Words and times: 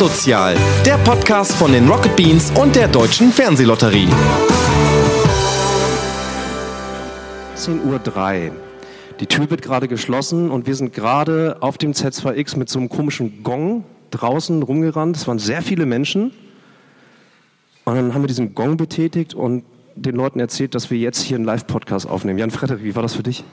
Asozial, 0.00 0.56
der 0.86 0.96
Podcast 0.96 1.52
von 1.56 1.72
den 1.72 1.86
Rocket 1.86 2.16
Beans 2.16 2.50
und 2.52 2.74
der 2.74 2.88
Deutschen 2.88 3.30
Fernsehlotterie. 3.30 4.08
10.03 7.54 8.48
Uhr. 8.48 8.56
Die 9.20 9.26
Tür 9.26 9.50
wird 9.50 9.60
gerade 9.60 9.88
geschlossen 9.88 10.50
und 10.50 10.66
wir 10.66 10.74
sind 10.74 10.94
gerade 10.94 11.58
auf 11.60 11.76
dem 11.76 11.92
Z2X 11.92 12.56
mit 12.56 12.70
so 12.70 12.78
einem 12.78 12.88
komischen 12.88 13.42
Gong 13.42 13.84
draußen 14.10 14.62
rumgerannt. 14.62 15.18
Es 15.18 15.28
waren 15.28 15.38
sehr 15.38 15.60
viele 15.60 15.84
Menschen. 15.84 16.32
Und 17.84 17.96
dann 17.96 18.14
haben 18.14 18.22
wir 18.22 18.28
diesen 18.28 18.54
Gong 18.54 18.78
betätigt 18.78 19.34
und 19.34 19.64
den 19.96 20.16
Leuten 20.16 20.40
erzählt, 20.40 20.74
dass 20.74 20.90
wir 20.90 20.96
jetzt 20.96 21.20
hier 21.20 21.36
einen 21.36 21.44
Live-Podcast 21.44 22.08
aufnehmen. 22.08 22.38
Jan 22.38 22.50
Frederik, 22.50 22.82
wie 22.82 22.96
war 22.96 23.02
das 23.02 23.16
für 23.16 23.22
dich? 23.22 23.44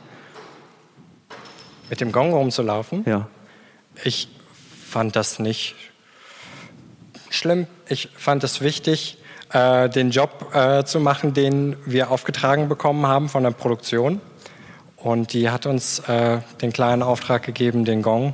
Mit 1.90 2.00
dem 2.00 2.14
Gong 2.14 2.32
rumzulaufen? 2.32 3.04
Ja. 3.06 3.28
Ich 4.06 4.30
fand 4.90 5.18
das 5.18 5.40
nicht 5.40 5.76
schlimm. 7.30 7.68
Ich 7.88 8.10
fand 8.16 8.44
es 8.44 8.62
wichtig, 8.62 9.18
äh, 9.52 9.90
den 9.90 10.12
Job 10.12 10.54
äh, 10.54 10.84
zu 10.84 11.00
machen, 11.00 11.34
den 11.34 11.76
wir 11.86 12.12
aufgetragen 12.12 12.70
bekommen 12.70 13.08
haben 13.08 13.30
von 13.30 13.44
der 13.44 13.52
Produktion. 13.52 14.22
Und 14.98 15.34
die 15.34 15.50
hat 15.50 15.66
uns 15.66 16.00
äh, 16.08 16.40
den 16.62 16.74
kleinen 16.74 17.04
Auftrag 17.04 17.44
gegeben, 17.44 17.86
den 17.86 18.02
Gong 18.02 18.34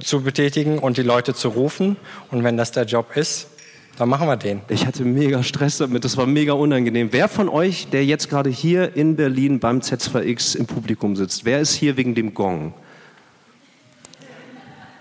zu 0.00 0.22
betätigen 0.22 0.78
und 0.78 0.96
die 0.96 1.02
Leute 1.02 1.34
zu 1.34 1.48
rufen. 1.48 1.96
Und 2.30 2.44
wenn 2.44 2.56
das 2.56 2.72
der 2.72 2.84
Job 2.84 3.16
ist, 3.16 3.48
dann 3.96 4.08
machen 4.08 4.26
wir 4.26 4.36
den. 4.36 4.62
Ich 4.68 4.86
hatte 4.86 5.04
mega 5.04 5.42
Stress 5.42 5.78
damit, 5.78 6.04
das 6.04 6.16
war 6.16 6.26
mega 6.26 6.54
unangenehm. 6.54 7.08
Wer 7.12 7.28
von 7.28 7.48
euch, 7.48 7.88
der 7.88 8.04
jetzt 8.04 8.30
gerade 8.30 8.50
hier 8.50 8.96
in 8.96 9.16
Berlin 9.16 9.60
beim 9.60 9.80
Z2X 9.80 10.56
im 10.56 10.66
Publikum 10.66 11.14
sitzt, 11.14 11.44
wer 11.44 11.60
ist 11.60 11.74
hier 11.74 11.96
wegen 11.96 12.14
dem 12.14 12.32
Gong? 12.32 12.72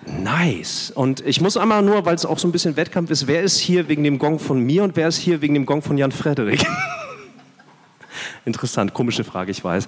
Nice. 0.05 0.91
Und 0.91 1.25
ich 1.25 1.41
muss 1.41 1.57
einmal 1.57 1.83
nur, 1.83 2.05
weil 2.05 2.15
es 2.15 2.25
auch 2.25 2.39
so 2.39 2.47
ein 2.47 2.51
bisschen 2.51 2.75
Wettkampf 2.75 3.11
ist, 3.11 3.27
wer 3.27 3.43
ist 3.43 3.59
hier 3.59 3.88
wegen 3.88 4.03
dem 4.03 4.17
Gong 4.17 4.39
von 4.39 4.59
mir 4.59 4.83
und 4.83 4.95
wer 4.95 5.08
ist 5.08 5.17
hier 5.17 5.41
wegen 5.41 5.53
dem 5.53 5.66
Gong 5.66 5.81
von 5.81 5.97
Jan 5.97 6.11
Frederik? 6.11 6.66
Interessant, 8.45 8.93
komische 8.93 9.23
Frage, 9.23 9.52
ich 9.52 9.63
weiß. 9.63 9.88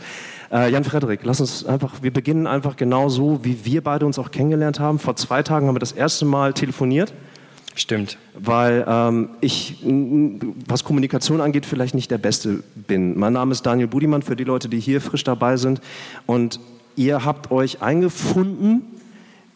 Äh, 0.52 0.72
Jan 0.72 0.84
Frederik, 0.84 1.22
lass 1.24 1.42
uns 1.42 1.66
einfach, 1.66 2.04
wir 2.04 2.14
beginnen 2.14 2.46
einfach 2.46 2.76
genau 2.76 3.10
so, 3.10 3.40
wie 3.44 3.66
wir 3.66 3.84
beide 3.84 4.06
uns 4.06 4.20
auch 4.20 4.30
kennengelernt 4.30 4.80
haben. 4.80 5.00
Vor 5.00 5.16
zwei 5.16 5.42
Tagen 5.42 5.68
haben 5.68 5.76
wir 5.76 5.80
das 5.80 5.92
erste 5.92 6.26
Mal 6.26 6.54
telefoniert. 6.54 7.12
Stimmt. 7.76 8.20
Weil 8.36 8.86
ähm, 8.88 9.30
ich, 9.42 9.84
was 10.68 10.84
Kommunikation 10.84 11.42
angeht, 11.42 11.66
vielleicht 11.66 11.96
nicht 11.96 12.12
der 12.12 12.20
Beste 12.20 12.64
bin. 12.76 13.18
Mein 13.18 13.34
Name 13.34 13.52
ist 13.52 13.66
Daniel 13.66 13.88
Budimann, 13.88 14.22
für 14.22 14.36
die 14.36 14.44
Leute, 14.44 14.70
die 14.70 14.80
hier 14.80 15.02
frisch 15.02 15.24
dabei 15.24 15.58
sind. 15.58 15.82
Und 16.28 16.60
ihr 16.96 17.26
habt 17.26 17.50
euch 17.50 17.82
eingefunden 17.82 18.84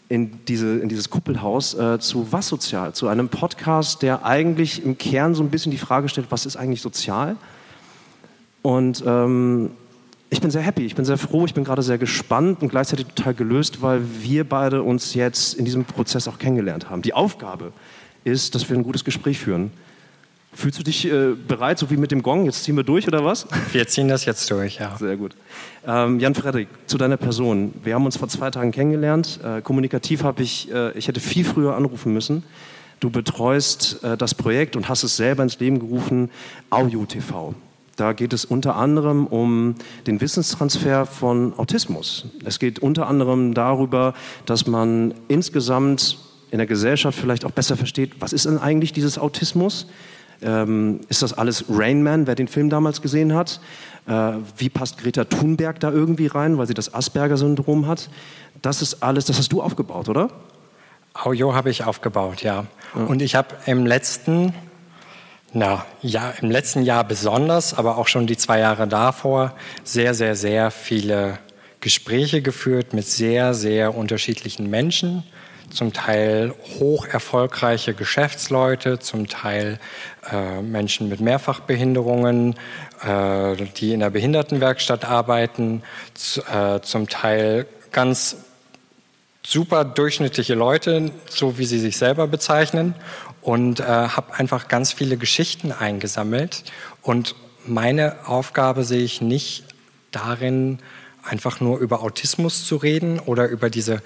in, 0.09 0.45
diese, 0.45 0.80
in 0.80 0.89
dieses 0.89 1.09
Kuppelhaus 1.09 1.73
äh, 1.73 2.00
zu 2.00 2.31
Was 2.31 2.47
Sozial, 2.47 2.94
zu 2.94 3.08
einem 3.08 3.30
Podcast, 3.30 4.02
der 4.02 4.25
eigentlich 4.25 4.83
im 4.83 4.97
Kern 4.97 5.36
so 5.36 5.44
ein 5.44 5.49
bisschen 5.49 5.72
die 5.72 5.77
Frage 5.77 6.08
stellt, 6.09 6.27
was 6.30 6.45
ist 6.45 6.55
eigentlich 6.55 6.81
sozial? 6.81 7.36
Und 8.61 9.03
ähm, 9.05 9.72
ich 10.30 10.41
bin 10.41 10.52
sehr 10.52 10.61
happy, 10.61 10.86
ich 10.86 10.95
bin 10.95 11.05
sehr 11.05 11.17
froh, 11.17 11.45
ich 11.45 11.53
bin 11.53 11.64
gerade 11.64 11.81
sehr 11.81 11.97
gespannt 11.97 12.61
und 12.61 12.69
gleichzeitig 12.69 13.08
total 13.08 13.33
gelöst, 13.33 13.81
weil 13.81 14.02
wir 14.22 14.47
beide 14.47 14.83
uns 14.83 15.14
jetzt 15.14 15.53
in 15.53 15.66
diesem 15.66 15.86
Prozess 15.86 16.27
auch 16.27 16.38
kennengelernt 16.38 16.89
haben. 16.89 17.02
Die 17.02 17.14
Aufgabe 17.14 17.71
ist, 18.23 18.55
dass 18.55 18.69
wir 18.69 18.77
ein 18.77 18.83
gutes 18.83 19.03
Gespräch 19.03 19.39
führen. 19.39 19.71
Fühlst 20.53 20.80
du 20.80 20.83
dich 20.83 21.05
äh, 21.05 21.33
bereit, 21.47 21.77
so 21.77 21.89
wie 21.92 21.97
mit 21.97 22.11
dem 22.11 22.23
Gong? 22.23 22.45
Jetzt 22.45 22.64
ziehen 22.64 22.75
wir 22.75 22.83
durch 22.83 23.08
oder 23.08 23.23
was? 23.23 23.47
Wir 23.71 23.88
ziehen 23.88 24.08
das 24.08 24.25
jetzt 24.25 24.49
durch, 24.49 24.80
ja. 24.80 24.97
Sehr 24.97 25.16
gut. 25.16 25.36
Ähm, 25.89 26.19
Jan 26.19 26.35
Frederik, 26.35 26.67
zu 26.88 26.97
deiner 26.97 27.16
Person. 27.16 27.73
Wir 27.81 27.95
haben 27.95 28.05
uns 28.05 28.17
vor 28.17 28.27
zwei 28.27 28.52
Tagen 28.52 28.73
kennengelernt. 28.73 29.39
Äh, 29.41 29.61
kommunikativ 29.61 30.21
habe 30.23 30.43
ich, 30.43 30.69
äh, 30.69 30.91
ich 30.97 31.07
hätte 31.07 31.21
viel 31.21 31.45
früher 31.45 31.75
anrufen 31.75 32.11
müssen. 32.11 32.43
Du 32.99 33.09
betreust 33.09 34.03
äh, 34.03 34.17
das 34.17 34.35
Projekt 34.35 34.75
und 34.75 34.89
hast 34.89 35.03
es 35.03 35.15
selber 35.15 35.43
ins 35.43 35.61
Leben 35.61 35.80
gerufen, 35.80 36.30
Audio 36.69 37.05
TV. 37.05 37.55
Da 37.95 38.11
geht 38.11 38.33
es 38.33 38.43
unter 38.43 38.76
anderem 38.76 39.27
um 39.27 39.76
den 40.08 40.20
Wissenstransfer 40.20 41.05
von 41.05 41.58
Autismus. 41.58 42.26
Es 42.43 42.59
geht 42.59 42.80
unter 42.80 43.08
anderem 43.08 43.53
darüber, 43.53 44.14
dass 44.45 44.67
man 44.67 45.14
insgesamt 45.30 46.17
in 46.52 46.58
der 46.58 46.67
Gesellschaft 46.67 47.17
vielleicht 47.17 47.45
auch 47.45 47.52
besser 47.52 47.77
versteht, 47.77 48.20
was 48.20 48.33
ist 48.33 48.45
denn 48.45 48.58
eigentlich 48.58 48.92
dieses 48.92 49.17
Autismus? 49.17 49.87
Ähm, 50.42 51.02
ist 51.09 51.21
das 51.21 51.33
alles 51.33 51.65
Rain 51.70 52.03
Man, 52.03 52.27
wer 52.27 52.36
den 52.36 52.48
Film 52.48 52.70
damals 52.70 53.02
gesehen 53.02 53.33
hat? 53.33 53.59
Äh, 54.08 54.33
wie 54.58 54.70
passt 54.70 54.98
Greta 54.98 55.25
Thunberg 55.25 55.80
da 55.80 55.92
irgendwie 55.92 56.27
rein, 56.27 56.58
weil 56.58 56.67
sie 56.67 56.73
das 56.73 56.93
Asperger-Syndrom 56.93 57.87
hat? 57.87 58.09
Das 58.61 58.81
ist 58.81 59.03
alles, 59.03 59.26
das 59.26 59.37
hast 59.37 59.52
du 59.52 59.61
aufgebaut, 59.61 60.09
oder? 60.09 60.30
Audio 61.14 61.55
habe 61.55 61.70
ich 61.70 61.83
aufgebaut, 61.83 62.42
ja. 62.43 62.65
ja. 62.95 63.02
Und 63.05 63.21
ich 63.21 63.36
habe 63.36 63.55
im 63.65 63.86
letzten, 63.86 64.53
na, 65.52 65.86
ja, 66.02 66.33
im 66.42 66.52
letzten 66.52 66.83
Jahr 66.83 67.03
besonders, 67.03 67.73
aber 67.73 67.97
auch 67.97 68.08
schon 68.08 68.27
die 68.27 68.37
zwei 68.37 68.59
Jahre 68.59 68.87
davor 68.87 69.53
sehr, 69.83 70.14
sehr, 70.14 70.36
sehr 70.36 70.70
viele 70.71 71.39
Gespräche 71.81 72.42
geführt 72.42 72.93
mit 72.93 73.08
sehr, 73.08 73.53
sehr 73.53 73.95
unterschiedlichen 73.95 74.70
Menschen 74.70 75.23
zum 75.70 75.94
Teil 75.94 76.54
hoch 76.80 77.05
erfolgreiche 77.05 77.94
Geschäftsleute, 77.94 79.00
zum 79.00 79.28
Teil 79.28 79.80
äh, 80.32 80.61
Menschen 80.61 81.10
mit 81.10 81.20
Mehrfachbehinderungen, 81.20 82.55
äh, 83.04 83.55
die 83.77 83.94
in 83.94 84.00
der 84.00 84.10
Behindertenwerkstatt 84.10 85.06
arbeiten, 85.06 85.83
äh, 86.52 86.80
zum 86.82 87.10
Teil 87.10 87.66
ganz 87.92 88.38
super 89.45 89.86
durchschnittliche 89.86 90.56
Leute, 90.56 91.11
so 91.30 91.58
wie 91.58 91.66
sie 91.66 91.80
sich 91.80 91.98
selber 91.98 92.27
bezeichnen, 92.27 92.95
und 93.42 93.80
äh, 93.80 93.83
habe 93.83 94.33
einfach 94.33 94.67
ganz 94.67 94.92
viele 94.92 95.16
Geschichten 95.16 95.72
eingesammelt. 95.72 96.64
Und 97.02 97.36
meine 97.66 98.27
Aufgabe 98.27 98.83
sehe 98.83 99.04
ich 99.04 99.22
nicht 99.22 99.64
darin, 100.11 100.80
einfach 101.23 101.60
nur 101.60 101.80
über 101.80 102.02
Autismus 102.02 102.66
zu 102.66 102.77
reden 102.77 103.20
oder 103.20 103.48
über 103.48 103.70
diese 103.70 104.02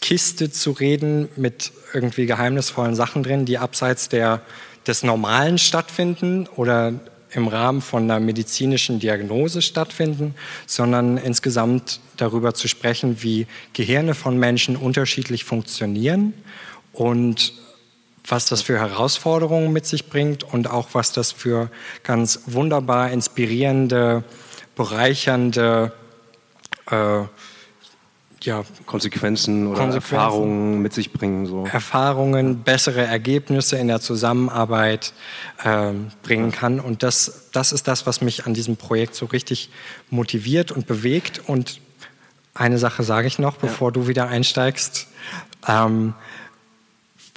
Kiste 0.00 0.50
zu 0.50 0.72
reden 0.72 1.28
mit 1.36 1.72
irgendwie 1.92 2.26
geheimnisvollen 2.26 2.94
Sachen 2.94 3.22
drin, 3.22 3.44
die 3.44 3.58
abseits 3.58 4.08
der, 4.08 4.40
des 4.86 5.02
Normalen 5.02 5.58
stattfinden 5.58 6.48
oder 6.56 6.92
im 7.32 7.48
Rahmen 7.48 7.82
von 7.82 8.04
einer 8.04 8.20
medizinischen 8.20 9.00
Diagnose 9.00 9.60
stattfinden, 9.60 10.34
sondern 10.66 11.18
insgesamt 11.18 12.00
darüber 12.16 12.54
zu 12.54 12.68
sprechen, 12.68 13.22
wie 13.22 13.46
Gehirne 13.74 14.14
von 14.14 14.38
Menschen 14.38 14.76
unterschiedlich 14.76 15.44
funktionieren 15.44 16.32
und 16.92 17.52
was 18.26 18.46
das 18.46 18.62
für 18.62 18.78
Herausforderungen 18.78 19.72
mit 19.72 19.86
sich 19.86 20.08
bringt 20.08 20.44
und 20.44 20.70
auch 20.70 20.88
was 20.92 21.12
das 21.12 21.32
für 21.32 21.70
ganz 22.02 22.40
wunderbar 22.46 23.10
inspirierende, 23.10 24.24
bereichernde 24.76 25.92
äh, 26.90 27.22
ja, 28.44 28.64
Konsequenzen 28.86 29.66
oder 29.66 29.80
Konsequenzen, 29.80 30.14
Erfahrungen 30.14 30.82
mit 30.82 30.92
sich 30.92 31.12
bringen. 31.12 31.46
So. 31.46 31.66
Erfahrungen, 31.66 32.62
bessere 32.62 33.04
Ergebnisse 33.04 33.76
in 33.76 33.88
der 33.88 34.00
Zusammenarbeit 34.00 35.12
äh, 35.64 35.92
bringen 36.22 36.52
kann. 36.52 36.80
Und 36.80 37.02
das, 37.02 37.50
das 37.52 37.72
ist 37.72 37.88
das, 37.88 38.06
was 38.06 38.20
mich 38.20 38.46
an 38.46 38.54
diesem 38.54 38.76
Projekt 38.76 39.14
so 39.14 39.26
richtig 39.26 39.70
motiviert 40.10 40.72
und 40.72 40.86
bewegt. 40.86 41.42
Und 41.46 41.80
eine 42.54 42.78
Sache 42.78 43.02
sage 43.02 43.26
ich 43.26 43.38
noch, 43.38 43.56
bevor 43.56 43.88
ja. 43.88 43.92
du 43.92 44.08
wieder 44.08 44.28
einsteigst. 44.28 45.08
Ähm, 45.66 46.14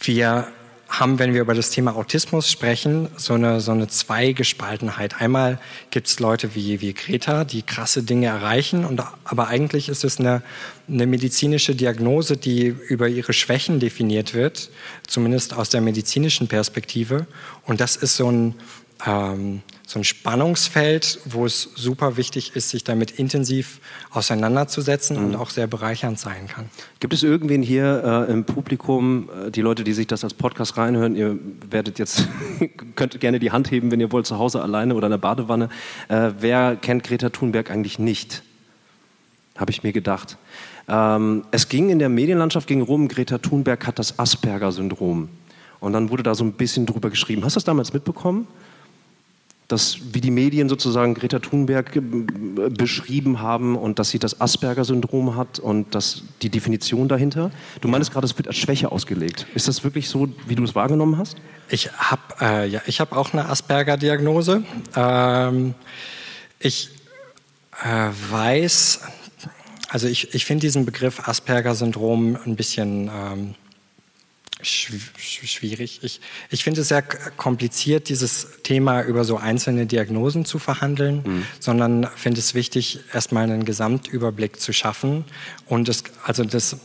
wir 0.04 0.48
haben, 0.91 1.19
wenn 1.19 1.34
wir 1.34 1.41
über 1.41 1.53
das 1.53 1.69
Thema 1.69 1.96
Autismus 1.96 2.52
sprechen, 2.52 3.07
so 3.16 3.34
eine, 3.34 3.62
so 3.62 3.72
eine 3.72 3.88
Zweigespaltenheit. 3.88 5.22
Einmal 5.22 5.57
gibt 5.90 6.07
es 6.07 6.19
Leute 6.19 6.53
wie, 6.53 6.81
wie 6.81 6.94
Greta, 6.94 7.46
die 7.46 7.62
krasse 7.63 8.03
Dinge 8.03 8.28
erreichen, 8.28 8.84
und, 8.84 9.02
aber 9.24 9.47
eigentlich 9.47 9.88
ist 9.88 10.03
es 10.03 10.19
eine, 10.19 10.44
eine 10.90 11.07
medizinische 11.07 11.75
Diagnose, 11.75 12.35
die 12.35 12.66
über 12.66 13.07
ihre 13.07 13.31
Schwächen 13.31 13.79
definiert 13.79 14.34
wird, 14.34 14.70
zumindest 15.08 15.53
aus 15.53 15.70
der 15.70 15.79
medizinischen 15.79 16.49
Perspektive. 16.49 17.26
Und 17.66 17.79
das 17.79 17.96
ist 17.96 18.17
so 18.17 18.29
ein, 18.29 18.55
ähm, 19.08 19.61
so 19.91 19.99
ein 19.99 20.05
Spannungsfeld, 20.05 21.20
wo 21.26 21.46
es 21.46 21.70
super 21.76 22.16
wichtig 22.16 22.55
ist, 22.55 22.70
sich 22.70 22.85
damit 22.85 23.11
intensiv 23.11 23.82
auseinanderzusetzen 24.09 25.17
mhm. 25.17 25.26
und 25.26 25.35
auch 25.35 25.49
sehr 25.49 25.67
bereichernd 25.67 26.17
sein 26.17 26.47
kann. 26.47 26.70
Gibt 27.02 27.14
es 27.14 27.23
irgendwen 27.23 27.61
hier 27.61 28.28
äh, 28.28 28.32
im 28.32 28.46
Publikum, 28.46 29.29
äh, 29.47 29.52
die 29.52 29.61
Leute, 29.61 29.84
die 29.84 29.91
sich 29.91 30.08
das 30.08 30.23
als 30.23 30.34
Podcast 30.34 30.78
reinhören, 30.78 31.16
ihr 31.17 31.38
werdet 31.70 31.99
jetzt, 31.99 32.28
könnt 32.96 33.20
gerne 33.20 33.40
die 33.40 33.52
Hand 33.52 33.70
heben, 33.70 33.91
wenn 33.91 33.99
ihr 33.99 34.11
wollt, 34.14 34.26
zu 34.26 34.38
Hause 34.38 34.61
alleine 34.61 34.96
oder 34.96 35.08
in 35.08 35.11
der 35.11 35.17
Badewanne. 35.17 35.67
Äh, 36.08 36.32
wer 36.40 36.78
kennt 36.78 37.03
Greta 37.03 37.29
Thunberg 37.29 37.70
eigentlich 37.70 37.99
nicht? 37.99 38.44
Habe 39.58 39.72
ich 39.72 39.84
mir 39.84 39.91
gedacht. 39.91 40.37
Ähm, 40.87 41.44
es 41.52 41.67
ging 41.67 41.90
in 41.90 41.99
der 41.99 42.09
Medienlandschaft 42.09 42.67
ging 42.67 42.82
rum, 42.82 43.09
Greta 43.09 43.40
Thunberg 43.40 43.85
hat 43.85 43.99
das 43.99 44.17
Asperger-Syndrom. 44.17 45.28
Und 45.82 45.94
dann 45.94 46.09
wurde 46.09 46.23
da 46.23 46.34
so 46.34 46.46
ein 46.46 46.53
bisschen 46.53 46.85
drüber 46.85 47.09
geschrieben. 47.09 47.44
Hast 47.44 47.55
du 47.55 47.58
das 47.58 47.66
damals 47.66 47.91
mitbekommen? 47.91 48.47
Dass 49.72 49.97
wie 50.14 50.22
die 50.22 50.32
Medien 50.32 50.68
sozusagen 50.70 51.14
Greta 51.14 51.40
Thunberg 51.40 51.96
äh, 51.96 52.02
beschrieben 52.70 53.41
haben 53.41 53.76
und 53.78 54.00
dass 54.00 54.09
sie 54.09 54.20
das 54.20 54.41
Asperger-Syndrom 54.41 55.35
hat 55.35 55.59
und 55.59 55.96
dass 55.96 56.23
die 56.41 56.50
Definition 56.50 57.08
dahinter. 57.08 57.52
Du 57.79 57.88
meinst 57.88 58.12
gerade, 58.12 58.26
es 58.26 58.38
wird 58.38 58.47
als 58.47 58.58
Schwäche 58.58 58.91
ausgelegt. 58.91 59.47
Ist 59.56 59.68
das 59.68 59.84
wirklich 59.84 60.09
so, 60.09 60.28
wie 60.47 60.56
du 60.56 60.64
es 60.64 60.76
wahrgenommen 60.76 61.18
hast? 61.18 61.38
Ich 61.70 61.91
habe 61.94 62.22
äh, 62.41 62.68
ja, 62.68 62.82
ich 62.85 63.02
auch 63.02 63.34
eine 63.34 63.47
Asperger-Diagnose. 63.47 64.64
Ähm, 64.96 65.73
ich 66.59 66.90
äh, 67.84 68.09
weiß, 68.29 69.02
also 69.90 70.08
ich, 70.08 70.34
ich 70.34 70.46
finde 70.46 70.62
diesen 70.62 70.85
Begriff 70.85 71.28
Asperger-Syndrom 71.28 72.38
ein 72.46 72.56
bisschen 72.56 73.09
ähm, 73.14 73.56
schwierig. 74.63 75.99
Ich, 76.03 76.22
ich 76.49 76.63
finde 76.63 76.81
es 76.81 76.87
sehr 76.87 77.02
kompliziert, 77.02 78.09
dieses 78.09 78.47
Thema 78.63 79.02
über 79.02 79.23
so 79.23 79.37
einzelne 79.37 79.85
Diagnosen 79.85 80.46
zu 80.46 80.59
verhandeln, 80.59 81.23
mhm. 81.25 81.46
sondern 81.59 82.08
finde 82.16 82.40
es 82.40 82.53
wichtig, 82.53 82.99
erstmal 83.13 83.43
einen 83.43 83.66
Gesamtüberblick 83.66 84.59
zu 84.59 84.73
schaffen. 84.73 85.25
Und 85.66 85.87
das, 85.87 86.03
also 86.23 86.43
das 86.43 86.78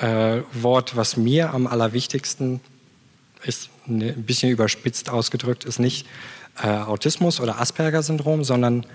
äh, 0.00 0.42
Wort, 0.52 0.96
was 0.96 1.16
mir 1.16 1.52
am 1.52 1.66
allerwichtigsten 1.66 2.60
ist, 3.44 3.70
ne, 3.86 4.14
ein 4.16 4.24
bisschen 4.24 4.50
überspitzt 4.50 5.10
ausgedrückt, 5.10 5.64
ist 5.64 5.78
nicht 5.78 6.06
äh, 6.62 6.68
Autismus 6.68 7.40
oder 7.40 7.60
Asperger-Syndrom, 7.60 8.44
sondern 8.44 8.86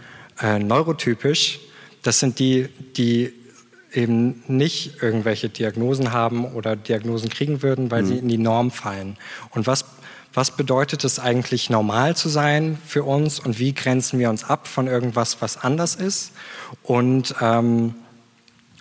äh, 0.42 0.60
neurotypisch. 0.60 1.60
Das 2.02 2.20
sind 2.20 2.40
die, 2.40 2.70
die 2.98 3.34
eben 3.94 4.44
nicht 4.48 5.02
irgendwelche 5.02 5.50
Diagnosen 5.50 6.12
haben 6.12 6.46
oder 6.46 6.76
Diagnosen 6.76 7.30
kriegen 7.30 7.62
würden, 7.62 7.92
weil 7.92 8.04
mhm. 8.04 8.08
sie 8.08 8.18
in 8.18 8.28
die 8.28 8.38
Norm 8.38 8.72
fallen. 8.72 9.18
Und 9.52 9.68
was, 9.68 9.86
was 10.34 10.52
bedeutet 10.52 11.04
es 11.04 11.20
eigentlich, 11.20 11.70
normal 11.70 12.16
zu 12.16 12.30
sein 12.30 12.78
für 12.86 13.04
uns 13.04 13.40
und 13.40 13.60
wie 13.60 13.74
grenzen 13.74 14.20
wir 14.20 14.30
uns 14.30 14.44
ab 14.44 14.68
von 14.68 14.88
irgendwas, 14.88 15.42
was 15.42 15.58
anders 15.58 15.96
ist? 15.96 16.32
Und, 16.82 17.36
ähm, 17.42 17.96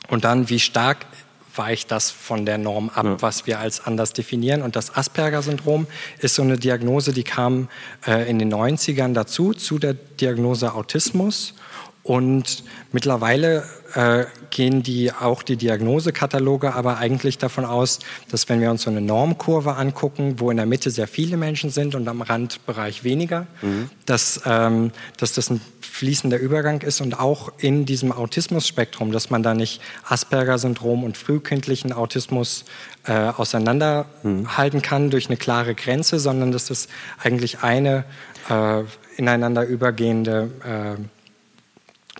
und 0.09 0.25
dann, 0.25 0.49
wie 0.49 0.61
stark 0.61 1.07
weicht 1.55 1.91
das 1.91 2.11
von 2.11 2.47
der 2.47 2.59
Norm 2.59 2.91
ab, 2.95 3.05
ja. 3.05 3.23
was 3.23 3.47
wir 3.47 3.59
als 3.59 3.85
anders 3.85 4.13
definieren. 4.13 4.63
Und 4.63 4.77
das 4.77 4.97
Asperger-Syndrom 4.97 5.87
ist 6.19 6.35
so 6.35 6.43
eine 6.43 6.57
Diagnose, 6.57 7.13
die 7.13 7.25
kam 7.25 7.69
äh, 8.07 8.29
in 8.29 8.39
den 8.39 8.53
90ern 8.53 9.13
dazu, 9.13 9.53
zu 9.53 9.79
der 9.79 9.95
Diagnose 9.95 10.75
Autismus. 10.75 11.55
Und 12.03 12.65
mittlerweile 12.91 13.63
äh, 13.95 14.25
gehen 14.51 14.83
die 14.83 15.13
auch 15.13 15.43
die 15.43 15.57
Diagnosekataloge 15.57 16.75
aber 16.75 16.99
eigentlich 16.99 17.39
davon 17.39 17.65
aus, 17.65 18.01
dass 18.29 18.49
wenn 18.49 18.61
wir 18.61 18.71
uns 18.71 18.83
so 18.83 18.91
eine 18.91 19.01
Normkurve 19.01 19.77
angucken, 19.77 20.37
wo 20.39 20.51
in 20.51 20.57
der 20.57 20.67
Mitte 20.67 20.91
sehr 20.91 21.07
viele 21.07 21.37
Menschen 21.37 21.71
sind 21.71 21.95
und 21.95 22.09
am 22.09 22.23
Randbereich 22.23 23.05
weniger, 23.05 23.47
mhm. 23.61 23.89
dass, 24.05 24.41
ähm, 24.47 24.91
dass 25.17 25.33
das 25.33 25.51
ein 25.51 25.61
fließender 25.81 26.39
Übergang 26.39 26.81
ist 26.81 27.01
und 27.01 27.21
auch 27.21 27.53
in 27.59 27.87
diesem 27.87 28.11
Autismus-Spektrum, 28.11 29.13
dass 29.13 29.31
man 29.31 29.45
da 29.45 29.55
nicht 29.55 29.81
Asperger-Syndrom 30.09 31.05
und 31.05 31.17
frühkindlichen 31.17 31.93
Autismus 31.93 32.65
äh, 33.07 33.13
auseinanderhalten 33.13 34.79
mhm. 34.79 34.83
kann 34.83 35.11
durch 35.11 35.27
eine 35.27 35.37
klare 35.37 35.77
Grenze, 35.77 36.19
sondern 36.19 36.51
dass 36.51 36.67
das 36.67 36.89
eigentlich 37.23 37.61
eine 37.61 38.05
äh, 38.49 38.83
ineinander 39.17 39.65
übergehende 39.65 40.51
äh, 40.65 41.22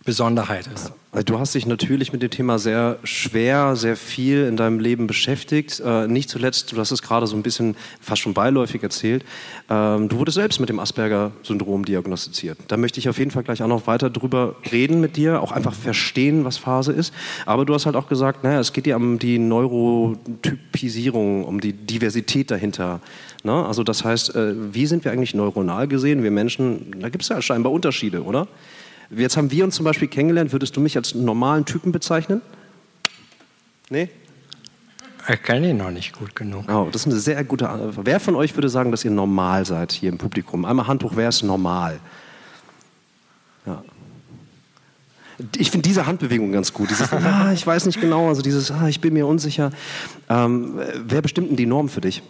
Besonderheit 0.05 0.67
ist. 0.67 0.93
Du 1.27 1.39
hast 1.39 1.55
dich 1.55 1.67
natürlich 1.67 2.15
mit 2.15 2.23
dem 2.23 2.31
Thema 2.31 2.59
sehr 2.59 2.99
schwer, 3.05 3.77
sehr 3.77 3.97
viel 3.97 4.47
in 4.47 4.57
deinem 4.57 4.81
Leben 4.81 5.07
beschäftigt. 5.07 5.83
Äh, 5.85 6.09
nicht 6.09 6.31
zuletzt, 6.31 6.73
du 6.73 6.79
hast 6.79 6.91
es 6.91 7.03
gerade 7.03 7.27
so 7.27 7.37
ein 7.37 7.43
bisschen 7.43 7.77
fast 8.01 8.23
schon 8.23 8.33
beiläufig 8.33 8.83
erzählt, 8.83 9.23
ähm, 9.69 10.09
du 10.09 10.17
wurdest 10.17 10.37
selbst 10.37 10.59
mit 10.59 10.71
dem 10.71 10.81
Asperger-Syndrom 10.81 11.85
diagnostiziert. 11.85 12.59
Da 12.69 12.79
möchte 12.79 12.99
ich 12.99 13.11
auf 13.11 13.19
jeden 13.19 13.31
Fall 13.31 13.43
gleich 13.43 13.63
auch 13.63 13.69
noch 13.69 13.87
weiter 13.87 14.09
drüber 14.09 14.57
reden 14.73 15.03
mit 15.03 15.17
dir, 15.17 15.43
auch 15.43 15.53
einfach 15.53 15.75
verstehen, 15.75 16.47
was 16.47 16.57
Phase 16.57 16.93
ist. 16.93 17.13
Aber 17.45 17.67
du 17.67 17.75
hast 17.75 17.85
halt 17.85 17.95
auch 17.95 18.09
gesagt, 18.09 18.43
naja, 18.43 18.59
es 18.59 18.73
geht 18.73 18.87
dir 18.87 18.97
um 18.97 19.19
die 19.19 19.39
Neurotypisierung, 19.39 21.45
um 21.45 21.61
die 21.61 21.75
Diversität 21.75 22.51
dahinter. 22.51 23.01
Ne? 23.45 23.53
Also 23.53 23.85
das 23.85 24.03
heißt, 24.03 24.35
äh, 24.35 24.75
wie 24.75 24.87
sind 24.87 25.05
wir 25.05 25.13
eigentlich 25.13 25.35
neuronal 25.35 25.89
gesehen? 25.89 26.23
Wir 26.23 26.31
Menschen, 26.31 27.01
da 27.01 27.11
gibt 27.11 27.23
es 27.23 27.29
ja 27.29 27.43
scheinbar 27.43 27.71
Unterschiede, 27.71 28.25
oder? 28.25 28.49
Jetzt 29.15 29.37
haben 29.37 29.51
wir 29.51 29.65
uns 29.65 29.75
zum 29.75 29.85
Beispiel 29.85 30.09
kennengelernt. 30.09 30.53
Würdest 30.53 30.77
du 30.77 30.81
mich 30.81 30.97
als 30.97 31.15
normalen 31.15 31.65
Typen 31.65 31.93
bezeichnen? 31.93 32.41
Nee? 33.91 34.09
Ich 35.29 35.43
kenne 35.43 35.71
ihn 35.71 35.77
noch 35.77 35.91
nicht 35.91 36.19
gut 36.19 36.35
genug. 36.35 36.65
Oh, 36.69 36.89
das 36.91 37.03
ist 37.03 37.09
eine 37.09 37.21
sehr 37.21 37.45
gute 37.45 37.69
Antwort. 37.69 38.07
Wer 38.07 38.19
von 38.19 38.35
euch 38.35 38.57
würde 38.57 38.69
sagen, 38.69 38.91
dass 38.91 39.05
ihr 39.05 39.11
normal 39.11 39.65
seid 39.67 39.93
hier 39.93 40.09
im 40.09 40.19
Publikum? 40.19 40.65
Einmal 40.65 40.89
Hand 40.89 41.05
hoch, 41.05 41.13
wer 41.15 41.29
ist 41.29 41.43
normal? 41.43 42.01
Ja. 43.67 43.85
Ich 45.57 45.71
finde 45.71 45.89
diese 45.89 46.07
Handbewegung 46.07 46.51
ganz 46.51 46.73
gut. 46.73 46.91
Dieses, 46.91 47.13
ah, 47.13 47.53
ich 47.53 47.67
weiß 47.67 47.87
nicht 47.87 48.01
genau, 48.01 48.29
also 48.29 48.43
dieses, 48.43 48.71
ah, 48.71 48.89
ich 48.89 49.01
bin 49.01 49.13
mir 49.13 49.27
unsicher. 49.27 49.71
Ähm, 50.29 50.81
wer 51.07 51.23
bestimmt 51.23 51.51
denn 51.51 51.57
die 51.57 51.67
Norm 51.67 51.89
für 51.89 52.01
dich? 52.01 52.23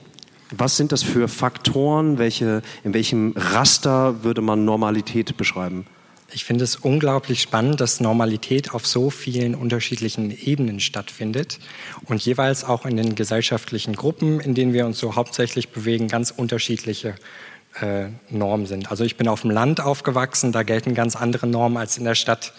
Was 0.51 0.77
sind 0.77 0.93
das 0.93 1.03
für 1.03 1.29
Faktoren? 1.29 2.19
Welche, 2.19 2.63
in 2.85 2.93
welchem 2.93 3.33
Raster 3.37 4.23
würde 4.23 4.43
man 4.43 4.67
Normalität 4.67 5.37
beschreiben? 5.39 5.87
Ich 6.35 6.45
finde 6.45 6.65
es 6.65 6.77
unglaublich 6.77 7.43
spannend, 7.43 7.81
dass 7.81 8.01
Normalität 8.01 8.73
auf 8.73 8.87
so 8.87 9.11
vielen 9.11 9.55
unterschiedlichen 9.55 10.31
Ebenen 10.31 10.81
stattfindet 10.81 11.59
und 12.07 12.25
jeweils 12.25 12.65
auch 12.65 12.87
in 12.87 12.97
den 12.97 13.15
gesellschaftlichen 13.15 13.95
Gruppen, 13.95 14.41
in 14.41 14.55
denen 14.55 14.73
wir 14.73 14.87
uns 14.87 14.99
so 14.99 15.15
hauptsächlich 15.15 15.69
bewegen, 15.69 16.09
ganz 16.09 16.31
unterschiedliche 16.31 17.17
äh, 17.81 18.07
Normen 18.31 18.67
sind. 18.67 18.91
Also 18.91 19.05
ich 19.05 19.17
bin 19.17 19.29
auf 19.29 19.43
dem 19.43 19.51
Land 19.51 19.81
aufgewachsen, 19.81 20.53
da 20.53 20.63
gelten 20.63 20.95
ganz 20.95 21.17
andere 21.17 21.47
Normen 21.47 21.77
als 21.77 21.99
in 21.99 22.05
der 22.05 22.15
Stadt. 22.15 22.55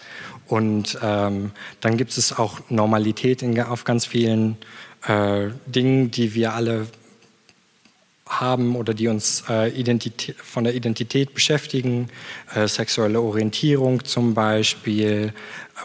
Und 0.46 0.98
ähm, 1.02 1.50
dann 1.80 1.96
gibt 1.96 2.16
es 2.16 2.32
auch 2.32 2.60
Normalität 2.68 3.42
in, 3.42 3.60
auf 3.60 3.84
ganz 3.84 4.06
vielen 4.06 4.56
äh, 5.06 5.48
Dingen, 5.66 6.10
die 6.10 6.34
wir 6.34 6.54
alle 6.54 6.86
haben 8.26 8.74
oder 8.74 8.94
die 8.94 9.08
uns 9.08 9.44
äh, 9.48 9.70
von 10.42 10.64
der 10.64 10.74
Identität 10.74 11.34
beschäftigen, 11.34 12.08
äh, 12.54 12.66
sexuelle 12.66 13.20
Orientierung 13.20 14.04
zum 14.04 14.32
Beispiel 14.32 15.32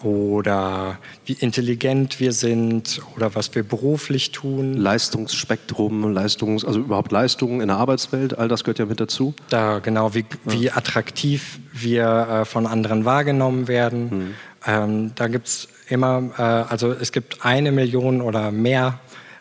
oder 0.03 0.99
wie 1.25 1.33
intelligent 1.33 2.19
wir 2.19 2.31
sind 2.31 3.01
oder 3.15 3.35
was 3.35 3.53
wir 3.55 3.63
beruflich 3.63 4.31
tun. 4.31 4.75
Leistungsspektrum, 4.75 6.13
Leistungs, 6.13 6.63
also 6.63 6.79
überhaupt 6.79 7.11
Leistungen 7.11 7.59
in 7.59 7.67
der 7.67 7.77
Arbeitswelt, 7.77 8.37
all 8.37 8.47
das 8.47 8.63
gehört 8.63 8.79
ja 8.79 8.85
mit 8.85 9.01
dazu. 9.01 9.33
Da 9.49 9.79
genau, 9.79 10.13
wie, 10.13 10.25
wie 10.45 10.71
attraktiv 10.71 11.59
wir 11.73 12.05
äh, 12.05 12.45
von 12.45 12.67
anderen 12.67 13.03
wahrgenommen 13.03 13.67
werden. 13.67 14.11
Hm. 14.11 14.33
Ähm, 14.65 15.11
da 15.15 15.27
gibt 15.27 15.47
es 15.47 15.67
immer, 15.89 16.31
äh, 16.37 16.41
also 16.41 16.91
es 16.91 17.11
gibt 17.11 17.43
eine 17.43 17.71
Million 17.73 18.21
oder 18.21 18.51
mehr 18.51 18.99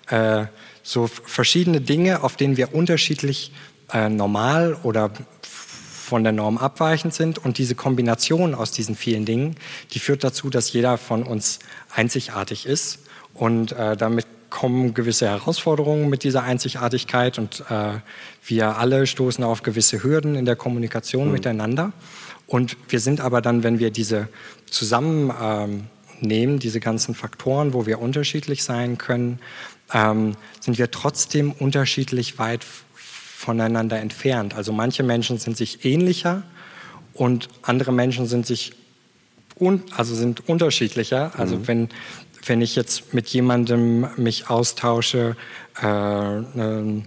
äh, 0.08 0.46
so 0.88 1.06
verschiedene 1.06 1.82
Dinge, 1.82 2.22
auf 2.22 2.36
denen 2.36 2.56
wir 2.56 2.74
unterschiedlich 2.74 3.52
äh, 3.92 4.08
normal 4.08 4.74
oder 4.82 5.10
von 5.42 6.24
der 6.24 6.32
Norm 6.32 6.56
abweichend 6.56 7.12
sind. 7.12 7.36
Und 7.36 7.58
diese 7.58 7.74
Kombination 7.74 8.54
aus 8.54 8.70
diesen 8.70 8.96
vielen 8.96 9.26
Dingen, 9.26 9.56
die 9.92 9.98
führt 9.98 10.24
dazu, 10.24 10.48
dass 10.48 10.72
jeder 10.72 10.96
von 10.96 11.24
uns 11.24 11.58
einzigartig 11.94 12.64
ist. 12.64 13.00
Und 13.34 13.72
äh, 13.72 13.98
damit 13.98 14.26
kommen 14.48 14.94
gewisse 14.94 15.28
Herausforderungen 15.28 16.08
mit 16.08 16.24
dieser 16.24 16.44
Einzigartigkeit. 16.44 17.38
Und 17.38 17.64
äh, 17.68 17.98
wir 18.46 18.78
alle 18.78 19.06
stoßen 19.06 19.44
auf 19.44 19.62
gewisse 19.62 20.02
Hürden 20.02 20.36
in 20.36 20.46
der 20.46 20.56
Kommunikation 20.56 21.26
mhm. 21.26 21.32
miteinander. 21.34 21.92
Und 22.46 22.78
wir 22.88 23.00
sind 23.00 23.20
aber 23.20 23.42
dann, 23.42 23.62
wenn 23.62 23.78
wir 23.78 23.90
diese 23.90 24.28
zusammennehmen, 24.70 25.90
ähm, 26.22 26.58
diese 26.58 26.80
ganzen 26.80 27.14
Faktoren, 27.14 27.74
wo 27.74 27.84
wir 27.84 28.00
unterschiedlich 28.00 28.64
sein 28.64 28.96
können, 28.96 29.38
ähm, 29.92 30.36
sind 30.60 30.78
wir 30.78 30.90
trotzdem 30.90 31.52
unterschiedlich 31.52 32.38
weit 32.38 32.64
voneinander 32.94 33.98
entfernt. 33.98 34.54
Also 34.54 34.72
manche 34.72 35.02
Menschen 35.02 35.38
sind 35.38 35.56
sich 35.56 35.84
ähnlicher 35.84 36.42
und 37.14 37.48
andere 37.62 37.92
Menschen 37.92 38.26
sind 38.26 38.46
sich 38.46 38.72
un 39.58 39.82
also 39.96 40.14
sind 40.14 40.48
unterschiedlicher. 40.48 41.32
Also 41.36 41.56
mhm. 41.56 41.68
wenn 41.68 41.88
wenn 42.46 42.60
ich 42.62 42.76
jetzt 42.76 43.14
mit 43.14 43.28
jemandem 43.28 44.08
mich 44.16 44.48
austausche 44.48 45.36
äh, 45.82 46.38
äh, 46.38 47.02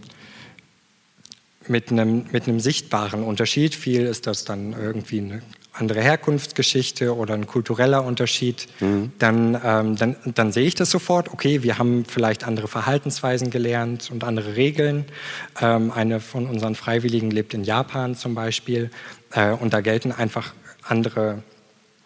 mit 1.68 1.92
einem 1.92 2.26
mit 2.32 2.48
einem 2.48 2.60
sichtbaren 2.60 3.24
Unterschied, 3.24 3.76
viel 3.76 4.02
ist 4.02 4.28
das 4.28 4.46
dann 4.46 4.74
irgendwie 4.74 5.20
eine 5.20 5.42
andere 5.74 6.02
Herkunftsgeschichte 6.02 7.16
oder 7.16 7.34
ein 7.34 7.48
kultureller 7.48 8.04
Unterschied, 8.04 8.68
mhm. 8.80 9.12
dann, 9.20 9.60
ähm, 9.64 9.96
dann, 9.96 10.16
dann 10.26 10.52
sehe 10.52 10.66
ich 10.66 10.76
das 10.76 10.90
sofort. 10.92 11.32
Okay, 11.32 11.64
wir 11.64 11.78
haben 11.78 12.04
vielleicht 12.06 12.44
andere 12.44 12.68
Verhaltensweisen 12.68 13.50
gelernt 13.50 14.10
und 14.12 14.24
andere 14.24 14.56
Regeln. 14.56 15.06
Ähm, 15.62 15.92
eine 15.92 16.20
von 16.20 16.48
unseren 16.48 16.76
Freiwilligen 16.76 17.32
lebt 17.32 17.54
in 17.54 17.64
Japan 17.64 18.16
zum 18.16 18.36
Beispiel 18.36 18.92
äh, 19.32 19.52
und 19.52 19.74
da 19.74 19.82
gelten 19.82 20.12
einfach 20.12 20.54
andere 20.84 21.42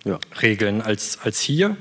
ja. 0.04 0.20
Regeln 0.42 0.82
als, 0.82 1.20
als 1.24 1.40
hier. 1.40 1.76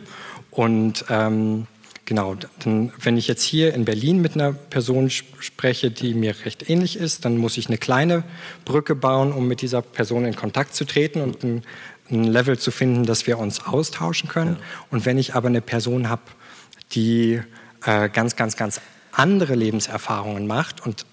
Und 0.51 1.05
ähm, 1.11 1.67
genau, 2.05 2.37
dann, 2.61 2.93
wenn 3.01 3.17
ich 3.17 3.29
jetzt 3.29 3.43
hier 3.43 3.75
in 3.75 3.85
Berlin 3.85 4.21
mit 4.21 4.35
einer 4.35 4.53
Person 4.53 5.11
spreche, 5.11 5.91
die 5.91 6.15
mir 6.15 6.35
recht 6.45 6.69
ähnlich 6.69 6.97
ist, 6.97 7.25
dann 7.25 7.37
muss 7.37 7.57
ich 7.57 7.69
eine 7.69 7.79
kleine 7.79 8.25
Brücke 8.65 8.95
bauen, 8.95 9.33
um 9.33 9.49
mit 9.49 9.63
dieser 9.63 9.83
Person 9.83 10.25
in 10.25 10.37
Kontakt 10.37 10.75
zu 10.75 10.85
treten 10.85 11.21
und 11.21 11.43
ein, 11.43 11.63
ein 12.11 12.25
Level 12.25 12.59
zu 12.59 12.71
finden, 12.71 13.05
dass 13.05 13.27
wir 13.27 13.39
uns 13.39 13.65
austauschen 13.67 14.29
können. 14.29 14.57
Ja. 14.59 14.87
Und 14.91 15.07
wenn 15.07 15.19
ich 15.19 15.35
aber 15.35 15.49
eine 15.49 15.61
Person 15.61 16.09
habe, 16.09 16.23
die 16.93 17.41
äh, 17.85 18.09
ganz, 18.09 18.37
ganz, 18.37 18.57
ganz 18.57 18.81
andere 19.13 19.55
Lebenserfahrungen 19.55 20.47
macht 20.47 20.85
und 20.85 21.07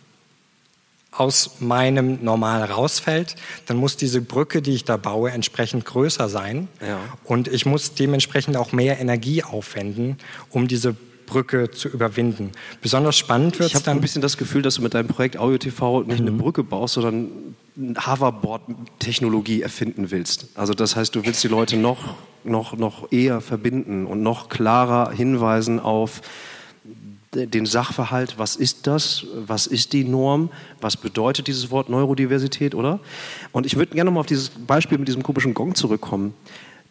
aus 1.12 1.58
meinem 1.60 2.24
Normal 2.24 2.63
rausfällt, 2.63 3.36
dann 3.65 3.77
muss 3.77 3.98
diese 3.98 4.22
Brücke, 4.22 4.62
die 4.62 4.72
ich 4.72 4.86
da 4.86 4.96
baue, 4.96 5.32
entsprechend 5.32 5.86
größer 5.86 6.30
sein. 6.30 6.70
Ja. 6.86 7.00
Und 7.25 7.50
ich 7.50 7.65
muss 7.65 7.94
dementsprechend 7.94 8.56
auch 8.56 8.72
mehr 8.72 9.00
Energie 9.00 9.44
aufwenden, 9.44 10.18
um 10.50 10.68
diese 10.70 10.96
Brücke 11.25 11.72
zu 11.72 11.89
überwinden. 11.89 12.51
Besonders 12.82 13.18
spannend 13.18 13.60
wird 13.60 13.68
es 13.68 13.74
dann. 13.74 13.82
Ich 13.82 13.88
habe 13.88 13.98
ein 13.98 14.01
bisschen 14.01 14.22
das 14.22 14.38
Gefühl, 14.38 14.62
dass 14.62 14.75
du 14.75 14.82
mit 14.82 14.94
deinem 14.94 15.08
Projekt 15.08 15.38
Audio 15.38 15.58
TV 15.58 16.03
nicht 16.03 16.20
mhm. 16.20 16.27
eine 16.27 16.38
Brücke 16.38 16.63
baust, 16.63 16.96
sondern 16.96 17.56
Hoverboard-Technologie 17.77 19.62
erfinden 19.62 20.12
willst. 20.12 20.48
Also 20.56 20.74
das 20.74 20.96
heißt, 20.96 21.15
du 21.15 21.25
willst 21.25 21.44
die 21.44 21.48
Leute 21.48 21.77
noch, 21.77 22.15
noch, 22.44 22.77
noch 22.77 23.12
eher 23.12 23.39
verbinden 23.39 24.06
und 24.06 24.22
noch 24.22 24.50
klarer 24.50 25.12
hinweisen 25.12 25.80
auf 25.80 26.22
den 27.34 27.66
Sachverhalt, 27.66 28.38
was 28.38 28.56
ist 28.56 28.88
das, 28.88 29.26
was 29.36 29.66
ist 29.66 29.94
die 29.94 30.04
Norm, 30.04 30.50
was 30.82 30.98
bedeutet 30.98 31.48
dieses 31.48 31.72
Wort 31.72 31.90
Neurodiversität, 31.90 32.76
oder? 32.76 33.00
Und 33.54 33.66
ich 33.66 33.78
würde 33.78 33.94
gerne 33.94 34.10
nochmal 34.10 34.22
auf 34.22 34.28
dieses 34.28 34.50
Beispiel 34.50 34.98
mit 34.98 35.08
diesem 35.08 35.24
komischen 35.24 35.54
Gong 35.54 35.76
zurückkommen. 35.76 36.34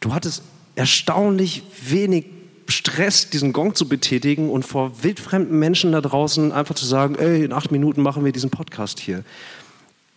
Du 0.01 0.15
hattest 0.15 0.43
erstaunlich 0.77 1.63
wenig 1.87 2.25
Stress, 2.69 3.29
diesen 3.29 3.53
Gong 3.53 3.75
zu 3.75 3.89
betätigen 3.89 4.49
und 4.49 4.65
vor 4.65 5.03
wildfremden 5.03 5.59
Menschen 5.59 5.93
da 5.93 6.01
draußen 6.01 6.53
einfach 6.53 6.75
zu 6.75 6.87
sagen, 6.87 7.17
ey, 7.17 7.45
in 7.45 7.53
acht 7.53 7.71
Minuten 7.71 8.01
machen 8.01 8.25
wir 8.25 8.33
diesen 8.33 8.51
Podcast 8.51 9.01
hier. 9.01 9.25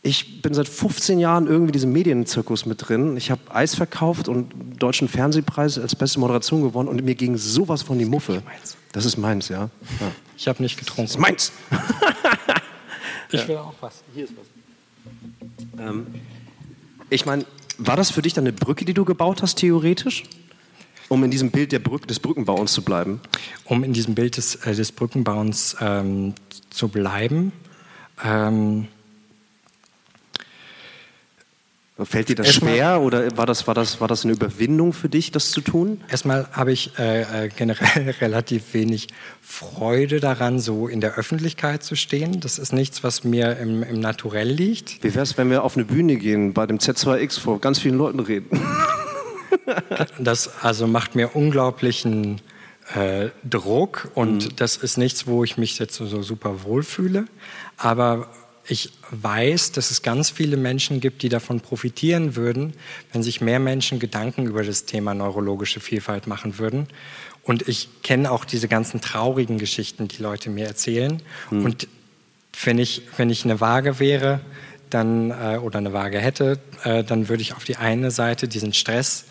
Ich 0.04 0.42
bin 0.42 0.54
seit 0.54 0.68
15 0.68 1.18
Jahren 1.20 1.48
irgendwie 1.48 1.70
in 1.70 1.74
diesem 1.74 1.92
Medienzirkus 1.94 2.66
mit 2.66 2.88
drin. 2.88 3.18
Ich 3.18 3.32
habe 3.32 3.42
Eis 3.50 3.74
verkauft 3.76 4.28
und 4.28 4.52
deutschen 4.78 5.08
Fernsehpreis 5.08 5.80
als 5.80 5.96
beste 5.96 6.20
Moderation 6.20 6.62
gewonnen 6.62 6.90
und 6.90 7.04
mir 7.04 7.16
ging 7.16 7.38
sowas 7.38 7.82
von 7.82 7.98
die 7.98 8.06
Muffe. 8.06 8.44
Das 8.94 9.06
ist 9.06 9.18
meins, 9.18 9.50
ja. 9.50 9.70
ja. 10.00 10.12
Ich 10.38 10.48
habe 10.48 10.62
nicht 10.64 10.78
getrunken. 10.78 11.04
Das 11.04 11.12
ist 11.12 11.20
meins. 11.20 11.52
ich 13.32 13.48
will 13.48 13.58
auch 13.58 13.74
was. 13.82 14.04
Hier 14.14 14.24
ist 14.24 14.34
was. 14.38 15.84
Ähm, 15.84 16.08
ich 17.10 17.26
meine, 17.26 17.46
war 17.80 17.98
das 17.98 18.12
für 18.12 18.22
dich 18.22 18.34
dann 18.34 18.46
eine 18.46 18.54
Brücke, 18.54 18.86
die 18.86 18.94
du 18.94 19.04
gebaut 19.04 19.42
hast, 19.42 19.56
theoretisch? 19.56 20.24
Um 21.10 21.24
in 21.24 21.32
diesem 21.32 21.50
Bild 21.50 21.72
der 21.72 21.80
Brücke, 21.80 22.06
des 22.06 22.20
Brückenbauens 22.20 22.72
zu 22.72 22.84
bleiben? 22.84 23.20
Um 23.66 23.84
in 23.84 23.94
diesem 23.94 24.14
Bild 24.14 24.38
des, 24.38 24.56
äh, 24.56 24.76
des 24.76 24.92
Brückenbauens 24.92 25.76
ähm, 25.82 26.36
zu 26.70 26.88
bleiben. 26.88 27.52
Ähm, 28.24 28.88
Fällt 32.06 32.30
dir 32.30 32.36
das 32.36 32.48
Erstmal, 32.48 32.74
schwer 32.74 33.02
oder 33.02 33.38
war 33.38 33.46
das, 33.46 33.68
war, 33.68 33.74
das, 33.74 34.02
war 34.02 34.08
das 34.08 34.24
eine 34.24 34.34
Überwindung 34.34 34.94
für 34.94 35.10
dich, 35.10 35.32
das 35.32 35.52
zu 35.52 35.62
tun? 35.62 36.02
Erstmal 36.10 36.48
habe 36.52 36.72
ich 36.72 36.98
äh, 36.98 37.46
äh 37.46 37.50
generell 37.50 38.10
relativ 38.22 38.74
wenig 38.74 39.08
Freude 39.42 40.20
daran, 40.20 40.60
so 40.60 40.88
in 40.88 41.02
der 41.02 41.16
Öffentlichkeit 41.16 41.84
zu 41.84 41.96
stehen. 41.96 42.40
Das 42.40 42.60
ist 42.60 42.74
nichts, 42.74 43.04
was 43.04 43.24
mir 43.24 43.58
im, 43.58 43.84
im 43.84 44.00
Naturell 44.00 44.50
liegt. 44.50 45.04
Wie 45.04 45.14
wäre 45.14 45.24
es, 45.24 45.38
wenn 45.38 45.50
wir 45.50 45.64
auf 45.64 45.76
eine 45.76 45.86
Bühne 45.86 46.16
gehen, 46.16 46.54
bei 46.54 46.66
dem 46.66 46.78
Z2X 46.78 47.40
vor 47.40 47.60
ganz 47.60 47.80
vielen 47.80 47.98
Leuten 47.98 48.20
reden? 48.20 48.60
das 50.20 50.64
also 50.64 50.88
macht 50.88 51.16
mir 51.16 51.36
unglaublichen 51.36 52.42
äh, 52.96 53.30
Druck 53.50 54.10
und 54.14 54.46
mhm. 54.46 54.56
das 54.56 54.78
ist 54.78 54.98
nichts, 54.98 55.28
wo 55.28 55.44
ich 55.44 55.58
mich 55.58 55.80
jetzt 55.80 55.96
so 55.96 56.22
super 56.22 56.64
wohlfühle. 56.64 57.26
Aber 57.78 58.28
ich 58.66 58.92
weiß, 59.12 59.74
dass 59.74 59.92
es 59.92 60.02
ganz 60.02 60.30
viele 60.30 60.56
Menschen 60.56 61.02
gibt, 61.02 61.22
die 61.22 61.30
davon 61.30 61.60
profitieren 61.60 62.36
würden, 62.36 62.74
wenn 63.12 63.22
sich 63.22 63.42
mehr 63.42 63.60
Menschen 63.60 64.00
Gedanken 64.00 64.46
über 64.46 64.64
das 64.64 64.86
Thema 64.86 65.14
neurologische 65.14 65.80
Vielfalt 65.80 66.28
machen 66.28 66.58
würden. 66.60 66.88
Und 67.44 67.68
ich 67.68 67.90
kenne 68.04 68.32
auch 68.32 68.46
diese 68.46 68.70
ganzen 68.70 69.02
traurigen 69.02 69.58
Geschichten, 69.58 70.08
die 70.08 70.22
Leute 70.22 70.50
mir 70.50 70.66
erzählen. 70.66 71.22
Hm. 71.50 71.66
Und 71.66 71.88
wenn 72.64 72.80
ich, 72.80 73.02
wenn 73.18 73.30
ich 73.30 73.44
eine 73.44 73.60
Waage 73.60 74.00
wäre, 74.00 74.40
dann, 74.90 75.32
äh, 75.32 75.58
oder 75.58 75.80
eine 75.80 75.92
Waage 75.92 76.20
hätte, 76.20 76.60
äh, 76.84 77.04
dann 77.04 77.28
würde 77.28 77.42
ich 77.42 77.54
auf 77.54 77.66
die 77.66 77.76
eine 77.76 78.12
Seite 78.12 78.48
diesen 78.48 78.74
Stress 78.74 79.26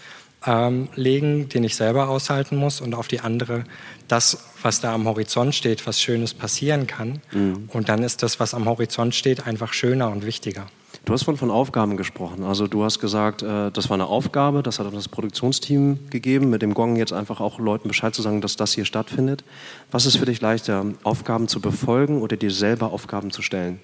ähm, 0.47 0.89
legen, 0.95 1.49
den 1.49 1.65
ich 1.65 1.77
selber 1.77 2.09
aushalten 2.09 2.57
muss, 2.57 2.81
und 2.81 2.95
auf 2.95 3.09
die 3.09 3.21
andere 3.21 3.65
das, 4.09 4.45
was 4.63 4.81
da 4.81 4.93
am 4.93 5.07
Horizont 5.07 5.55
steht, 5.55 5.87
was 5.87 6.01
Schönes 6.01 6.35
passieren 6.35 6.87
kann. 6.87 7.21
Mhm. 7.33 7.69
Und 7.73 7.89
dann 7.89 8.03
ist 8.03 8.23
das, 8.23 8.41
was 8.41 8.55
am 8.55 8.67
Horizont 8.67 9.15
steht, 9.15 9.47
einfach 9.47 9.73
schöner 9.73 10.11
und 10.11 10.27
wichtiger. 10.27 10.67
Du 11.05 11.13
hast 11.13 11.25
von, 11.25 11.37
von 11.37 11.51
Aufgaben 11.51 11.97
gesprochen. 11.97 12.45
Also 12.45 12.69
du 12.69 12.85
hast 12.85 13.01
gesagt, 13.01 13.43
äh, 13.43 13.71
das 13.73 13.89
war 13.89 13.95
eine 13.95 14.07
Aufgabe, 14.07 14.63
das 14.63 14.79
hat 14.79 14.93
das 14.93 15.09
Produktionsteam 15.09 16.11
gegeben, 16.11 16.51
mit 16.51 16.63
dem 16.63 16.75
Gong 16.75 16.97
jetzt 16.97 17.13
einfach 17.13 17.41
auch 17.41 17.59
Leuten 17.59 17.89
Bescheid 17.89 18.15
zu 18.15 18.23
sagen, 18.23 18.41
dass 18.41 18.57
das 18.57 18.73
hier 18.73 18.85
stattfindet. 18.85 19.43
Was 19.91 20.07
ist 20.07 20.17
für 20.17 20.27
dich 20.27 20.41
leichter, 20.41 20.85
Aufgaben 21.03 21.49
zu 21.49 21.61
befolgen 21.61 22.23
oder 22.23 22.37
dir 22.37 22.53
selber 22.53 22.93
Aufgaben 22.93 23.33
zu 23.33 23.43
stellen? 23.43 23.81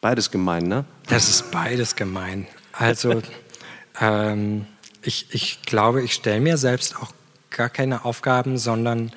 Beides 0.00 0.30
gemein, 0.30 0.64
ne? 0.64 0.84
Das 1.08 1.28
ist 1.28 1.50
beides 1.50 1.94
gemein. 1.94 2.46
Also 2.78 3.22
ähm, 4.00 4.66
ich, 5.02 5.26
ich 5.30 5.62
glaube, 5.62 6.02
ich 6.02 6.14
stelle 6.14 6.40
mir 6.40 6.56
selbst 6.56 6.96
auch 6.96 7.12
gar 7.50 7.68
keine 7.68 8.04
Aufgaben, 8.04 8.56
sondern 8.56 9.12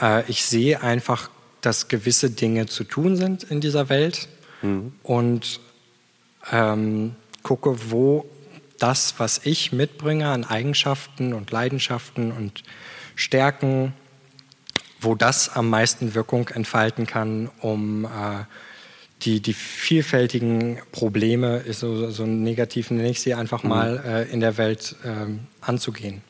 äh, 0.00 0.28
ich 0.30 0.44
sehe 0.44 0.82
einfach, 0.82 1.30
dass 1.60 1.88
gewisse 1.88 2.30
Dinge 2.30 2.66
zu 2.66 2.84
tun 2.84 3.16
sind 3.16 3.42
in 3.44 3.60
dieser 3.60 3.88
Welt 3.88 4.28
mhm. 4.62 4.94
und 5.02 5.60
ähm, 6.50 7.16
gucke, 7.42 7.90
wo 7.90 8.26
das, 8.78 9.14
was 9.18 9.42
ich 9.44 9.72
mitbringe 9.72 10.28
an 10.28 10.44
Eigenschaften 10.44 11.34
und 11.34 11.50
Leidenschaften 11.50 12.32
und 12.32 12.62
Stärken, 13.14 13.94
wo 15.00 15.14
das 15.14 15.54
am 15.54 15.68
meisten 15.68 16.14
Wirkung 16.14 16.48
entfalten 16.48 17.06
kann, 17.06 17.50
um 17.60 18.04
äh, 18.04 18.44
die, 19.22 19.40
die 19.40 19.54
vielfältigen 19.54 20.78
Probleme, 20.92 21.58
ist 21.58 21.80
so, 21.80 22.10
so 22.10 22.26
negativ 22.26 22.90
nenne 22.90 23.10
ich 23.10 23.20
sie 23.20 23.34
einfach 23.34 23.62
mhm. 23.62 23.68
mal, 23.68 24.02
äh, 24.04 24.32
in 24.32 24.40
der 24.40 24.58
Welt 24.58 24.96
ähm, 25.04 25.40
anzugehen? 25.60 26.22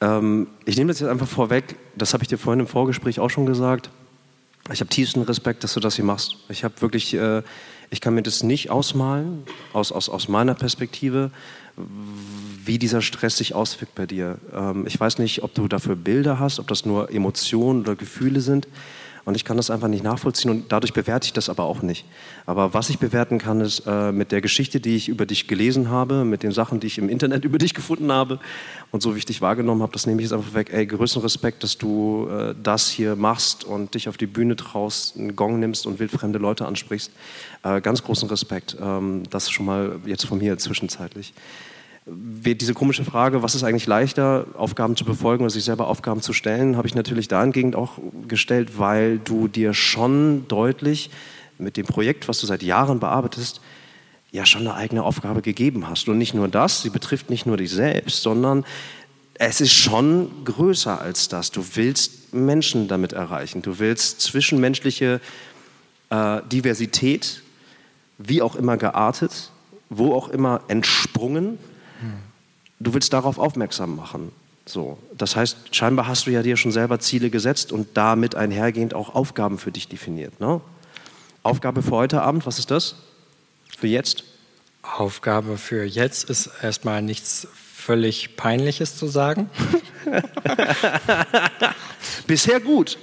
Ähm, 0.00 0.48
ich 0.64 0.76
nehme 0.76 0.88
das 0.88 1.00
jetzt 1.00 1.08
einfach 1.08 1.28
vorweg, 1.28 1.76
das 1.94 2.12
habe 2.12 2.24
ich 2.24 2.28
dir 2.28 2.38
vorhin 2.38 2.60
im 2.60 2.66
Vorgespräch 2.66 3.20
auch 3.20 3.30
schon 3.30 3.46
gesagt. 3.46 3.90
Ich 4.72 4.80
habe 4.80 4.88
tiefsten 4.88 5.22
Respekt, 5.22 5.62
dass 5.62 5.74
du 5.74 5.80
das 5.80 5.96
hier 5.96 6.04
machst. 6.04 6.36
Ich 6.48 6.64
habe 6.64 6.80
wirklich, 6.80 7.14
äh, 7.14 7.42
ich 7.90 8.00
kann 8.00 8.14
mir 8.14 8.22
das 8.22 8.42
nicht 8.42 8.70
ausmalen, 8.70 9.44
aus, 9.72 9.92
aus, 9.92 10.08
aus 10.08 10.28
meiner 10.28 10.54
Perspektive, 10.54 11.30
wie 12.64 12.78
dieser 12.78 13.02
Stress 13.02 13.36
sich 13.36 13.54
auswirkt 13.54 13.94
bei 13.94 14.06
dir. 14.06 14.38
Ähm, 14.54 14.86
ich 14.86 14.98
weiß 14.98 15.18
nicht, 15.18 15.42
ob 15.42 15.54
du 15.54 15.68
dafür 15.68 15.96
Bilder 15.96 16.38
hast, 16.38 16.58
ob 16.58 16.66
das 16.68 16.86
nur 16.86 17.10
Emotionen 17.12 17.80
oder 17.80 17.94
Gefühle 17.94 18.40
sind. 18.40 18.66
Und 19.24 19.36
ich 19.36 19.44
kann 19.44 19.56
das 19.56 19.70
einfach 19.70 19.88
nicht 19.88 20.04
nachvollziehen 20.04 20.50
und 20.50 20.70
dadurch 20.70 20.92
bewerte 20.92 21.26
ich 21.26 21.32
das 21.32 21.48
aber 21.48 21.64
auch 21.64 21.80
nicht. 21.80 22.04
Aber 22.44 22.74
was 22.74 22.90
ich 22.90 22.98
bewerten 22.98 23.38
kann, 23.38 23.60
ist 23.62 23.84
äh, 23.86 24.12
mit 24.12 24.32
der 24.32 24.42
Geschichte, 24.42 24.80
die 24.80 24.96
ich 24.96 25.08
über 25.08 25.24
dich 25.24 25.48
gelesen 25.48 25.88
habe, 25.88 26.24
mit 26.24 26.42
den 26.42 26.52
Sachen, 26.52 26.78
die 26.78 26.88
ich 26.88 26.98
im 26.98 27.08
Internet 27.08 27.44
über 27.44 27.58
dich 27.58 27.72
gefunden 27.72 28.12
habe 28.12 28.38
und 28.90 29.02
so 29.02 29.14
wie 29.14 29.18
ich 29.18 29.24
dich 29.24 29.40
wahrgenommen 29.40 29.82
habe, 29.82 29.92
das 29.92 30.06
nehme 30.06 30.20
ich 30.20 30.28
jetzt 30.28 30.34
einfach 30.34 30.52
weg. 30.54 30.70
Ey, 30.72 30.86
größten 30.86 31.22
Respekt, 31.22 31.62
dass 31.62 31.78
du 31.78 32.28
äh, 32.28 32.54
das 32.62 32.90
hier 32.90 33.16
machst 33.16 33.64
und 33.64 33.94
dich 33.94 34.08
auf 34.08 34.18
die 34.18 34.26
Bühne 34.26 34.56
traust, 34.56 35.16
einen 35.16 35.34
Gong 35.36 35.58
nimmst 35.58 35.86
und 35.86 35.98
wildfremde 35.98 36.38
Leute 36.38 36.66
ansprichst. 36.66 37.10
Äh, 37.62 37.80
ganz 37.80 38.02
großen 38.02 38.28
Respekt. 38.28 38.76
Ähm, 38.80 39.22
das 39.30 39.50
schon 39.50 39.64
mal 39.64 40.00
jetzt 40.04 40.26
von 40.26 40.38
mir 40.38 40.58
zwischenzeitlich 40.58 41.32
diese 42.06 42.74
komische 42.74 43.04
Frage, 43.04 43.42
was 43.42 43.54
ist 43.54 43.62
eigentlich 43.62 43.86
leichter, 43.86 44.46
Aufgaben 44.54 44.94
zu 44.94 45.04
befolgen 45.04 45.44
oder 45.44 45.50
sich 45.50 45.64
selber 45.64 45.88
Aufgaben 45.88 46.20
zu 46.20 46.32
stellen, 46.34 46.76
habe 46.76 46.86
ich 46.86 46.94
natürlich 46.94 47.28
dahingehend 47.28 47.76
auch 47.76 47.98
gestellt, 48.28 48.78
weil 48.78 49.18
du 49.18 49.48
dir 49.48 49.72
schon 49.72 50.46
deutlich 50.48 51.10
mit 51.56 51.76
dem 51.76 51.86
Projekt, 51.86 52.28
was 52.28 52.40
du 52.40 52.46
seit 52.46 52.62
Jahren 52.62 53.00
bearbeitest, 53.00 53.60
ja 54.32 54.44
schon 54.44 54.62
eine 54.62 54.74
eigene 54.74 55.02
Aufgabe 55.02 55.40
gegeben 55.40 55.88
hast. 55.88 56.08
Und 56.08 56.18
nicht 56.18 56.34
nur 56.34 56.48
das, 56.48 56.82
sie 56.82 56.90
betrifft 56.90 57.30
nicht 57.30 57.46
nur 57.46 57.56
dich 57.56 57.70
selbst, 57.70 58.22
sondern 58.22 58.64
es 59.34 59.60
ist 59.60 59.72
schon 59.72 60.30
größer 60.44 61.00
als 61.00 61.28
das. 61.28 61.52
Du 61.52 61.64
willst 61.74 62.34
Menschen 62.34 62.86
damit 62.86 63.12
erreichen. 63.12 63.62
Du 63.62 63.78
willst 63.78 64.20
zwischenmenschliche 64.20 65.20
äh, 66.10 66.40
Diversität, 66.52 67.42
wie 68.18 68.42
auch 68.42 68.56
immer 68.56 68.76
geartet, 68.76 69.50
wo 69.88 70.12
auch 70.12 70.28
immer 70.28 70.60
entsprungen, 70.68 71.58
Du 72.80 72.94
willst 72.94 73.12
darauf 73.12 73.38
aufmerksam 73.38 73.96
machen. 73.96 74.32
So, 74.66 74.98
das 75.16 75.36
heißt, 75.36 75.76
scheinbar 75.76 76.06
hast 76.06 76.26
du 76.26 76.30
ja 76.30 76.42
dir 76.42 76.56
schon 76.56 76.72
selber 76.72 76.98
Ziele 76.98 77.30
gesetzt 77.30 77.70
und 77.70 77.88
damit 77.94 78.34
einhergehend 78.34 78.94
auch 78.94 79.14
Aufgaben 79.14 79.58
für 79.58 79.70
dich 79.70 79.88
definiert. 79.88 80.40
Ne? 80.40 80.60
Aufgabe 81.42 81.82
für 81.82 81.90
heute 81.90 82.22
Abend, 82.22 82.46
was 82.46 82.58
ist 82.58 82.70
das? 82.70 82.96
Für 83.78 83.86
jetzt? 83.86 84.24
Aufgabe 84.82 85.58
für 85.58 85.84
jetzt 85.84 86.30
ist 86.30 86.50
erstmal 86.62 87.02
nichts 87.02 87.46
völlig 87.52 88.36
Peinliches 88.36 88.96
zu 88.96 89.06
sagen. 89.06 89.50
Bisher 92.26 92.60
gut. 92.60 92.98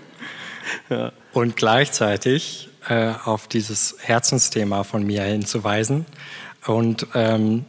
ja. 0.90 1.12
Und 1.32 1.56
gleichzeitig 1.56 2.68
äh, 2.88 3.12
auf 3.24 3.48
dieses 3.48 3.96
Herzensthema 4.00 4.84
von 4.84 5.04
mir 5.04 5.22
hinzuweisen 5.22 6.04
und 6.66 7.06
ähm, 7.14 7.64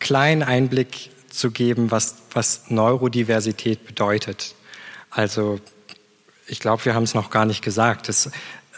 kleinen 0.00 0.42
Einblick 0.42 1.10
zu 1.30 1.50
geben, 1.50 1.90
was, 1.90 2.16
was 2.32 2.70
Neurodiversität 2.70 3.86
bedeutet. 3.86 4.54
Also 5.10 5.60
ich 6.46 6.58
glaube, 6.60 6.84
wir 6.84 6.94
haben 6.94 7.04
es 7.04 7.14
noch 7.14 7.30
gar 7.30 7.44
nicht 7.44 7.62
gesagt. 7.62 8.08
Es, 8.08 8.30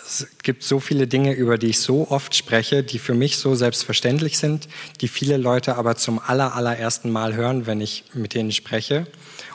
es 0.04 0.26
gibt 0.42 0.62
so 0.62 0.80
viele 0.80 1.06
Dinge, 1.06 1.32
über 1.32 1.56
die 1.56 1.68
ich 1.68 1.80
so 1.80 2.10
oft 2.10 2.34
spreche, 2.34 2.82
die 2.82 2.98
für 2.98 3.14
mich 3.14 3.38
so 3.38 3.54
selbstverständlich 3.54 4.38
sind, 4.38 4.68
die 5.00 5.08
viele 5.08 5.38
Leute 5.38 5.76
aber 5.76 5.96
zum 5.96 6.18
aller, 6.18 6.54
allerersten 6.54 7.10
Mal 7.10 7.34
hören, 7.34 7.66
wenn 7.66 7.80
ich 7.80 8.04
mit 8.12 8.34
denen 8.34 8.52
spreche. 8.52 9.06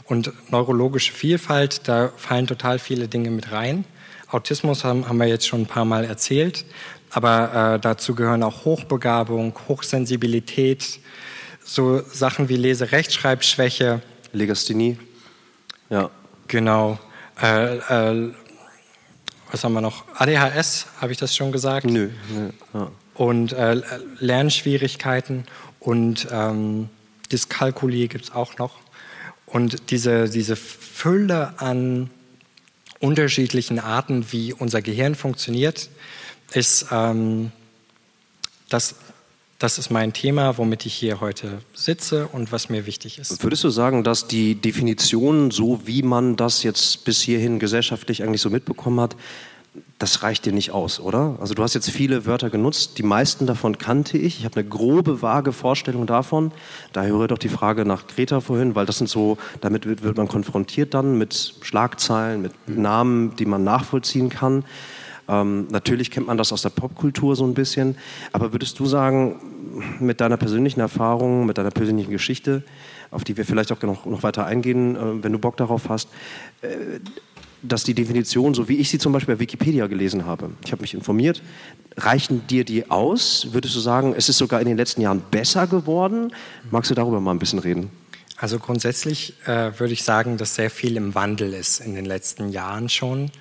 Und 0.06 0.32
neurologische 0.50 1.14
Vielfalt, 1.14 1.88
da 1.88 2.12
fallen 2.16 2.48
total 2.48 2.80
viele 2.80 3.08
Dinge 3.08 3.30
mit 3.30 3.52
rein. 3.52 3.86
Autismus 4.30 4.84
haben, 4.84 5.08
haben 5.08 5.18
wir 5.18 5.28
jetzt 5.28 5.48
schon 5.48 5.62
ein 5.62 5.68
paar 5.68 5.86
Mal 5.86 6.06
erzählt, 6.06 6.66
aber 7.12 7.76
äh, 7.76 7.80
dazu 7.80 8.16
gehören 8.16 8.44
auch 8.44 8.66
Hochbegabung, 8.66 9.54
Hochsensibilität, 9.68 11.00
so 11.68 12.02
Sachen 12.12 12.50
wie 12.50 12.56
Lese-Rechtschreibschwäche. 12.56 14.02
Legasthenie. 14.32 14.98
Ja. 15.90 16.10
Genau. 16.48 16.98
Äh, 17.42 17.78
äh, 17.78 18.34
was 19.52 19.64
haben 19.64 19.74
wir 19.74 19.82
noch? 19.82 20.06
ADHS, 20.16 20.88
habe 21.02 21.12
ich 21.12 21.18
das 21.18 21.36
schon 21.36 21.52
gesagt? 21.52 21.86
Nö. 21.86 22.10
nö 22.34 22.50
ja. 22.74 22.92
Und 23.16 23.54
äh, 23.54 23.82
Lernschwierigkeiten 24.20 25.46
und 25.80 26.28
ähm, 26.32 26.90
Dyskalkulie 27.32 28.08
gibt 28.08 28.26
es 28.26 28.32
auch 28.32 28.58
noch. 28.58 28.76
Und 29.46 29.92
diese, 29.92 30.30
diese 30.30 30.56
Fülle 30.56 31.54
an 31.60 32.10
unterschiedlichen 33.00 33.80
Arten, 33.80 34.32
wie 34.32 34.54
unser 34.54 34.82
Gehirn 34.82 35.16
funktioniert, 35.16 35.90
ist 36.54 36.88
ähm, 36.92 37.52
das 38.70 38.96
das 39.60 39.80
ist 39.80 39.90
mein 39.90 40.14
Thema, 40.14 40.58
womit 40.58 40.86
ich 40.86 40.94
hier 40.94 41.20
heute 41.20 41.60
sitze 41.74 42.28
und 42.28 42.52
was 42.52 42.70
mir 42.70 42.86
wichtig 42.86 43.18
ist. 43.18 43.42
Würdest 43.44 43.64
du 43.64 43.70
sagen, 43.70 44.04
dass 44.04 44.28
die 44.28 44.56
Definition, 44.56 45.50
so 45.52 45.82
wie 45.86 46.04
man 46.04 46.36
das 46.36 46.64
jetzt 46.64 47.06
bis 47.06 47.22
hierhin 47.22 47.58
gesellschaftlich 47.58 48.24
eigentlich 48.24 48.42
so 48.42 48.50
mitbekommen 48.50 49.00
hat, 49.00 49.16
das 50.00 50.22
reicht 50.22 50.46
dir 50.46 50.54
nicht 50.54 50.72
aus, 50.72 51.00
oder? 51.00 51.38
Also 51.40 51.56
du 51.56 51.64
hast 51.64 51.74
jetzt 51.74 51.90
viele 51.90 52.26
Wörter 52.26 52.52
genutzt, 52.52 53.00
die 53.00 53.04
meisten 53.04 53.48
davon 53.48 53.80
kannte 53.80 54.18
ich. 54.18 54.40
Ich 54.40 54.46
habe 54.46 54.60
eine 54.60 54.70
grobe, 54.70 55.22
vage 55.24 55.52
Vorstellung 55.52 56.06
davon. 56.06 56.52
Daher 56.94 57.14
höre 57.14 57.28
doch 57.28 57.40
die 57.40 57.50
Frage 57.50 57.84
nach 57.84 58.06
Greta 58.06 58.42
vorhin, 58.42 58.76
weil 58.76 58.86
das 58.86 59.00
sind 59.00 59.10
so, 59.10 59.38
damit 59.62 59.86
wird 60.04 60.18
man 60.18 60.28
konfrontiert 60.28 60.94
dann 60.94 61.18
mit 61.18 61.56
Schlagzeilen, 61.62 62.44
mit 62.44 62.54
Namen, 62.68 63.36
die 63.38 63.46
man 63.46 63.64
nachvollziehen 63.64 64.30
kann. 64.30 64.66
Ähm, 65.28 65.68
natürlich 65.70 66.12
kennt 66.12 66.28
man 66.28 66.38
das 66.38 66.54
aus 66.54 66.62
der 66.62 66.70
Popkultur 66.70 67.36
so 67.36 67.46
ein 67.46 67.54
bisschen. 67.54 67.98
Aber 68.32 68.54
würdest 68.54 68.80
du 68.80 68.86
sagen, 68.86 69.40
mit 70.00 70.22
deiner 70.22 70.38
persönlichen 70.38 70.80
Erfahrung, 70.80 71.46
mit 71.46 71.58
deiner 71.58 71.72
persönlichen 71.72 72.12
Geschichte, 72.12 72.64
auf 73.12 73.24
die 73.24 73.38
wir 73.38 73.46
vielleicht 73.46 73.72
auch 73.72 73.82
noch, 73.82 74.06
noch 74.06 74.24
weiter 74.24 74.46
eingehen, 74.46 74.96
äh, 74.96 75.24
wenn 75.24 75.32
du 75.32 75.40
Bock 75.40 75.58
darauf 75.58 75.90
hast, 75.90 76.10
äh, 76.62 77.00
dass 77.64 77.84
die 77.84 77.94
Definition, 77.94 78.54
so 78.54 78.70
wie 78.70 78.78
ich 78.78 78.90
sie 78.90 79.00
zum 79.00 79.14
Beispiel 79.14 79.36
bei 79.36 79.40
Wikipedia 79.40 79.88
gelesen 79.88 80.26
habe, 80.26 80.52
ich 80.64 80.72
habe 80.72 80.82
mich 80.82 80.94
informiert, 80.94 81.42
reichen 81.98 82.46
dir 82.48 82.64
die 82.64 82.90
aus? 82.92 83.48
Würdest 83.52 83.76
du 83.76 83.80
sagen, 83.80 84.14
es 84.16 84.30
ist 84.30 84.38
sogar 84.38 84.62
in 84.62 84.68
den 84.68 84.78
letzten 84.78 85.02
Jahren 85.02 85.24
besser 85.32 85.66
geworden? 85.66 86.32
Magst 86.70 86.92
du 86.92 86.96
darüber 86.96 87.20
mal 87.20 87.32
ein 87.32 87.40
bisschen 87.40 87.60
reden? 87.60 87.90
Also 88.40 88.60
grundsätzlich 88.60 89.34
äh, 89.48 89.72
würde 89.80 89.94
ich 89.94 90.04
sagen, 90.04 90.38
dass 90.38 90.54
sehr 90.54 90.70
viel 90.70 90.96
im 90.96 91.16
Wandel 91.16 91.54
ist 91.54 91.80
in 91.80 91.96
den 91.96 92.06
letzten 92.06 92.50
Jahren 92.50 92.88
schon. 92.88 93.32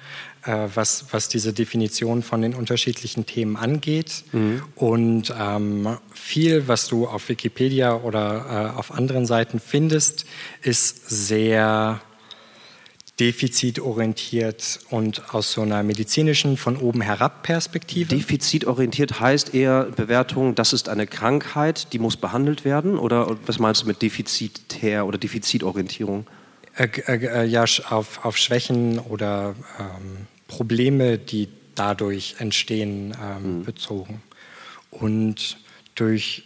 Äh, 0.46 0.68
was, 0.74 1.06
was 1.10 1.28
diese 1.28 1.52
Definition 1.52 2.22
von 2.22 2.40
den 2.40 2.54
unterschiedlichen 2.54 3.26
Themen 3.26 3.56
angeht. 3.56 4.22
Mhm. 4.32 4.62
Und 4.76 5.34
ähm, 5.36 5.98
viel, 6.14 6.68
was 6.68 6.86
du 6.86 7.08
auf 7.08 7.28
Wikipedia 7.28 7.96
oder 7.96 8.72
äh, 8.74 8.78
auf 8.78 8.92
anderen 8.94 9.26
Seiten 9.26 9.58
findest, 9.58 10.24
ist 10.62 11.10
sehr 11.10 12.00
defizitorientiert 13.18 14.78
und 14.90 15.34
aus 15.34 15.50
so 15.50 15.62
einer 15.62 15.82
medizinischen 15.82 16.56
von 16.56 16.76
oben 16.76 17.00
herab 17.00 17.42
Perspektive. 17.42 18.14
Defizitorientiert 18.14 19.18
heißt 19.18 19.52
eher 19.52 19.84
Bewertung, 19.84 20.54
das 20.54 20.72
ist 20.72 20.88
eine 20.88 21.08
Krankheit, 21.08 21.92
die 21.92 21.98
muss 21.98 22.16
behandelt 22.16 22.64
werden? 22.64 22.98
Oder 22.98 23.36
was 23.46 23.58
meinst 23.58 23.82
du 23.82 23.86
mit 23.86 24.00
defizitär 24.00 25.06
oder 25.06 25.18
Defizitorientierung? 25.18 26.24
Äh, 26.76 26.88
äh, 27.08 27.44
ja, 27.46 27.64
auf, 27.88 28.24
auf 28.24 28.36
Schwächen 28.36 29.00
oder 29.00 29.56
ähm, 29.80 30.28
Probleme, 30.48 31.18
die 31.18 31.48
dadurch 31.74 32.36
entstehen, 32.38 33.16
ähm, 33.22 33.58
mhm. 33.58 33.64
bezogen. 33.64 34.22
Und 34.90 35.58
durch, 35.94 36.44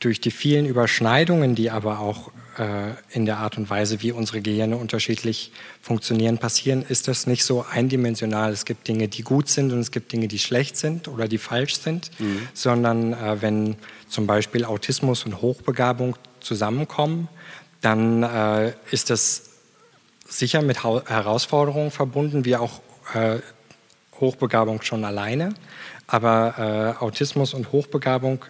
durch 0.00 0.20
die 0.20 0.30
vielen 0.30 0.66
Überschneidungen, 0.66 1.54
die 1.54 1.70
aber 1.70 1.98
auch 1.98 2.30
äh, 2.58 2.92
in 3.10 3.26
der 3.26 3.38
Art 3.38 3.56
und 3.58 3.70
Weise, 3.70 4.02
wie 4.02 4.12
unsere 4.12 4.40
Gehirne 4.40 4.76
unterschiedlich 4.76 5.52
funktionieren, 5.80 6.38
passieren, 6.38 6.84
ist 6.88 7.08
das 7.08 7.26
nicht 7.26 7.44
so 7.44 7.64
eindimensional. 7.68 8.52
Es 8.52 8.64
gibt 8.64 8.86
Dinge, 8.88 9.08
die 9.08 9.22
gut 9.22 9.48
sind 9.48 9.72
und 9.72 9.80
es 9.80 9.90
gibt 9.90 10.12
Dinge, 10.12 10.28
die 10.28 10.38
schlecht 10.38 10.76
sind 10.76 11.08
oder 11.08 11.28
die 11.28 11.38
falsch 11.38 11.76
sind, 11.76 12.10
mhm. 12.18 12.48
sondern 12.54 13.12
äh, 13.12 13.42
wenn 13.42 13.76
zum 14.08 14.26
Beispiel 14.26 14.64
Autismus 14.64 15.24
und 15.24 15.40
Hochbegabung 15.40 16.16
zusammenkommen, 16.40 17.28
dann 17.80 18.22
äh, 18.22 18.72
ist 18.90 19.10
das 19.10 19.50
sicher 20.28 20.62
mit 20.62 20.84
Herausforderungen 20.84 21.90
verbunden, 21.90 22.44
wie 22.44 22.56
auch 22.56 22.80
äh, 23.14 23.38
Hochbegabung 24.20 24.82
schon 24.82 25.04
alleine, 25.04 25.54
aber 26.06 26.96
äh, 27.00 27.02
Autismus 27.02 27.54
und 27.54 27.72
Hochbegabung 27.72 28.44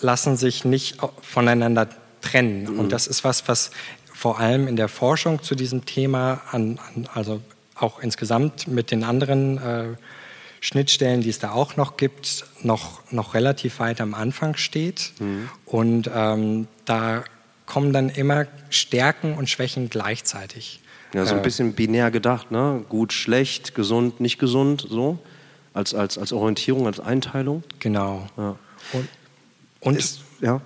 lassen 0.00 0.36
sich 0.36 0.64
nicht 0.64 0.98
voneinander 1.20 1.88
trennen. 2.20 2.72
Mhm. 2.72 2.78
Und 2.78 2.92
das 2.92 3.06
ist 3.06 3.24
was, 3.24 3.46
was 3.48 3.70
vor 4.12 4.38
allem 4.38 4.68
in 4.68 4.76
der 4.76 4.88
Forschung 4.88 5.42
zu 5.42 5.54
diesem 5.54 5.84
Thema, 5.84 6.40
an, 6.50 6.78
an, 6.94 7.08
also 7.12 7.40
auch 7.74 7.98
insgesamt 8.00 8.68
mit 8.68 8.90
den 8.90 9.04
anderen 9.04 9.58
äh, 9.58 9.84
Schnittstellen, 10.60 11.22
die 11.22 11.30
es 11.30 11.40
da 11.40 11.50
auch 11.50 11.76
noch 11.76 11.96
gibt, 11.96 12.44
noch, 12.62 13.00
noch 13.10 13.34
relativ 13.34 13.80
weit 13.80 14.00
am 14.00 14.14
Anfang 14.14 14.54
steht. 14.56 15.12
Mhm. 15.18 15.50
Und 15.66 16.10
ähm, 16.14 16.68
da 16.84 17.24
kommen 17.66 17.92
dann 17.92 18.10
immer 18.10 18.46
Stärken 18.70 19.34
und 19.34 19.50
Schwächen 19.50 19.90
gleichzeitig. 19.90 20.81
Ja, 21.14 21.26
so 21.26 21.34
ein 21.34 21.42
bisschen 21.42 21.74
binär 21.74 22.10
gedacht, 22.10 22.50
ne? 22.50 22.84
Gut, 22.88 23.12
schlecht, 23.12 23.74
gesund, 23.74 24.20
nicht 24.20 24.38
gesund, 24.38 24.86
so. 24.88 25.18
Als, 25.74 25.94
als, 25.94 26.18
als 26.18 26.32
Orientierung, 26.32 26.86
als 26.86 27.00
Einteilung. 27.00 27.62
Genau. 27.78 28.26
Ja. 28.36 28.56
Und, 28.92 29.08
und 29.80 29.96
Ist, 29.96 30.20
ja. 30.40 30.60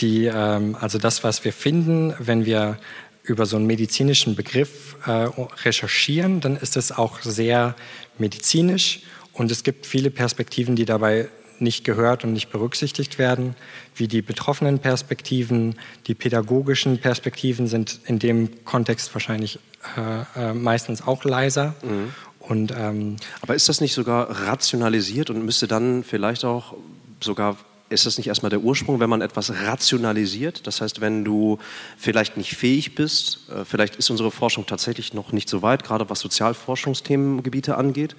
die, 0.00 0.26
ähm, 0.26 0.76
also 0.80 0.98
das, 0.98 1.24
was 1.24 1.44
wir 1.44 1.52
finden, 1.52 2.14
wenn 2.18 2.44
wir 2.44 2.78
über 3.22 3.46
so 3.46 3.56
einen 3.56 3.66
medizinischen 3.66 4.34
Begriff 4.34 4.96
äh, 5.06 5.28
recherchieren, 5.64 6.40
dann 6.40 6.56
ist 6.56 6.76
es 6.76 6.92
auch 6.92 7.20
sehr 7.20 7.76
medizinisch 8.18 9.00
und 9.32 9.50
es 9.50 9.62
gibt 9.62 9.86
viele 9.86 10.10
Perspektiven, 10.10 10.74
die 10.74 10.84
dabei 10.84 11.28
nicht 11.60 11.84
gehört 11.84 12.24
und 12.24 12.32
nicht 12.32 12.50
berücksichtigt 12.50 13.18
werden, 13.18 13.54
wie 13.94 14.08
die 14.08 14.22
betroffenen 14.22 14.78
Perspektiven, 14.78 15.76
die 16.06 16.14
pädagogischen 16.14 16.98
Perspektiven 16.98 17.66
sind 17.66 18.00
in 18.06 18.18
dem 18.18 18.64
Kontext 18.64 19.14
wahrscheinlich 19.14 19.58
äh, 19.96 20.50
äh, 20.50 20.54
meistens 20.54 21.06
auch 21.06 21.24
leiser. 21.24 21.74
Mhm. 21.82 22.12
Und, 22.38 22.72
ähm, 22.76 23.16
Aber 23.42 23.54
ist 23.54 23.68
das 23.68 23.80
nicht 23.80 23.94
sogar 23.94 24.46
rationalisiert 24.46 25.30
und 25.30 25.44
müsste 25.44 25.68
dann 25.68 26.02
vielleicht 26.02 26.44
auch 26.44 26.74
sogar 27.20 27.56
ist 27.90 28.06
das 28.06 28.18
nicht 28.18 28.28
erstmal 28.28 28.50
der 28.50 28.60
Ursprung, 28.60 29.00
wenn 29.00 29.10
man 29.10 29.20
etwas 29.20 29.52
rationalisiert? 29.64 30.66
Das 30.66 30.80
heißt, 30.80 31.00
wenn 31.00 31.24
du 31.24 31.58
vielleicht 31.98 32.36
nicht 32.36 32.56
fähig 32.56 32.94
bist, 32.94 33.40
äh, 33.50 33.64
vielleicht 33.64 33.96
ist 33.96 34.10
unsere 34.10 34.30
Forschung 34.30 34.64
tatsächlich 34.64 35.12
noch 35.12 35.32
nicht 35.32 35.48
so 35.48 35.60
weit, 35.60 35.84
gerade 35.84 36.08
was 36.08 36.20
Sozialforschungsthemengebiete 36.20 37.76
angeht, 37.76 38.14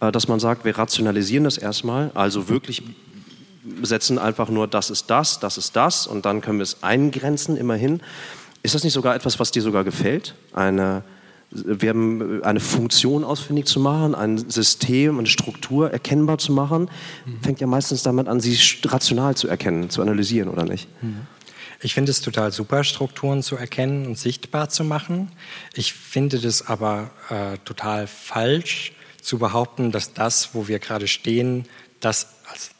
äh, 0.00 0.12
dass 0.12 0.28
man 0.28 0.38
sagt, 0.38 0.64
wir 0.64 0.78
rationalisieren 0.78 1.44
das 1.44 1.58
erstmal, 1.58 2.12
also 2.14 2.48
wirklich 2.48 2.84
setzen 3.82 4.18
einfach 4.18 4.48
nur, 4.48 4.68
das 4.68 4.88
ist 4.88 5.10
das, 5.10 5.40
das 5.40 5.58
ist 5.58 5.74
das 5.74 6.06
und 6.06 6.24
dann 6.24 6.40
können 6.40 6.58
wir 6.58 6.62
es 6.64 6.82
eingrenzen, 6.84 7.56
immerhin. 7.56 8.00
Ist 8.62 8.74
das 8.74 8.84
nicht 8.84 8.92
sogar 8.92 9.14
etwas, 9.16 9.40
was 9.40 9.50
dir 9.50 9.62
sogar 9.62 9.82
gefällt? 9.82 10.34
Eine, 10.52 11.02
wir 11.50 11.88
haben 11.90 12.42
eine 12.42 12.60
Funktion 12.60 13.24
ausfindig 13.24 13.66
zu 13.66 13.80
machen, 13.80 14.14
ein 14.14 14.50
System, 14.50 15.18
eine 15.18 15.28
Struktur 15.28 15.90
erkennbar 15.90 16.38
zu 16.38 16.52
machen, 16.52 16.90
mhm. 17.24 17.40
fängt 17.42 17.60
ja 17.60 17.66
meistens 17.66 18.02
damit 18.02 18.28
an, 18.28 18.40
sie 18.40 18.58
rational 18.84 19.34
zu 19.36 19.48
erkennen, 19.48 19.88
zu 19.88 20.02
analysieren, 20.02 20.48
oder 20.48 20.64
nicht? 20.64 20.88
Mhm. 21.02 21.26
Ich 21.80 21.94
finde 21.94 22.10
es 22.10 22.20
total 22.20 22.50
super, 22.52 22.82
Strukturen 22.84 23.42
zu 23.42 23.56
erkennen 23.56 24.06
und 24.06 24.18
sichtbar 24.18 24.68
zu 24.68 24.82
machen. 24.84 25.30
Ich 25.74 25.92
finde 25.92 26.40
das 26.40 26.66
aber 26.66 27.10
äh, 27.30 27.56
total 27.64 28.08
falsch 28.08 28.92
zu 29.22 29.38
behaupten, 29.38 29.92
dass 29.92 30.12
das, 30.12 30.54
wo 30.54 30.66
wir 30.66 30.80
gerade 30.80 31.06
stehen, 31.06 31.66
das 32.00 32.34
als 32.50 32.70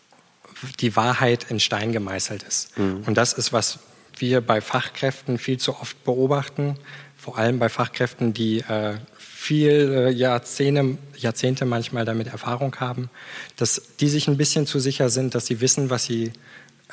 die 0.80 0.96
Wahrheit 0.96 1.46
in 1.50 1.60
Stein 1.60 1.92
gemeißelt 1.92 2.42
ist. 2.42 2.76
Mhm. 2.76 3.04
Und 3.06 3.14
das 3.14 3.32
ist 3.32 3.52
was, 3.52 3.78
wir 4.16 4.40
bei 4.40 4.60
Fachkräften 4.60 5.38
viel 5.38 5.58
zu 5.58 5.76
oft 5.76 6.02
beobachten, 6.04 6.76
vor 7.18 7.36
allem 7.36 7.58
bei 7.58 7.68
Fachkräften, 7.68 8.32
die 8.32 8.60
äh, 8.60 8.94
viel 9.18 9.70
äh, 9.70 10.10
Jahrzehnte, 10.10 10.96
Jahrzehnte 11.16 11.64
manchmal 11.66 12.04
damit 12.04 12.28
Erfahrung 12.28 12.76
haben, 12.76 13.10
dass 13.56 13.82
die 14.00 14.08
sich 14.08 14.28
ein 14.28 14.36
bisschen 14.36 14.66
zu 14.66 14.78
sicher 14.78 15.10
sind, 15.10 15.34
dass 15.34 15.46
sie 15.46 15.60
wissen, 15.60 15.90
was 15.90 16.04
sie 16.04 16.32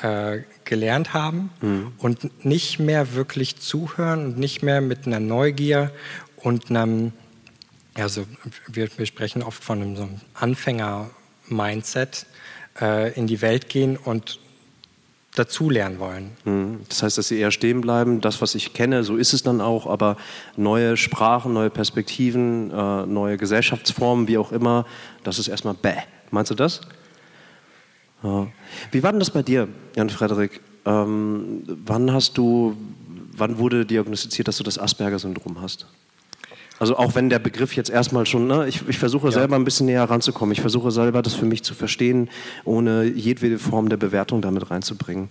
äh, 0.01 0.39
gelernt 0.63 1.13
haben 1.13 1.51
mhm. 1.61 1.93
und 1.99 2.43
nicht 2.43 2.79
mehr 2.79 3.13
wirklich 3.13 3.57
zuhören 3.57 4.25
und 4.25 4.39
nicht 4.39 4.63
mehr 4.63 4.81
mit 4.81 5.05
einer 5.05 5.19
Neugier 5.19 5.91
und 6.38 6.69
einem, 6.69 7.13
also 7.93 8.25
wir, 8.67 8.89
wir 8.97 9.05
sprechen 9.05 9.43
oft 9.43 9.63
von 9.63 9.81
einem, 9.81 9.95
so 9.95 10.03
einem 10.03 10.21
Anfänger-Mindset 10.33 12.25
äh, 12.81 13.13
in 13.13 13.27
die 13.27 13.41
Welt 13.41 13.69
gehen 13.69 13.95
und 13.95 14.39
dazulernen 15.36 16.00
wollen. 16.00 16.32
Mhm. 16.45 16.80
Das 16.89 17.04
heißt, 17.04 17.17
dass 17.17 17.28
sie 17.28 17.39
eher 17.39 17.52
stehen 17.52 17.82
bleiben, 17.82 18.21
das, 18.21 18.41
was 18.41 18.56
ich 18.56 18.74
kenne, 18.74 19.04
so 19.04 19.17
ist 19.17 19.34
es 19.34 19.43
dann 19.43 19.62
auch, 19.62 19.86
aber 19.88 20.17
neue 20.58 20.98
Sprachen, 20.98 21.54
neue 21.54 21.69
Perspektiven, 21.69 22.71
äh, 22.71 23.06
neue 23.06 23.38
Gesellschaftsformen, 23.38 24.28
wie 24.28 24.38
auch 24.38 24.52
immer, 24.52 24.86
das 25.24 25.39
ist 25.39 25.48
erstmal 25.48 25.74
bäh. 25.74 25.98
Meinst 26.32 26.52
du 26.52 26.56
das? 26.56 26.82
Wie 28.91 29.04
war 29.04 29.12
denn 29.12 29.19
das 29.19 29.30
bei 29.30 29.43
dir, 29.43 29.67
Jan 29.95 30.10
Frederik? 30.10 30.60
Ähm, 30.86 31.63
wann 31.86 32.12
hast 32.12 32.38
du, 32.38 32.76
wann 33.38 33.58
wurde 33.60 33.86
diagnostiziert, 33.86 34.48
dass 34.48 34.58
du 34.58 34.63
das 34.63 34.80
Asperger-Syndrom 34.80 35.62
hast? 35.62 35.86
Also 36.77 36.97
auch 36.97 37.15
wenn 37.15 37.29
der 37.29 37.39
Begriff 37.39 37.75
jetzt 37.75 37.89
erstmal 37.89 38.25
schon, 38.25 38.47
ne, 38.47 38.67
ich, 38.67 38.88
ich 38.88 38.97
versuche 38.97 39.27
ja. 39.27 39.31
selber 39.31 39.55
ein 39.55 39.63
bisschen 39.63 39.85
näher 39.85 40.03
ranzukommen. 40.03 40.51
Ich 40.51 40.61
versuche 40.61 40.91
selber 40.91 41.21
das 41.21 41.33
für 41.33 41.45
mich 41.45 41.63
zu 41.63 41.73
verstehen, 41.73 42.29
ohne 42.65 43.03
jedwede 43.05 43.59
Form 43.59 43.89
der 43.89 43.97
Bewertung 43.97 44.41
damit 44.41 44.69
reinzubringen. 44.69 45.29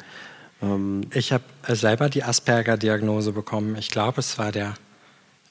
Ähm 0.62 1.02
ich 1.12 1.32
habe 1.32 1.44
selber 1.68 2.08
die 2.08 2.22
Asperger-Diagnose 2.22 3.32
bekommen. 3.32 3.76
Ich 3.76 3.90
glaube, 3.90 4.20
es 4.20 4.38
war 4.38 4.52
der 4.52 4.74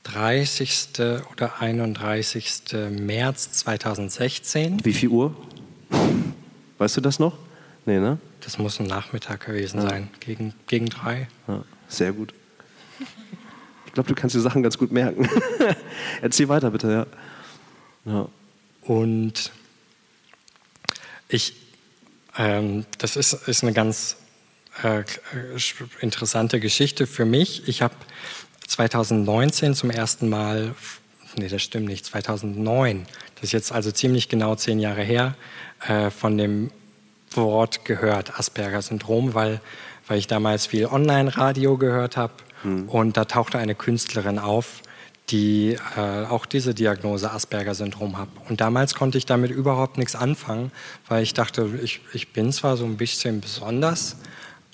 30. 0.04 0.90
oder 1.32 1.62
31. 1.62 2.64
März 2.90 3.52
2016. 3.52 4.84
Wie 4.84 4.94
viel 4.94 5.10
Uhr? 5.10 5.36
Weißt 6.80 6.98
du 6.98 7.02
das 7.02 7.20
noch? 7.20 7.38
Nee, 7.86 8.00
ne? 8.00 8.18
Das 8.42 8.58
muss 8.58 8.80
ein 8.80 8.88
Nachmittag 8.88 9.46
gewesen 9.46 9.82
ja. 9.82 9.90
sein, 9.90 10.10
gegen, 10.20 10.54
gegen 10.68 10.88
drei. 10.88 11.28
Ja, 11.48 11.64
sehr 11.88 12.12
gut. 12.14 12.34
Ich 13.94 13.96
glaube, 13.96 14.10
du 14.10 14.16
kannst 14.16 14.36
die 14.36 14.40
Sachen 14.40 14.64
ganz 14.64 14.80
gut 14.80 14.92
merken. 14.92 15.30
Erzähl 16.24 16.50
weiter, 16.50 16.72
bitte, 16.72 17.06
ja. 18.06 18.12
ja. 18.12 18.28
Und 18.82 19.52
ich, 21.28 21.54
ähm, 22.36 22.88
das 22.98 23.18
ist, 23.18 23.34
ist 23.48 23.62
eine 23.62 23.72
ganz 23.72 24.18
äh, 24.82 25.04
interessante 26.02 26.60
Geschichte 26.60 27.06
für 27.06 27.26
mich. 27.26 27.68
Ich 27.68 27.84
habe 27.84 27.94
2019 28.66 29.76
zum 29.76 29.92
ersten 29.92 30.28
Mal, 30.28 30.74
nee, 31.38 31.48
das 31.48 31.62
stimmt 31.62 31.86
nicht, 31.86 32.04
2009, 32.04 33.06
das 33.36 33.44
ist 33.44 33.52
jetzt 33.52 33.72
also 33.72 33.92
ziemlich 33.92 34.28
genau 34.28 34.56
zehn 34.56 34.80
Jahre 34.80 35.04
her, 35.04 35.36
äh, 35.88 36.10
von 36.10 36.36
dem 36.40 36.72
Wort 37.30 37.86
gehört, 37.86 38.40
Asperger-Syndrom, 38.40 39.36
weil, 39.36 39.62
weil 40.08 40.18
ich 40.18 40.26
damals 40.26 40.66
viel 40.66 40.88
Online-Radio 40.88 41.78
gehört 41.78 42.18
habe 42.18 42.34
Mhm. 42.64 42.90
Und 42.90 43.18
da 43.18 43.26
tauchte 43.26 43.58
eine 43.58 43.76
Künstlerin 43.76 44.40
auf, 44.40 44.82
die 45.30 45.78
äh, 45.96 46.26
auch 46.26 46.46
diese 46.46 46.74
Diagnose 46.74 47.32
Asperger-Syndrom 47.32 48.18
hat. 48.18 48.28
Und 48.50 48.62
damals 48.62 48.94
konnte 48.94 49.18
ich 49.18 49.26
damit 49.26 49.52
überhaupt 49.52 49.98
nichts 49.98 50.16
anfangen, 50.16 50.72
weil 51.08 51.24
ich 51.24 51.34
dachte, 51.34 51.80
ich, 51.82 52.02
ich 52.14 52.34
bin 52.34 52.52
zwar 52.52 52.76
so 52.76 52.86
ein 52.86 52.98
bisschen 52.98 53.40
besonders, 53.40 54.18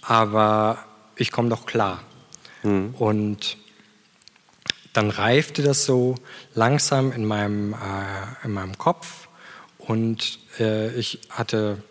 aber 0.01 0.79
ich 1.15 1.31
komme 1.31 1.49
doch 1.49 1.65
klar. 1.65 2.01
Mhm. 2.63 2.95
Und 2.97 3.57
dann 4.93 5.11
reifte 5.11 5.61
das 5.61 5.85
so 5.85 6.15
langsam 6.55 7.11
in 7.11 7.25
meinem, 7.25 7.73
äh, 7.73 8.45
in 8.45 8.51
meinem 8.51 8.77
Kopf 8.77 9.27
und 9.77 10.39
äh, 10.59 10.89
ich 10.95 11.19
hatte 11.29 11.81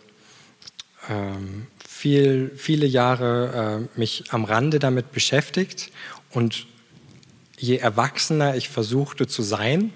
ähm, 1.09 1.69
viel, 1.99 2.53
viele 2.55 2.87
Jahre 2.87 3.89
äh, 3.97 3.99
mich 3.99 4.27
am 4.31 4.45
Rande 4.45 4.79
damit 4.79 5.11
beschäftigt 5.11 5.91
und 6.31 6.69
je 7.59 7.79
erwachsener 7.79 8.55
ich 8.55 8.69
versuchte 8.69 9.27
zu 9.27 9.43
sein, 9.43 9.93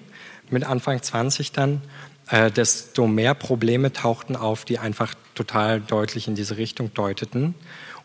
mit 0.51 0.65
Anfang 0.65 1.01
20 1.01 1.53
dann, 1.53 1.81
äh, 2.29 2.51
desto 2.51 3.07
mehr 3.07 3.35
Probleme 3.35 3.93
tauchten 3.93 4.35
auf, 4.35 4.65
die 4.65 4.81
einfach 4.81 5.15
total 5.37 5.81
deutlich 5.81 6.27
in 6.27 6.35
diese 6.35 6.57
Richtung 6.57 6.93
deuteten. 6.93 7.55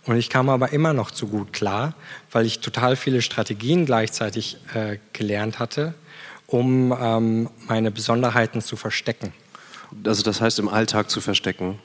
Und 0.06 0.18
ich 0.18 0.30
kam 0.30 0.50
aber 0.50 0.72
immer 0.74 0.94
noch 0.94 1.10
zu 1.10 1.28
gut 1.28 1.52
klar, 1.52 1.96
weil 2.32 2.46
ich 2.46 2.60
total 2.60 2.98
viele 2.98 3.24
Strategien 3.24 3.88
gleichzeitig 3.88 4.58
äh, 4.76 5.00
gelernt 5.12 5.58
hatte, 5.58 5.96
um 6.46 6.96
ähm, 7.02 7.50
meine 7.68 7.90
Besonderheiten 7.90 8.62
zu 8.62 8.76
verstecken. 8.76 9.34
Also 10.06 10.22
das 10.22 10.40
heißt 10.40 10.60
im 10.60 10.70
Alltag 10.70 11.10
zu 11.10 11.20
verstecken? 11.20 11.80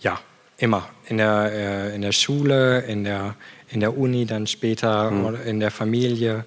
Ja, 0.00 0.20
Immer. 0.58 0.88
In 1.06 1.18
der, 1.18 1.52
äh, 1.52 1.94
in 1.94 2.02
der 2.02 2.12
Schule, 2.12 2.80
in 2.80 3.04
der, 3.04 3.34
in 3.68 3.80
der 3.80 3.98
Uni, 3.98 4.24
dann 4.24 4.46
später 4.46 5.10
mhm. 5.10 5.36
in 5.44 5.60
der 5.60 5.70
Familie. 5.70 6.44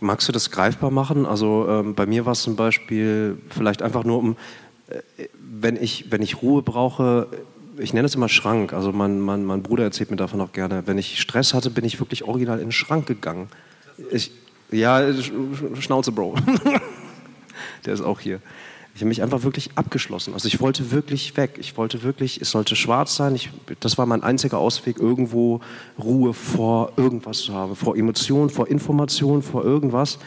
Magst 0.00 0.28
du 0.28 0.32
das 0.32 0.50
greifbar 0.50 0.90
machen? 0.90 1.26
Also 1.26 1.66
ähm, 1.68 1.94
bei 1.94 2.06
mir 2.06 2.26
war 2.26 2.32
es 2.32 2.42
zum 2.42 2.56
Beispiel 2.56 3.38
vielleicht 3.50 3.82
einfach 3.82 4.04
nur 4.04 4.18
um, 4.18 4.36
äh, 4.88 5.28
wenn, 5.34 5.76
ich, 5.76 6.10
wenn 6.10 6.22
ich 6.22 6.42
Ruhe 6.42 6.62
brauche, 6.62 7.28
ich 7.78 7.92
nenne 7.92 8.06
es 8.06 8.14
immer 8.14 8.28
Schrank. 8.28 8.72
Also 8.72 8.92
mein, 8.92 9.20
mein, 9.20 9.44
mein 9.44 9.62
Bruder 9.62 9.84
erzählt 9.84 10.10
mir 10.10 10.16
davon 10.16 10.40
auch 10.40 10.52
gerne. 10.52 10.82
Wenn 10.86 10.98
ich 10.98 11.20
Stress 11.20 11.54
hatte, 11.54 11.70
bin 11.70 11.84
ich 11.84 11.98
wirklich 11.98 12.24
original 12.24 12.58
in 12.58 12.66
den 12.66 12.72
Schrank 12.72 13.06
gegangen. 13.06 13.48
Ich, 14.10 14.32
ja, 14.70 15.02
Schnauze, 15.80 16.12
Bro. 16.12 16.36
Der 17.86 17.94
ist 17.94 18.02
auch 18.02 18.20
hier. 18.20 18.40
Ich 18.96 19.02
habe 19.02 19.08
mich 19.08 19.22
einfach 19.22 19.42
wirklich 19.42 19.72
abgeschlossen. 19.74 20.32
Also 20.32 20.48
ich 20.48 20.58
wollte 20.58 20.90
wirklich 20.90 21.36
weg. 21.36 21.58
Ich 21.60 21.76
wollte 21.76 22.02
wirklich, 22.02 22.40
es 22.40 22.50
sollte 22.50 22.76
schwarz 22.76 23.14
sein. 23.14 23.34
Ich, 23.34 23.50
das 23.78 23.98
war 23.98 24.06
mein 24.06 24.22
einziger 24.22 24.56
Ausweg, 24.56 24.98
irgendwo 24.98 25.60
Ruhe 26.02 26.32
vor 26.32 26.94
irgendwas 26.96 27.40
zu 27.40 27.52
haben. 27.52 27.76
Vor 27.76 27.94
Emotionen, 27.94 28.48
vor 28.48 28.68
Informationen, 28.68 29.42
vor 29.42 29.62
irgendwas. 29.66 30.18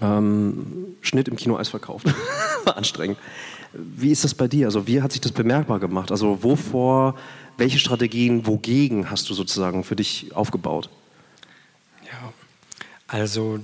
Ähm, 0.00 0.96
Schnitt 1.00 1.28
im 1.28 1.36
Kino 1.36 1.56
Eis 1.56 1.68
verkauft. 1.68 2.12
war 2.64 2.76
anstrengend. 2.76 3.18
Wie 3.72 4.10
ist 4.10 4.24
das 4.24 4.34
bei 4.34 4.48
dir? 4.48 4.66
Also 4.66 4.88
wie 4.88 5.00
hat 5.00 5.12
sich 5.12 5.20
das 5.20 5.30
bemerkbar 5.30 5.78
gemacht? 5.78 6.10
Also 6.10 6.42
wovor, 6.42 7.14
welche 7.56 7.78
Strategien, 7.78 8.48
wogegen 8.48 9.12
hast 9.12 9.30
du 9.30 9.34
sozusagen 9.34 9.84
für 9.84 9.94
dich 9.94 10.34
aufgebaut? 10.34 10.90
Ja, 12.04 12.32
also 13.06 13.60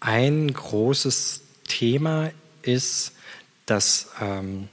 ein 0.00 0.50
großes 0.50 1.42
Thema 1.64 2.30
ist, 2.68 3.12
dass 3.66 4.10
ähm, 4.20 4.68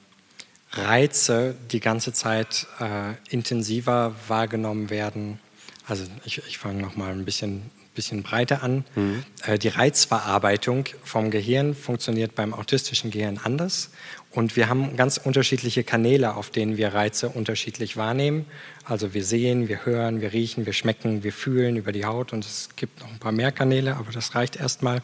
Reize 0.72 1.56
die 1.72 1.80
ganze 1.80 2.14
Zeit 2.14 2.68
äh, 2.80 3.14
intensiver 3.30 4.16
wahrgenommen 4.28 4.90
werden. 4.90 5.40
Also 5.88 6.04
ich, 6.26 6.42
ich 6.48 6.58
fange 6.58 6.82
noch 6.82 6.96
mal 6.96 7.12
ein 7.12 7.26
bisschen, 7.26 7.70
bisschen 7.94 8.24
breiter 8.24 8.62
an. 8.62 8.84
Mhm. 8.96 9.24
Äh, 9.46 9.58
die 9.58 9.70
Reizverarbeitung 9.70 10.86
vom 11.04 11.32
Gehirn 11.32 11.76
funktioniert 11.76 12.36
beim 12.36 12.54
autistischen 12.54 13.12
Gehirn 13.12 13.40
anders. 13.44 13.92
Und 14.32 14.58
wir 14.58 14.68
haben 14.68 14.98
ganz 14.98 15.18
unterschiedliche 15.18 15.86
Kanäle, 15.86 16.36
auf 16.36 16.50
denen 16.50 16.76
wir 16.76 16.94
Reize 16.94 17.30
unterschiedlich 17.30 17.96
wahrnehmen. 17.96 18.46
Also 18.84 19.14
wir 19.14 19.24
sehen, 19.24 19.70
wir 19.70 19.86
hören, 19.86 20.20
wir 20.20 20.34
riechen, 20.34 20.66
wir 20.66 20.74
schmecken, 20.74 21.24
wir 21.24 21.32
fühlen 21.32 21.78
über 21.78 21.94
die 21.94 22.04
Haut. 22.04 22.34
Und 22.34 22.46
es 22.46 22.70
gibt 22.76 23.00
noch 23.00 23.10
ein 23.10 23.20
paar 23.20 23.32
mehr 23.32 23.54
Kanäle, 23.54 23.96
aber 23.96 24.12
das 24.12 24.36
reicht 24.36 24.58
erstmal. 24.58 25.02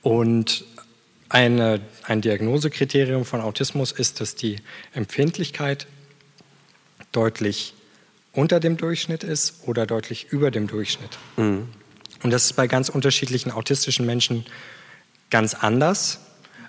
Und 0.00 0.64
eine, 1.34 1.80
ein 2.04 2.20
Diagnosekriterium 2.20 3.24
von 3.24 3.40
Autismus 3.40 3.90
ist, 3.90 4.20
dass 4.20 4.36
die 4.36 4.60
Empfindlichkeit 4.92 5.88
deutlich 7.10 7.74
unter 8.32 8.60
dem 8.60 8.76
Durchschnitt 8.76 9.24
ist 9.24 9.66
oder 9.66 9.84
deutlich 9.84 10.28
über 10.30 10.52
dem 10.52 10.68
Durchschnitt. 10.68 11.18
Mhm. 11.36 11.68
Und 12.22 12.30
das 12.30 12.44
ist 12.44 12.52
bei 12.52 12.68
ganz 12.68 12.88
unterschiedlichen 12.88 13.50
autistischen 13.50 14.06
Menschen 14.06 14.46
ganz 15.30 15.54
anders. 15.54 16.20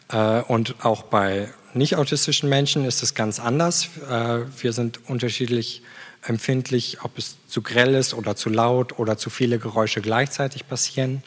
Äh, 0.09 0.41
und 0.41 0.83
auch 0.83 1.03
bei 1.03 1.53
nicht 1.75 1.95
autistischen 1.95 2.49
Menschen 2.49 2.85
ist 2.85 3.03
es 3.03 3.13
ganz 3.13 3.39
anders. 3.39 3.89
Äh, 4.09 4.39
wir 4.61 4.73
sind 4.73 5.07
unterschiedlich 5.07 5.83
empfindlich, 6.23 7.03
ob 7.03 7.19
es 7.19 7.37
zu 7.47 7.61
grell 7.61 7.93
ist 7.93 8.15
oder 8.15 8.35
zu 8.35 8.49
laut 8.49 8.97
oder 8.97 9.15
zu 9.15 9.29
viele 9.29 9.59
Geräusche 9.59 10.01
gleichzeitig 10.01 10.67
passieren. 10.67 11.21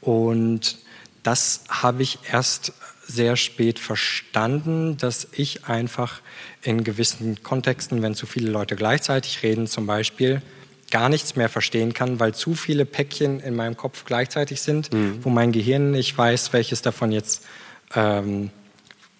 Und 0.00 0.78
das 1.22 1.64
habe 1.68 2.02
ich 2.02 2.18
erst 2.30 2.72
sehr 3.06 3.36
spät 3.36 3.78
verstanden, 3.78 4.96
dass 4.96 5.28
ich 5.32 5.64
einfach 5.66 6.20
in 6.62 6.84
gewissen 6.84 7.42
Kontexten, 7.42 8.02
wenn 8.02 8.14
zu 8.14 8.26
viele 8.26 8.50
Leute 8.50 8.76
gleichzeitig 8.76 9.42
reden, 9.42 9.66
zum 9.66 9.86
Beispiel, 9.86 10.42
gar 10.90 11.08
nichts 11.08 11.36
mehr 11.36 11.48
verstehen 11.48 11.94
kann, 11.94 12.20
weil 12.20 12.34
zu 12.34 12.54
viele 12.54 12.84
Päckchen 12.84 13.40
in 13.40 13.56
meinem 13.56 13.76
Kopf 13.76 14.04
gleichzeitig 14.04 14.60
sind, 14.60 14.92
mhm. 14.92 15.18
wo 15.22 15.30
mein 15.30 15.50
Gehirn 15.52 15.90
nicht 15.90 16.16
weiß, 16.16 16.52
welches 16.52 16.82
davon 16.82 17.12
jetzt 17.12 17.46
ähm, 17.94 18.50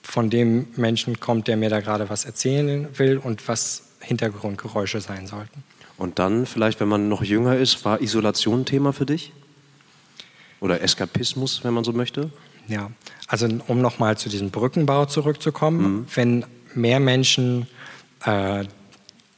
von 0.02 0.28
dem 0.30 0.68
Menschen 0.76 1.18
kommt, 1.18 1.48
der 1.48 1.56
mir 1.56 1.70
da 1.70 1.80
gerade 1.80 2.10
was 2.10 2.24
erzählen 2.24 2.88
will 2.98 3.16
und 3.16 3.48
was 3.48 3.84
Hintergrundgeräusche 4.00 5.00
sein 5.00 5.26
sollten. 5.26 5.64
Und 5.96 6.18
dann 6.18 6.46
vielleicht, 6.46 6.80
wenn 6.80 6.88
man 6.88 7.08
noch 7.08 7.22
jünger 7.22 7.56
ist, 7.56 7.84
war 7.84 8.00
Isolation 8.00 8.60
ein 8.60 8.64
Thema 8.64 8.92
für 8.92 9.06
dich? 9.06 9.32
Oder 10.62 10.81
Eskapismus, 10.81 11.64
wenn 11.64 11.75
man 11.75 11.83
so 11.83 11.92
möchte? 11.92 12.31
Ja, 12.68 12.92
also 13.27 13.48
um 13.66 13.81
nochmal 13.81 14.16
zu 14.16 14.29
diesem 14.29 14.51
Brückenbau 14.51 15.07
zurückzukommen, 15.07 15.83
mhm. 15.83 16.07
wenn 16.14 16.44
mehr 16.75 17.01
Menschen 17.01 17.66
äh, 18.25 18.64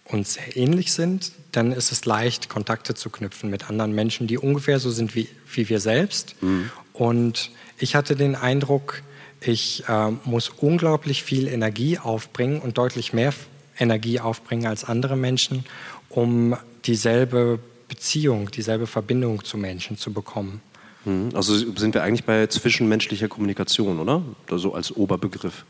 uns 0.04 0.34
sehr 0.34 0.54
ähnlich 0.54 0.92
sind, 0.92 1.32
dann 1.50 1.72
ist 1.72 1.92
es 1.92 2.04
leicht, 2.04 2.50
Kontakte 2.50 2.94
zu 2.94 3.08
knüpfen 3.08 3.48
mit 3.48 3.70
anderen 3.70 3.94
Menschen, 3.94 4.26
die 4.26 4.36
ungefähr 4.36 4.78
so 4.78 4.90
sind 4.90 5.14
wie, 5.14 5.26
wie 5.50 5.70
wir 5.70 5.80
selbst. 5.80 6.36
Mhm. 6.42 6.70
Und 6.92 7.50
ich 7.78 7.96
hatte 7.96 8.16
den 8.16 8.36
Eindruck, 8.36 9.02
ich 9.40 9.84
äh, 9.88 10.10
muss 10.24 10.50
unglaublich 10.50 11.22
viel 11.22 11.48
Energie 11.48 11.98
aufbringen 11.98 12.60
und 12.60 12.76
deutlich 12.76 13.14
mehr 13.14 13.32
Energie 13.78 14.20
aufbringen 14.20 14.66
als 14.66 14.84
andere 14.84 15.16
Menschen, 15.16 15.64
um 16.10 16.54
dieselbe 16.84 17.60
Beziehung, 17.88 18.50
dieselbe 18.50 18.86
Verbindung 18.86 19.42
zu 19.42 19.56
Menschen 19.56 19.96
zu 19.96 20.12
bekommen. 20.12 20.60
Mhm. 21.04 21.30
Also 21.34 21.54
sind 21.56 21.94
wir 21.94 22.02
eigentlich 22.02 22.24
bei 22.24 22.46
zwischenmenschlicher 22.46 23.28
Kommunikation, 23.28 23.98
oder? 23.98 24.22
So 24.48 24.54
also 24.54 24.74
als 24.74 24.96
Oberbegriff. 24.96 25.64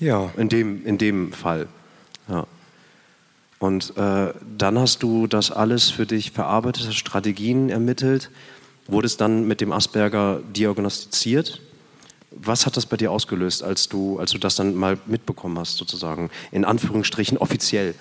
Ja. 0.00 0.30
In 0.36 0.48
dem, 0.48 0.84
in 0.84 0.98
dem 0.98 1.32
Fall. 1.32 1.68
Ja. 2.28 2.46
Und 3.58 3.96
äh, 3.96 4.34
dann 4.58 4.78
hast 4.78 5.02
du 5.02 5.26
das 5.26 5.50
alles 5.50 5.90
für 5.90 6.06
dich 6.06 6.32
verarbeitet, 6.32 6.92
Strategien 6.92 7.70
ermittelt, 7.70 8.30
wurdest 8.86 9.20
dann 9.20 9.46
mit 9.46 9.60
dem 9.60 9.72
Asperger 9.72 10.40
diagnostiziert. 10.54 11.62
Was 12.30 12.66
hat 12.66 12.76
das 12.76 12.84
bei 12.84 12.96
dir 12.96 13.12
ausgelöst, 13.12 13.62
als 13.62 13.88
du, 13.88 14.18
als 14.18 14.32
du 14.32 14.38
das 14.38 14.56
dann 14.56 14.74
mal 14.74 14.98
mitbekommen 15.06 15.58
hast, 15.58 15.76
sozusagen, 15.76 16.30
in 16.50 16.64
Anführungsstrichen 16.64 17.38
offiziell? 17.38 17.94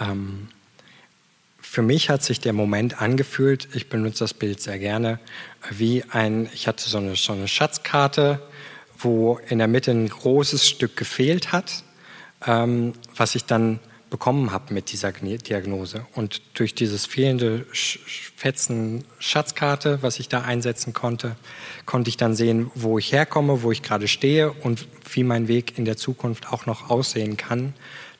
Ähm, 0.00 0.48
für 1.72 1.82
mich 1.82 2.10
hat 2.10 2.22
sich 2.22 2.38
der 2.40 2.52
Moment 2.52 3.00
angefühlt, 3.00 3.68
ich 3.72 3.88
benutze 3.88 4.24
das 4.24 4.34
Bild 4.34 4.60
sehr 4.60 4.78
gerne, 4.78 5.18
wie 5.70 6.04
ein, 6.10 6.48
ich 6.52 6.68
hatte 6.68 6.88
so 6.88 6.98
eine, 6.98 7.16
so 7.16 7.32
eine 7.32 7.48
Schatzkarte, 7.48 8.42
wo 8.98 9.38
in 9.48 9.58
der 9.58 9.68
Mitte 9.68 9.90
ein 9.90 10.08
großes 10.08 10.68
Stück 10.68 10.96
gefehlt 10.96 11.52
hat 11.52 11.82
ähm, 12.46 12.92
was 13.16 13.34
ich 13.34 13.44
dann 13.44 13.80
bekommen 14.10 14.52
habe 14.52 14.74
mit 14.74 14.92
dieser 14.92 15.12
Diagnose. 15.12 16.04
Und 16.14 16.42
durch 16.54 16.74
dieses 16.74 17.06
fehlende 17.06 17.64
Fetzen 17.72 19.04
Schatzkarte, 19.18 20.02
was 20.02 20.18
ich 20.18 20.28
da 20.28 20.42
einsetzen 20.42 20.92
konnte, 20.92 21.36
konnte 21.86 22.10
ich 22.10 22.18
dann 22.18 22.34
sehen, 22.34 22.70
wo 22.74 22.98
ich 22.98 23.12
herkomme, 23.12 23.62
wo 23.62 23.72
ich 23.72 23.82
gerade 23.82 24.08
stehe 24.08 24.52
und 24.52 24.86
wie 25.10 25.24
mein 25.24 25.48
Weg 25.48 25.78
in 25.78 25.86
der 25.86 25.96
Zukunft 25.96 26.52
auch 26.52 26.66
noch 26.66 26.90
aussehen 26.90 27.38
kann, 27.38 27.72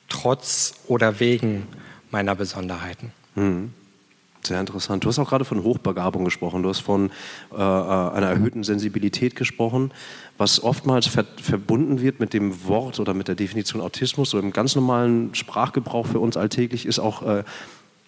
trotz 0.09 0.75
oder 0.87 1.21
wegen 1.21 1.69
meiner 2.11 2.35
Besonderheiten. 2.35 3.13
Mhm. 3.35 3.73
Sehr 4.45 4.59
interessant. 4.59 5.05
Du 5.05 5.09
hast 5.09 5.21
auch 5.21 5.29
gerade 5.29 5.45
von 5.45 5.63
Hochbegabung 5.63 6.25
gesprochen. 6.25 6.65
Du 6.65 6.69
hast 6.69 6.81
von 6.81 7.11
äh, 7.53 7.55
einer 7.55 8.27
erhöhten 8.27 8.65
Sensibilität 8.65 9.37
gesprochen, 9.37 9.93
was 10.37 10.61
oftmals 10.63 11.07
ver 11.07 11.25
verbunden 11.41 12.01
wird 12.01 12.19
mit 12.19 12.33
dem 12.35 12.67
Wort 12.67 12.99
oder 12.99 13.15
mit 13.15 13.29
der 13.29 13.37
Definition 13.37 13.81
Autismus 13.81 14.35
oder 14.35 14.43
im 14.43 14.53
ganz 14.53 14.75
normalen 14.75 15.33
Sprachgebrauch 15.37 16.09
für 16.09 16.19
uns 16.19 16.37
alltäglich 16.37 16.87
ist 16.87 16.99
auch 16.99 17.23
äh, 17.23 17.45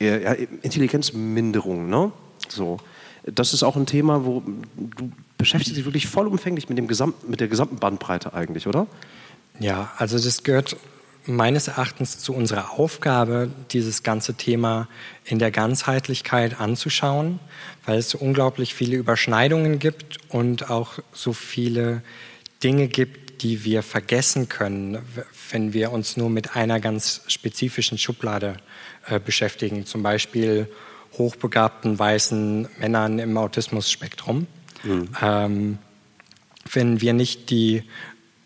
ja, 0.00 0.32
Intelligenzminderung. 0.62 1.88
Ne? 1.88 2.10
So. 2.48 2.78
Das 3.26 3.54
ist 3.54 3.62
auch 3.62 3.76
ein 3.76 3.86
Thema, 3.86 4.24
wo 4.26 4.42
du 4.76 5.12
beschäftigst 5.38 5.76
dich 5.76 5.84
wirklich 5.84 6.08
vollumfänglich 6.08 6.68
mit, 6.68 6.78
dem 6.78 6.88
Gesamt, 6.88 7.28
mit 7.28 7.40
der 7.40 7.48
gesamten 7.48 7.76
Bandbreite 7.76 8.34
eigentlich, 8.34 8.66
oder? 8.66 8.86
Ja, 9.60 9.92
also 9.98 10.18
das 10.18 10.42
gehört 10.42 10.76
meines 11.26 11.68
Erachtens 11.68 12.18
zu 12.18 12.34
unserer 12.34 12.72
Aufgabe, 12.72 13.50
dieses 13.70 14.02
ganze 14.02 14.34
Thema 14.34 14.88
in 15.24 15.38
der 15.38 15.50
Ganzheitlichkeit 15.50 16.60
anzuschauen, 16.60 17.40
weil 17.86 17.98
es 17.98 18.10
so 18.10 18.18
unglaublich 18.18 18.74
viele 18.74 18.96
Überschneidungen 18.96 19.78
gibt 19.78 20.18
und 20.28 20.70
auch 20.70 20.98
so 21.12 21.32
viele 21.32 22.02
Dinge 22.62 22.88
gibt, 22.88 23.42
die 23.42 23.64
wir 23.64 23.82
vergessen 23.82 24.48
können, 24.48 24.98
wenn 25.50 25.72
wir 25.72 25.92
uns 25.92 26.16
nur 26.16 26.30
mit 26.30 26.56
einer 26.56 26.80
ganz 26.80 27.22
spezifischen 27.26 27.98
Schublade 27.98 28.56
äh, 29.06 29.18
beschäftigen, 29.18 29.86
zum 29.86 30.02
Beispiel 30.02 30.68
hochbegabten 31.18 31.98
weißen 31.98 32.68
Männern 32.78 33.18
im 33.18 33.36
Autismus-Spektrum. 33.36 34.46
Mhm. 34.82 35.08
Ähm, 35.20 35.78
wenn 36.72 37.00
wir 37.00 37.12
nicht 37.12 37.50
die 37.50 37.82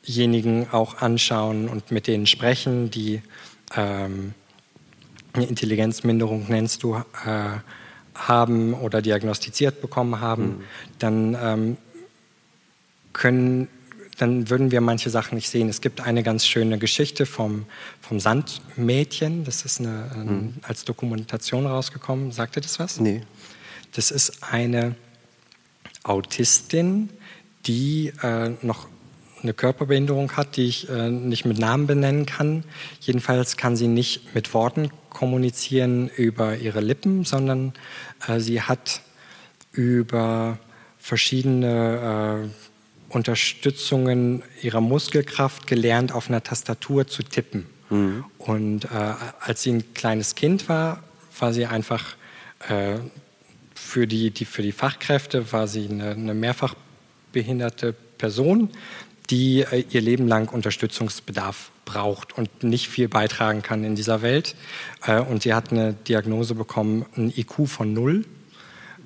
diejenigen 0.08 0.68
auch 0.72 0.98
anschauen 0.98 1.68
und 1.68 1.90
mit 1.90 2.06
denen 2.06 2.26
sprechen, 2.26 2.90
die 2.90 3.22
ähm, 3.76 4.34
eine 5.34 5.46
Intelligenzminderung 5.46 6.46
nennst 6.48 6.82
du, 6.82 6.96
äh, 6.96 7.02
haben 8.14 8.74
oder 8.74 9.00
diagnostiziert 9.00 9.80
bekommen 9.80 10.20
haben, 10.20 10.42
mhm. 10.42 10.64
dann 10.98 11.36
ähm, 11.40 11.76
können 13.12 13.68
dann 14.18 14.50
würden 14.50 14.72
wir 14.72 14.80
manche 14.80 15.10
Sachen 15.10 15.36
nicht 15.36 15.48
sehen. 15.48 15.68
Es 15.68 15.80
gibt 15.80 16.00
eine 16.00 16.24
ganz 16.24 16.44
schöne 16.44 16.78
Geschichte 16.78 17.24
vom, 17.24 17.66
vom 18.00 18.18
Sandmädchen, 18.18 19.44
das 19.44 19.64
ist 19.64 19.78
eine, 19.78 20.10
mhm. 20.16 20.54
als 20.62 20.84
Dokumentation 20.84 21.66
rausgekommen. 21.66 22.32
Sagt 22.32 22.56
ihr 22.56 22.62
das 22.62 22.80
was? 22.80 22.98
Nee. 22.98 23.22
Das 23.92 24.10
ist 24.10 24.42
eine 24.42 24.96
Autistin, 26.02 27.10
die 27.66 28.12
äh, 28.22 28.50
noch 28.60 28.88
eine 29.42 29.54
Körperbehinderung 29.54 30.32
hat, 30.36 30.56
die 30.56 30.66
ich 30.66 30.88
äh, 30.88 31.10
nicht 31.10 31.44
mit 31.44 31.58
Namen 31.58 31.86
benennen 31.86 32.26
kann. 32.26 32.64
Jedenfalls 33.00 33.56
kann 33.56 33.76
sie 33.76 33.88
nicht 33.88 34.34
mit 34.34 34.52
Worten 34.54 34.90
kommunizieren 35.10 36.08
über 36.08 36.56
ihre 36.56 36.80
Lippen, 36.80 37.24
sondern 37.24 37.72
äh, 38.26 38.40
sie 38.40 38.62
hat 38.62 39.02
über 39.72 40.58
verschiedene 40.98 42.50
äh, 42.50 43.14
Unterstützungen 43.14 44.42
ihrer 44.60 44.80
Muskelkraft 44.80 45.66
gelernt, 45.66 46.12
auf 46.12 46.28
einer 46.28 46.42
Tastatur 46.42 47.06
zu 47.06 47.22
tippen. 47.22 47.66
Mhm. 47.90 48.24
Und 48.38 48.84
äh, 48.84 48.88
als 49.40 49.62
sie 49.62 49.72
ein 49.72 49.94
kleines 49.94 50.34
Kind 50.34 50.68
war, 50.68 51.02
war 51.38 51.52
sie 51.52 51.66
einfach 51.66 52.16
äh, 52.68 52.96
für 53.74 54.06
die, 54.06 54.30
die, 54.30 54.44
für 54.44 54.62
die 54.62 54.72
Fachkräfte 54.72 55.52
war 55.52 55.68
sie 55.68 55.88
eine, 55.88 56.10
eine 56.10 56.34
mehrfach 56.34 56.74
behinderte 57.32 57.94
Person, 58.18 58.70
die 59.30 59.60
äh, 59.60 59.84
ihr 59.90 60.00
Leben 60.00 60.26
lang 60.26 60.48
Unterstützungsbedarf 60.52 61.70
braucht 61.84 62.36
und 62.36 62.62
nicht 62.62 62.88
viel 62.88 63.08
beitragen 63.08 63.62
kann 63.62 63.84
in 63.84 63.94
dieser 63.94 64.22
Welt. 64.22 64.54
Äh, 65.06 65.20
und 65.20 65.42
sie 65.42 65.54
hat 65.54 65.72
eine 65.72 65.94
Diagnose 65.94 66.54
bekommen, 66.54 67.06
ein 67.16 67.32
IQ 67.36 67.66
von 67.66 67.92
null. 67.92 68.24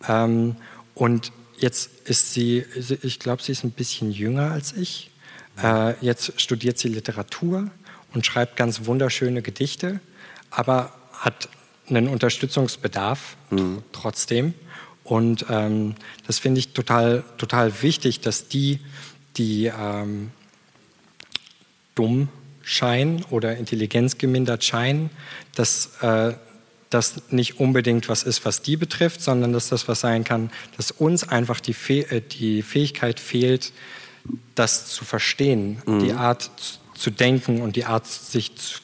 Ähm, 0.08 0.56
und 0.94 1.32
jetzt 1.56 1.90
ist 2.08 2.34
sie, 2.34 2.64
ich 3.02 3.18
glaube, 3.18 3.42
sie 3.42 3.52
ist 3.52 3.64
ein 3.64 3.70
bisschen 3.70 4.10
jünger 4.10 4.50
als 4.50 4.72
ich. 4.72 5.10
Äh, 5.62 5.94
jetzt 6.04 6.40
studiert 6.40 6.78
sie 6.78 6.88
Literatur 6.88 7.70
und 8.14 8.26
schreibt 8.26 8.56
ganz 8.56 8.86
wunderschöne 8.86 9.42
Gedichte, 9.42 10.00
aber 10.50 10.92
hat 11.12 11.48
einen 11.88 12.08
Unterstützungsbedarf 12.08 13.36
mhm. 13.50 13.82
trotzdem. 13.92 14.54
Und 15.04 15.46
ähm, 15.50 15.94
das 16.26 16.38
finde 16.38 16.60
ich 16.60 16.72
total, 16.72 17.24
total 17.36 17.82
wichtig, 17.82 18.20
dass 18.20 18.48
die 18.48 18.80
die 19.36 19.66
ähm, 19.66 20.30
dumm 21.94 22.28
scheinen 22.62 23.24
oder 23.30 23.56
intelligenzgemindert 23.56 24.64
scheinen, 24.64 25.10
dass 25.54 25.96
äh, 26.00 26.34
das 26.90 27.30
nicht 27.30 27.58
unbedingt 27.58 28.08
was 28.08 28.22
ist, 28.22 28.44
was 28.44 28.62
die 28.62 28.76
betrifft, 28.76 29.22
sondern 29.22 29.52
dass 29.52 29.68
das 29.68 29.88
was 29.88 30.00
sein 30.00 30.24
kann, 30.24 30.50
dass 30.76 30.90
uns 30.90 31.28
einfach 31.28 31.60
die, 31.60 31.74
Fäh 31.74 32.00
äh, 32.02 32.20
die 32.20 32.62
Fähigkeit 32.62 33.18
fehlt, 33.18 33.72
das 34.54 34.86
zu 34.86 35.04
verstehen, 35.04 35.82
mhm. 35.86 36.04
die 36.04 36.12
Art 36.12 36.50
zu 36.94 37.10
denken 37.10 37.60
und 37.60 37.76
die 37.76 37.84
Art, 37.84 38.06
sich 38.06 38.54
zu 38.56 38.80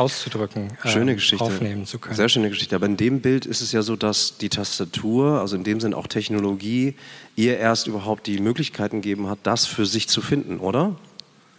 auszudrücken, 0.00 0.70
äh, 0.82 0.88
schöne 0.88 1.14
Geschichte. 1.14 1.44
aufnehmen 1.44 1.86
zu 1.86 1.98
können. 1.98 2.16
Sehr 2.16 2.28
schöne 2.28 2.48
Geschichte. 2.48 2.74
Aber 2.74 2.86
in 2.86 2.96
dem 2.96 3.20
Bild 3.20 3.46
ist 3.46 3.60
es 3.60 3.72
ja 3.72 3.82
so, 3.82 3.96
dass 3.96 4.38
die 4.38 4.48
Tastatur, 4.48 5.40
also 5.40 5.56
in 5.56 5.64
dem 5.64 5.80
Sinn 5.80 5.94
auch 5.94 6.06
Technologie, 6.06 6.94
ihr 7.36 7.58
erst 7.58 7.86
überhaupt 7.86 8.26
die 8.26 8.40
Möglichkeiten 8.40 9.02
gegeben 9.02 9.28
hat, 9.28 9.38
das 9.42 9.66
für 9.66 9.86
sich 9.86 10.08
zu 10.08 10.22
finden, 10.22 10.58
oder? 10.58 10.96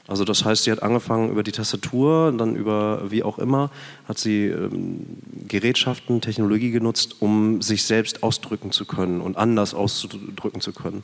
Also 0.08 0.26
das 0.26 0.44
heißt, 0.44 0.64
sie 0.64 0.72
hat 0.72 0.84
angefangen 0.84 1.30
über 1.30 1.44
die 1.44 1.54
Tastatur, 1.54 2.34
dann 2.38 2.56
über 2.56 3.12
wie 3.12 3.24
auch 3.24 3.40
immer, 3.40 3.72
hat 4.08 4.18
sie 4.18 4.48
ähm, 4.48 5.06
Gerätschaften, 5.48 6.20
Technologie 6.20 6.72
genutzt, 6.72 7.18
um 7.22 7.62
sich 7.62 7.84
selbst 7.84 8.24
ausdrücken 8.24 8.72
zu 8.72 8.86
können 8.86 9.22
und 9.22 9.38
anders 9.38 9.74
auszudrücken 9.74 10.60
zu 10.60 10.74
können. 10.74 11.04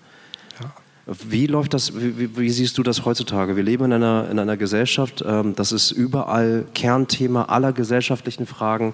Ja. 0.62 0.74
Wie 1.08 1.48
läuft 1.48 1.74
das, 1.74 1.94
wie, 1.96 2.38
wie, 2.38 2.50
siehst 2.50 2.78
du 2.78 2.84
das 2.84 3.06
heutzutage? 3.06 3.56
Wir 3.56 3.64
leben 3.64 3.86
in 3.86 3.94
einer, 3.94 4.28
in 4.30 4.40
einer 4.40 4.58
Gesellschaft, 4.58 5.24
ähm, 5.26 5.56
das 5.56 5.72
ist 5.72 5.92
überall 5.92 6.66
Kernthema 6.74 7.44
aller 7.44 7.72
gesellschaftlichen 7.72 8.46
Fragen. 8.46 8.94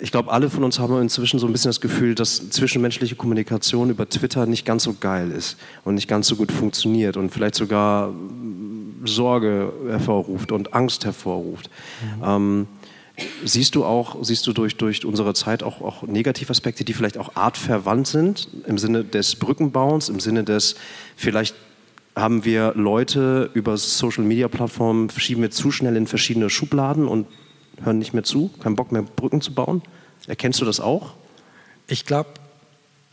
Ich 0.00 0.12
glaube, 0.12 0.30
alle 0.30 0.48
von 0.48 0.62
uns 0.62 0.78
haben 0.78 1.00
inzwischen 1.00 1.40
so 1.40 1.46
ein 1.46 1.52
bisschen 1.52 1.70
das 1.70 1.80
Gefühl, 1.80 2.14
dass 2.14 2.50
zwischenmenschliche 2.50 3.16
Kommunikation 3.16 3.90
über 3.90 4.08
Twitter 4.08 4.46
nicht 4.46 4.64
ganz 4.64 4.84
so 4.84 4.94
geil 4.98 5.32
ist 5.32 5.56
und 5.84 5.96
nicht 5.96 6.06
ganz 6.08 6.28
so 6.28 6.36
gut 6.36 6.52
funktioniert 6.52 7.16
und 7.16 7.30
vielleicht 7.30 7.56
sogar 7.56 8.12
Sorge 9.04 9.72
hervorruft 9.88 10.52
und 10.52 10.72
Angst 10.72 11.04
hervorruft. 11.04 11.68
Mhm. 12.18 12.24
Ähm, 12.24 12.66
Siehst 13.44 13.76
du 13.76 13.84
auch, 13.84 14.16
siehst 14.22 14.46
du 14.46 14.52
durch, 14.52 14.76
durch 14.76 15.04
unsere 15.04 15.34
Zeit 15.34 15.62
auch, 15.62 15.80
auch 15.80 16.02
Negativaspekte, 16.02 16.84
die 16.84 16.94
vielleicht 16.94 17.16
auch 17.16 17.36
artverwandt 17.36 18.08
sind, 18.08 18.48
im 18.66 18.76
Sinne 18.76 19.04
des 19.04 19.36
Brückenbauens, 19.36 20.08
im 20.08 20.18
Sinne 20.18 20.42
des, 20.42 20.74
vielleicht 21.14 21.54
haben 22.16 22.44
wir 22.44 22.72
Leute 22.74 23.50
über 23.54 23.76
Social 23.76 24.24
Media 24.24 24.48
Plattformen, 24.48 25.10
schieben 25.10 25.42
wir 25.42 25.50
zu 25.50 25.70
schnell 25.70 25.96
in 25.96 26.06
verschiedene 26.06 26.50
Schubladen 26.50 27.06
und 27.06 27.26
hören 27.82 27.98
nicht 27.98 28.14
mehr 28.14 28.24
zu, 28.24 28.50
keinen 28.60 28.76
Bock 28.76 28.90
mehr 28.90 29.02
Brücken 29.02 29.40
zu 29.40 29.54
bauen? 29.54 29.82
Erkennst 30.26 30.60
du 30.60 30.64
das 30.64 30.80
auch? 30.80 31.14
Ich 31.86 32.06
glaube, 32.06 32.30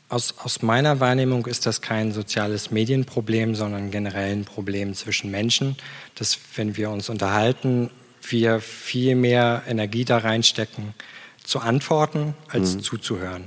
aus, 0.09 0.35
aus 0.43 0.61
meiner 0.61 0.99
Wahrnehmung 0.99 1.45
ist 1.45 1.65
das 1.65 1.81
kein 1.81 2.11
soziales 2.11 2.71
Medienproblem, 2.71 3.55
sondern 3.55 3.91
generell 3.91 4.33
ein 4.33 4.45
Problem 4.45 4.93
zwischen 4.93 5.31
Menschen, 5.31 5.77
dass 6.15 6.37
wenn 6.55 6.75
wir 6.75 6.89
uns 6.89 7.09
unterhalten, 7.09 7.89
wir 8.21 8.59
viel 8.59 9.15
mehr 9.15 9.63
Energie 9.67 10.05
da 10.05 10.19
reinstecken, 10.19 10.93
zu 11.43 11.59
antworten, 11.59 12.35
als 12.47 12.75
mhm. 12.75 12.81
zuzuhören. 12.81 13.43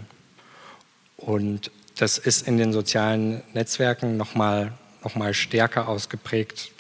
Und 1.16 1.70
das 1.96 2.18
ist 2.18 2.46
in 2.46 2.58
den 2.58 2.72
sozialen 2.72 3.42
Netzwerken 3.52 4.16
nochmal 4.16 4.72
noch 5.04 5.14
mal 5.14 5.34
stärker 5.34 5.88
ausgeprägt 5.88 6.72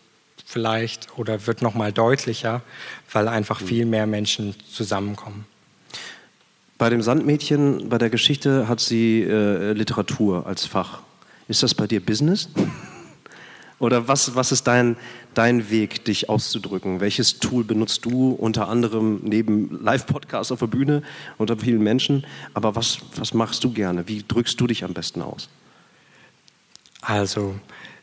vielleicht 0.44 1.18
oder 1.18 1.46
wird 1.46 1.62
nochmal 1.62 1.92
deutlicher, 1.92 2.62
weil 3.12 3.28
einfach 3.28 3.60
mhm. 3.60 3.66
viel 3.66 3.86
mehr 3.86 4.06
Menschen 4.06 4.54
zusammenkommen. 4.70 5.46
Bei 6.76 6.90
dem 6.90 7.02
Sandmädchen, 7.02 7.88
bei 7.88 7.98
der 7.98 8.10
Geschichte 8.10 8.68
hat 8.68 8.80
sie 8.80 9.22
äh, 9.22 9.72
Literatur 9.72 10.46
als 10.46 10.66
Fach. 10.66 11.00
Ist 11.48 11.62
das 11.62 11.74
bei 11.74 11.86
dir 11.86 12.04
Business? 12.04 12.48
Oder 13.78 14.08
was, 14.08 14.34
was 14.34 14.52
ist 14.52 14.66
dein, 14.66 14.96
dein 15.34 15.70
Weg, 15.70 16.04
dich 16.04 16.28
auszudrücken? 16.28 17.00
Welches 17.00 17.40
Tool 17.40 17.64
benutzt 17.64 18.04
du 18.04 18.30
unter 18.32 18.68
anderem 18.68 19.20
neben 19.22 19.82
Live-Podcasts 19.82 20.52
auf 20.52 20.60
der 20.60 20.68
Bühne 20.68 21.02
unter 21.38 21.56
vielen 21.56 21.82
Menschen? 21.82 22.24
Aber 22.54 22.76
was, 22.76 22.98
was 23.16 23.34
machst 23.34 23.64
du 23.64 23.72
gerne? 23.72 24.06
Wie 24.08 24.24
drückst 24.26 24.60
du 24.60 24.66
dich 24.66 24.84
am 24.84 24.94
besten 24.94 25.22
aus? 25.22 25.48
Also, 27.00 27.56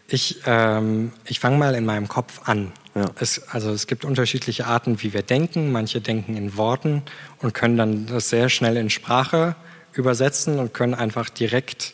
ich, 0.07 0.41
ähm, 0.45 1.13
ich 1.25 1.39
fange 1.39 1.57
mal 1.57 1.73
in 1.73 1.85
meinem 1.85 2.07
Kopf 2.07 2.41
an. 2.47 2.73
Ja. 2.93 3.05
Es, 3.19 3.47
also 3.49 3.71
es 3.71 3.87
gibt 3.87 4.03
unterschiedliche 4.03 4.67
Arten, 4.67 5.01
wie 5.01 5.13
wir 5.13 5.21
denken. 5.21 5.71
Manche 5.71 6.01
denken 6.01 6.35
in 6.35 6.57
Worten 6.57 7.03
und 7.39 7.53
können 7.53 7.77
dann 7.77 8.05
das 8.07 8.29
sehr 8.29 8.49
schnell 8.49 8.75
in 8.75 8.89
Sprache 8.89 9.55
übersetzen 9.93 10.59
und 10.59 10.73
können 10.73 10.93
einfach 10.93 11.29
direkt 11.29 11.93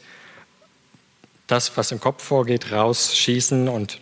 das, 1.47 1.75
was 1.77 1.91
im 1.91 1.99
Kopf 1.99 2.23
vorgeht, 2.23 2.71
rausschießen 2.71 3.67
und 3.67 3.99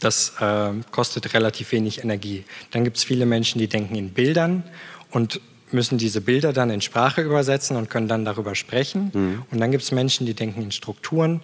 das 0.00 0.34
äh, 0.40 0.70
kostet 0.92 1.34
relativ 1.34 1.72
wenig 1.72 2.02
Energie. 2.02 2.44
Dann 2.70 2.84
gibt 2.84 2.96
es 2.96 3.04
viele 3.04 3.26
Menschen, 3.26 3.58
die 3.58 3.66
denken 3.66 3.96
in 3.96 4.10
Bildern 4.10 4.62
und 5.10 5.40
müssen 5.72 5.98
diese 5.98 6.20
Bilder 6.20 6.52
dann 6.52 6.70
in 6.70 6.80
Sprache 6.80 7.20
übersetzen 7.20 7.76
und 7.76 7.90
können 7.90 8.08
dann 8.08 8.24
darüber 8.24 8.54
sprechen. 8.54 9.10
Mhm. 9.12 9.42
Und 9.50 9.60
dann 9.60 9.70
gibt 9.70 9.82
es 9.82 9.92
Menschen, 9.92 10.26
die 10.26 10.34
denken 10.34 10.62
in 10.62 10.72
Strukturen. 10.72 11.40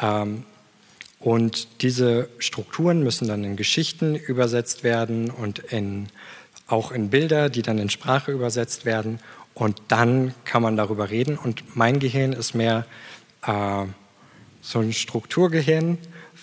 Ähm, 0.00 0.44
und 1.20 1.82
diese 1.82 2.28
Strukturen 2.38 3.02
müssen 3.02 3.28
dann 3.28 3.44
in 3.44 3.56
Geschichten 3.56 4.14
übersetzt 4.14 4.82
werden 4.82 5.30
und 5.30 5.58
in, 5.58 6.08
auch 6.66 6.90
in 6.90 7.10
Bilder, 7.10 7.48
die 7.48 7.62
dann 7.62 7.78
in 7.78 7.90
Sprache 7.90 8.32
übersetzt 8.32 8.84
werden. 8.84 9.20
Und 9.54 9.80
dann 9.88 10.34
kann 10.44 10.62
man 10.62 10.76
darüber 10.76 11.10
reden. 11.10 11.38
Und 11.38 11.76
mein 11.76 11.98
Gehirn 11.98 12.32
ist 12.32 12.54
mehr 12.54 12.86
äh, 13.46 13.84
so 14.64 14.80
ein 14.80 14.92
Strukturgehirn, 14.92 15.98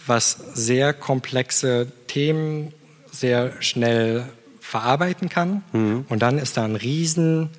was 0.06 0.38
sehr 0.54 0.94
komplexe 0.94 1.92
Themen 2.08 2.72
sehr 3.12 3.62
schnell 3.62 4.30
verarbeiten 4.60 5.28
kann. 5.28 5.64
Mhm. 5.74 6.06
Und 6.08 6.22
dann 6.22 6.38
ist 6.38 6.56
da 6.56 6.64
ein 6.64 6.76
riesen 6.76 7.50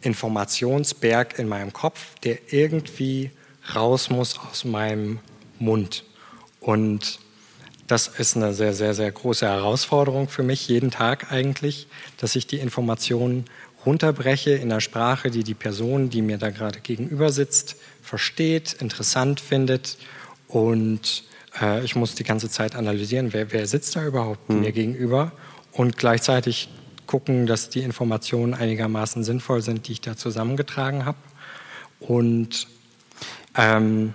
Informationsberg 0.00 1.38
in 1.38 1.48
meinem 1.48 1.72
Kopf, 1.72 2.18
der 2.22 2.52
irgendwie 2.52 3.30
raus 3.74 4.08
muss 4.08 4.38
aus 4.38 4.64
meinem 4.64 5.18
Mund. 5.58 6.04
Und 6.60 7.18
das 7.86 8.06
ist 8.06 8.36
eine 8.36 8.54
sehr, 8.54 8.72
sehr, 8.72 8.94
sehr 8.94 9.10
große 9.10 9.46
Herausforderung 9.46 10.28
für 10.28 10.44
mich, 10.44 10.68
jeden 10.68 10.92
Tag 10.92 11.32
eigentlich, 11.32 11.88
dass 12.18 12.36
ich 12.36 12.46
die 12.46 12.58
Informationen 12.58 13.46
runterbreche 13.84 14.52
in 14.52 14.68
der 14.68 14.80
Sprache, 14.80 15.30
die 15.30 15.42
die 15.42 15.54
Person, 15.54 16.10
die 16.10 16.22
mir 16.22 16.38
da 16.38 16.50
gerade 16.50 16.80
gegenüber 16.80 17.32
sitzt, 17.32 17.76
versteht, 18.10 18.72
interessant 18.72 19.38
findet. 19.38 19.96
Und 20.48 21.22
äh, 21.62 21.84
ich 21.84 21.94
muss 21.94 22.16
die 22.16 22.24
ganze 22.24 22.50
Zeit 22.50 22.74
analysieren, 22.74 23.32
wer, 23.32 23.52
wer 23.52 23.68
sitzt 23.68 23.94
da 23.94 24.04
überhaupt 24.04 24.48
hm. 24.48 24.60
mir 24.60 24.72
gegenüber 24.72 25.30
und 25.72 25.96
gleichzeitig 25.96 26.68
gucken, 27.06 27.46
dass 27.46 27.70
die 27.70 27.82
Informationen 27.82 28.52
einigermaßen 28.52 29.22
sinnvoll 29.22 29.62
sind, 29.62 29.86
die 29.86 29.92
ich 29.92 30.00
da 30.00 30.16
zusammengetragen 30.16 31.04
habe. 31.04 31.18
Und 32.00 32.66
ähm, 33.54 34.14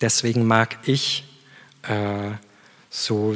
deswegen 0.00 0.46
mag 0.46 0.78
ich 0.86 1.24
äh, 1.82 2.30
so 2.90 3.34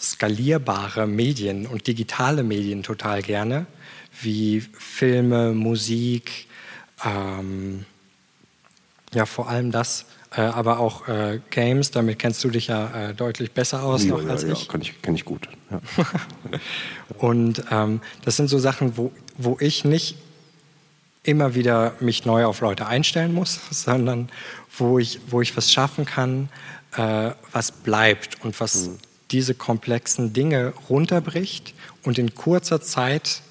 skalierbare 0.00 1.06
Medien 1.06 1.66
und 1.66 1.86
digitale 1.86 2.42
Medien 2.42 2.82
total 2.82 3.20
gerne, 3.22 3.66
wie 4.22 4.60
Filme, 4.60 5.52
Musik, 5.52 6.46
ähm, 7.04 7.84
ja 9.14 9.26
vor 9.26 9.48
allem 9.48 9.70
das, 9.70 10.06
äh, 10.34 10.40
aber 10.40 10.78
auch 10.78 11.08
äh, 11.08 11.40
Games, 11.50 11.90
damit 11.90 12.18
kennst 12.18 12.42
du 12.44 12.50
dich 12.50 12.68
ja 12.68 13.10
äh, 13.10 13.14
deutlich 13.14 13.52
besser 13.52 13.82
aus 13.82 14.04
ja, 14.04 14.10
noch 14.10 14.26
als 14.28 14.42
ja, 14.42 14.52
ich. 14.52 14.62
Ja, 14.64 14.72
kann 14.72 14.80
ich, 14.80 15.02
kann 15.02 15.14
ich 15.14 15.24
gut. 15.24 15.48
Ja. 15.70 15.80
und 17.18 17.64
ähm, 17.70 18.00
das 18.24 18.36
sind 18.36 18.48
so 18.48 18.58
Sachen, 18.58 18.96
wo, 18.96 19.12
wo 19.36 19.56
ich 19.60 19.84
nicht 19.84 20.16
immer 21.22 21.54
wieder 21.54 21.94
mich 22.00 22.24
neu 22.24 22.46
auf 22.46 22.60
Leute 22.60 22.86
einstellen 22.86 23.32
muss, 23.32 23.60
sondern 23.70 24.28
wo 24.76 24.98
ich, 24.98 25.20
wo 25.28 25.40
ich 25.40 25.56
was 25.56 25.70
schaffen 25.70 26.04
kann, 26.04 26.48
äh, 26.96 27.30
was 27.52 27.72
bleibt 27.72 28.42
und 28.44 28.58
was 28.60 28.88
mhm. 28.88 28.98
diese 29.30 29.54
komplexen 29.54 30.32
Dinge 30.32 30.72
runterbricht 30.88 31.74
und 32.04 32.18
in 32.18 32.34
kurzer 32.34 32.80
Zeit 32.80 33.42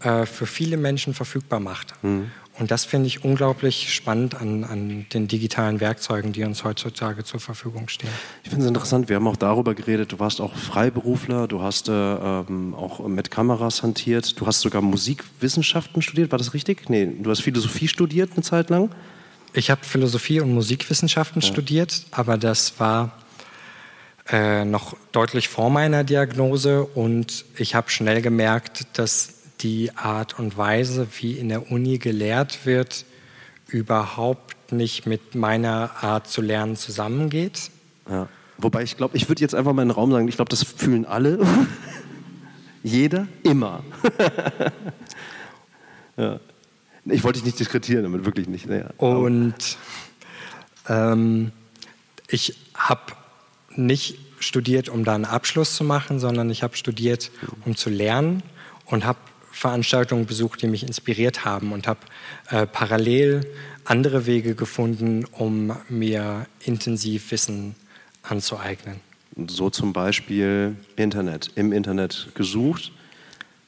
äh, 0.00 0.26
für 0.26 0.46
viele 0.46 0.76
Menschen 0.76 1.14
verfügbar 1.14 1.60
macht. 1.60 1.94
Mhm. 2.02 2.30
Und 2.62 2.70
das 2.70 2.84
finde 2.84 3.08
ich 3.08 3.24
unglaublich 3.24 3.92
spannend 3.92 4.36
an, 4.36 4.62
an, 4.62 5.06
den 5.12 5.26
digitalen 5.26 5.80
Werkzeugen, 5.80 6.30
die 6.30 6.44
uns 6.44 6.62
heutzutage 6.62 7.24
zur 7.24 7.40
Verfügung 7.40 7.88
stehen. 7.88 8.08
Ich 8.44 8.50
finde 8.50 8.66
es 8.66 8.68
interessant, 8.68 9.08
wir 9.08 9.16
haben 9.16 9.26
auch 9.26 9.34
darüber 9.34 9.74
geredet, 9.74 10.12
du 10.12 10.20
warst 10.20 10.40
auch 10.40 10.54
Freiberufler, 10.54 11.48
du 11.48 11.60
hast 11.60 11.88
äh, 11.88 11.92
ähm, 11.92 12.72
auch 12.76 13.04
mit 13.08 13.32
Kameras 13.32 13.82
hantiert, 13.82 14.40
du 14.40 14.46
hast 14.46 14.60
sogar 14.60 14.80
Musikwissenschaften 14.80 16.02
studiert, 16.02 16.30
war 16.30 16.38
das 16.38 16.54
richtig? 16.54 16.88
Nee, 16.88 17.08
du 17.18 17.28
hast 17.32 17.40
Philosophie 17.40 17.88
studiert 17.88 18.30
eine 18.34 18.44
Zeit 18.44 18.70
lang. 18.70 18.90
Ich 19.54 19.68
habe 19.68 19.84
Philosophie 19.84 20.38
und 20.38 20.54
Musikwissenschaften 20.54 21.42
ja. 21.42 21.48
studiert, 21.48 22.06
aber 22.12 22.38
das 22.38 22.78
war 22.78 23.10
äh, 24.30 24.64
noch 24.64 24.96
deutlich 25.10 25.48
vor 25.48 25.68
meiner 25.68 26.04
Diagnose 26.04 26.84
und 26.84 27.44
ich 27.58 27.74
habe 27.74 27.90
schnell 27.90 28.22
gemerkt, 28.22 28.86
dass 28.92 29.41
die 29.62 29.94
Art 29.96 30.38
und 30.38 30.56
Weise, 30.56 31.06
wie 31.20 31.32
in 31.32 31.48
der 31.48 31.70
Uni 31.70 31.98
gelehrt 31.98 32.66
wird, 32.66 33.04
überhaupt 33.68 34.72
nicht 34.72 35.06
mit 35.06 35.34
meiner 35.34 36.02
Art 36.02 36.28
zu 36.28 36.40
lernen 36.40 36.76
zusammengeht. 36.76 37.70
Ja. 38.08 38.28
Wobei 38.58 38.82
ich 38.82 38.96
glaube, 38.96 39.16
ich 39.16 39.28
würde 39.28 39.40
jetzt 39.40 39.54
einfach 39.54 39.72
mal 39.72 39.82
in 39.82 39.88
den 39.88 39.94
Raum 39.94 40.10
sagen, 40.12 40.28
ich 40.28 40.36
glaube, 40.36 40.50
das 40.50 40.62
fühlen 40.62 41.04
alle. 41.04 41.38
Jeder, 42.82 43.28
immer. 43.42 43.84
ja. 46.16 46.40
Ich 47.04 47.24
wollte 47.24 47.38
dich 47.38 47.46
nicht 47.46 47.58
diskretieren, 47.58 48.04
damit 48.04 48.24
wirklich 48.24 48.48
nicht. 48.48 48.66
Naja. 48.66 48.90
Und 48.96 49.76
ähm, 50.88 51.52
ich 52.28 52.56
habe 52.74 53.12
nicht 53.74 54.18
studiert, 54.38 54.88
um 54.88 55.04
da 55.04 55.14
einen 55.14 55.24
Abschluss 55.24 55.76
zu 55.76 55.84
machen, 55.84 56.18
sondern 56.18 56.50
ich 56.50 56.62
habe 56.62 56.76
studiert, 56.76 57.30
um 57.64 57.76
zu 57.76 57.90
lernen 57.90 58.42
und 58.86 59.04
habe 59.04 59.18
Veranstaltungen 59.52 60.26
besucht, 60.26 60.62
die 60.62 60.66
mich 60.66 60.82
inspiriert 60.82 61.44
haben 61.44 61.72
und 61.72 61.86
habe 61.86 62.00
äh, 62.50 62.66
parallel 62.66 63.42
andere 63.84 64.26
Wege 64.26 64.54
gefunden, 64.54 65.24
um 65.32 65.76
mir 65.88 66.46
intensiv 66.64 67.30
Wissen 67.30 67.74
anzueignen. 68.22 69.00
So 69.46 69.70
zum 69.70 69.92
Beispiel 69.92 70.76
Internet, 70.96 71.50
im 71.54 71.72
Internet 71.72 72.28
gesucht. 72.34 72.92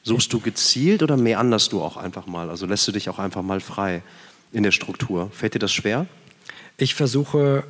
Suchst 0.03 0.31
du 0.33 0.39
gezielt 0.39 1.01
oder 1.01 1.17
meanderst 1.17 1.71
du 1.71 1.81
auch 1.81 1.97
einfach 1.97 2.27
mal? 2.27 2.49
Also 2.49 2.67
lässt 2.67 2.87
du 2.87 2.91
dich 2.91 3.09
auch 3.09 3.17
einfach 3.17 3.41
mal 3.41 3.59
frei 3.59 4.03
in 4.51 4.63
der 4.63 4.71
Struktur? 4.71 5.31
Fällt 5.31 5.55
dir 5.55 5.59
das 5.59 5.73
schwer? 5.73 6.05
Ich 6.77 6.93
versuche 6.93 7.63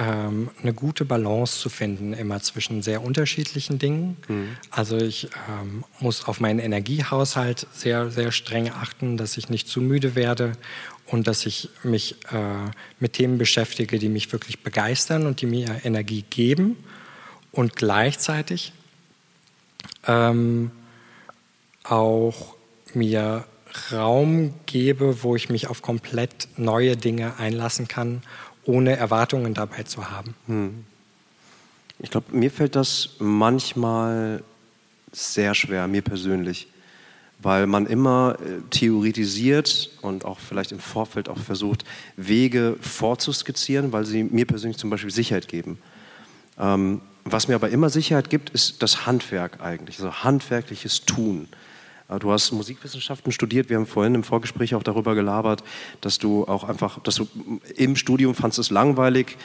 ähm, 0.00 0.48
eine 0.62 0.72
gute 0.72 1.04
Balance 1.04 1.60
zu 1.60 1.68
finden, 1.68 2.14
immer 2.14 2.40
zwischen 2.40 2.80
sehr 2.80 3.04
unterschiedlichen 3.04 3.78
Dingen. 3.78 4.16
Mhm. 4.28 4.56
Also 4.70 4.96
ich 4.96 5.28
ähm, 5.48 5.84
muss 6.00 6.24
auf 6.24 6.40
meinen 6.40 6.58
Energiehaushalt 6.58 7.66
sehr, 7.72 8.10
sehr 8.10 8.32
streng 8.32 8.70
achten, 8.70 9.18
dass 9.18 9.36
ich 9.36 9.50
nicht 9.50 9.68
zu 9.68 9.82
müde 9.82 10.14
werde 10.14 10.52
und 11.06 11.26
dass 11.26 11.44
ich 11.44 11.68
mich 11.82 12.16
äh, 12.32 12.70
mit 12.98 13.12
Themen 13.12 13.36
beschäftige, 13.36 13.98
die 13.98 14.08
mich 14.08 14.32
wirklich 14.32 14.62
begeistern 14.62 15.26
und 15.26 15.42
die 15.42 15.46
mir 15.46 15.80
Energie 15.84 16.24
geben. 16.30 16.76
Und 17.52 17.76
gleichzeitig 17.76 18.72
ähm, 20.06 20.70
auch 21.84 22.54
mir 22.94 23.44
Raum 23.92 24.54
gebe, 24.66 25.22
wo 25.22 25.36
ich 25.36 25.48
mich 25.48 25.68
auf 25.68 25.82
komplett 25.82 26.48
neue 26.56 26.96
Dinge 26.96 27.38
einlassen 27.38 27.86
kann, 27.86 28.22
ohne 28.70 28.96
Erwartungen 28.96 29.54
dabei 29.54 29.82
zu 29.82 30.10
haben. 30.10 30.34
Hm. 30.46 30.84
Ich 31.98 32.10
glaube, 32.10 32.34
mir 32.34 32.50
fällt 32.50 32.76
das 32.76 33.10
manchmal 33.18 34.42
sehr 35.12 35.54
schwer, 35.54 35.86
mir 35.86 36.02
persönlich, 36.02 36.68
weil 37.40 37.66
man 37.66 37.86
immer 37.86 38.36
äh, 38.40 38.60
theoretisiert 38.70 39.90
und 40.02 40.24
auch 40.24 40.38
vielleicht 40.38 40.72
im 40.72 40.78
Vorfeld 40.78 41.28
auch 41.28 41.38
versucht, 41.38 41.84
Wege 42.16 42.76
vorzuskizzieren, 42.80 43.92
weil 43.92 44.04
sie 44.04 44.24
mir 44.24 44.46
persönlich 44.46 44.78
zum 44.78 44.88
Beispiel 44.90 45.10
Sicherheit 45.10 45.48
geben. 45.48 45.78
Ähm, 46.58 47.00
was 47.24 47.48
mir 47.48 47.54
aber 47.54 47.70
immer 47.70 47.90
Sicherheit 47.90 48.30
gibt, 48.30 48.50
ist 48.50 48.82
das 48.82 49.06
Handwerk 49.06 49.60
eigentlich, 49.60 49.98
also 49.98 50.12
handwerkliches 50.12 51.04
Tun. 51.04 51.48
Äh, 52.10 52.18
du 52.18 52.32
hast 52.32 52.52
Musikwissenschaften 52.52 53.32
studiert. 53.32 53.68
Wir 53.68 53.76
haben 53.76 53.86
vorhin 53.86 54.14
im 54.14 54.24
Vorgespräch 54.24 54.74
auch 54.74 54.82
darüber 54.82 55.14
gelabert, 55.14 55.62
dass 56.00 56.18
du 56.18 56.44
auch 56.44 56.64
einfach, 56.64 57.00
dass 57.00 57.16
du 57.16 57.28
im 57.76 57.96
Studium 57.96 58.34
fandest 58.34 58.58
es 58.58 58.70
langweilig, 58.70 59.36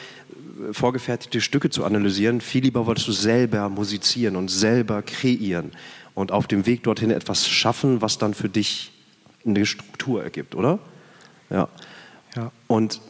äh, 0.68 0.72
vorgefertigte 0.72 1.40
Stücke 1.40 1.70
zu 1.70 1.84
analysieren. 1.84 2.40
Viel 2.40 2.64
lieber 2.64 2.86
wolltest 2.86 3.08
du 3.08 3.12
selber 3.12 3.68
musizieren 3.68 4.36
und 4.36 4.48
selber 4.48 5.02
kreieren 5.02 5.72
und 6.14 6.32
auf 6.32 6.46
dem 6.46 6.66
Weg 6.66 6.82
dorthin 6.82 7.10
etwas 7.10 7.48
schaffen, 7.48 8.02
was 8.02 8.18
dann 8.18 8.34
für 8.34 8.48
dich 8.48 8.92
eine 9.44 9.64
Struktur 9.64 10.24
ergibt, 10.24 10.54
oder? 10.54 10.78
Ja. 11.50 11.68
ja. 12.34 12.50
Und 12.66 13.00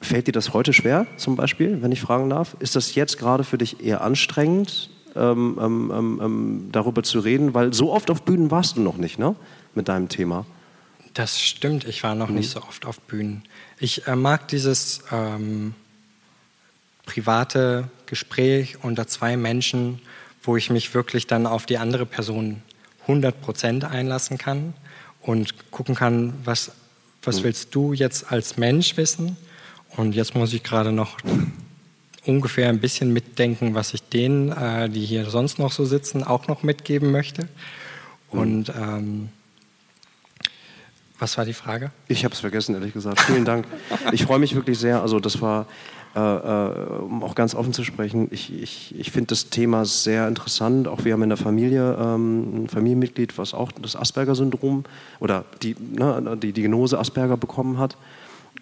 fällt 0.00 0.26
dir 0.26 0.32
das 0.32 0.54
heute 0.54 0.72
schwer, 0.72 1.06
zum 1.16 1.36
Beispiel, 1.36 1.82
wenn 1.82 1.92
ich 1.92 2.00
fragen 2.00 2.30
darf? 2.30 2.56
Ist 2.60 2.74
das 2.74 2.94
jetzt 2.94 3.18
gerade 3.18 3.44
für 3.44 3.58
dich 3.58 3.84
eher 3.84 4.00
anstrengend, 4.00 4.90
ähm 5.14 5.58
ähm, 5.60 5.92
ähm, 5.94 6.20
ähm, 6.22 6.68
darüber 6.72 7.02
zu 7.02 7.20
reden, 7.20 7.54
weil 7.54 7.72
so 7.72 7.92
oft 7.92 8.10
auf 8.10 8.22
Bühnen 8.22 8.50
warst 8.50 8.76
du 8.76 8.80
noch 8.80 8.96
nicht, 8.96 9.18
ne? 9.18 9.34
Mit 9.74 9.88
deinem 9.88 10.08
Thema. 10.08 10.46
Das 11.14 11.40
stimmt, 11.40 11.84
ich 11.84 12.02
war 12.02 12.14
noch 12.14 12.28
mhm. 12.28 12.36
nicht 12.36 12.50
so 12.50 12.62
oft 12.62 12.86
auf 12.86 13.00
Bühnen. 13.00 13.42
Ich 13.78 14.06
äh, 14.06 14.16
mag 14.16 14.48
dieses 14.48 15.02
ähm, 15.10 15.74
private 17.04 17.90
Gespräch 18.06 18.82
unter 18.82 19.06
zwei 19.06 19.36
Menschen, 19.36 20.00
wo 20.42 20.56
ich 20.56 20.70
mich 20.70 20.94
wirklich 20.94 21.26
dann 21.26 21.46
auf 21.46 21.66
die 21.66 21.78
andere 21.78 22.06
Person 22.06 22.62
100% 23.06 23.84
einlassen 23.84 24.38
kann 24.38 24.74
und 25.20 25.70
gucken 25.70 25.94
kann, 25.94 26.34
was, 26.44 26.72
was 27.22 27.40
mhm. 27.40 27.44
willst 27.44 27.74
du 27.74 27.92
jetzt 27.92 28.30
als 28.30 28.56
Mensch 28.56 28.96
wissen? 28.96 29.36
Und 29.96 30.14
jetzt 30.14 30.34
muss 30.34 30.52
ich 30.52 30.62
gerade 30.62 30.92
noch 30.92 31.18
ungefähr 32.24 32.68
ein 32.68 32.80
bisschen 32.80 33.12
mitdenken, 33.12 33.74
was 33.74 33.94
ich 33.94 34.02
denen, 34.02 34.52
äh, 34.52 34.88
die 34.88 35.04
hier 35.04 35.26
sonst 35.26 35.58
noch 35.58 35.72
so 35.72 35.84
sitzen, 35.84 36.22
auch 36.24 36.48
noch 36.48 36.62
mitgeben 36.62 37.10
möchte. 37.10 37.48
Und 38.30 38.70
ähm, 38.70 39.28
was 41.18 41.38
war 41.38 41.44
die 41.44 41.52
Frage? 41.52 41.92
Ich 42.08 42.24
habe 42.24 42.34
es 42.34 42.40
vergessen, 42.40 42.74
ehrlich 42.74 42.92
gesagt. 42.92 43.20
Vielen 43.20 43.44
Dank. 43.44 43.66
Ich 44.12 44.24
freue 44.24 44.38
mich 44.38 44.54
wirklich 44.54 44.78
sehr. 44.78 45.00
Also 45.02 45.20
das 45.20 45.40
war, 45.40 45.66
äh, 46.16 46.18
äh, 46.18 46.98
um 46.98 47.22
auch 47.22 47.34
ganz 47.34 47.54
offen 47.54 47.72
zu 47.72 47.84
sprechen, 47.84 48.28
ich, 48.30 48.52
ich, 48.52 48.94
ich 48.98 49.10
finde 49.12 49.28
das 49.28 49.48
Thema 49.48 49.84
sehr 49.84 50.26
interessant. 50.26 50.88
Auch 50.88 51.04
wir 51.04 51.12
haben 51.12 51.22
in 51.22 51.28
der 51.28 51.38
Familie 51.38 51.96
ähm, 52.00 52.64
ein 52.64 52.68
Familienmitglied, 52.68 53.38
was 53.38 53.54
auch 53.54 53.70
das 53.72 53.94
Asperger-Syndrom 53.94 54.84
oder 55.20 55.44
die, 55.62 55.76
ne, 55.78 56.36
die 56.42 56.52
Diagnose 56.52 56.98
Asperger 56.98 57.36
bekommen 57.36 57.78
hat. 57.78 57.96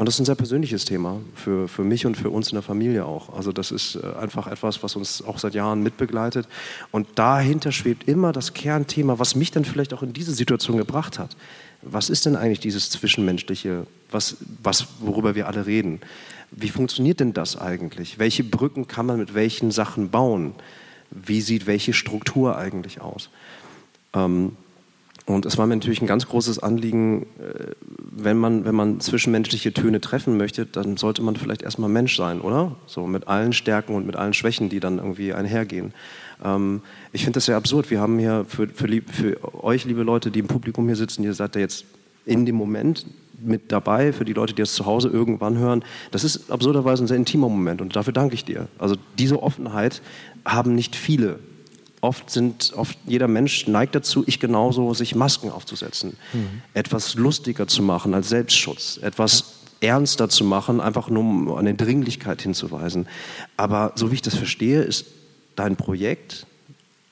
Und 0.00 0.06
das 0.06 0.14
ist 0.14 0.20
ein 0.20 0.24
sehr 0.24 0.34
persönliches 0.34 0.86
Thema 0.86 1.20
für, 1.34 1.68
für 1.68 1.84
mich 1.84 2.06
und 2.06 2.16
für 2.16 2.30
uns 2.30 2.48
in 2.48 2.54
der 2.54 2.62
Familie 2.62 3.04
auch. 3.04 3.34
Also 3.36 3.52
das 3.52 3.70
ist 3.70 3.96
äh, 3.96 4.16
einfach 4.18 4.46
etwas, 4.46 4.82
was 4.82 4.96
uns 4.96 5.20
auch 5.20 5.38
seit 5.38 5.52
Jahren 5.52 5.82
mitbegleitet. 5.82 6.48
Und 6.90 7.06
dahinter 7.16 7.70
schwebt 7.70 8.08
immer 8.08 8.32
das 8.32 8.54
Kernthema, 8.54 9.18
was 9.18 9.34
mich 9.34 9.50
dann 9.50 9.66
vielleicht 9.66 9.92
auch 9.92 10.02
in 10.02 10.14
diese 10.14 10.32
Situation 10.32 10.78
gebracht 10.78 11.18
hat. 11.18 11.36
Was 11.82 12.08
ist 12.08 12.24
denn 12.24 12.34
eigentlich 12.34 12.60
dieses 12.60 12.88
Zwischenmenschliche, 12.88 13.86
was, 14.10 14.38
was, 14.62 14.86
worüber 15.00 15.34
wir 15.34 15.46
alle 15.48 15.66
reden? 15.66 16.00
Wie 16.50 16.70
funktioniert 16.70 17.20
denn 17.20 17.34
das 17.34 17.58
eigentlich? 17.58 18.18
Welche 18.18 18.42
Brücken 18.42 18.88
kann 18.88 19.04
man 19.04 19.18
mit 19.18 19.34
welchen 19.34 19.70
Sachen 19.70 20.08
bauen? 20.08 20.54
Wie 21.10 21.42
sieht 21.42 21.66
welche 21.66 21.92
Struktur 21.92 22.56
eigentlich 22.56 23.02
aus? 23.02 23.28
Ähm, 24.14 24.56
und 25.34 25.46
es 25.46 25.58
war 25.58 25.66
mir 25.66 25.76
natürlich 25.76 26.00
ein 26.00 26.06
ganz 26.06 26.26
großes 26.26 26.58
Anliegen, 26.58 27.22
äh, 27.38 27.72
wenn 28.12 28.36
man, 28.36 28.64
wenn 28.64 28.74
man 28.74 29.00
zwischenmenschliche 29.00 29.72
Töne 29.72 30.00
treffen 30.00 30.36
möchte, 30.36 30.66
dann 30.66 30.96
sollte 30.96 31.22
man 31.22 31.36
vielleicht 31.36 31.62
erstmal 31.62 31.88
Mensch 31.88 32.16
sein, 32.16 32.40
oder? 32.40 32.76
So 32.86 33.06
mit 33.06 33.28
allen 33.28 33.52
Stärken 33.52 33.94
und 33.94 34.06
mit 34.06 34.16
allen 34.16 34.34
Schwächen, 34.34 34.68
die 34.68 34.80
dann 34.80 34.98
irgendwie 34.98 35.32
einhergehen. 35.32 35.92
Ähm, 36.44 36.82
ich 37.12 37.22
finde 37.22 37.38
das 37.38 37.46
sehr 37.46 37.56
absurd. 37.56 37.90
Wir 37.90 38.00
haben 38.00 38.18
hier 38.18 38.44
für, 38.48 38.68
für, 38.68 38.88
für 38.88 39.64
euch, 39.64 39.84
liebe 39.84 40.02
Leute, 40.02 40.30
die 40.30 40.40
im 40.40 40.46
Publikum 40.46 40.86
hier 40.86 40.96
sitzen, 40.96 41.22
ihr 41.24 41.34
seid 41.34 41.54
ja 41.54 41.60
jetzt 41.60 41.84
in 42.26 42.46
dem 42.46 42.56
Moment 42.56 43.06
mit 43.42 43.72
dabei, 43.72 44.12
für 44.12 44.24
die 44.24 44.34
Leute, 44.34 44.54
die 44.54 44.62
es 44.62 44.74
zu 44.74 44.86
Hause 44.86 45.08
irgendwann 45.08 45.56
hören. 45.56 45.84
Das 46.10 46.24
ist 46.24 46.50
absurderweise 46.50 47.04
ein 47.04 47.06
sehr 47.06 47.16
intimer 47.16 47.48
Moment 47.48 47.80
und 47.80 47.96
dafür 47.96 48.12
danke 48.12 48.34
ich 48.34 48.44
dir. 48.44 48.68
Also 48.78 48.96
diese 49.18 49.42
Offenheit 49.42 50.02
haben 50.44 50.74
nicht 50.74 50.94
viele 50.94 51.38
oft 52.00 52.30
sind, 52.30 52.72
oft 52.76 52.98
jeder 53.06 53.28
Mensch 53.28 53.66
neigt 53.66 53.94
dazu, 53.94 54.24
ich 54.26 54.40
genauso, 54.40 54.94
sich 54.94 55.14
Masken 55.14 55.50
aufzusetzen, 55.50 56.16
mhm. 56.32 56.62
etwas 56.74 57.14
lustiger 57.14 57.66
zu 57.66 57.82
machen 57.82 58.14
als 58.14 58.28
Selbstschutz, 58.28 58.98
etwas 59.02 59.56
ernster 59.80 60.28
zu 60.28 60.44
machen, 60.44 60.80
einfach 60.80 61.08
nur 61.08 61.22
um 61.22 61.54
eine 61.54 61.74
Dringlichkeit 61.74 62.42
hinzuweisen. 62.42 63.06
Aber 63.56 63.92
so 63.94 64.10
wie 64.10 64.16
ich 64.16 64.22
das 64.22 64.34
verstehe, 64.34 64.82
ist 64.82 65.06
dein 65.56 65.76
Projekt, 65.76 66.46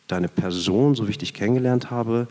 deine 0.06 0.28
Person, 0.28 0.94
so 0.94 1.06
wie 1.06 1.12
ich 1.12 1.18
dich 1.18 1.34
kennengelernt 1.34 1.90
habe, 1.90 2.28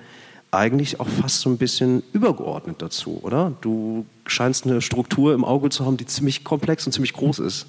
eigentlich 0.51 0.99
auch 0.99 1.07
fast 1.07 1.41
so 1.41 1.49
ein 1.49 1.57
bisschen 1.57 2.03
übergeordnet 2.13 2.81
dazu, 2.81 3.19
oder? 3.21 3.53
Du 3.61 4.05
scheinst 4.25 4.65
eine 4.65 4.81
Struktur 4.81 5.33
im 5.33 5.43
Auge 5.43 5.69
zu 5.69 5.85
haben, 5.85 5.97
die 5.97 6.05
ziemlich 6.05 6.43
komplex 6.43 6.85
und 6.85 6.93
ziemlich 6.93 7.13
groß 7.13 7.39
ist. 7.39 7.67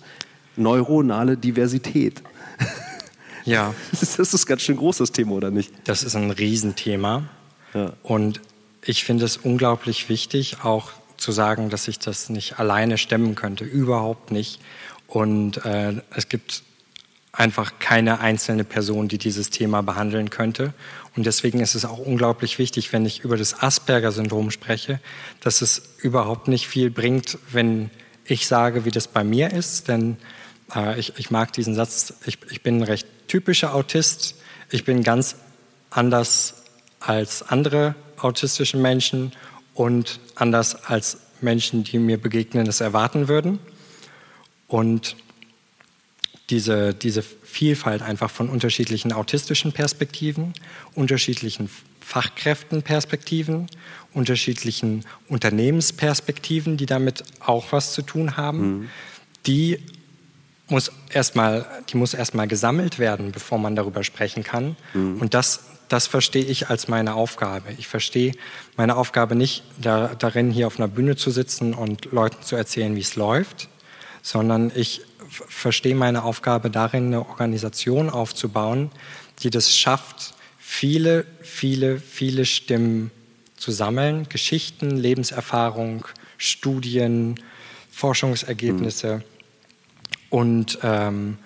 Neuronale 0.57 1.37
Diversität. 1.37 2.23
Ja. 3.49 3.75
Das 4.01 4.35
ist 4.35 4.47
ganz 4.47 4.63
schön 4.63 4.77
groß, 4.77 4.99
das 4.99 5.13
Thema, 5.13 5.33
oder 5.33 5.51
nicht? 5.51 5.73
Das 5.85 6.03
ist 6.03 6.15
ein 6.15 6.31
Riesenthema. 6.31 7.29
Ja. 7.75 7.93
Und 8.03 8.41
ich 8.85 9.05
finde 9.05 9.25
es 9.25 9.37
unglaublich 9.37 10.09
wichtig, 10.09 10.59
auch 10.63 10.91
zu 11.17 11.33
sagen, 11.33 11.71
dass 11.71 11.89
ich 11.89 11.99
das 11.99 12.31
nicht 12.31 12.59
alleine 12.59 12.99
stemmen 12.99 13.35
könnte. 13.35 13.65
Überhaupt 13.65 14.31
nicht. 14.31 14.61
Und 15.07 15.65
äh, 15.65 15.95
es 16.15 16.29
gibt 16.29 16.63
einfach 17.33 17.79
keine 17.79 18.21
einzelne 18.21 18.65
Person, 18.65 19.09
die 19.09 19.19
dieses 19.19 19.51
Thema 19.51 19.83
behandeln 19.83 20.31
könnte. 20.31 20.75
Und 21.17 21.27
deswegen 21.27 21.61
ist 21.61 21.75
es 21.75 21.85
auch 21.85 21.99
unglaublich 21.99 22.59
wichtig, 22.59 22.93
wenn 22.93 23.07
ich 23.07 23.21
über 23.21 23.37
das 23.37 23.63
Asperger-Syndrom 23.63 24.51
spreche, 24.51 25.01
dass 25.41 25.63
es 25.63 25.95
überhaupt 25.99 26.49
nicht 26.49 26.69
viel 26.69 26.91
bringt, 26.91 27.39
wenn 27.51 27.91
ich 28.25 28.47
sage, 28.47 28.85
wie 28.85 28.91
das 28.91 29.09
bei 29.09 29.25
mir 29.25 29.53
ist. 29.53 29.89
Denn 29.89 30.17
ich, 30.97 31.15
ich, 31.17 31.31
mag 31.31 31.53
diesen 31.53 31.75
Satz, 31.75 32.15
ich, 32.27 32.39
ich 32.51 32.63
bin 32.63 32.83
recht 32.83 33.07
typischer 33.27 33.75
Autist. 33.75 34.35
Ich 34.71 34.85
bin 34.85 35.03
ganz 35.03 35.37
anders 35.91 36.63
als 37.01 37.43
andere 37.43 37.95
autistische 38.17 38.77
Menschen 38.77 39.33
und 39.75 40.21
anders 40.35 40.85
als 40.85 41.19
Menschen, 41.41 41.85
die 41.85 41.99
mir 41.99 42.21
begegnen, 42.21 42.67
es 42.67 42.81
erwarten 42.81 43.29
würden. 43.29 43.59
Und 44.67 45.17
diese, 46.51 46.95
diese 46.95 47.23
Vielfalt 47.23 48.03
einfach 48.03 48.31
von 48.31 48.49
unterschiedlichen 48.49 49.13
autistischen 49.13 49.73
Perspektiven, 49.73 50.53
unterschiedlichen 50.95 51.71
Fachkräftenperspektiven, 52.01 53.69
unterschiedlichen 54.15 55.05
Unternehmensperspektiven, 55.29 56.77
die 56.77 56.87
damit 56.87 57.23
auch 57.41 57.73
was 57.73 57.93
zu 57.93 58.03
tun 58.03 58.37
haben, 58.37 58.61
mhm. 58.61 58.89
die 59.47 59.79
muss 60.69 60.93
erstmal, 61.11 61.67
die 61.89 61.97
muss 61.97 62.15
erstmal 62.15 62.47
gesammelt 62.47 62.99
werden, 62.99 63.33
bevor 63.33 63.59
man 63.59 63.75
darüber 63.75 64.05
sprechen 64.05 64.43
kann. 64.43 64.77
Mhm. 64.95 65.21
Und 65.21 65.35
das, 65.35 65.65
das 65.89 66.07
verstehe 66.07 66.45
ich 66.45 66.69
als 66.69 66.89
meine 66.89 67.15
Aufgabe. 67.15 67.73
Ich 67.79 67.89
verstehe 67.89 68.33
meine 68.77 68.97
Aufgabe 68.97 69.35
nicht 69.35 69.65
da, 69.81 70.15
darin, 70.15 70.51
hier 70.51 70.67
auf 70.67 70.79
einer 70.79 70.89
Bühne 70.89 71.17
zu 71.17 71.31
sitzen 71.31 71.75
und 71.75 72.13
Leuten 72.13 72.43
zu 72.43 72.57
erzählen, 72.57 72.95
wie 72.95 73.01
es 73.01 73.17
läuft, 73.17 73.69
sondern 74.23 74.71
ich 74.75 75.03
verstehe 75.29 75.95
meine 75.95 76.25
Aufgabe 76.25 76.71
darin, 76.71 77.07
eine 77.07 77.27
Organisation 77.27 78.11
aufzubauen, 78.11 78.91
die 79.43 79.51
das 79.51 79.75
schafft, 79.77 80.35
viele, 80.59 81.25
viele, 81.43 81.99
viele 81.99 82.45
Stimmen 82.45 83.11
zu 83.57 83.73
sammeln, 83.73 84.29
Geschichten, 84.29 84.91
Lebenserfahrung, 84.91 86.05
Studien, 86.37 87.41
Forschungsergebnisse. 87.91 89.17
Mhm 89.17 89.38
und, 90.31 90.79
ähm, 90.83 91.39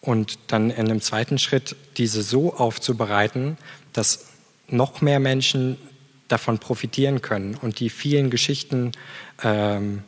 und 0.00 0.38
dann 0.48 0.70
in 0.70 0.86
einem 0.86 1.00
zweiten 1.00 1.38
Schritt 1.38 1.76
diese 1.96 2.22
so 2.22 2.54
aufzubereiten, 2.54 3.56
dass 3.92 4.26
noch 4.68 5.00
mehr 5.00 5.20
Menschen 5.20 5.78
davon 6.28 6.58
profitieren 6.58 7.22
können 7.22 7.54
und 7.54 7.80
die 7.80 7.88
vielen 7.88 8.30
Geschichten 8.30 8.92
ähm, 9.42 10.02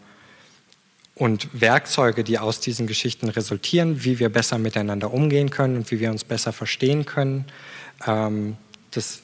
und 1.14 1.48
Werkzeuge, 1.52 2.22
die 2.22 2.38
aus 2.38 2.60
diesen 2.60 2.86
Geschichten 2.86 3.28
resultieren, 3.28 4.04
wie 4.04 4.18
wir 4.18 4.28
besser 4.28 4.58
miteinander 4.58 5.12
umgehen 5.12 5.50
können 5.50 5.76
und 5.76 5.90
wie 5.90 6.00
wir 6.00 6.10
uns 6.10 6.24
besser 6.24 6.52
verstehen 6.52 7.06
können, 7.06 7.44
ähm, 8.06 8.56
das, 8.92 9.20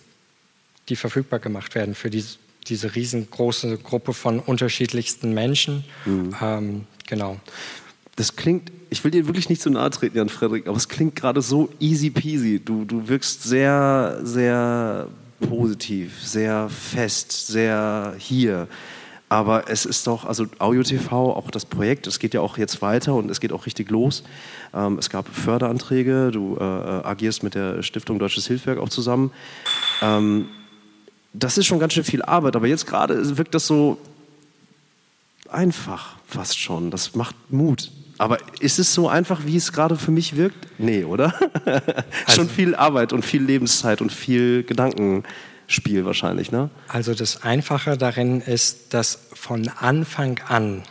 die 0.89 0.97
verfügbar 0.97 1.39
gemacht 1.39 1.75
werden 1.75 1.95
für 1.95 2.11
diese, 2.11 2.37
diese 2.67 2.95
riesengroße 2.95 3.79
Gruppe 3.79 4.13
von 4.13 4.41
unterschiedlichsten 4.41 5.35
Menschen. 5.35 5.85
Mhm. 6.05 6.37
Ähm, 6.41 6.87
genau. 7.07 7.39
Das 8.17 8.37
klingt, 8.37 8.71
ich 8.95 9.03
will 9.03 9.11
dir 9.11 9.27
wirklich 9.27 9.49
nicht 9.49 9.61
zu 9.61 9.71
nahe 9.71 9.91
treten, 9.91 10.17
Jan 10.17 10.29
Frederik, 10.29 10.69
aber 10.69 10.77
es 10.77 10.89
klingt 10.89 11.17
gerade 11.17 11.43
so 11.43 11.69
easy 11.81 12.11
peasy. 12.11 12.61
Du, 12.65 12.85
du 12.85 13.09
wirkst 13.09 13.43
sehr, 13.43 14.21
sehr 14.23 15.09
positiv, 15.41 16.23
sehr 16.23 16.69
fest, 16.69 17.49
sehr 17.49 18.15
hier. 18.19 18.69
Aber 19.29 19.69
es 19.69 19.85
ist 19.85 20.07
doch, 20.07 20.25
also 20.25 20.47
Audio 20.61 20.85
TV, 20.85 21.35
auch 21.35 21.51
das 21.51 21.65
Projekt, 21.65 22.07
es 22.07 22.21
geht 22.21 22.35
ja 22.35 22.41
auch 22.41 22.57
jetzt 22.57 22.83
weiter 22.83 23.17
und 23.17 23.33
es 23.33 23.41
geht 23.41 23.53
auch 23.53 23.67
richtig 23.67 23.91
los. 23.91 24.23
Ähm, 24.73 24.97
es 24.99 25.11
gab 25.11 25.27
Förderanträge, 25.27 26.31
du 26.31 26.57
äh, 26.57 26.63
äh 26.63 27.05
agierst 27.05 27.43
mit 27.43 27.57
der 27.57 27.83
Stiftung 27.83 28.21
Deutsches 28.21 28.47
Hilfswerk 28.47 28.79
auch 28.79 28.91
zusammen. 28.91 29.33
Ähm, 30.03 30.47
das 31.33 31.59
ist 31.59 31.67
schon 31.67 31.81
ganz 31.81 31.95
schön 31.95 32.05
viel 32.05 32.23
Arbeit, 32.23 32.55
aber 32.55 32.69
jetzt 32.69 32.87
gerade 32.87 33.37
wirkt 33.37 33.57
das 33.57 33.67
so 33.67 33.99
einfach 35.51 36.15
fast 36.29 36.57
schon. 36.61 36.93
Das 36.93 37.17
macht 37.17 37.35
Mut. 37.51 37.91
Aber 38.19 38.39
ist 38.61 38.79
es 38.79 38.95
so 38.95 39.09
einfach, 39.09 39.45
wie 39.45 39.57
es 39.57 39.73
gerade 39.73 39.97
für 39.97 40.11
mich 40.11 40.37
wirkt? 40.37 40.69
Nee, 40.79 41.05
oder? 41.05 41.35
Also, 42.27 42.43
schon 42.43 42.49
viel 42.49 42.75
Arbeit 42.75 43.13
und 43.13 43.25
viel 43.25 43.43
Lebenszeit 43.43 44.01
und 44.01 44.13
viel 44.13 44.63
Gedankenspiel 44.63 46.05
wahrscheinlich, 46.05 46.53
ne? 46.53 46.71
Also 46.89 47.15
das 47.15 47.43
Einfache 47.43 47.97
darin 47.99 48.41
ist, 48.41 48.95
dass 48.95 49.19
von 49.35 49.69
Anfang 49.69 50.41
an 50.47 50.83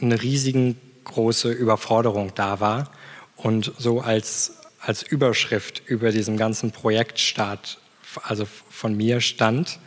eine 0.00 0.20
riesengroße 0.20 1.50
Überforderung 1.50 2.32
da 2.34 2.60
war 2.60 2.90
und 3.36 3.72
so 3.78 4.00
als, 4.00 4.58
als 4.80 5.02
Überschrift 5.02 5.82
über 5.86 6.12
diesem 6.12 6.36
ganzen 6.36 6.72
Projektstart, 6.72 7.78
also 8.22 8.46
von 8.70 8.96
mir 8.96 9.20
stand, 9.20 9.78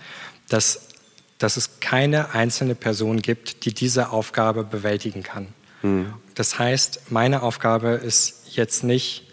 dass, 0.49 0.87
dass 1.37 1.57
es 1.57 1.79
keine 1.79 2.33
einzelne 2.33 2.75
Person 2.75 3.21
gibt, 3.21 3.65
die 3.65 3.73
diese 3.73 4.09
Aufgabe 4.09 4.63
bewältigen 4.63 5.23
kann. 5.23 5.47
Mhm. 5.81 6.13
Das 6.39 6.57
heißt, 6.57 7.11
meine 7.11 7.43
Aufgabe 7.43 7.89
ist 7.89 8.55
jetzt 8.55 8.85
nicht 8.85 9.27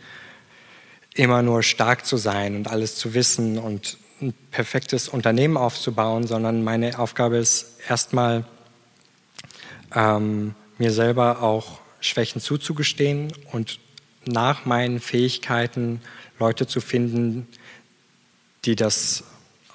immer 1.15 1.41
nur 1.41 1.63
stark 1.63 2.05
zu 2.05 2.17
sein 2.17 2.57
und 2.57 2.67
alles 2.67 2.97
zu 2.97 3.15
wissen 3.15 3.59
und 3.59 3.97
ein 4.21 4.35
perfektes 4.51 5.09
Unternehmen 5.09 5.57
aufzubauen, 5.57 6.27
sondern 6.27 6.65
meine 6.65 6.99
Aufgabe 6.99 7.37
ist 7.37 7.79
erstmal 7.89 8.45
ähm, 9.95 10.57
mir 10.79 10.91
selber 10.91 11.45
auch 11.45 11.79
Schwächen 12.01 12.41
zuzugestehen 12.41 13.33
und 13.53 13.79
nach 14.25 14.65
meinen 14.65 14.99
Fähigkeiten 14.99 16.01
Leute 16.41 16.67
zu 16.67 16.81
finden, 16.81 17.47
die 18.65 18.75
das 18.75 19.23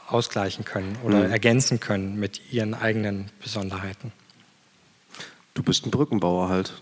ausgleichen 0.06 0.66
können 0.66 0.98
oder 1.06 1.20
mhm. 1.24 1.32
ergänzen 1.32 1.80
können 1.80 2.20
mit 2.20 2.52
ihren 2.52 2.74
eigenen 2.74 3.32
Besonderheiten. 3.42 4.12
Du 5.54 5.64
bist 5.64 5.86
ein 5.86 5.92
Brückenbauer 5.92 6.50
halt. 6.50 6.74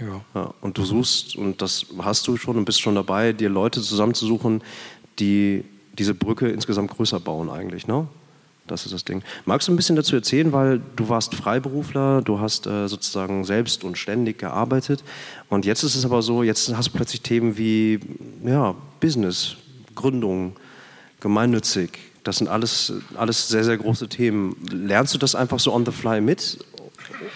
Ja. 0.00 0.20
ja. 0.34 0.54
Und 0.60 0.78
du 0.78 0.84
suchst, 0.84 1.36
und 1.36 1.60
das 1.62 1.86
hast 1.98 2.26
du 2.28 2.36
schon 2.36 2.56
und 2.56 2.64
bist 2.64 2.80
schon 2.80 2.94
dabei, 2.94 3.32
dir 3.32 3.48
Leute 3.48 3.82
zusammenzusuchen, 3.82 4.62
die 5.18 5.64
diese 5.98 6.14
Brücke 6.14 6.48
insgesamt 6.48 6.90
größer 6.90 7.20
bauen 7.20 7.50
eigentlich, 7.50 7.86
ne? 7.86 8.06
Das 8.68 8.84
ist 8.84 8.92
das 8.92 9.04
Ding. 9.04 9.22
Magst 9.46 9.66
du 9.66 9.72
ein 9.72 9.76
bisschen 9.76 9.96
dazu 9.96 10.14
erzählen, 10.14 10.52
weil 10.52 10.80
du 10.94 11.08
warst 11.08 11.34
Freiberufler, 11.34 12.20
du 12.20 12.38
hast 12.38 12.66
äh, 12.66 12.86
sozusagen 12.86 13.44
selbst 13.44 13.82
und 13.82 13.96
ständig 13.96 14.38
gearbeitet 14.38 15.02
und 15.48 15.64
jetzt 15.64 15.82
ist 15.82 15.94
es 15.94 16.04
aber 16.04 16.20
so, 16.20 16.42
jetzt 16.42 16.76
hast 16.76 16.88
du 16.88 16.92
plötzlich 16.92 17.22
Themen 17.22 17.56
wie 17.56 17.98
ja, 18.44 18.74
Business, 19.00 19.56
Gründung, 19.94 20.54
gemeinnützig. 21.20 21.98
Das 22.24 22.36
sind 22.36 22.48
alles, 22.48 22.92
alles 23.16 23.48
sehr, 23.48 23.64
sehr 23.64 23.78
große 23.78 24.08
Themen. 24.08 24.54
Lernst 24.70 25.14
du 25.14 25.18
das 25.18 25.34
einfach 25.34 25.58
so 25.58 25.72
on 25.72 25.86
the 25.86 25.92
fly 25.92 26.20
mit 26.20 26.58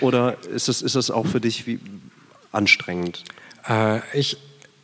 oder 0.00 0.36
ist 0.48 0.68
das, 0.68 0.82
ist 0.82 0.96
das 0.96 1.10
auch 1.10 1.26
für 1.26 1.40
dich 1.40 1.66
wie 1.66 1.80
anstrengend? 2.52 3.24
Äh, 3.68 4.00
ich 4.12 4.36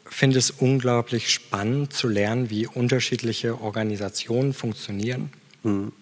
finde 0.05 0.39
es 0.39 0.51
unglaublich 0.51 1.31
spannend 1.31 1.93
zu 1.93 2.09
lernen, 2.09 2.51
wie 2.51 2.67
unterschiedliche 2.67 3.61
Organisationen 3.61 4.53
funktionieren. 4.55 5.31
Mhm 5.63 5.93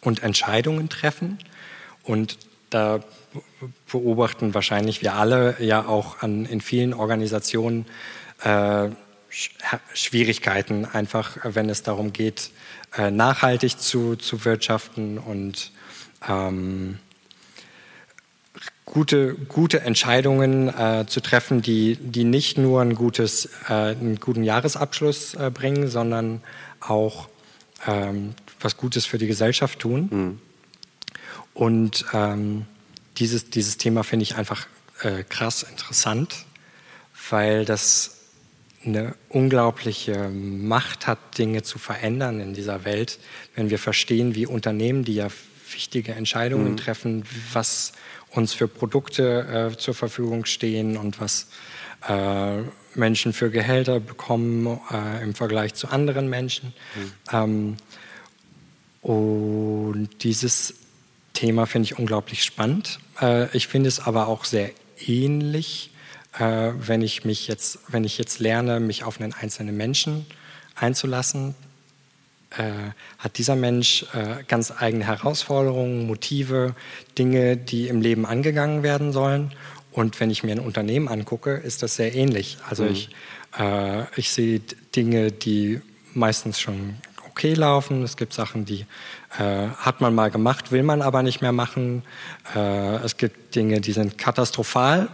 und 0.00 0.22
Entscheidungen 0.22 0.88
treffen. 0.88 1.38
Und 2.02 2.38
da 2.70 3.00
beobachten 3.90 4.54
wahrscheinlich 4.54 5.02
wir 5.02 5.14
alle 5.14 5.56
ja 5.60 5.86
auch 5.86 6.22
an, 6.22 6.44
in 6.46 6.60
vielen 6.60 6.94
Organisationen 6.94 7.86
äh, 8.42 8.88
Schwierigkeiten, 9.92 10.86
einfach 10.86 11.36
wenn 11.42 11.68
es 11.68 11.82
darum 11.82 12.12
geht, 12.12 12.50
äh, 12.96 13.10
nachhaltig 13.10 13.78
zu, 13.78 14.16
zu 14.16 14.44
wirtschaften 14.44 15.18
und 15.18 15.70
ähm, 16.26 16.98
gute, 18.84 19.34
gute 19.34 19.80
Entscheidungen 19.80 20.68
äh, 20.68 21.04
zu 21.06 21.20
treffen, 21.20 21.62
die, 21.62 21.96
die 21.96 22.24
nicht 22.24 22.58
nur 22.58 22.80
ein 22.80 22.94
gutes, 22.94 23.50
äh, 23.68 23.72
einen 23.72 24.16
guten 24.16 24.42
Jahresabschluss 24.42 25.34
äh, 25.34 25.50
bringen, 25.52 25.88
sondern 25.88 26.42
auch 26.80 27.28
ähm, 27.86 28.34
was 28.60 28.76
Gutes 28.76 29.06
für 29.06 29.18
die 29.18 29.26
Gesellschaft 29.26 29.78
tun. 29.80 30.08
Mhm. 30.10 30.40
Und 31.54 32.04
ähm, 32.12 32.66
dieses, 33.18 33.50
dieses 33.50 33.76
Thema 33.76 34.04
finde 34.04 34.22
ich 34.22 34.36
einfach 34.36 34.66
äh, 35.02 35.22
krass 35.24 35.64
interessant, 35.64 36.46
weil 37.30 37.64
das 37.64 38.16
eine 38.84 39.14
unglaubliche 39.28 40.28
Macht 40.28 41.06
hat, 41.06 41.18
Dinge 41.36 41.62
zu 41.62 41.78
verändern 41.78 42.40
in 42.40 42.54
dieser 42.54 42.84
Welt, 42.84 43.18
wenn 43.54 43.70
wir 43.70 43.78
verstehen, 43.78 44.34
wie 44.34 44.46
Unternehmen, 44.46 45.04
die 45.04 45.14
ja 45.14 45.28
wichtige 45.72 46.12
Entscheidungen 46.14 46.72
mhm. 46.72 46.76
treffen, 46.76 47.24
was 47.52 47.92
uns 48.30 48.52
für 48.52 48.68
Produkte 48.68 49.70
äh, 49.72 49.76
zur 49.76 49.94
Verfügung 49.94 50.44
stehen 50.44 50.96
und 50.96 51.20
was 51.20 51.48
äh, 52.08 52.62
Menschen 52.94 53.32
für 53.32 53.50
Gehälter 53.50 54.00
bekommen 54.00 54.80
äh, 54.90 55.22
im 55.22 55.34
Vergleich 55.34 55.74
zu 55.74 55.88
anderen 55.88 56.28
Menschen. 56.28 56.72
Mhm. 56.94 57.12
Ähm, 57.32 57.76
und 59.02 60.08
dieses 60.22 60.74
Thema 61.32 61.66
finde 61.66 61.86
ich 61.86 61.98
unglaublich 61.98 62.44
spannend. 62.44 62.98
Äh, 63.20 63.56
ich 63.56 63.68
finde 63.68 63.88
es 63.88 64.00
aber 64.00 64.28
auch 64.28 64.44
sehr 64.44 64.70
ähnlich, 65.06 65.90
äh, 66.38 66.72
wenn 66.76 67.02
ich 67.02 67.24
mich 67.24 67.46
jetzt, 67.46 67.78
wenn 67.88 68.04
ich 68.04 68.18
jetzt 68.18 68.40
lerne, 68.40 68.80
mich 68.80 69.04
auf 69.04 69.20
einen 69.20 69.32
einzelnen 69.32 69.76
Menschen 69.76 70.26
einzulassen. 70.74 71.54
Äh, 72.56 72.92
hat 73.18 73.36
dieser 73.36 73.56
Mensch 73.56 74.06
äh, 74.14 74.42
ganz 74.48 74.72
eigene 74.72 75.04
Herausforderungen, 75.04 76.06
Motive, 76.06 76.74
Dinge, 77.18 77.58
die 77.58 77.88
im 77.88 78.00
Leben 78.00 78.24
angegangen 78.24 78.82
werden 78.82 79.12
sollen. 79.12 79.52
Und 79.92 80.18
wenn 80.20 80.30
ich 80.30 80.44
mir 80.44 80.52
ein 80.52 80.60
Unternehmen 80.60 81.08
angucke, 81.08 81.52
ist 81.52 81.82
das 81.82 81.96
sehr 81.96 82.14
ähnlich. 82.14 82.56
Also 82.68 82.84
mhm. 82.84 82.90
ich, 82.92 83.10
äh, 83.58 84.04
ich 84.16 84.30
sehe 84.30 84.60
Dinge, 84.96 85.30
die 85.30 85.82
meistens 86.14 86.58
schon 86.58 86.96
okay 87.28 87.54
laufen. 87.54 88.02
Es 88.02 88.16
gibt 88.16 88.32
Sachen, 88.32 88.64
die 88.64 88.86
äh, 89.38 89.68
hat 89.76 90.00
man 90.00 90.14
mal 90.14 90.30
gemacht, 90.30 90.72
will 90.72 90.82
man 90.82 91.02
aber 91.02 91.22
nicht 91.22 91.40
mehr 91.42 91.52
machen. 91.52 92.02
Äh, 92.54 92.96
es 93.04 93.16
gibt 93.16 93.54
Dinge, 93.54 93.80
die 93.80 93.92
sind 93.92 94.18
katastrophal. 94.18 95.08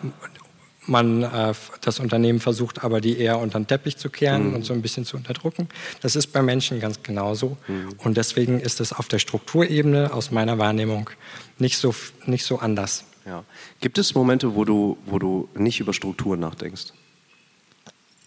Man, 0.86 1.22
äh, 1.22 1.54
das 1.80 1.98
Unternehmen 1.98 2.40
versucht 2.40 2.84
aber, 2.84 3.00
die 3.00 3.18
eher 3.18 3.38
unter 3.38 3.58
den 3.58 3.66
Teppich 3.66 3.96
zu 3.96 4.10
kehren 4.10 4.48
mhm. 4.48 4.54
und 4.56 4.64
so 4.64 4.74
ein 4.74 4.82
bisschen 4.82 5.04
zu 5.04 5.16
unterdrücken. 5.16 5.68
Das 6.00 6.16
ist 6.16 6.28
bei 6.28 6.42
Menschen 6.42 6.80
ganz 6.80 7.02
genauso. 7.02 7.56
Mhm. 7.68 7.94
Und 7.98 8.16
deswegen 8.16 8.60
ist 8.60 8.80
es 8.80 8.92
auf 8.92 9.08
der 9.08 9.18
Strukturebene 9.18 10.12
aus 10.12 10.30
meiner 10.30 10.58
Wahrnehmung 10.58 11.10
nicht 11.58 11.78
so, 11.78 11.94
nicht 12.26 12.44
so 12.44 12.58
anders. 12.58 13.04
Ja. 13.26 13.44
Gibt 13.80 13.98
es 13.98 14.14
Momente, 14.14 14.54
wo 14.54 14.64
du, 14.64 14.98
wo 15.06 15.18
du 15.18 15.48
nicht 15.54 15.80
über 15.80 15.94
Strukturen 15.94 16.40
nachdenkst? 16.40 16.92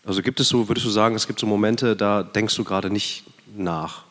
Also 0.06 0.22
gibt 0.22 0.40
es 0.40 0.48
so, 0.48 0.70
würdest 0.70 0.86
du 0.86 0.90
sagen, 0.90 1.16
es 1.16 1.28
gibt 1.28 1.40
so 1.40 1.46
Momente, 1.46 1.96
da 1.96 2.24
denkst 2.24 2.56
du 2.56 2.64
gerade 2.64 2.90
nicht 2.90 3.26
nach? 3.56 4.06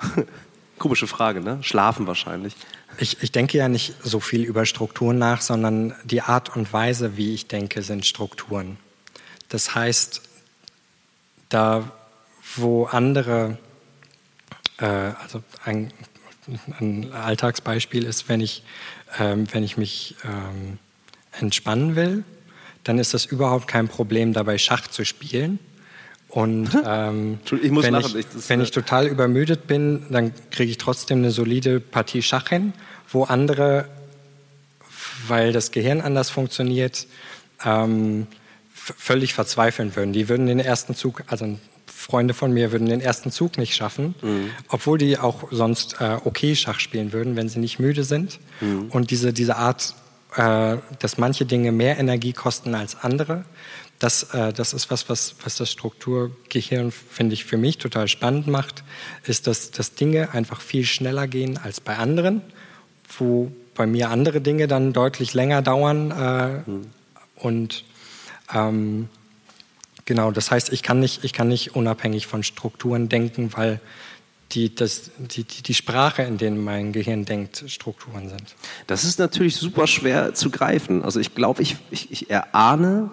Komische 0.78 1.06
Frage, 1.06 1.40
ne? 1.40 1.58
Schlafen 1.62 2.06
wahrscheinlich. 2.06 2.54
Ich, 3.00 3.22
ich 3.22 3.30
denke 3.30 3.58
ja 3.58 3.68
nicht 3.68 3.94
so 4.02 4.18
viel 4.18 4.42
über 4.42 4.66
Strukturen 4.66 5.18
nach, 5.18 5.40
sondern 5.40 5.94
die 6.04 6.20
Art 6.20 6.56
und 6.56 6.72
Weise, 6.72 7.16
wie 7.16 7.32
ich 7.32 7.46
denke, 7.46 7.82
sind 7.82 8.04
Strukturen. 8.04 8.76
Das 9.48 9.74
heißt, 9.74 10.22
da 11.48 11.92
wo 12.56 12.86
andere, 12.86 13.58
äh, 14.78 14.84
also 14.84 15.42
ein, 15.64 15.92
ein, 16.80 17.12
Alltagsbeispiel 17.12 18.04
ist, 18.04 18.28
wenn 18.28 18.40
ich, 18.40 18.64
ähm, 19.18 19.46
wenn 19.52 19.62
ich 19.62 19.76
mich 19.76 20.16
ähm, 20.24 20.78
entspannen 21.32 21.94
will, 21.94 22.24
dann 22.84 22.98
ist 22.98 23.14
das 23.14 23.26
überhaupt 23.26 23.68
kein 23.68 23.88
Problem, 23.88 24.32
dabei 24.32 24.58
Schach 24.58 24.88
zu 24.88 25.04
spielen 25.04 25.58
und 26.28 26.68
ähm, 26.86 27.38
ich 27.44 27.52
wenn, 27.62 27.94
ich, 27.96 28.14
ich, 28.14 28.26
wenn 28.48 28.60
ich 28.60 28.70
total 28.70 29.06
übermüdet 29.06 29.66
bin, 29.66 30.04
dann 30.10 30.32
kriege 30.50 30.70
ich 30.70 30.78
trotzdem 30.78 31.18
eine 31.18 31.30
solide 31.30 31.80
Partie 31.80 32.22
Schach 32.22 32.48
hin, 32.48 32.72
wo 33.10 33.24
andere, 33.24 33.86
weil 35.26 35.52
das 35.52 35.70
Gehirn 35.70 36.00
anders 36.00 36.30
funktioniert, 36.30 37.06
ähm, 37.64 38.26
völlig 38.74 39.34
verzweifeln 39.34 39.96
würden. 39.96 40.12
Die 40.12 40.28
würden 40.28 40.46
den 40.46 40.60
ersten 40.60 40.94
Zug, 40.94 41.24
also 41.26 41.58
Freunde 41.86 42.32
von 42.32 42.52
mir 42.52 42.72
würden 42.72 42.88
den 42.88 43.00
ersten 43.00 43.30
Zug 43.30 43.58
nicht 43.58 43.74
schaffen, 43.74 44.14
mhm. 44.22 44.50
obwohl 44.68 44.98
die 44.98 45.18
auch 45.18 45.48
sonst 45.50 45.96
äh, 46.00 46.18
okay 46.24 46.54
Schach 46.56 46.80
spielen 46.80 47.12
würden, 47.12 47.36
wenn 47.36 47.48
sie 47.48 47.58
nicht 47.58 47.78
müde 47.78 48.04
sind. 48.04 48.38
Mhm. 48.60 48.86
Und 48.90 49.10
diese, 49.10 49.32
diese 49.32 49.56
Art, 49.56 49.94
äh, 50.36 50.76
dass 51.00 51.18
manche 51.18 51.44
Dinge 51.44 51.72
mehr 51.72 51.98
Energie 51.98 52.32
kosten 52.32 52.74
als 52.74 53.02
andere, 53.02 53.44
das, 53.98 54.34
äh, 54.34 54.52
das 54.52 54.72
ist 54.72 54.90
was, 54.90 55.08
was, 55.08 55.34
was 55.42 55.56
das 55.56 55.70
Strukturgehirn, 55.72 56.92
finde 56.92 57.34
ich, 57.34 57.44
für 57.44 57.56
mich 57.56 57.78
total 57.78 58.08
spannend 58.08 58.46
macht, 58.46 58.84
ist, 59.24 59.46
dass, 59.46 59.70
dass 59.70 59.94
Dinge 59.94 60.32
einfach 60.32 60.60
viel 60.60 60.84
schneller 60.84 61.26
gehen 61.26 61.58
als 61.58 61.80
bei 61.80 61.96
anderen, 61.96 62.42
wo 63.18 63.50
bei 63.74 63.86
mir 63.86 64.10
andere 64.10 64.40
Dinge 64.40 64.68
dann 64.68 64.92
deutlich 64.92 65.34
länger 65.34 65.62
dauern. 65.62 66.10
Äh, 66.10 66.70
mhm. 66.70 66.86
Und 67.36 67.84
ähm, 68.52 69.08
Genau, 70.08 70.30
das 70.30 70.50
heißt, 70.50 70.72
ich 70.72 70.82
kann 70.82 71.00
nicht, 71.00 71.22
ich 71.22 71.34
kann 71.34 71.48
nicht 71.48 71.76
unabhängig 71.76 72.26
von 72.26 72.42
Strukturen 72.42 73.10
denken, 73.10 73.50
weil 73.54 73.78
die, 74.52 74.74
das, 74.74 75.10
die, 75.18 75.44
die, 75.44 75.62
die 75.62 75.74
Sprache, 75.74 76.22
in 76.22 76.38
denen 76.38 76.64
mein 76.64 76.92
Gehirn 76.92 77.26
denkt, 77.26 77.64
Strukturen 77.66 78.30
sind. 78.30 78.56
Das 78.86 79.04
ist 79.04 79.18
natürlich 79.18 79.56
super 79.56 79.86
schwer 79.86 80.32
zu 80.32 80.48
greifen. 80.48 81.04
Also 81.04 81.20
ich 81.20 81.34
glaube, 81.34 81.60
ich, 81.60 81.76
ich, 81.90 82.10
ich 82.10 82.30
erahne 82.30 83.10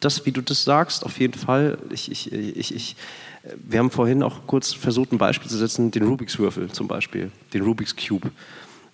das, 0.00 0.26
wie 0.26 0.32
du 0.32 0.40
das 0.40 0.64
sagst, 0.64 1.04
auf 1.04 1.18
jeden 1.18 1.38
Fall. 1.38 1.78
Ich, 1.90 2.10
ich, 2.10 2.32
ich, 2.32 2.74
ich, 2.74 2.96
wir 3.56 3.78
haben 3.78 3.90
vorhin 3.90 4.22
auch 4.22 4.46
kurz 4.46 4.72
versucht, 4.72 5.12
ein 5.12 5.18
Beispiel 5.18 5.50
zu 5.50 5.56
setzen, 5.56 5.90
den 5.90 6.04
Rubik's 6.04 6.38
Würfel 6.38 6.70
zum 6.70 6.88
Beispiel, 6.88 7.30
den 7.52 7.62
Rubik's 7.62 7.96
Cube. 7.96 8.30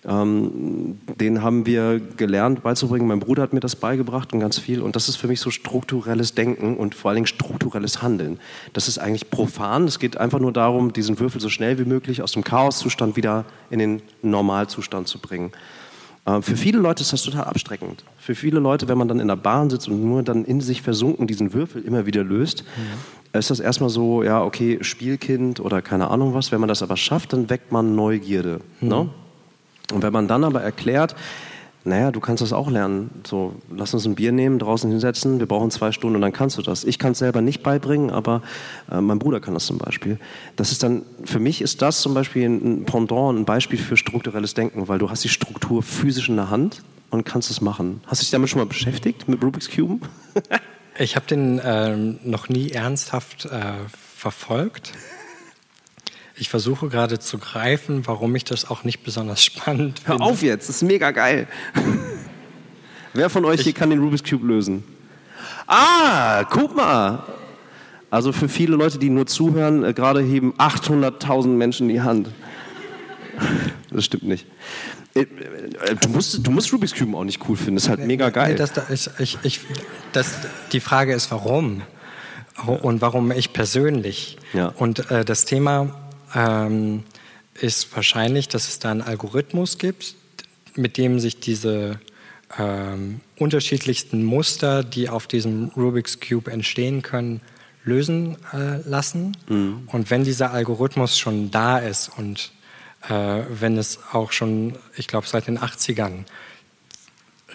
Ähm, 0.07 0.99
den 1.19 1.41
haben 1.41 1.65
wir 1.65 1.99
gelernt 1.99 2.61
beizubringen. 2.61 3.07
Mein 3.07 3.19
Bruder 3.19 3.41
hat 3.41 3.53
mir 3.53 3.59
das 3.59 3.75
beigebracht 3.75 4.33
und 4.33 4.39
ganz 4.39 4.59
viel. 4.59 4.81
Und 4.81 4.95
das 4.95 5.09
ist 5.09 5.15
für 5.15 5.27
mich 5.27 5.39
so 5.39 5.49
strukturelles 5.49 6.35
Denken 6.35 6.77
und 6.77 6.93
vor 6.93 7.09
allen 7.09 7.15
Dingen 7.15 7.27
strukturelles 7.27 8.03
Handeln. 8.03 8.39
Das 8.73 8.87
ist 8.87 8.99
eigentlich 8.99 9.31
profan. 9.31 9.85
Es 9.85 9.97
geht 9.97 10.17
einfach 10.17 10.39
nur 10.39 10.53
darum, 10.53 10.93
diesen 10.93 11.19
Würfel 11.19 11.41
so 11.41 11.49
schnell 11.49 11.79
wie 11.79 11.85
möglich 11.85 12.21
aus 12.21 12.33
dem 12.33 12.43
Chaoszustand 12.43 13.15
wieder 13.15 13.45
in 13.71 13.79
den 13.79 14.01
Normalzustand 14.21 15.07
zu 15.07 15.17
bringen. 15.17 15.51
Äh, 16.25 16.41
für 16.41 16.57
viele 16.57 16.79
Leute 16.79 17.01
ist 17.01 17.13
das 17.13 17.23
total 17.23 17.45
abstreckend. 17.45 18.03
Für 18.17 18.35
viele 18.35 18.59
Leute, 18.59 18.87
wenn 18.87 18.97
man 18.97 19.07
dann 19.07 19.19
in 19.19 19.27
der 19.27 19.35
Bahn 19.35 19.69
sitzt 19.69 19.87
und 19.87 20.03
nur 20.03 20.23
dann 20.23 20.45
in 20.45 20.61
sich 20.61 20.81
versunken 20.81 21.27
diesen 21.27 21.53
Würfel 21.53 21.83
immer 21.83 22.05
wieder 22.05 22.23
löst, 22.23 22.63
mhm. 22.63 23.37
ist 23.37 23.49
das 23.49 23.59
erstmal 23.59 23.89
so, 23.89 24.23
ja, 24.23 24.43
okay, 24.43 24.79
Spielkind 24.81 25.59
oder 25.59 25.81
keine 25.81 26.09
Ahnung 26.09 26.33
was. 26.33 26.51
Wenn 26.51 26.59
man 26.59 26.69
das 26.69 26.81
aber 26.81 26.97
schafft, 26.97 27.33
dann 27.33 27.49
weckt 27.49 27.71
man 27.71 27.95
Neugierde. 27.95 28.61
Mhm. 28.81 28.87
Ne? 28.87 29.09
Und 29.93 30.01
wenn 30.01 30.13
man 30.13 30.27
dann 30.27 30.43
aber 30.43 30.61
erklärt, 30.61 31.15
naja, 31.85 32.11
du 32.11 32.19
kannst 32.19 32.41
das 32.41 32.51
auch 32.51 32.69
lernen. 32.69 33.11
So, 33.25 33.53
lass 33.69 33.93
uns 33.93 34.05
ein 34.05 34.15
Bier 34.15 34.31
nehmen, 34.31 34.57
draußen 34.57 34.89
hinsetzen, 34.89 35.39
wir 35.39 35.45
brauchen 35.45 35.69
zwei 35.69 35.91
Stunden 35.91 36.15
und 36.15 36.21
dann 36.21 36.33
kannst 36.33 36.57
du 36.57 36.63
das. 36.63 36.83
Ich 36.83 36.97
kann 36.97 37.11
es 37.11 37.19
selber 37.19 37.41
nicht 37.41 37.61
beibringen, 37.61 38.09
aber 38.09 38.41
äh, 38.91 38.99
mein 38.99 39.19
Bruder 39.19 39.39
kann 39.39 39.53
das 39.53 39.67
zum 39.67 39.77
Beispiel. 39.77 40.19
Das 40.55 40.71
ist 40.71 40.81
dann, 40.81 41.03
für 41.23 41.39
mich 41.39 41.61
ist 41.61 41.83
das 41.83 42.01
zum 42.01 42.15
Beispiel 42.15 42.49
ein 42.49 42.85
Pendant, 42.85 43.37
ein 43.37 43.45
Beispiel 43.45 43.77
für 43.77 43.97
strukturelles 43.97 44.55
Denken, 44.55 44.87
weil 44.87 44.97
du 44.97 45.11
hast 45.11 45.23
die 45.23 45.29
Struktur 45.29 45.83
physisch 45.83 46.27
in 46.27 46.37
der 46.37 46.49
Hand 46.49 46.81
und 47.11 47.23
kannst 47.23 47.51
es 47.51 47.61
machen. 47.61 48.01
Hast 48.07 48.21
du 48.21 48.23
dich 48.23 48.31
damit 48.31 48.49
schon 48.49 48.59
mal 48.59 48.65
beschäftigt, 48.65 49.27
mit 49.27 49.43
Rubik's 49.43 49.69
Cube? 49.69 50.07
ich 50.97 51.15
habe 51.15 51.27
den 51.27 51.61
ähm, 51.63 52.17
noch 52.23 52.49
nie 52.49 52.71
ernsthaft 52.71 53.45
äh, 53.45 53.73
verfolgt. 54.15 54.93
Ich 56.37 56.49
versuche 56.49 56.89
gerade 56.89 57.19
zu 57.19 57.37
greifen, 57.37 58.07
warum 58.07 58.35
ich 58.35 58.43
das 58.43 58.69
auch 58.69 58.83
nicht 58.83 59.03
besonders 59.03 59.43
spannend 59.43 59.99
finde. 59.99 60.19
Hör 60.19 60.21
auf 60.21 60.41
jetzt, 60.41 60.69
das 60.69 60.77
ist 60.77 60.81
mega 60.83 61.11
geil. 61.11 61.47
Wer 63.13 63.29
von 63.29 63.45
euch 63.45 63.59
ich, 63.59 63.63
hier 63.63 63.73
kann 63.73 63.89
den 63.89 63.99
Rubik's 63.99 64.29
Cube 64.29 64.45
lösen? 64.45 64.83
Ah, 65.67 66.43
guck 66.43 66.75
mal. 66.75 67.23
Also 68.09 68.31
für 68.31 68.49
viele 68.49 68.75
Leute, 68.75 68.97
die 68.99 69.09
nur 69.09 69.25
zuhören, 69.25 69.83
äh, 69.83 69.93
gerade 69.93 70.21
heben 70.21 70.53
800.000 70.53 71.47
Menschen 71.47 71.89
die 71.89 72.01
Hand. 72.01 72.29
Das 73.91 74.03
stimmt 74.05 74.23
nicht. 74.23 74.45
Äh, 75.13 75.21
äh, 75.21 75.95
du 75.95 76.09
musst, 76.09 76.45
du 76.45 76.51
musst 76.51 76.73
Rubik's 76.73 76.93
Cube 76.93 77.15
auch 77.15 77.23
nicht 77.23 77.39
cool 77.47 77.55
finden. 77.55 77.75
Das 77.75 77.83
ist 77.83 77.89
halt 77.89 78.05
mega 78.05 78.29
geil. 78.29 78.53
Nee, 78.53 78.57
das, 78.57 79.09
ich, 79.19 79.37
ich, 79.43 79.59
das, 80.11 80.33
die 80.73 80.81
Frage 80.81 81.13
ist, 81.13 81.31
warum? 81.31 81.81
Und 82.65 83.01
warum 83.01 83.31
ich 83.31 83.53
persönlich? 83.53 84.37
Ja. 84.53 84.73
Und 84.75 85.09
äh, 85.11 85.23
das 85.23 85.45
Thema 85.45 86.04
ähm, 86.35 87.03
ist 87.59 87.95
wahrscheinlich, 87.95 88.47
dass 88.49 88.67
es 88.67 88.79
da 88.79 88.91
einen 88.91 89.01
Algorithmus 89.01 89.77
gibt, 89.77 90.15
mit 90.75 90.97
dem 90.97 91.19
sich 91.19 91.39
diese 91.39 91.99
ähm, 92.59 93.21
unterschiedlichsten 93.37 94.23
Muster, 94.23 94.83
die 94.83 95.09
auf 95.09 95.27
diesem 95.27 95.71
Rubik's 95.75 96.19
Cube 96.19 96.51
entstehen 96.51 97.01
können, 97.01 97.41
lösen 97.83 98.37
äh, 98.53 98.77
lassen. 98.87 99.37
Mhm. 99.47 99.87
Und 99.91 100.09
wenn 100.11 100.23
dieser 100.23 100.51
Algorithmus 100.51 101.17
schon 101.17 101.51
da 101.51 101.77
ist 101.77 102.11
und 102.17 102.51
äh, 103.07 103.43
wenn 103.49 103.77
es 103.77 103.99
auch 104.11 104.31
schon, 104.31 104.75
ich 104.95 105.07
glaube, 105.07 105.27
seit 105.27 105.47
den 105.47 105.59
80ern 105.59 106.25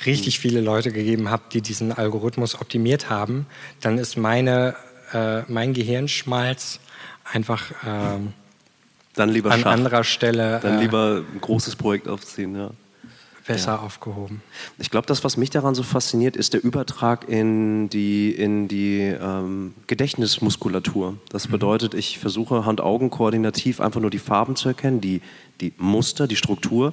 richtig 0.07 0.39
mhm. 0.39 0.43
viele 0.43 0.61
Leute 0.61 0.93
gegeben 0.93 1.31
hat, 1.31 1.53
die 1.53 1.61
diesen 1.61 1.93
Algorithmus 1.93 2.55
optimiert 2.55 3.11
haben, 3.11 3.47
dann 3.81 3.99
ist 3.99 4.17
meine, 4.17 4.77
äh, 5.13 5.43
mein 5.43 5.75
Gehirnschmalz 5.75 6.81
einfach 7.25 7.73
ähm, 7.87 8.33
dann 9.21 9.31
lieber 9.31 9.51
an 9.53 9.61
Schach. 9.61 9.73
anderer 9.73 10.05
Stelle. 10.05 10.59
Dann 10.61 10.79
äh, 10.79 10.83
lieber 10.83 11.23
ein 11.33 11.41
großes 11.41 11.77
Projekt 11.77 12.09
aufziehen, 12.09 12.57
ja. 12.57 12.71
Besser 13.47 13.73
ja. 13.73 13.79
aufgehoben. 13.79 14.43
Ich 14.79 14.91
glaube, 14.91 15.07
das, 15.07 15.25
was 15.25 15.37
mich 15.37 15.51
daran 15.51 15.75
so 15.75 15.83
fasziniert, 15.83 16.37
ist 16.37 16.53
der 16.53 16.63
Übertrag 16.63 17.29
in 17.29 17.89
die, 17.89 18.31
in 18.31 18.69
die 18.69 19.01
ähm, 19.01 19.75
Gedächtnismuskulatur. 19.87 21.17
Das 21.31 21.49
mhm. 21.49 21.53
bedeutet, 21.53 21.95
ich 21.95 22.19
versuche 22.19 22.65
Hand-Augen-koordinativ 22.65 23.81
einfach 23.81 24.01
nur 24.01 24.11
die 24.11 24.19
Farben 24.19 24.57
zu 24.57 24.69
erkennen, 24.69 25.01
die, 25.01 25.21
die 25.61 25.73
Muster, 25.79 26.27
die 26.27 26.37
Struktur. 26.37 26.93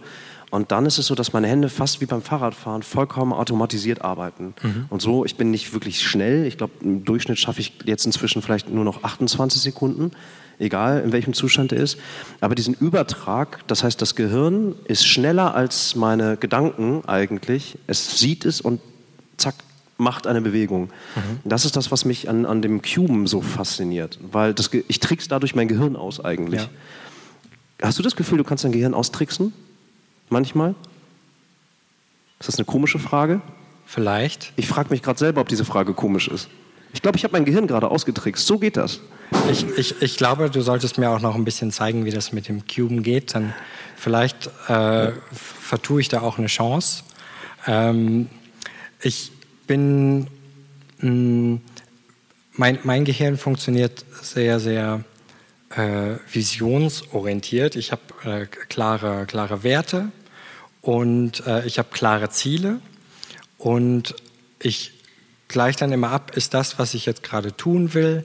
Und 0.50 0.72
dann 0.72 0.86
ist 0.86 0.98
es 0.98 1.08
so, 1.08 1.16
dass 1.16 1.34
meine 1.34 1.48
Hände 1.48 1.68
fast 1.68 2.00
wie 2.00 2.06
beim 2.06 2.22
Fahrradfahren 2.22 2.82
vollkommen 2.82 3.34
automatisiert 3.34 4.02
arbeiten. 4.02 4.54
Mhm. 4.64 4.86
Und 4.90 5.02
so, 5.02 5.26
ich 5.26 5.36
bin 5.36 5.52
nicht 5.52 5.74
wirklich 5.74 6.02
schnell. 6.02 6.46
Ich 6.46 6.58
glaube, 6.58 6.74
im 6.82 7.04
Durchschnitt 7.04 7.38
schaffe 7.38 7.60
ich 7.60 7.74
jetzt 7.84 8.06
inzwischen 8.06 8.42
vielleicht 8.42 8.70
nur 8.70 8.86
noch 8.86 9.04
28 9.04 9.62
Sekunden 9.62 10.12
egal 10.60 11.02
in 11.02 11.12
welchem 11.12 11.34
Zustand 11.34 11.72
er 11.72 11.80
ist. 11.80 11.98
Aber 12.42 12.56
diesen 12.56 12.74
Übertrag, 12.74 13.68
das 13.68 13.84
heißt, 13.84 14.02
das 14.02 14.16
Gehirn 14.16 14.76
ist 14.86 15.06
schneller 15.06 15.56
als 15.56 15.96
meine 15.96 16.38
Gedanken 16.38 17.04
eigentlich. 17.08 17.78
Es 17.88 18.20
sieht 18.20 18.46
es 18.46 18.62
und 18.62 18.82
zack, 19.38 19.56
macht 19.98 20.28
eine 20.28 20.42
Bewegung. 20.42 20.90
Mhm. 21.16 21.40
Das 21.44 21.66
ist 21.66 21.76
das, 21.76 21.92
was 21.92 22.06
mich 22.06 22.30
an, 22.30 22.46
an 22.46 22.62
dem 22.62 22.82
Cuben 22.82 23.28
so 23.28 23.42
fasziniert, 23.42 24.20
weil 24.32 24.54
das, 24.54 24.70
ich 24.88 25.00
trickse 25.00 25.30
dadurch 25.30 25.56
mein 25.56 25.68
Gehirn 25.68 25.96
aus 25.96 26.24
eigentlich. 26.24 26.62
Ja. 26.62 26.70
Hast 27.82 28.00
du 28.00 28.04
das 28.04 28.16
Gefühl, 28.16 28.38
du 28.38 28.44
kannst 28.44 28.64
dein 28.64 28.72
Gehirn 28.72 28.94
austricksen? 28.94 29.54
Manchmal? 30.30 30.76
Ist 32.40 32.48
das 32.48 32.56
eine 32.58 32.66
komische 32.66 33.00
Frage? 33.00 33.42
Vielleicht. 33.86 34.54
Ich 34.56 34.68
frage 34.68 34.90
mich 34.90 35.02
gerade 35.02 35.18
selber, 35.18 35.42
ob 35.42 35.48
diese 35.48 35.66
Frage 35.66 35.94
komisch 35.94 36.28
ist. 36.28 36.50
Ich 36.94 37.02
glaube, 37.02 37.18
ich 37.18 37.24
habe 37.24 37.34
mein 37.34 37.46
Gehirn 37.46 37.68
gerade 37.68 37.90
ausgetrickst. 37.90 38.46
So 38.46 38.60
geht 38.60 38.78
das. 38.78 39.00
Ich, 39.52 39.66
ich, 39.78 40.02
ich 40.02 40.18
glaube, 40.18 40.50
du 40.50 40.62
solltest 40.62 40.98
mir 40.98 41.10
auch 41.10 41.20
noch 41.20 41.36
ein 41.36 41.46
bisschen 41.46 41.72
zeigen, 41.72 42.06
wie 42.06 42.12
das 42.12 42.32
mit 42.32 42.48
dem 42.48 42.66
Cuben 42.68 43.04
geht. 43.04 43.36
Dann 43.36 43.54
vielleicht 43.96 44.50
äh, 44.68 45.12
vertue 45.32 46.02
ich 46.02 46.10
da 46.10 46.22
auch 46.22 46.38
eine 46.38 46.48
Chance. 46.48 47.04
Ähm, 47.66 48.30
ich 49.02 49.32
bin, 49.68 50.28
mh, 51.00 51.10
mm, 51.10 51.62
mein, 52.54 52.80
mein 52.84 53.06
Gehirn 53.06 53.38
funktioniert 53.38 54.04
sehr, 54.22 54.60
sehr 54.60 55.04
äh, 55.76 56.16
visionsorientiert. 56.32 57.76
Ich 57.76 57.92
habe 57.92 58.02
äh, 58.24 58.46
klare, 58.46 59.26
klare 59.28 59.64
Werte 59.64 60.12
und 60.82 61.46
äh, 61.46 61.66
ich 61.66 61.78
habe 61.78 61.90
klare 61.92 62.30
Ziele 62.30 62.80
und 63.58 64.16
ich 64.60 64.94
gleiche 65.48 65.80
dann 65.80 65.92
immer 65.92 66.12
ab, 66.12 66.36
ist 66.36 66.54
das, 66.54 66.80
was 66.80 66.94
ich 66.94 67.06
jetzt 67.06 67.24
gerade 67.24 67.56
tun 67.56 67.94
will, 67.94 68.24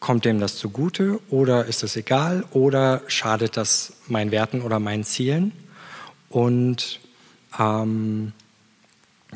kommt 0.00 0.24
dem 0.24 0.40
das 0.40 0.56
zugute 0.56 1.20
oder 1.30 1.66
ist 1.66 1.82
es 1.82 1.96
egal 1.96 2.44
oder 2.52 3.02
schadet 3.08 3.56
das 3.56 3.94
meinen 4.06 4.30
Werten 4.30 4.62
oder 4.62 4.78
meinen 4.78 5.04
Zielen? 5.04 5.52
Und 6.28 7.00
ähm, 7.58 8.32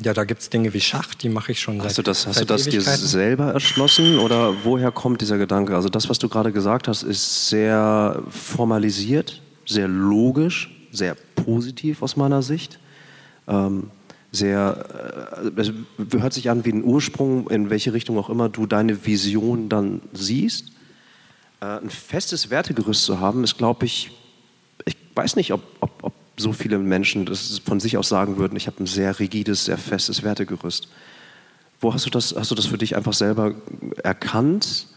ja, 0.01 0.13
da 0.13 0.23
gibt 0.23 0.41
es 0.41 0.49
Dinge 0.49 0.73
wie 0.73 0.81
Schach, 0.81 1.13
die 1.13 1.29
mache 1.29 1.51
ich 1.51 1.59
schon 1.59 1.79
hast 1.79 1.95
seit 1.95 1.97
du 1.97 2.01
das, 2.03 2.25
Hast 2.25 2.41
du 2.41 2.45
das 2.45 2.63
dir 2.63 2.81
selber 2.81 3.53
erschlossen 3.53 4.17
oder 4.17 4.63
woher 4.63 4.91
kommt 4.91 5.21
dieser 5.21 5.37
Gedanke? 5.37 5.75
Also 5.75 5.89
das, 5.89 6.09
was 6.09 6.17
du 6.17 6.29
gerade 6.29 6.51
gesagt 6.51 6.87
hast, 6.87 7.03
ist 7.03 7.49
sehr 7.49 8.23
formalisiert, 8.29 9.41
sehr 9.65 9.87
logisch, 9.87 10.71
sehr 10.91 11.15
positiv 11.35 12.01
aus 12.01 12.15
meiner 12.15 12.41
Sicht. 12.41 12.79
Ähm, 13.47 13.91
sehr, 14.33 15.41
äh, 15.55 15.61
es 15.61 15.71
hört 16.11 16.33
sich 16.33 16.49
an 16.49 16.65
wie 16.65 16.71
ein 16.71 16.83
Ursprung, 16.83 17.49
in 17.49 17.69
welche 17.69 17.93
Richtung 17.93 18.17
auch 18.17 18.29
immer 18.29 18.49
du 18.49 18.65
deine 18.65 19.05
Vision 19.05 19.69
dann 19.69 20.01
siehst. 20.11 20.71
Äh, 21.61 21.65
ein 21.65 21.89
festes 21.89 22.49
Wertegerüst 22.49 23.05
zu 23.05 23.19
haben, 23.19 23.43
ist, 23.43 23.57
glaube 23.57 23.85
ich, 23.85 24.11
ich 24.85 24.97
weiß 25.15 25.35
nicht, 25.35 25.53
ob, 25.53 25.61
ob, 25.79 26.03
ob 26.03 26.13
so 26.35 26.51
viele 26.51 26.79
Menschen 26.79 27.25
das 27.27 27.61
von 27.63 27.79
sich 27.79 27.95
aus 27.95 28.09
sagen 28.09 28.37
würden, 28.37 28.55
ich 28.57 28.65
habe 28.65 28.83
ein 28.83 28.87
sehr 28.87 29.19
rigides, 29.19 29.65
sehr 29.65 29.77
festes 29.77 30.23
Wertegerüst. 30.23 30.89
Wo 31.79 31.93
hast 31.93 32.07
du 32.07 32.09
das, 32.09 32.33
hast 32.35 32.49
du 32.49 32.55
das 32.55 32.65
für 32.65 32.77
dich 32.77 32.95
einfach 32.95 33.13
selber 33.13 33.53
erkannt? 34.03 34.87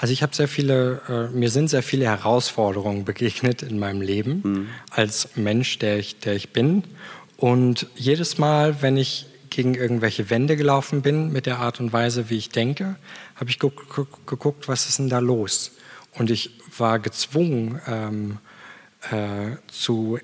Also 0.00 0.12
ich 0.12 0.22
habe 0.22 0.34
sehr 0.34 0.46
viele, 0.46 1.00
äh, 1.08 1.36
mir 1.36 1.50
sind 1.50 1.68
sehr 1.68 1.82
viele 1.82 2.04
Herausforderungen 2.04 3.04
begegnet 3.04 3.62
in 3.62 3.80
meinem 3.80 4.00
Leben 4.00 4.42
mhm. 4.44 4.66
als 4.90 5.30
Mensch, 5.34 5.78
der 5.80 5.98
ich, 5.98 6.20
der 6.20 6.36
ich 6.36 6.52
bin. 6.52 6.84
Und 7.38 7.86
jedes 7.94 8.36
Mal, 8.36 8.82
wenn 8.82 8.96
ich 8.96 9.26
gegen 9.48 9.76
irgendwelche 9.76 10.28
Wände 10.28 10.56
gelaufen 10.56 11.02
bin 11.02 11.32
mit 11.32 11.46
der 11.46 11.60
Art 11.60 11.78
und 11.78 11.92
Weise, 11.92 12.30
wie 12.30 12.36
ich 12.36 12.48
denke, 12.48 12.96
habe 13.36 13.48
ich 13.48 13.60
geguckt, 13.60 14.66
was 14.66 14.88
ist 14.88 14.98
denn 14.98 15.08
da 15.08 15.20
los? 15.20 15.70
Und 16.14 16.30
ich 16.30 16.50
war 16.76 16.98
gezwungen 16.98 17.80
ähm, 17.86 18.38
äh, 19.12 19.56
zu 19.68 20.18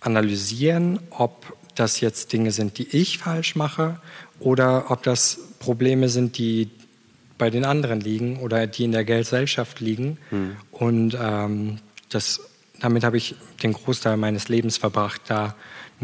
analysieren, 0.00 0.98
ob 1.10 1.56
das 1.74 2.00
jetzt 2.00 2.32
Dinge 2.32 2.52
sind, 2.52 2.78
die 2.78 2.88
ich 2.96 3.18
falsch 3.18 3.54
mache 3.54 4.00
oder 4.40 4.90
ob 4.90 5.02
das 5.02 5.38
Probleme 5.58 6.08
sind, 6.08 6.38
die 6.38 6.70
bei 7.36 7.50
den 7.50 7.66
anderen 7.66 8.00
liegen 8.00 8.38
oder 8.38 8.66
die 8.66 8.84
in 8.84 8.92
der 8.92 9.04
Gesellschaft 9.04 9.80
liegen. 9.80 10.16
Mhm. 10.30 10.56
Und 10.70 11.18
ähm, 11.20 11.80
das, 12.08 12.40
damit 12.80 13.04
habe 13.04 13.18
ich 13.18 13.34
den 13.62 13.74
Großteil 13.74 14.16
meines 14.16 14.48
Lebens 14.48 14.78
verbracht, 14.78 15.20
da 15.26 15.54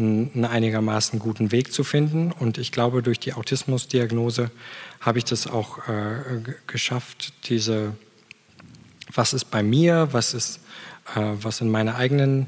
einen 0.01 0.45
einigermaßen 0.45 1.19
guten 1.19 1.51
Weg 1.51 1.71
zu 1.71 1.83
finden. 1.83 2.31
Und 2.31 2.57
ich 2.57 2.71
glaube, 2.71 3.01
durch 3.01 3.19
die 3.19 3.33
Autismusdiagnose 3.33 4.51
habe 4.99 5.17
ich 5.17 5.25
das 5.25 5.47
auch 5.47 5.87
äh, 5.87 6.41
geschafft, 6.67 7.33
diese, 7.49 7.93
was 9.13 9.33
ist 9.33 9.45
bei 9.45 9.63
mir, 9.63 10.09
was 10.11 10.33
ist, 10.33 10.59
äh, 11.15 11.21
was 11.41 11.57
sind 11.57 11.69
meine 11.69 11.95
eigenen 11.95 12.47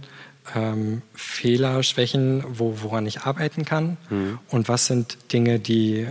ähm, 0.56 1.02
Fehler, 1.14 1.84
Schwächen, 1.84 2.44
wo, 2.48 2.80
woran 2.82 3.06
ich 3.06 3.22
arbeiten 3.22 3.66
kann 3.66 3.98
mhm. 4.10 4.40
und 4.50 4.68
was 4.68 4.88
sind 4.88 5.18
Dinge, 5.32 5.60
die 5.60 6.08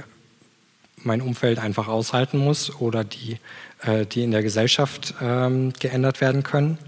mein 1.04 1.20
Umfeld 1.20 1.58
einfach 1.58 1.88
aushalten 1.88 2.38
muss 2.38 2.80
oder 2.80 3.04
die, 3.04 3.38
äh, 3.82 4.06
die 4.06 4.22
in 4.22 4.30
der 4.30 4.42
Gesellschaft 4.42 5.14
ähm, 5.20 5.72
geändert 5.78 6.20
werden 6.20 6.42
können. 6.42 6.78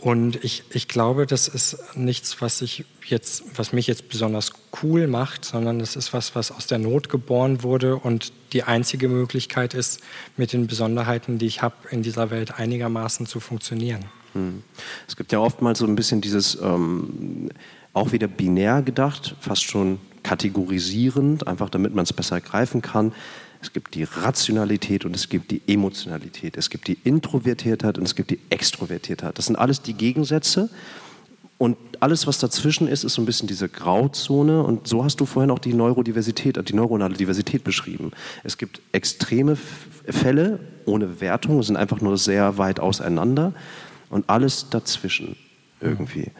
Und 0.00 0.42
ich, 0.42 0.62
ich 0.70 0.88
glaube, 0.88 1.26
das 1.26 1.46
ist 1.46 1.76
nichts, 1.94 2.40
was, 2.40 2.62
ich 2.62 2.84
jetzt, 3.04 3.44
was 3.56 3.72
mich 3.72 3.86
jetzt 3.86 4.08
besonders 4.08 4.52
cool 4.82 5.06
macht, 5.06 5.44
sondern 5.44 5.78
es 5.80 5.94
ist 5.94 6.14
was, 6.14 6.34
was 6.34 6.50
aus 6.50 6.66
der 6.66 6.78
Not 6.78 7.10
geboren 7.10 7.62
wurde 7.62 7.96
und 7.96 8.32
die 8.52 8.62
einzige 8.62 9.08
Möglichkeit 9.08 9.74
ist, 9.74 10.00
mit 10.36 10.52
den 10.54 10.66
Besonderheiten, 10.66 11.38
die 11.38 11.46
ich 11.46 11.60
habe, 11.60 11.74
in 11.90 12.02
dieser 12.02 12.30
Welt 12.30 12.58
einigermaßen 12.58 13.26
zu 13.26 13.40
funktionieren. 13.40 14.06
Hm. 14.32 14.62
Es 15.06 15.16
gibt 15.16 15.32
ja 15.32 15.40
oftmals 15.40 15.80
so 15.80 15.86
ein 15.86 15.96
bisschen 15.96 16.20
dieses, 16.22 16.56
ähm, 16.62 17.50
auch 17.92 18.12
wieder 18.12 18.28
binär 18.28 18.82
gedacht, 18.82 19.36
fast 19.40 19.64
schon 19.64 19.98
kategorisierend, 20.22 21.46
einfach 21.46 21.68
damit 21.68 21.94
man 21.94 22.04
es 22.04 22.12
besser 22.12 22.40
greifen 22.40 22.80
kann. 22.82 23.12
Es 23.62 23.72
gibt 23.72 23.94
die 23.94 24.04
Rationalität 24.04 25.04
und 25.04 25.14
es 25.14 25.28
gibt 25.28 25.50
die 25.50 25.60
Emotionalität. 25.66 26.56
Es 26.56 26.70
gibt 26.70 26.88
die 26.88 26.98
Introvertiertheit 27.04 27.98
und 27.98 28.04
es 28.04 28.14
gibt 28.14 28.30
die 28.30 28.40
Extrovertiertheit. 28.48 29.36
Das 29.36 29.46
sind 29.46 29.56
alles 29.56 29.82
die 29.82 29.94
Gegensätze. 29.94 30.70
Und 31.58 31.76
alles, 32.00 32.26
was 32.26 32.38
dazwischen 32.38 32.88
ist, 32.88 33.04
ist 33.04 33.12
so 33.12 33.20
ein 33.20 33.26
bisschen 33.26 33.46
diese 33.46 33.68
Grauzone. 33.68 34.62
Und 34.62 34.88
so 34.88 35.04
hast 35.04 35.20
du 35.20 35.26
vorhin 35.26 35.50
auch 35.50 35.58
die 35.58 35.74
Neurodiversität, 35.74 36.58
die 36.66 36.72
neuronale 36.72 37.14
Diversität 37.14 37.62
beschrieben. 37.62 38.12
Es 38.44 38.56
gibt 38.56 38.80
extreme 38.92 39.56
Fälle 40.08 40.60
ohne 40.86 41.20
Wertung, 41.20 41.62
sind 41.62 41.76
einfach 41.76 42.00
nur 42.00 42.16
sehr 42.16 42.56
weit 42.56 42.80
auseinander. 42.80 43.52
Und 44.08 44.30
alles 44.30 44.70
dazwischen 44.70 45.36
irgendwie. 45.82 46.30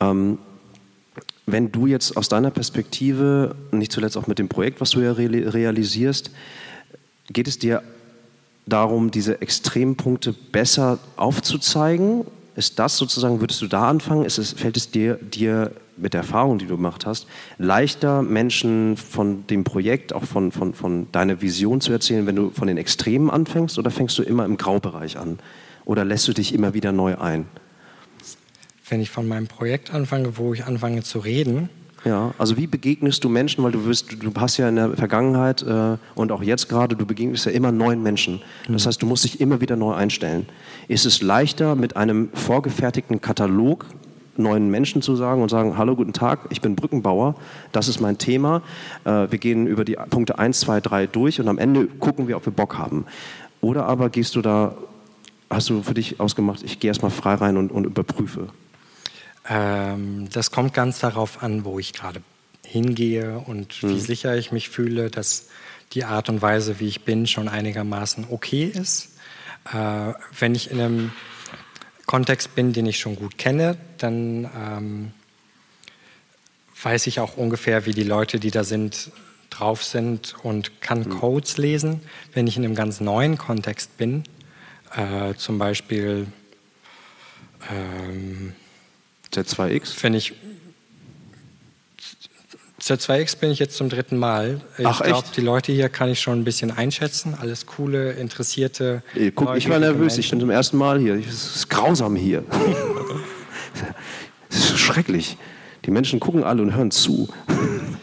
Ähm, 0.00 0.38
wenn 1.52 1.72
du 1.72 1.86
jetzt 1.86 2.16
aus 2.16 2.28
deiner 2.28 2.50
Perspektive, 2.50 3.54
nicht 3.72 3.92
zuletzt 3.92 4.16
auch 4.16 4.26
mit 4.26 4.38
dem 4.38 4.48
Projekt, 4.48 4.80
was 4.80 4.90
du 4.90 5.00
ja 5.00 5.12
realisierst, 5.12 6.30
geht 7.32 7.48
es 7.48 7.58
dir 7.58 7.82
darum, 8.66 9.10
diese 9.10 9.40
Extrempunkte 9.40 10.32
besser 10.32 10.98
aufzuzeigen? 11.16 12.24
Ist 12.56 12.78
das 12.78 12.96
sozusagen, 12.96 13.40
würdest 13.40 13.62
du 13.62 13.66
da 13.66 13.88
anfangen? 13.88 14.24
Es, 14.24 14.52
fällt 14.52 14.76
es 14.76 14.90
dir, 14.90 15.14
dir 15.14 15.72
mit 15.96 16.14
der 16.14 16.22
Erfahrung, 16.22 16.58
die 16.58 16.66
du 16.66 16.76
gemacht 16.76 17.06
hast, 17.06 17.26
leichter, 17.58 18.22
Menschen 18.22 18.96
von 18.96 19.46
dem 19.46 19.64
Projekt, 19.64 20.12
auch 20.12 20.24
von, 20.24 20.50
von, 20.50 20.74
von 20.74 21.10
deiner 21.12 21.42
Vision 21.42 21.80
zu 21.80 21.92
erzählen, 21.92 22.26
wenn 22.26 22.36
du 22.36 22.50
von 22.50 22.68
den 22.68 22.78
Extremen 22.78 23.30
anfängst? 23.30 23.78
Oder 23.78 23.90
fängst 23.90 24.18
du 24.18 24.22
immer 24.22 24.44
im 24.44 24.56
Graubereich 24.56 25.18
an? 25.18 25.38
Oder 25.84 26.04
lässt 26.04 26.26
du 26.28 26.32
dich 26.32 26.54
immer 26.54 26.74
wieder 26.74 26.92
neu 26.92 27.18
ein? 27.18 27.46
Wenn 28.90 29.00
ich 29.00 29.10
von 29.10 29.26
meinem 29.26 29.46
Projekt 29.46 29.92
anfange, 29.94 30.36
wo 30.36 30.52
ich 30.52 30.64
anfange 30.64 31.02
zu 31.02 31.18
reden. 31.18 31.68
Ja, 32.04 32.32
also 32.38 32.56
wie 32.56 32.66
begegnest 32.66 33.22
du 33.24 33.28
Menschen, 33.28 33.62
weil 33.62 33.72
du 33.72 33.84
wirst, 33.84 34.22
du 34.22 34.32
hast 34.34 34.56
ja 34.56 34.68
in 34.68 34.76
der 34.76 34.96
Vergangenheit 34.96 35.62
äh, 35.62 35.98
und 36.14 36.32
auch 36.32 36.42
jetzt 36.42 36.68
gerade, 36.68 36.96
du 36.96 37.04
begegnest 37.04 37.44
ja 37.44 37.52
immer 37.52 37.72
neuen 37.72 38.02
Menschen. 38.02 38.40
Das 38.68 38.84
mhm. 38.84 38.88
heißt, 38.88 39.02
du 39.02 39.06
musst 39.06 39.24
dich 39.24 39.40
immer 39.40 39.60
wieder 39.60 39.76
neu 39.76 39.92
einstellen. 39.92 40.46
Ist 40.88 41.04
es 41.04 41.20
leichter, 41.20 41.74
mit 41.74 41.96
einem 41.96 42.30
vorgefertigten 42.32 43.20
Katalog 43.20 43.86
neuen 44.36 44.70
Menschen 44.70 45.02
zu 45.02 45.16
sagen 45.16 45.42
und 45.42 45.50
sagen, 45.50 45.76
hallo, 45.76 45.94
guten 45.94 46.14
Tag, 46.14 46.46
ich 46.48 46.62
bin 46.62 46.74
Brückenbauer, 46.74 47.34
das 47.72 47.88
ist 47.88 48.00
mein 48.00 48.16
Thema. 48.16 48.62
Äh, 49.04 49.30
wir 49.30 49.38
gehen 49.38 49.66
über 49.66 49.84
die 49.84 49.98
Punkte 50.08 50.38
1, 50.38 50.60
2, 50.60 50.80
3 50.80 51.06
durch 51.06 51.40
und 51.40 51.48
am 51.48 51.58
Ende 51.58 51.86
gucken 51.86 52.28
wir, 52.28 52.38
ob 52.38 52.46
wir 52.46 52.52
Bock 52.52 52.78
haben. 52.78 53.04
Oder 53.60 53.84
aber 53.84 54.08
gehst 54.08 54.36
du 54.36 54.40
da, 54.40 54.74
hast 55.50 55.68
du 55.68 55.82
für 55.82 55.92
dich 55.92 56.18
ausgemacht, 56.18 56.62
ich 56.62 56.80
gehe 56.80 56.88
erstmal 56.88 57.10
frei 57.10 57.34
rein 57.34 57.58
und, 57.58 57.70
und 57.70 57.84
überprüfe? 57.84 58.48
Ähm, 59.48 60.28
das 60.30 60.50
kommt 60.50 60.74
ganz 60.74 61.00
darauf 61.00 61.42
an, 61.42 61.64
wo 61.64 61.78
ich 61.78 61.92
gerade 61.92 62.22
hingehe 62.64 63.38
und 63.38 63.82
mhm. 63.82 63.90
wie 63.90 64.00
sicher 64.00 64.36
ich 64.36 64.52
mich 64.52 64.68
fühle, 64.68 65.10
dass 65.10 65.48
die 65.92 66.04
Art 66.04 66.28
und 66.28 66.40
Weise, 66.40 66.78
wie 66.78 66.88
ich 66.88 67.04
bin, 67.04 67.26
schon 67.26 67.48
einigermaßen 67.48 68.26
okay 68.30 68.64
ist. 68.64 69.16
Äh, 69.72 70.12
wenn 70.38 70.54
ich 70.54 70.70
in 70.70 70.80
einem 70.80 71.12
Kontext 72.06 72.54
bin, 72.54 72.72
den 72.72 72.86
ich 72.86 72.98
schon 72.98 73.16
gut 73.16 73.38
kenne, 73.38 73.76
dann 73.98 74.48
ähm, 74.56 75.12
weiß 76.82 77.06
ich 77.06 77.20
auch 77.20 77.36
ungefähr, 77.36 77.86
wie 77.86 77.92
die 77.92 78.04
Leute, 78.04 78.38
die 78.38 78.50
da 78.50 78.64
sind, 78.64 79.10
drauf 79.50 79.84
sind 79.84 80.36
und 80.42 80.80
kann 80.80 81.00
mhm. 81.00 81.10
Codes 81.18 81.58
lesen. 81.58 82.02
Wenn 82.32 82.46
ich 82.46 82.56
in 82.56 82.64
einem 82.64 82.74
ganz 82.74 83.00
neuen 83.00 83.36
Kontext 83.36 83.96
bin, 83.96 84.24
äh, 84.96 85.34
zum 85.34 85.58
Beispiel 85.58 86.26
ähm, 87.70 88.54
Z2X? 89.32 90.02
Wenn 90.02 90.14
ich 90.14 90.34
Z2X 92.80 93.36
bin 93.36 93.50
ich 93.50 93.58
jetzt 93.58 93.76
zum 93.76 93.90
dritten 93.90 94.16
Mal. 94.16 94.62
Ich 94.78 94.84
glaube, 94.84 95.28
die 95.36 95.42
Leute 95.42 95.70
hier 95.70 95.88
kann 95.90 96.08
ich 96.08 96.20
schon 96.20 96.40
ein 96.40 96.44
bisschen 96.44 96.70
einschätzen. 96.70 97.36
Alles 97.38 97.66
coole, 97.66 98.12
interessierte. 98.12 99.02
Ey, 99.14 99.30
guck, 99.30 99.54
ich 99.56 99.68
war 99.68 99.78
nervös. 99.78 100.14
Menschen. 100.14 100.20
Ich 100.20 100.30
bin 100.30 100.40
zum 100.40 100.50
ersten 100.50 100.78
Mal 100.78 100.98
hier. 100.98 101.14
Es 101.14 101.56
ist 101.56 101.70
grausam 101.70 102.16
hier. 102.16 102.44
Es 104.52 104.70
ist 104.72 104.80
schrecklich. 104.80 105.36
Die 105.84 105.92
Menschen 105.92 106.18
gucken 106.18 106.42
alle 106.42 106.60
und 106.60 106.74
hören 106.74 106.90
zu. 106.90 107.28
Ja. 107.48 107.54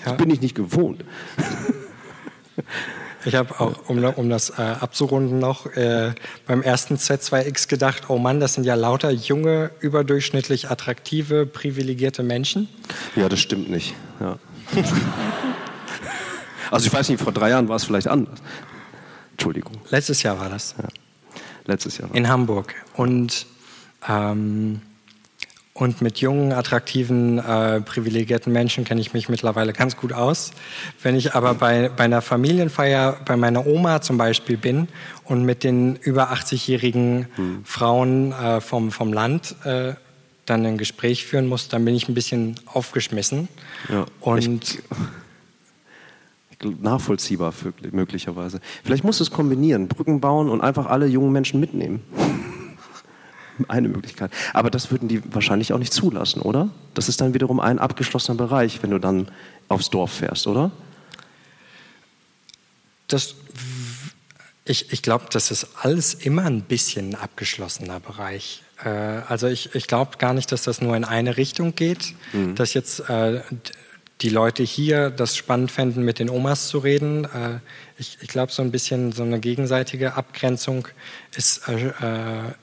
Das 0.06 0.18
bin 0.18 0.30
ich 0.30 0.40
nicht 0.40 0.56
gewohnt. 0.56 1.04
Ich 3.28 3.36
habe 3.36 3.60
auch, 3.60 3.90
um, 3.90 4.02
um 4.02 4.30
das 4.30 4.52
äh, 4.52 4.62
abzurunden 4.62 5.38
noch, 5.38 5.66
äh, 5.76 6.14
beim 6.46 6.62
ersten 6.62 6.96
Z2X 6.96 7.68
gedacht, 7.68 8.04
oh 8.08 8.18
Mann, 8.18 8.40
das 8.40 8.54
sind 8.54 8.64
ja 8.64 8.76
lauter 8.76 9.12
junge, 9.12 9.72
überdurchschnittlich 9.82 10.72
attraktive, 10.72 11.46
privilegierte 11.46 12.24
Menschen. 12.24 12.70
Ja, 13.18 13.28
das 13.28 13.40
stimmt 13.42 13.70
nicht. 13.70 13.96
Ja. 14.22 14.40
also 16.72 16.88
ich 16.88 16.94
weiß 16.94 17.10
nicht, 17.10 17.22
vor 17.22 17.34
drei 17.34 17.50
Jahren 17.50 17.68
war 17.68 17.76
es 17.76 17.84
vielleicht 17.84 18.08
anders. 18.08 18.40
Entschuldigung. 19.34 19.74
Letztes 19.90 20.24
Jahr 20.24 20.40
war 20.40 20.50
das. 20.50 20.76
Ja. 20.82 20.88
Letztes 21.66 21.98
Jahr. 21.98 22.10
In 22.16 22.30
Hamburg. 22.30 22.76
Und 22.96 23.46
ähm, 24.08 24.82
und 25.78 26.02
mit 26.02 26.18
jungen, 26.20 26.54
attraktiven, 26.54 27.38
äh, 27.38 27.82
privilegierten 27.82 28.52
Menschen 28.52 28.84
kenne 28.84 29.00
ich 29.00 29.14
mich 29.14 29.30
mittlerweile 29.30 29.74
ganz 29.74 29.96
gut 29.96 30.12
aus. 30.12 30.52
Wenn 31.04 31.16
ich 31.16 31.36
aber 31.36 31.54
bei, 31.54 31.90
bei 31.90 32.06
einer 32.06 32.24
Familienfeier 32.24 33.18
bei 33.26 33.38
meiner 33.38 33.68
Oma 33.68 34.02
zum 34.02 34.18
Beispiel 34.18 34.58
bin 34.58 34.88
und 35.24 35.44
mit 35.44 35.64
den 35.64 35.96
über 35.98 36.32
80-jährigen 36.34 37.28
hm. 37.36 37.62
Frauen 37.64 38.32
äh, 38.32 38.60
vom, 38.60 38.92
vom 38.92 39.14
Land 39.14 39.56
äh, 39.66 39.94
dann 40.48 40.66
ein 40.66 40.80
Gespräch 40.80 41.26
führen 41.26 41.46
muss, 41.48 41.68
dann 41.68 41.86
bin 41.86 41.94
ich 41.94 42.10
ein 42.10 42.16
bisschen 42.16 42.56
aufgeschmissen. 42.66 43.48
Ja, 43.90 44.06
und 44.20 44.82
nachvollziehbar 46.82 47.54
möglicherweise. 47.92 48.62
Vielleicht 48.84 49.04
musst 49.04 49.20
du 49.20 49.26
es 49.26 49.30
kombinieren, 49.30 49.88
Brücken 49.88 50.22
bauen 50.22 50.50
und 50.50 50.62
einfach 50.62 50.88
alle 50.88 51.06
jungen 51.06 51.32
Menschen 51.32 51.60
mitnehmen 51.60 52.02
eine 53.68 53.88
Möglichkeit. 53.90 54.32
Aber 54.54 54.70
das 54.70 54.92
würden 54.92 55.08
die 55.08 55.22
wahrscheinlich 55.34 55.74
auch 55.74 55.80
nicht 55.80 55.94
zulassen, 55.94 56.42
oder? 56.42 56.70
Das 56.94 57.10
ist 57.10 57.22
dann 57.22 57.34
wiederum 57.34 57.60
ein 57.60 57.80
abgeschlossener 57.80 58.38
Bereich, 58.38 58.82
wenn 58.84 58.92
du 58.92 59.00
dann 59.00 59.30
aufs 59.68 59.90
Dorf 59.90 60.12
fährst, 60.12 60.48
oder? 60.48 60.72
Das, 63.08 63.36
ich 64.66 64.92
ich 64.92 65.02
glaube, 65.02 65.26
das 65.32 65.52
ist 65.52 65.68
alles 65.82 66.14
immer 66.14 66.44
ein 66.44 66.62
bisschen 66.62 67.12
ein 67.12 67.16
abgeschlossener 67.16 68.00
Bereich. 68.00 68.64
Äh, 68.84 68.90
also 68.90 69.48
ich, 69.48 69.76
ich 69.76 69.88
glaube 69.88 70.18
gar 70.18 70.34
nicht, 70.34 70.52
dass 70.52 70.64
das 70.64 70.82
nur 70.82 70.96
in 70.96 71.04
eine 71.04 71.38
Richtung 71.38 71.76
geht, 71.76 72.14
mhm. 72.34 72.56
dass 72.56 72.74
jetzt 72.74 73.10
äh, 73.10 73.42
die 74.22 74.30
Leute 74.30 74.64
hier 74.64 75.10
das 75.10 75.36
spannend 75.36 75.72
fänden, 75.72 76.04
mit 76.04 76.20
den 76.20 76.30
Omas 76.30 76.70
zu 76.70 76.80
reden. 76.80 77.26
Äh, 77.26 77.60
ich, 77.98 78.18
ich 78.22 78.28
glaube, 78.28 78.52
so 78.52 78.62
ein 78.62 78.72
bisschen 78.72 79.12
so 79.12 79.24
eine 79.24 79.40
gegenseitige 79.40 80.16
Abgrenzung 80.16 80.88
ist 81.36 81.68
äh, 81.68 81.88
äh, 81.88 82.54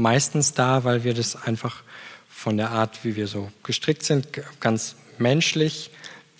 meistens 0.00 0.54
da, 0.54 0.84
weil 0.84 1.04
wir 1.04 1.14
das 1.14 1.36
einfach 1.36 1.82
von 2.28 2.56
der 2.56 2.70
Art, 2.70 3.04
wie 3.04 3.16
wir 3.16 3.26
so 3.26 3.50
gestrickt 3.62 4.02
sind, 4.02 4.28
ganz 4.60 4.96
menschlich, 5.18 5.90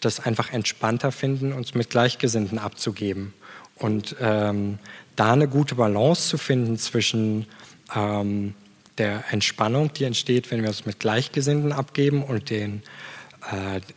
das 0.01 0.21
einfach 0.21 0.53
entspannter 0.53 1.13
finden, 1.13 1.53
uns 1.53 1.75
mit 1.75 1.91
Gleichgesinnten 1.91 2.59
abzugeben. 2.59 3.35
Und 3.77 4.17
ähm, 4.21 4.79
da 5.17 5.33
eine 5.33 5.49
gute 5.49 5.75
Balance 5.75 6.29
zu 6.29 6.39
finden 6.39 6.79
zwischen 6.79 7.47
ähm, 7.95 8.55
der 8.99 9.25
Entspannung, 9.31 9.93
die 9.93 10.05
entsteht, 10.05 10.51
wenn 10.51 10.63
wir 10.63 10.69
uns 10.69 10.87
mit 10.87 11.01
Gleichgesinnten 11.01 11.73
abgeben 11.73 12.23
und 12.23 12.51
den 12.51 12.83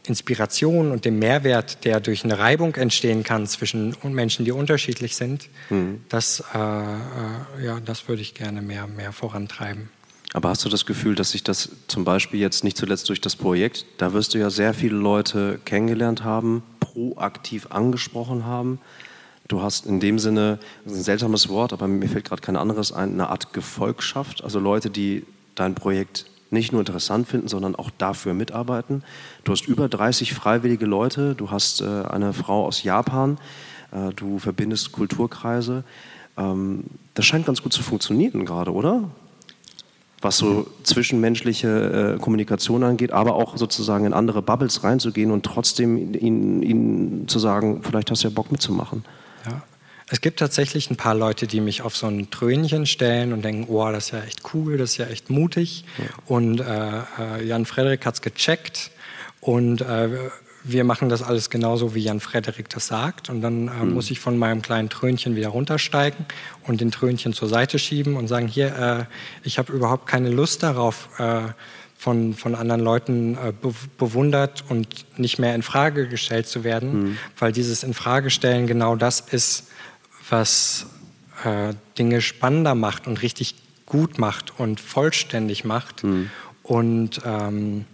Inspiration 0.07 0.91
und 0.91 1.05
dem 1.05 1.19
Mehrwert, 1.19 1.83
der 1.85 1.99
durch 1.99 2.23
eine 2.23 2.39
Reibung 2.39 2.75
entstehen 2.75 3.23
kann 3.23 3.45
zwischen 3.47 3.95
Menschen, 4.03 4.45
die 4.45 4.51
unterschiedlich 4.51 5.15
sind, 5.15 5.49
mhm. 5.69 6.01
das, 6.09 6.43
äh, 6.53 6.57
äh, 6.57 7.65
ja, 7.65 7.79
das 7.79 8.07
würde 8.07 8.21
ich 8.21 8.33
gerne 8.33 8.61
mehr, 8.61 8.87
mehr 8.87 9.11
vorantreiben. 9.11 9.89
Aber 10.33 10.49
hast 10.49 10.65
du 10.65 10.69
das 10.69 10.85
Gefühl, 10.85 11.13
dass 11.13 11.31
sich 11.31 11.43
das 11.43 11.69
zum 11.87 12.05
Beispiel 12.05 12.39
jetzt 12.39 12.63
nicht 12.63 12.75
zuletzt 12.75 13.07
durch 13.09 13.21
das 13.21 13.35
Projekt, 13.35 13.85
da 13.97 14.13
wirst 14.13 14.33
du 14.33 14.39
ja 14.39 14.49
sehr 14.49 14.73
viele 14.73 14.95
Leute 14.95 15.59
kennengelernt 15.63 16.23
haben, 16.23 16.63
proaktiv 16.79 17.67
angesprochen 17.69 18.45
haben. 18.45 18.79
Du 19.47 19.61
hast 19.61 19.85
in 19.85 19.99
dem 19.99 20.17
Sinne, 20.17 20.57
das 20.83 20.93
ist 20.93 20.99
ein 20.99 21.03
seltsames 21.03 21.49
Wort, 21.49 21.71
aber 21.71 21.87
mir 21.87 22.09
fällt 22.09 22.25
gerade 22.25 22.41
kein 22.41 22.55
anderes 22.55 22.91
ein, 22.91 23.11
eine 23.13 23.29
Art 23.29 23.53
Gefolgschaft, 23.53 24.43
also 24.43 24.59
Leute, 24.59 24.89
die 24.89 25.25
dein 25.53 25.75
Projekt 25.75 26.25
nicht 26.53 26.71
nur 26.71 26.81
interessant 26.81 27.27
finden, 27.27 27.47
sondern 27.47 27.75
auch 27.75 27.89
dafür 27.97 28.33
mitarbeiten. 28.33 29.03
Du 29.43 29.51
hast 29.51 29.67
über 29.67 29.89
30 29.89 30.33
freiwillige 30.33 30.85
Leute, 30.85 31.35
du 31.35 31.51
hast 31.51 31.81
äh, 31.81 31.85
eine 31.85 32.31
Frau 32.33 32.65
aus 32.65 32.83
Japan, 32.83 33.37
äh, 33.91 34.13
du 34.15 34.39
verbindest 34.39 34.91
Kulturkreise. 34.91 35.83
Ähm, 36.37 36.85
das 37.13 37.25
scheint 37.25 37.45
ganz 37.45 37.61
gut 37.61 37.73
zu 37.73 37.83
funktionieren 37.83 38.45
gerade, 38.45 38.71
oder? 38.71 39.03
Was 40.21 40.37
so 40.37 40.67
zwischenmenschliche 40.83 42.15
äh, 42.15 42.19
Kommunikation 42.21 42.83
angeht, 42.83 43.11
aber 43.11 43.35
auch 43.35 43.57
sozusagen 43.57 44.05
in 44.05 44.13
andere 44.13 44.41
Bubbles 44.41 44.83
reinzugehen 44.83 45.31
und 45.31 45.43
trotzdem 45.45 46.13
ihnen, 46.13 46.63
ihnen 46.63 47.27
zu 47.27 47.39
sagen, 47.39 47.81
vielleicht 47.83 48.09
hast 48.09 48.23
du 48.23 48.29
ja 48.29 48.33
Bock 48.33 48.49
mitzumachen. 48.49 49.03
Es 50.13 50.21
gibt 50.21 50.37
tatsächlich 50.37 50.91
ein 50.91 50.95
paar 50.95 51.15
Leute, 51.15 51.47
die 51.47 51.59
mich 51.59 51.81
auf 51.81 51.97
so 51.97 52.05
ein 52.05 52.29
Trönchen 52.29 52.85
stellen 52.85 53.33
und 53.33 53.43
denken, 53.43 53.65
oh, 53.67 53.91
das 53.91 54.05
ist 54.05 54.11
ja 54.11 54.19
echt 54.19 54.41
cool, 54.53 54.77
das 54.77 54.91
ist 54.91 54.97
ja 54.97 55.07
echt 55.07 55.31
mutig. 55.31 55.85
Ja. 55.97 56.05
Und 56.27 56.59
äh, 56.59 56.63
äh 57.39 57.43
Jan 57.43 57.65
Frederik 57.65 58.05
hat 58.05 58.13
es 58.13 58.21
gecheckt 58.21 58.91
und 59.41 59.81
äh, 59.81 60.09
wir 60.63 60.83
machen 60.83 61.09
das 61.09 61.23
alles 61.23 61.49
genauso, 61.49 61.95
wie 61.95 62.01
Jan 62.01 62.19
Frederik 62.19 62.69
das 62.69 62.85
sagt. 62.85 63.31
Und 63.31 63.41
dann 63.41 63.69
äh, 63.69 63.71
mhm. 63.71 63.95
muss 63.95 64.11
ich 64.11 64.19
von 64.19 64.37
meinem 64.37 64.61
kleinen 64.61 64.89
Trönchen 64.89 65.35
wieder 65.35 65.49
runtersteigen 65.49 66.27
und 66.67 66.79
den 66.79 66.91
Trönchen 66.91 67.33
zur 67.33 67.49
Seite 67.49 67.79
schieben 67.79 68.15
und 68.15 68.27
sagen, 68.27 68.47
hier, 68.47 68.67
äh, 68.77 69.05
ich 69.43 69.57
habe 69.57 69.73
überhaupt 69.73 70.05
keine 70.05 70.29
Lust 70.29 70.61
darauf, 70.61 71.09
äh, 71.17 71.41
von, 71.97 72.33
von 72.33 72.53
anderen 72.53 72.81
Leuten 72.81 73.35
äh, 73.35 73.53
be 73.59 73.73
bewundert 73.97 74.63
und 74.67 75.05
nicht 75.17 75.39
mehr 75.39 75.55
in 75.55 75.63
Frage 75.63 76.07
gestellt 76.07 76.47
zu 76.47 76.63
werden, 76.63 77.03
mhm. 77.03 77.17
weil 77.39 77.51
dieses 77.51 77.81
Infragestellen 77.81 78.67
genau 78.67 78.95
das 78.97 79.21
ist, 79.21 79.69
was 80.33 80.87
äh, 81.45 81.75
Dinge 81.99 82.19
spannender 82.21 82.73
macht 82.73 83.05
und 83.05 83.21
richtig 83.21 83.55
gut 83.85 84.17
macht 84.17 84.59
und 84.59 84.79
vollständig 84.79 85.63
macht. 85.63 86.03
Mhm. 86.03 86.31
Und 86.63 87.21
ähm, 87.23 87.85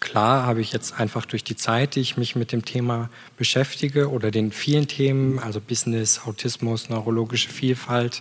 klar 0.00 0.44
habe 0.44 0.60
ich 0.60 0.70
jetzt 0.70 1.00
einfach 1.00 1.24
durch 1.24 1.42
die 1.42 1.56
Zeit, 1.56 1.94
die 1.94 2.00
ich 2.00 2.18
mich 2.18 2.36
mit 2.36 2.52
dem 2.52 2.66
Thema 2.66 3.08
beschäftige 3.38 4.10
oder 4.10 4.30
den 4.30 4.52
vielen 4.52 4.86
Themen, 4.86 5.38
also 5.38 5.62
Business, 5.62 6.20
Autismus, 6.26 6.90
neurologische 6.90 7.48
Vielfalt, 7.48 8.20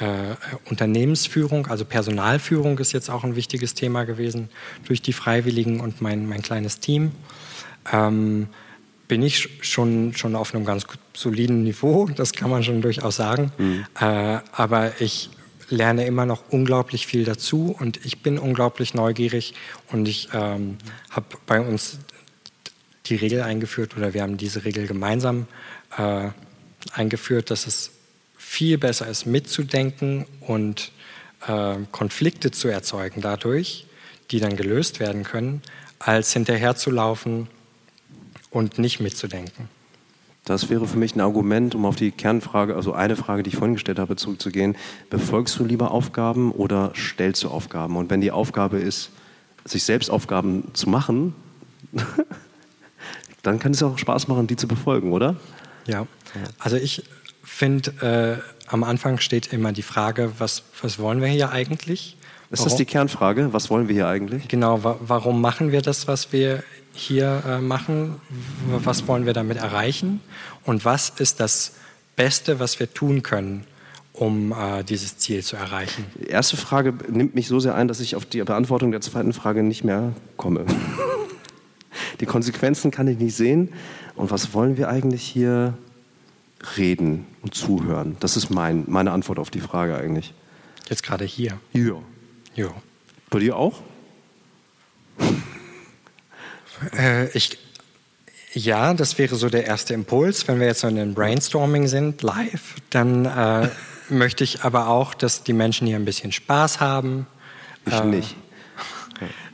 äh, 0.00 0.34
Unternehmensführung, 0.68 1.68
also 1.68 1.86
Personalführung 1.86 2.78
ist 2.78 2.92
jetzt 2.92 3.08
auch 3.08 3.24
ein 3.24 3.36
wichtiges 3.36 3.72
Thema 3.72 4.04
gewesen, 4.04 4.50
durch 4.84 5.00
die 5.00 5.14
Freiwilligen 5.14 5.80
und 5.80 6.02
mein, 6.02 6.28
mein 6.28 6.42
kleines 6.42 6.78
Team. 6.78 7.12
Ähm, 7.90 8.48
bin 9.08 9.22
ich 9.22 9.48
schon, 9.60 10.14
schon 10.14 10.34
auf 10.36 10.54
einem 10.54 10.64
ganz 10.64 10.86
soliden 11.14 11.62
Niveau, 11.62 12.06
das 12.16 12.32
kann 12.32 12.50
man 12.50 12.62
schon 12.64 12.82
durchaus 12.82 13.16
sagen. 13.16 13.52
Mhm. 13.58 13.86
Äh, 14.00 14.38
aber 14.52 15.00
ich 15.00 15.30
lerne 15.70 16.06
immer 16.06 16.26
noch 16.26 16.44
unglaublich 16.50 17.06
viel 17.06 17.24
dazu 17.24 17.74
und 17.78 18.04
ich 18.04 18.22
bin 18.22 18.38
unglaublich 18.38 18.94
neugierig 18.94 19.54
und 19.90 20.06
ich 20.06 20.28
ähm, 20.34 20.76
habe 21.10 21.26
bei 21.46 21.60
uns 21.60 21.98
die 23.06 23.16
Regel 23.16 23.42
eingeführt 23.42 23.96
oder 23.96 24.14
wir 24.14 24.22
haben 24.22 24.36
diese 24.36 24.64
Regel 24.64 24.86
gemeinsam 24.86 25.46
äh, 25.96 26.28
eingeführt, 26.92 27.50
dass 27.50 27.66
es 27.66 27.90
viel 28.36 28.78
besser 28.78 29.06
ist, 29.08 29.26
mitzudenken 29.26 30.26
und 30.40 30.92
äh, 31.46 31.76
Konflikte 31.92 32.50
zu 32.50 32.68
erzeugen 32.68 33.20
dadurch, 33.20 33.86
die 34.30 34.40
dann 34.40 34.56
gelöst 34.56 35.00
werden 35.00 35.24
können, 35.24 35.62
als 35.98 36.32
hinterherzulaufen 36.32 37.48
und 38.54 38.78
nicht 38.78 39.00
mitzudenken. 39.00 39.68
Das 40.44 40.68
wäre 40.68 40.86
für 40.86 40.98
mich 40.98 41.16
ein 41.16 41.20
Argument, 41.20 41.74
um 41.74 41.86
auf 41.86 41.96
die 41.96 42.10
Kernfrage, 42.10 42.76
also 42.76 42.92
eine 42.92 43.16
Frage, 43.16 43.42
die 43.42 43.48
ich 43.48 43.56
vorhin 43.56 43.74
gestellt 43.74 43.98
habe, 43.98 44.16
zurückzugehen. 44.16 44.76
Befolgst 45.08 45.58
du 45.58 45.64
lieber 45.64 45.90
Aufgaben 45.90 46.52
oder 46.52 46.92
stellst 46.94 47.42
du 47.44 47.48
Aufgaben? 47.48 47.96
Und 47.96 48.10
wenn 48.10 48.20
die 48.20 48.30
Aufgabe 48.30 48.78
ist, 48.78 49.10
sich 49.64 49.84
selbst 49.84 50.10
Aufgaben 50.10 50.68
zu 50.74 50.90
machen, 50.90 51.34
dann 53.42 53.58
kann 53.58 53.72
es 53.72 53.82
auch 53.82 53.96
Spaß 53.96 54.28
machen, 54.28 54.46
die 54.46 54.56
zu 54.56 54.68
befolgen, 54.68 55.12
oder? 55.12 55.36
Ja, 55.86 56.06
also 56.58 56.76
ich 56.76 57.04
finde, 57.42 58.42
äh, 58.42 58.70
am 58.70 58.84
Anfang 58.84 59.18
steht 59.18 59.52
immer 59.52 59.72
die 59.72 59.82
Frage, 59.82 60.32
was, 60.38 60.62
was 60.82 60.98
wollen 60.98 61.22
wir 61.22 61.28
hier 61.28 61.50
eigentlich? 61.50 62.16
Ist 62.54 62.66
das 62.66 62.76
die 62.76 62.84
Kernfrage? 62.84 63.52
Was 63.52 63.70
wollen 63.70 63.88
wir 63.88 63.94
hier 63.94 64.08
eigentlich? 64.08 64.48
Genau, 64.48 64.82
wa 64.82 64.96
warum 65.00 65.40
machen 65.40 65.72
wir 65.72 65.82
das, 65.82 66.08
was 66.08 66.32
wir 66.32 66.62
hier 66.92 67.42
äh, 67.46 67.58
machen? 67.60 68.20
Was 68.68 69.06
wollen 69.08 69.26
wir 69.26 69.32
damit 69.32 69.58
erreichen? 69.58 70.20
Und 70.64 70.84
was 70.84 71.10
ist 71.10 71.40
das 71.40 71.72
Beste, 72.16 72.60
was 72.60 72.78
wir 72.78 72.92
tun 72.92 73.22
können, 73.22 73.64
um 74.12 74.52
äh, 74.52 74.84
dieses 74.84 75.18
Ziel 75.18 75.42
zu 75.42 75.56
erreichen? 75.56 76.06
Die 76.20 76.28
erste 76.28 76.56
Frage 76.56 76.94
nimmt 77.10 77.34
mich 77.34 77.48
so 77.48 77.58
sehr 77.58 77.74
ein, 77.74 77.88
dass 77.88 78.00
ich 78.00 78.16
auf 78.16 78.24
die 78.24 78.42
Beantwortung 78.42 78.92
der 78.92 79.00
zweiten 79.00 79.32
Frage 79.32 79.62
nicht 79.62 79.84
mehr 79.84 80.12
komme. 80.36 80.64
die 82.20 82.26
Konsequenzen 82.26 82.90
kann 82.90 83.08
ich 83.08 83.18
nicht 83.18 83.34
sehen. 83.34 83.72
Und 84.14 84.30
was 84.30 84.54
wollen 84.54 84.76
wir 84.76 84.88
eigentlich 84.88 85.22
hier 85.22 85.74
reden 86.76 87.26
und 87.42 87.54
zuhören? 87.54 88.16
Das 88.20 88.36
ist 88.36 88.50
mein, 88.50 88.84
meine 88.86 89.10
Antwort 89.10 89.38
auf 89.38 89.50
die 89.50 89.60
Frage 89.60 89.96
eigentlich. 89.96 90.32
Jetzt 90.88 91.02
gerade 91.02 91.24
hier. 91.24 91.58
Ja. 91.72 91.96
Ja. 92.54 92.68
Bei 93.30 93.38
dir 93.38 93.56
auch? 93.56 93.80
Äh, 96.98 97.28
ich, 97.30 97.56
ja, 98.52 98.92
das 98.94 99.16
wäre 99.16 99.36
so 99.36 99.48
der 99.48 99.64
erste 99.64 99.94
Impuls. 99.94 100.46
Wenn 100.48 100.60
wir 100.60 100.66
jetzt 100.66 100.80
so 100.80 100.88
in 100.88 100.98
einem 100.98 101.14
Brainstorming 101.14 101.86
sind, 101.86 102.20
live, 102.22 102.74
dann 102.90 103.24
äh, 103.24 103.70
möchte 104.08 104.44
ich 104.44 104.64
aber 104.64 104.88
auch, 104.88 105.14
dass 105.14 105.44
die 105.44 105.52
Menschen 105.52 105.86
hier 105.86 105.96
ein 105.96 106.04
bisschen 106.04 106.32
Spaß 106.32 106.80
haben. 106.80 107.26
Ich 107.86 107.94
äh, 107.94 108.04
nicht. 108.04 108.36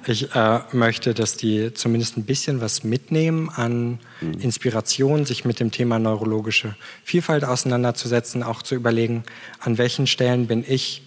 Ich 0.07 0.35
äh, 0.35 0.61
möchte, 0.73 1.13
dass 1.13 1.37
die 1.37 1.75
zumindest 1.75 2.17
ein 2.17 2.25
bisschen 2.25 2.63
was 2.63 2.85
mitnehmen 2.85 3.51
an 3.51 4.01
mhm. 4.23 4.41
Inspiration, 4.41 5.27
sich 5.27 5.45
mit 5.45 5.61
dem 5.61 5.71
Thema 5.71 5.99
neurologische 5.99 6.75
Vielfalt 7.05 7.45
auseinanderzusetzen, 7.45 8.43
auch 8.43 8.63
zu 8.63 8.75
überlegen, 8.75 9.25
an 9.61 9.77
welchen 9.77 10.07
Stellen 10.07 10.47
bin 10.47 10.65
ich 10.67 11.03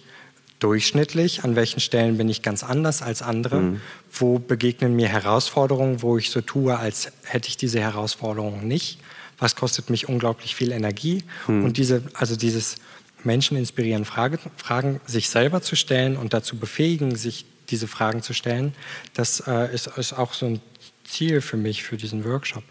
durchschnittlich, 0.60 1.44
an 1.44 1.56
welchen 1.56 1.80
Stellen 1.80 2.16
bin 2.16 2.28
ich 2.28 2.42
ganz 2.42 2.62
anders 2.62 3.02
als 3.02 3.22
andere, 3.22 3.60
mhm. 3.60 3.80
wo 4.12 4.38
begegnen 4.38 4.94
mir 4.96 5.08
Herausforderungen, 5.08 6.02
wo 6.02 6.16
ich 6.16 6.30
so 6.30 6.40
tue, 6.40 6.76
als 6.76 7.12
hätte 7.24 7.48
ich 7.48 7.56
diese 7.56 7.80
Herausforderungen 7.80 8.66
nicht, 8.66 8.98
was 9.38 9.56
kostet 9.56 9.90
mich 9.90 10.08
unglaublich 10.08 10.54
viel 10.54 10.72
Energie 10.72 11.24
mhm. 11.46 11.64
und 11.64 11.76
diese, 11.76 12.02
also 12.14 12.36
dieses 12.36 12.76
Menschen 13.24 13.56
inspirieren, 13.56 14.04
Frage, 14.04 14.38
Fragen 14.56 15.00
sich 15.06 15.28
selber 15.28 15.62
zu 15.62 15.76
stellen 15.76 16.16
und 16.16 16.34
dazu 16.34 16.56
befähigen, 16.56 17.16
sich 17.16 17.46
diese 17.70 17.88
Fragen 17.88 18.22
zu 18.22 18.34
stellen, 18.34 18.74
das 19.14 19.40
äh, 19.46 19.74
ist, 19.74 19.86
ist 19.86 20.12
auch 20.12 20.34
so 20.34 20.46
ein 20.46 20.60
Ziel 21.04 21.40
für 21.40 21.56
mich, 21.56 21.82
für 21.82 21.96
diesen 21.96 22.24
Workshop. 22.24 22.62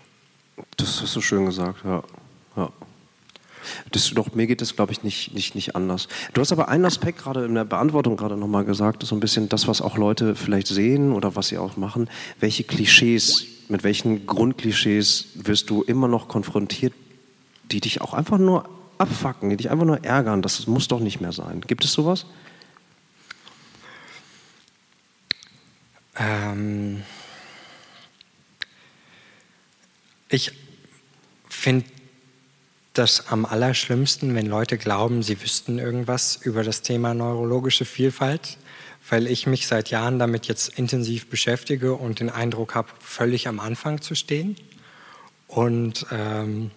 Das 0.77 1.01
hast 1.01 1.15
du 1.15 1.21
schön 1.21 1.45
gesagt, 1.45 1.83
ja. 1.83 2.03
ja. 2.55 2.71
Das, 3.91 4.11
doch, 4.11 4.33
mir 4.33 4.47
geht 4.47 4.61
das, 4.61 4.75
glaube 4.75 4.91
ich, 4.91 5.03
nicht, 5.03 5.33
nicht, 5.33 5.55
nicht 5.55 5.75
anders. 5.75 6.07
Du 6.33 6.41
hast 6.41 6.51
aber 6.51 6.69
einen 6.69 6.85
Aspekt 6.85 7.19
gerade 7.19 7.45
in 7.45 7.55
der 7.55 7.65
Beantwortung 7.65 8.17
gerade 8.17 8.37
nochmal 8.37 8.65
gesagt, 8.65 9.03
so 9.03 9.15
ein 9.15 9.19
bisschen 9.19 9.49
das, 9.49 9.67
was 9.67 9.81
auch 9.81 9.97
Leute 9.97 10.35
vielleicht 10.35 10.67
sehen 10.67 11.11
oder 11.11 11.35
was 11.35 11.47
sie 11.47 11.57
auch 11.57 11.77
machen. 11.77 12.09
Welche 12.39 12.63
Klischees, 12.63 13.45
mit 13.69 13.83
welchen 13.83 14.25
Grundklischees 14.25 15.27
wirst 15.35 15.69
du 15.69 15.83
immer 15.83 16.07
noch 16.07 16.27
konfrontiert, 16.27 16.93
die 17.71 17.81
dich 17.81 18.01
auch 18.01 18.13
einfach 18.13 18.37
nur 18.37 18.69
abfacken, 18.97 19.49
die 19.49 19.57
dich 19.57 19.69
einfach 19.69 19.85
nur 19.85 20.03
ärgern? 20.03 20.41
Das 20.41 20.67
muss 20.67 20.87
doch 20.87 20.99
nicht 20.99 21.21
mehr 21.21 21.31
sein. 21.31 21.61
Gibt 21.61 21.85
es 21.85 21.93
sowas? 21.93 22.25
Ähm 26.15 27.03
ich 30.29 30.51
finde 31.49 31.85
das 32.93 33.27
am 33.27 33.45
allerschlimmsten, 33.45 34.35
wenn 34.35 34.45
Leute 34.45 34.77
glauben, 34.77 35.23
sie 35.23 35.41
wüssten 35.41 35.79
irgendwas 35.79 36.35
über 36.35 36.63
das 36.63 36.83
Thema 36.83 37.13
neurologische 37.13 37.85
Vielfalt, 37.85 38.57
weil 39.09 39.27
ich 39.27 39.47
mich 39.47 39.65
seit 39.67 39.89
Jahren 39.89 40.19
damit 40.19 40.45
jetzt 40.45 40.77
intensiv 40.77 41.27
beschäftige 41.27 41.95
und 41.95 42.19
den 42.19 42.29
Eindruck 42.29 42.75
habe, 42.75 42.89
völlig 42.99 43.47
am 43.47 43.59
Anfang 43.59 44.01
zu 44.01 44.13
stehen. 44.13 44.55
Und 45.47 46.05
ähm, 46.11 46.69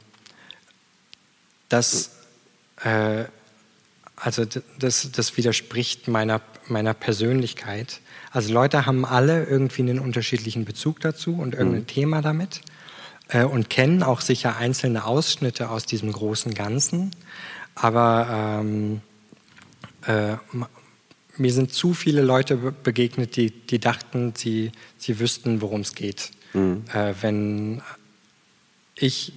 das, 1.68 2.12
äh, 2.82 3.24
also 4.16 4.46
das, 4.78 5.12
das 5.12 5.36
widerspricht 5.36 6.08
meiner, 6.08 6.40
meiner 6.66 6.94
Persönlichkeit. 6.94 8.00
Also 8.30 8.52
Leute 8.52 8.86
haben 8.86 9.04
alle 9.04 9.44
irgendwie 9.44 9.82
einen 9.82 9.98
unterschiedlichen 9.98 10.64
Bezug 10.64 11.00
dazu 11.00 11.34
und 11.34 11.54
irgendein 11.54 11.82
mhm. 11.82 11.86
Thema 11.86 12.22
damit 12.22 12.62
äh, 13.28 13.44
und 13.44 13.70
kennen 13.70 14.02
auch 14.02 14.20
sicher 14.20 14.56
einzelne 14.56 15.04
Ausschnitte 15.04 15.70
aus 15.70 15.86
diesem 15.86 16.12
großen 16.12 16.54
Ganzen. 16.54 17.10
Aber 17.74 18.60
ähm, 18.60 19.00
äh, 20.06 20.36
mir 21.36 21.52
sind 21.52 21.72
zu 21.72 21.92
viele 21.94 22.22
Leute 22.22 22.56
begegnet, 22.56 23.36
die, 23.36 23.50
die 23.50 23.78
dachten, 23.78 24.32
sie, 24.36 24.72
sie 24.98 25.18
wüssten, 25.18 25.60
worum 25.60 25.82
es 25.82 25.94
geht. 25.94 26.30
Mhm. 26.54 26.84
Äh, 26.92 27.14
wenn 27.20 27.82
ich, 28.94 29.32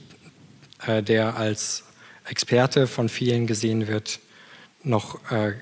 äh, 0.85 1.03
der 1.03 1.35
als 1.35 1.83
Experte 2.25 2.87
von 2.87 3.09
vielen 3.09 3.47
gesehen 3.47 3.87
wird, 3.87 4.19
noch 4.83 5.19
äh, 5.31 5.53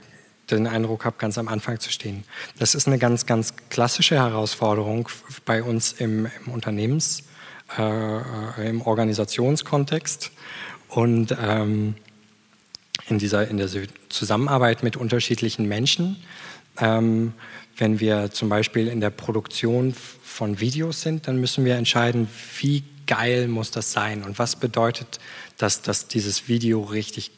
den 0.51 0.67
Eindruck 0.67 1.03
habe, 1.05 1.17
ganz 1.17 1.37
am 1.37 1.47
Anfang 1.47 1.79
zu 1.79 1.91
stehen. 1.91 2.23
Das 2.59 2.75
ist 2.75 2.87
eine 2.87 2.99
ganz, 2.99 3.25
ganz 3.25 3.53
klassische 3.69 4.15
Herausforderung 4.15 5.09
bei 5.45 5.63
uns 5.63 5.93
im, 5.93 6.27
im 6.45 6.53
Unternehmens- 6.53 7.23
äh, 7.77 8.69
im 8.69 8.81
Organisationskontext 8.81 10.31
und 10.89 11.35
ähm, 11.41 11.95
in, 13.07 13.19
dieser, 13.19 13.47
in 13.47 13.57
der 13.57 13.69
Zusammenarbeit 14.09 14.83
mit 14.83 14.97
unterschiedlichen 14.97 15.67
Menschen. 15.67 16.17
Ähm, 16.79 17.33
wenn 17.77 17.99
wir 17.99 18.31
zum 18.31 18.49
Beispiel 18.49 18.87
in 18.87 19.01
der 19.01 19.09
Produktion 19.11 19.93
von 20.23 20.59
Videos 20.59 21.01
sind, 21.01 21.27
dann 21.27 21.39
müssen 21.39 21.65
wir 21.65 21.75
entscheiden, 21.75 22.27
wie 22.59 22.83
geil 23.05 23.47
muss 23.47 23.71
das 23.71 23.91
sein 23.91 24.23
und 24.23 24.39
was 24.39 24.55
bedeutet 24.55 25.19
das, 25.57 25.81
dass 25.81 26.07
dieses 26.07 26.47
Video 26.47 26.81
richtig, 26.83 27.31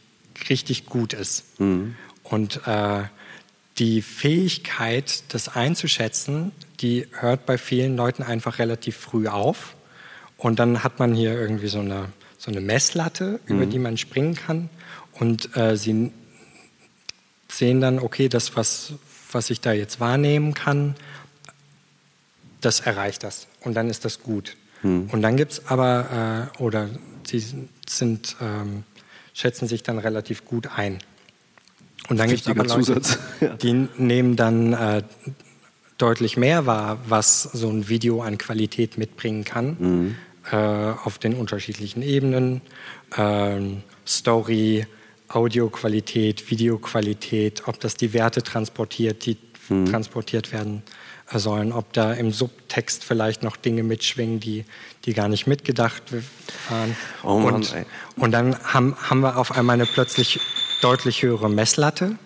richtig 0.49 0.85
gut 0.85 1.13
ist. 1.13 1.59
Mhm. 1.59 1.95
Und 2.23 2.61
äh, 2.67 3.03
die 3.77 4.01
Fähigkeit, 4.01 5.23
das 5.29 5.49
einzuschätzen, 5.49 6.51
die 6.81 7.07
hört 7.11 7.45
bei 7.45 7.57
vielen 7.57 7.95
Leuten 7.95 8.23
einfach 8.23 8.59
relativ 8.59 8.97
früh 8.97 9.27
auf. 9.27 9.75
Und 10.39 10.57
dann 10.57 10.83
hat 10.83 10.99
man 10.99 11.13
hier 11.13 11.33
irgendwie 11.33 11.67
so 11.67 11.79
eine, 11.79 12.05
so 12.37 12.49
eine 12.49 12.61
Messlatte, 12.61 13.39
mhm. 13.45 13.55
über 13.55 13.65
die 13.65 13.77
man 13.77 13.97
springen 13.97 14.35
kann. 14.35 14.69
Und 15.19 15.55
äh, 15.55 15.75
sie 15.75 16.11
sehen 17.49 17.81
dann, 17.81 17.99
okay, 17.99 18.29
das, 18.29 18.55
was, 18.55 18.93
was 19.31 19.49
ich 19.49 19.59
da 19.59 19.73
jetzt 19.73 19.99
wahrnehmen 19.99 20.53
kann, 20.53 20.95
das 22.61 22.79
erreicht 22.79 23.23
das. 23.23 23.47
Und 23.61 23.73
dann 23.73 23.89
ist 23.89 24.05
das 24.05 24.23
gut. 24.23 24.55
Mhm. 24.81 25.09
Und 25.11 25.21
dann 25.21 25.35
gibt 25.35 25.51
es 25.51 25.67
aber, 25.67 26.49
äh, 26.57 26.61
oder 26.61 26.89
sie 27.27 27.43
sind, 27.87 28.37
ähm, 28.41 28.83
schätzen 29.33 29.67
sich 29.67 29.83
dann 29.83 29.99
relativ 29.99 30.45
gut 30.45 30.69
ein. 30.73 30.99
Und 32.07 32.17
dann 32.17 32.29
gibt 32.29 32.41
es 32.41 32.47
aber 32.47 32.63
Leute, 32.63 33.01
ja. 33.41 33.55
die 33.57 33.73
nehmen 33.97 34.37
dann 34.37 34.71
äh, 34.71 35.03
deutlich 35.97 36.37
mehr 36.37 36.65
wahr, 36.65 36.97
was 37.07 37.43
so 37.43 37.69
ein 37.69 37.89
Video 37.89 38.21
an 38.21 38.37
Qualität 38.37 38.97
mitbringen 38.97 39.43
kann. 39.43 39.75
Mhm 39.77 40.15
äh, 40.51 40.55
auf 40.55 41.17
den 41.17 41.35
unterschiedlichen 41.35 42.01
Ebenen. 42.01 42.61
Ähm, 43.17 43.83
Story, 44.05 44.85
Audioqualität, 45.27 46.49
Videoqualität, 46.49 47.67
ob 47.67 47.79
das 47.79 47.95
die 47.95 48.13
Werte 48.13 48.41
transportiert, 48.41 49.25
die 49.25 49.37
hm. 49.67 49.85
transportiert 49.85 50.51
werden 50.51 50.83
sollen, 51.31 51.71
ob 51.71 51.93
da 51.93 52.13
im 52.13 52.31
Subtext 52.31 53.03
vielleicht 53.03 53.43
noch 53.43 53.55
Dinge 53.55 53.83
mitschwingen, 53.83 54.39
die, 54.39 54.65
die 55.05 55.13
gar 55.13 55.27
nicht 55.27 55.45
mitgedacht 55.45 56.01
waren. 56.69 56.95
Oh 57.23 57.37
Mann, 57.37 57.55
und, 57.55 57.75
und 58.15 58.31
dann 58.31 58.57
haben, 58.63 58.95
haben 58.97 59.19
wir 59.21 59.37
auf 59.37 59.51
einmal 59.51 59.75
eine 59.75 59.85
plötzlich 59.85 60.39
deutlich 60.81 61.21
höhere 61.21 61.49
Messlatte 61.49 62.17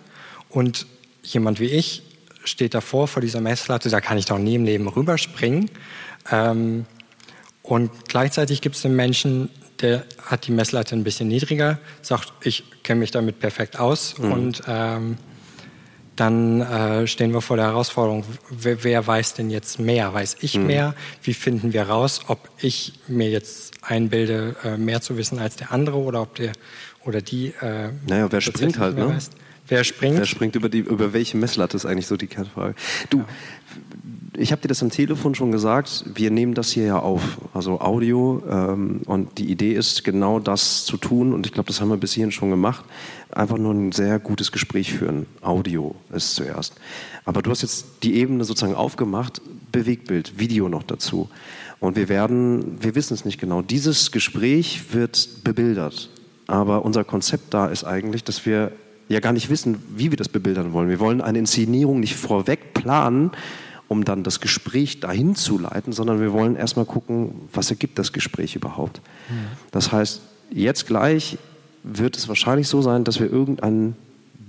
und 0.48 0.86
jemand 1.22 1.60
wie 1.60 1.66
ich 1.66 2.02
steht 2.44 2.74
davor 2.74 3.08
vor 3.08 3.22
dieser 3.22 3.40
Messlatte, 3.40 3.88
da 3.88 4.00
kann 4.00 4.18
ich 4.18 4.26
doch 4.26 4.38
nie 4.38 4.54
im 4.54 4.64
Leben 4.64 4.86
rüberspringen. 4.86 5.70
Ähm, 6.30 6.86
und 7.64 7.90
gleichzeitig 8.08 8.60
gibt 8.60 8.76
es 8.76 8.84
einen 8.84 8.94
Menschen, 8.94 9.48
der 9.80 10.04
hat 10.22 10.46
die 10.46 10.52
Messlatte 10.52 10.94
ein 10.94 11.02
bisschen 11.02 11.28
niedriger, 11.28 11.78
sagt, 12.02 12.30
ich 12.42 12.62
kenne 12.82 13.00
mich 13.00 13.10
damit 13.10 13.40
perfekt 13.40 13.80
aus. 13.80 14.18
Mhm. 14.18 14.32
Und 14.32 14.62
ähm, 14.68 15.16
dann 16.14 16.60
äh, 16.60 17.06
stehen 17.06 17.32
wir 17.32 17.40
vor 17.40 17.56
der 17.56 17.66
Herausforderung, 17.66 18.24
wer, 18.50 18.84
wer, 18.84 19.06
weiß 19.06 19.32
denn 19.32 19.48
jetzt 19.48 19.80
mehr? 19.80 20.12
Weiß 20.12 20.36
ich 20.42 20.58
mhm. 20.58 20.66
mehr? 20.66 20.94
Wie 21.22 21.32
finden 21.32 21.72
wir 21.72 21.84
raus, 21.84 22.20
ob 22.28 22.50
ich 22.58 22.92
mir 23.08 23.30
jetzt 23.30 23.72
einbilde, 23.80 24.54
äh, 24.62 24.76
mehr 24.76 25.00
zu 25.00 25.16
wissen 25.16 25.38
als 25.38 25.56
der 25.56 25.72
andere 25.72 25.96
oder 25.96 26.20
ob 26.20 26.34
der 26.34 26.52
oder 27.04 27.22
die. 27.22 27.54
Äh, 27.62 27.90
naja, 28.06 28.30
wer 28.30 28.42
springt 28.42 28.78
halt, 28.78 28.96
ne? 28.98 29.08
Weiß. 29.08 29.30
Wer 29.68 29.84
springt? 29.84 30.18
Wer 30.18 30.26
springt 30.26 30.54
über, 30.54 30.68
die, 30.68 30.80
über 30.80 31.14
welche 31.14 31.38
Messlatte 31.38 31.78
ist 31.78 31.86
eigentlich 31.86 32.06
so 32.06 32.18
die 32.18 32.26
Kernfrage. 32.26 32.74
Du, 33.08 33.20
ja 33.20 33.26
ich 34.36 34.52
habe 34.52 34.62
dir 34.62 34.68
das 34.68 34.82
am 34.82 34.90
Telefon 34.90 35.34
schon 35.34 35.52
gesagt, 35.52 36.04
wir 36.14 36.30
nehmen 36.30 36.54
das 36.54 36.70
hier 36.70 36.84
ja 36.84 36.98
auf, 36.98 37.38
also 37.52 37.80
Audio. 37.80 38.42
Ähm, 38.48 39.02
und 39.06 39.38
die 39.38 39.50
Idee 39.50 39.74
ist, 39.74 40.04
genau 40.04 40.40
das 40.40 40.84
zu 40.84 40.96
tun. 40.96 41.32
Und 41.32 41.46
ich 41.46 41.52
glaube, 41.52 41.68
das 41.68 41.80
haben 41.80 41.88
wir 41.88 41.96
bis 41.96 42.12
hierhin 42.12 42.32
schon 42.32 42.50
gemacht. 42.50 42.84
Einfach 43.30 43.58
nur 43.58 43.72
ein 43.72 43.92
sehr 43.92 44.18
gutes 44.18 44.52
Gespräch 44.52 44.92
führen. 44.92 45.26
Audio 45.40 45.94
ist 46.12 46.34
zuerst. 46.34 46.74
Aber 47.24 47.42
du 47.42 47.50
hast 47.50 47.62
jetzt 47.62 47.86
die 48.02 48.14
Ebene 48.16 48.44
sozusagen 48.44 48.74
aufgemacht, 48.74 49.40
Bewegtbild, 49.72 50.38
Video 50.38 50.68
noch 50.68 50.82
dazu. 50.82 51.28
Und 51.80 51.96
wir 51.96 52.08
werden, 52.08 52.82
wir 52.82 52.94
wissen 52.94 53.14
es 53.14 53.24
nicht 53.24 53.40
genau, 53.40 53.62
dieses 53.62 54.10
Gespräch 54.10 54.94
wird 54.94 55.44
bebildert. 55.44 56.10
Aber 56.46 56.84
unser 56.84 57.04
Konzept 57.04 57.54
da 57.54 57.66
ist 57.66 57.84
eigentlich, 57.84 58.24
dass 58.24 58.46
wir 58.46 58.72
ja 59.08 59.20
gar 59.20 59.32
nicht 59.32 59.50
wissen, 59.50 59.82
wie 59.94 60.10
wir 60.10 60.16
das 60.16 60.28
bebildern 60.28 60.72
wollen. 60.72 60.88
Wir 60.88 61.00
wollen 61.00 61.20
eine 61.20 61.38
Inszenierung 61.38 62.00
nicht 62.00 62.16
vorweg 62.16 62.74
planen, 62.74 63.30
um 63.94 64.04
dann 64.04 64.24
das 64.24 64.40
Gespräch 64.40 64.98
dahin 64.98 65.36
zu 65.36 65.56
leiten, 65.56 65.92
sondern 65.92 66.20
wir 66.20 66.32
wollen 66.32 66.56
erstmal 66.56 66.84
gucken, 66.84 67.48
was 67.52 67.70
ergibt 67.70 67.96
das 67.96 68.12
Gespräch 68.12 68.56
überhaupt. 68.56 69.00
Das 69.70 69.92
heißt, 69.92 70.20
jetzt 70.50 70.88
gleich 70.88 71.38
wird 71.84 72.16
es 72.16 72.26
wahrscheinlich 72.26 72.66
so 72.66 72.82
sein, 72.82 73.04
dass 73.04 73.20
wir 73.20 73.30
irgendein 73.30 73.94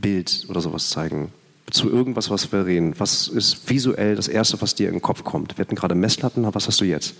Bild 0.01 0.47
oder 0.49 0.61
sowas 0.61 0.89
zeigen 0.89 1.31
zu 1.69 1.91
irgendwas, 1.91 2.29
was 2.31 2.51
wir 2.51 2.65
reden. 2.65 2.95
Was 2.97 3.27
ist 3.27 3.69
visuell 3.69 4.15
das 4.15 4.27
Erste, 4.27 4.59
was 4.61 4.73
dir 4.73 4.87
in 4.87 4.95
den 4.95 5.01
Kopf 5.01 5.23
kommt? 5.23 5.57
Wir 5.57 5.65
hatten 5.65 5.75
gerade 5.75 5.93
Messlatten, 5.93 6.47
was 6.53 6.67
hast 6.67 6.81
du 6.81 6.85
jetzt? 6.85 7.13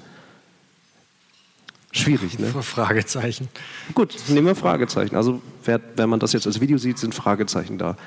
Schwierig, 1.91 2.39
ne? 2.39 2.47
Fragezeichen. 2.47 3.49
Gut, 3.93 4.15
nehmen 4.27 4.47
wir 4.47 4.55
Fragezeichen. 4.55 5.15
Also, 5.15 5.41
wenn 5.63 6.09
man 6.09 6.19
das 6.19 6.33
jetzt 6.33 6.45
als 6.45 6.59
Video 6.59 6.77
sieht, 6.77 6.97
sind 6.97 7.15
Fragezeichen 7.15 7.77
da. 7.77 7.97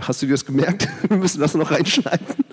Hast 0.00 0.22
du 0.22 0.26
dir 0.26 0.32
das 0.32 0.46
gemerkt? 0.46 0.88
Wir 1.08 1.18
müssen 1.18 1.40
das 1.40 1.54
noch 1.54 1.70
reinschneiden 1.70 2.45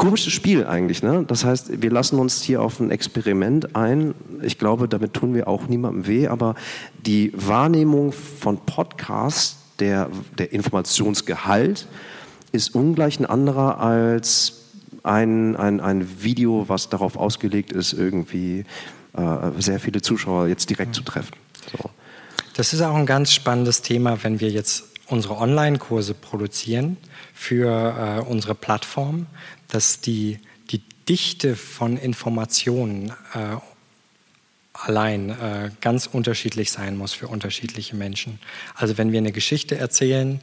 komisches 0.00 0.32
Spiel 0.32 0.66
eigentlich. 0.66 1.02
Ne? 1.02 1.24
Das 1.28 1.44
heißt, 1.44 1.82
wir 1.82 1.90
lassen 1.90 2.18
uns 2.18 2.40
hier 2.40 2.62
auf 2.62 2.80
ein 2.80 2.90
Experiment 2.90 3.76
ein. 3.76 4.14
Ich 4.40 4.58
glaube, 4.58 4.88
damit 4.88 5.12
tun 5.12 5.34
wir 5.34 5.46
auch 5.46 5.68
niemandem 5.68 6.06
weh, 6.06 6.26
aber 6.26 6.54
die 7.04 7.32
Wahrnehmung 7.36 8.12
von 8.12 8.56
Podcasts, 8.64 9.58
der, 9.78 10.08
der 10.38 10.52
Informationsgehalt, 10.52 11.86
ist 12.50 12.74
ungleich 12.74 13.20
ein 13.20 13.26
anderer 13.26 13.78
als 13.78 14.70
ein, 15.02 15.54
ein, 15.56 15.80
ein 15.80 16.22
Video, 16.22 16.64
was 16.66 16.88
darauf 16.88 17.18
ausgelegt 17.18 17.70
ist, 17.72 17.92
irgendwie 17.92 18.64
äh, 19.12 19.50
sehr 19.58 19.80
viele 19.80 20.00
Zuschauer 20.00 20.48
jetzt 20.48 20.70
direkt 20.70 20.94
zu 20.94 21.02
treffen. 21.02 21.36
So. 21.72 21.90
Das 22.56 22.72
ist 22.72 22.80
auch 22.80 22.94
ein 22.94 23.06
ganz 23.06 23.34
spannendes 23.34 23.82
Thema, 23.82 24.16
wenn 24.22 24.40
wir 24.40 24.48
jetzt 24.48 24.84
unsere 25.08 25.36
Online-Kurse 25.36 26.14
produzieren 26.14 26.96
für 27.34 28.22
äh, 28.24 28.30
unsere 28.30 28.54
Plattform, 28.54 29.26
dass 29.70 30.00
die, 30.00 30.38
die 30.70 30.82
Dichte 31.08 31.56
von 31.56 31.96
Informationen 31.96 33.12
äh, 33.34 33.56
allein 34.72 35.30
äh, 35.30 35.70
ganz 35.80 36.06
unterschiedlich 36.06 36.70
sein 36.70 36.96
muss 36.96 37.12
für 37.12 37.28
unterschiedliche 37.28 37.96
Menschen. 37.96 38.38
Also 38.74 38.98
wenn 38.98 39.12
wir 39.12 39.18
eine 39.18 39.32
Geschichte 39.32 39.76
erzählen 39.76 40.40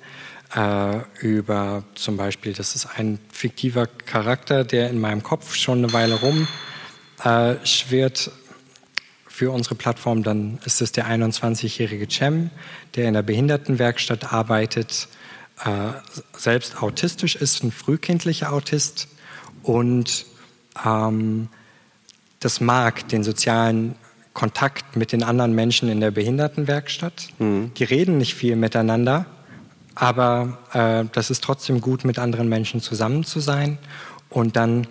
äh, 0.56 1.00
über 1.20 1.84
zum 1.96 2.18
Beispiel, 2.18 2.54
das 2.54 2.76
ist 2.76 2.88
ein 2.98 3.20
fiktiver 3.32 3.88
Charakter, 3.88 4.64
der 4.64 4.90
in 4.90 5.00
meinem 5.00 5.24
Kopf 5.24 5.56
schon 5.56 5.80
eine 5.80 5.94
Weile 5.94 6.20
rumschwirrt, 7.20 8.32
für 9.38 9.52
unsere 9.52 9.76
Plattform, 9.76 10.24
dann 10.24 10.58
ist 10.66 10.82
es 10.82 10.92
der 10.94 11.06
21-jährige 11.06 12.08
Cem, 12.10 12.50
der 12.96 13.08
in 13.08 13.14
der 13.14 13.22
Behindertenwerkstatt 13.22 14.34
arbeitet, 14.34 15.08
äh, 15.64 15.92
selbst 16.36 16.82
autistisch 16.82 17.36
ist, 17.36 17.64
ein 17.64 17.72
frühkindlicher 17.72 18.52
Autist 18.52 19.08
und 19.68 20.26
ähm, 20.86 21.50
das 22.40 22.62
mag, 22.62 23.08
den 23.10 23.24
sozialen 23.24 23.96
Kontakt 24.34 24.96
mit 24.96 25.12
den 25.12 25.24
anderen 25.24 25.54
Menschen 25.54 25.90
in 25.90 26.00
der 26.00 26.12
Behindertenwerkstatt. 26.12 27.28
Mhm. 27.40 27.72
Die 27.76 27.84
reden 27.84 28.18
nicht 28.18 28.36
viel 28.36 28.56
miteinander, 28.56 29.26
aber 29.96 30.60
äh, 30.74 31.06
das 31.12 31.30
ist 31.30 31.44
trotzdem 31.44 31.82
gut, 31.82 32.06
mit 32.06 32.18
anderen 32.18 32.48
Menschen 32.48 32.82
zusammen 32.82 33.24
zu 33.24 33.40
sein. 33.40 33.78
Und 34.30 34.56
dann, 34.56 34.88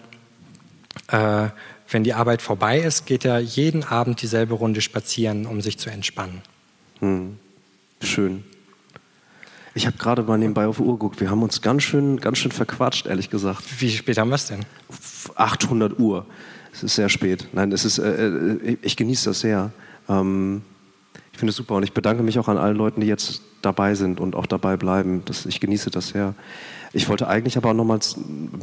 äh, 1.08 1.48
wenn 1.88 2.04
die 2.04 2.12
Arbeit 2.12 2.42
vorbei 2.42 2.80
ist, 2.80 3.06
geht 3.06 3.24
er 3.24 3.38
jeden 3.38 3.84
Abend 3.84 4.20
dieselbe 4.20 4.54
Runde 4.54 4.80
spazieren, 4.82 5.46
um 5.46 5.60
sich 5.62 5.78
zu 5.78 5.88
entspannen. 5.88 6.42
Mhm. 7.00 7.38
Schön. 8.02 8.44
Ich 9.76 9.86
habe 9.86 9.98
gerade 9.98 10.22
mal 10.22 10.38
nebenbei 10.38 10.66
auf 10.66 10.78
die 10.78 10.84
Uhr 10.84 10.94
geguckt. 10.94 11.20
Wir 11.20 11.30
haben 11.30 11.42
uns 11.42 11.60
ganz 11.60 11.82
schön, 11.82 12.18
ganz 12.18 12.38
schön 12.38 12.50
verquatscht, 12.50 13.06
ehrlich 13.06 13.28
gesagt. 13.28 13.62
Wie 13.78 13.90
spät 13.90 14.16
haben 14.16 14.30
wir 14.30 14.36
es 14.36 14.46
denn? 14.46 14.60
800 15.34 15.98
Uhr. 15.98 16.24
Es 16.72 16.82
ist 16.82 16.94
sehr 16.94 17.10
spät. 17.10 17.46
Nein, 17.52 17.70
es 17.72 17.84
ist, 17.84 17.98
äh, 17.98 18.26
äh, 18.26 18.78
ich 18.80 18.96
genieße 18.96 19.28
das 19.28 19.40
sehr. 19.40 19.70
Ähm, 20.08 20.62
ich 21.30 21.38
finde 21.38 21.50
es 21.50 21.56
super 21.56 21.74
und 21.74 21.82
ich 21.82 21.92
bedanke 21.92 22.22
mich 22.22 22.38
auch 22.38 22.48
an 22.48 22.56
allen 22.56 22.78
Leuten, 22.78 23.02
die 23.02 23.06
jetzt 23.06 23.42
dabei 23.60 23.94
sind 23.94 24.18
und 24.18 24.34
auch 24.34 24.46
dabei 24.46 24.78
bleiben. 24.78 25.20
Das, 25.26 25.44
ich 25.44 25.60
genieße 25.60 25.90
das 25.90 26.08
sehr. 26.08 26.34
Ich 26.94 27.10
wollte 27.10 27.28
eigentlich 27.28 27.58
aber 27.58 27.68
auch 27.68 27.74
nochmals, 27.74 28.16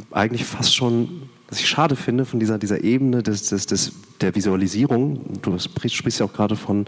eigentlich 0.09 0.45
fast 0.45 0.73
schon, 0.73 1.29
was 1.53 1.59
ich 1.59 1.69
schade 1.69 1.95
finde 1.95 2.25
von 2.25 2.39
dieser, 2.39 2.57
dieser 2.57 2.83
Ebene 2.83 3.21
des, 3.21 3.49
des, 3.49 3.67
des, 3.67 3.91
der 4.21 4.33
Visualisierung, 4.33 5.39
du 5.43 5.59
sprichst 5.59 6.19
ja 6.19 6.25
auch 6.25 6.33
gerade 6.33 6.55
von, 6.55 6.87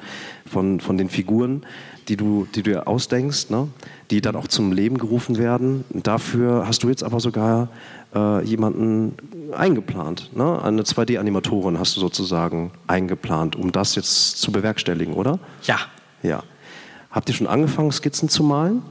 von, 0.52 0.80
von 0.80 0.98
den 0.98 1.08
Figuren, 1.08 1.64
die 2.08 2.18
du, 2.18 2.48
die 2.56 2.64
du 2.64 2.72
dir 2.72 2.88
ausdenkst, 2.88 3.52
ne? 3.52 3.68
die 4.10 4.22
dann 4.22 4.36
auch 4.36 4.48
zum 4.48 4.72
Leben 4.72 4.98
gerufen 4.98 5.38
werden. 5.38 5.86
Dafür 5.92 6.66
hast 6.66 6.82
du 6.82 6.90
jetzt 6.90 7.04
aber 7.04 7.20
sogar 7.20 7.70
äh, 8.16 8.44
jemanden 8.44 9.14
eingeplant. 9.56 10.36
Ne? 10.36 10.60
Eine 10.64 10.82
2D-Animatorin 10.82 11.78
hast 11.78 11.96
du 11.96 12.00
sozusagen 12.00 12.72
eingeplant, 12.88 13.56
um 13.56 13.72
das 13.72 13.94
jetzt 13.94 14.42
zu 14.42 14.52
bewerkstelligen, 14.52 15.14
oder? 15.14 15.38
Ja. 15.62 15.78
Ja. 16.24 16.42
Habt 17.12 17.30
ihr 17.30 17.36
schon 17.36 17.46
angefangen, 17.46 17.92
Skizzen 17.92 18.30
zu 18.30 18.42
malen? 18.42 18.82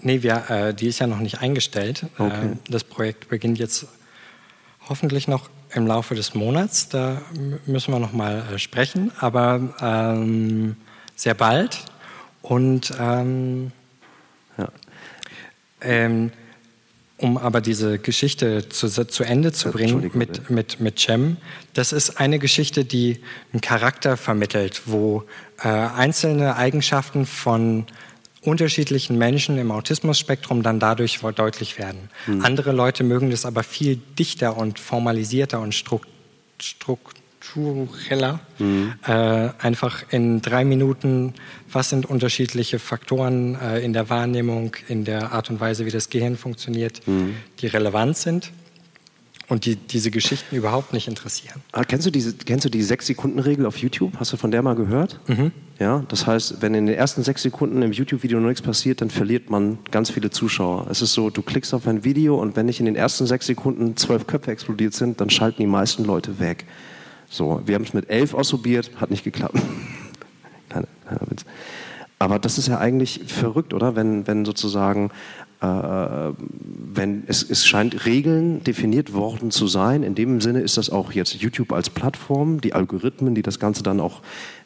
Nee, 0.00 0.22
wir, 0.22 0.50
äh, 0.50 0.74
die 0.74 0.88
ist 0.88 0.98
ja 0.98 1.06
noch 1.06 1.20
nicht 1.20 1.40
eingestellt. 1.40 2.04
Okay. 2.18 2.48
Äh, 2.48 2.56
das 2.68 2.84
Projekt 2.84 3.30
beginnt 3.30 3.58
jetzt 3.58 3.86
hoffentlich 4.88 5.28
noch 5.28 5.48
im 5.72 5.86
Laufe 5.86 6.14
des 6.14 6.34
Monats. 6.34 6.88
Da 6.88 7.22
müssen 7.66 7.92
wir 7.92 7.98
noch 7.98 8.12
mal 8.12 8.44
äh, 8.52 8.58
sprechen, 8.58 9.12
aber 9.18 9.74
ähm, 9.80 10.76
sehr 11.16 11.34
bald. 11.34 11.84
Und 12.42 12.92
ähm, 12.98 13.72
ja. 14.58 14.68
ähm, 15.80 16.30
um 17.16 17.38
aber 17.38 17.60
diese 17.60 17.98
Geschichte 17.98 18.68
zu, 18.68 18.88
zu 18.88 19.24
Ende 19.24 19.52
zu 19.52 19.70
bringen 19.70 20.10
mit, 20.14 20.50
mit, 20.50 20.80
mit 20.80 20.98
Cem, 20.98 21.38
das 21.72 21.92
ist 21.92 22.20
eine 22.20 22.38
Geschichte, 22.38 22.84
die 22.84 23.20
einen 23.52 23.60
Charakter 23.60 24.16
vermittelt, 24.16 24.82
wo 24.86 25.24
äh, 25.62 25.68
einzelne 25.68 26.56
Eigenschaften 26.56 27.24
von 27.24 27.86
unterschiedlichen 28.44 29.18
Menschen 29.18 29.58
im 29.58 29.70
Autismus-Spektrum 29.70 30.62
dann 30.62 30.80
dadurch 30.80 31.20
deutlich 31.34 31.78
werden. 31.78 32.08
Mhm. 32.26 32.44
Andere 32.44 32.72
Leute 32.72 33.04
mögen 33.04 33.30
das 33.30 33.46
aber 33.46 33.62
viel 33.62 33.98
dichter 34.18 34.56
und 34.56 34.78
formalisierter 34.78 35.60
und 35.60 35.74
struktureller. 35.74 38.40
Mhm. 38.58 38.94
Äh, 39.06 39.50
einfach 39.58 40.04
in 40.10 40.42
drei 40.42 40.64
Minuten, 40.64 41.34
was 41.70 41.90
sind 41.90 42.06
unterschiedliche 42.06 42.78
Faktoren 42.78 43.58
äh, 43.60 43.80
in 43.80 43.92
der 43.92 44.08
Wahrnehmung, 44.10 44.76
in 44.88 45.04
der 45.04 45.32
Art 45.32 45.50
und 45.50 45.60
Weise, 45.60 45.86
wie 45.86 45.90
das 45.90 46.10
Gehirn 46.10 46.36
funktioniert, 46.36 47.06
mhm. 47.06 47.36
die 47.60 47.66
relevant 47.66 48.16
sind 48.16 48.52
und 49.48 49.66
die 49.66 49.76
diese 49.76 50.10
Geschichten 50.10 50.56
überhaupt 50.56 50.92
nicht 50.92 51.08
interessieren. 51.08 51.62
Ah, 51.72 51.84
kennst 51.84 52.06
du 52.06 52.10
diese, 52.10 52.34
kennst 52.34 52.64
du 52.64 52.68
die 52.68 52.82
Sechs-Sekunden-Regel 52.82 53.66
auf 53.66 53.76
YouTube? 53.78 54.12
Hast 54.18 54.32
du 54.32 54.36
von 54.36 54.50
der 54.50 54.62
mal 54.62 54.74
gehört? 54.74 55.20
Mhm. 55.26 55.52
Ja, 55.78 56.04
das 56.08 56.26
heißt, 56.26 56.62
wenn 56.62 56.74
in 56.74 56.86
den 56.86 56.94
ersten 56.94 57.24
sechs 57.24 57.42
Sekunden 57.42 57.82
im 57.82 57.92
YouTube-Video 57.92 58.38
noch 58.38 58.48
nichts 58.48 58.62
passiert, 58.62 59.00
dann 59.00 59.10
verliert 59.10 59.50
man 59.50 59.78
ganz 59.90 60.10
viele 60.10 60.30
Zuschauer. 60.30 60.86
Es 60.88 61.02
ist 61.02 61.14
so, 61.14 61.30
du 61.30 61.42
klickst 61.42 61.74
auf 61.74 61.88
ein 61.88 62.04
Video 62.04 62.40
und 62.40 62.54
wenn 62.56 62.66
nicht 62.66 62.78
in 62.78 62.86
den 62.86 62.94
ersten 62.94 63.26
sechs 63.26 63.46
Sekunden 63.46 63.96
zwölf 63.96 64.26
Köpfe 64.26 64.52
explodiert 64.52 64.94
sind, 64.94 65.20
dann 65.20 65.30
schalten 65.30 65.60
die 65.60 65.66
meisten 65.66 66.04
Leute 66.04 66.38
weg. 66.38 66.64
So, 67.28 67.60
wir 67.66 67.74
haben 67.74 67.82
es 67.82 67.92
mit 67.92 68.08
elf 68.08 68.34
ausprobiert, 68.34 68.92
hat 68.96 69.10
nicht 69.10 69.24
geklappt. 69.24 69.56
kleiner, 70.68 70.86
kleiner 71.06 71.30
Witz. 71.30 71.44
Aber 72.20 72.38
das 72.38 72.58
ist 72.58 72.68
ja 72.68 72.78
eigentlich 72.78 73.22
verrückt, 73.26 73.74
oder? 73.74 73.96
Wenn, 73.96 74.26
wenn 74.26 74.44
sozusagen, 74.44 75.10
wenn 75.66 77.24
es, 77.26 77.42
es 77.42 77.66
scheint 77.66 78.06
Regeln 78.06 78.62
definiert 78.64 79.12
worden 79.12 79.50
zu 79.50 79.66
sein. 79.66 80.02
In 80.02 80.14
dem 80.14 80.40
Sinne 80.40 80.60
ist 80.60 80.76
das 80.76 80.90
auch 80.90 81.12
jetzt 81.12 81.34
YouTube 81.34 81.72
als 81.72 81.90
Plattform, 81.90 82.60
die 82.60 82.72
Algorithmen, 82.72 83.34
die 83.34 83.42
das 83.42 83.58
Ganze 83.58 83.82
dann 83.82 84.00
auch, 84.00 84.20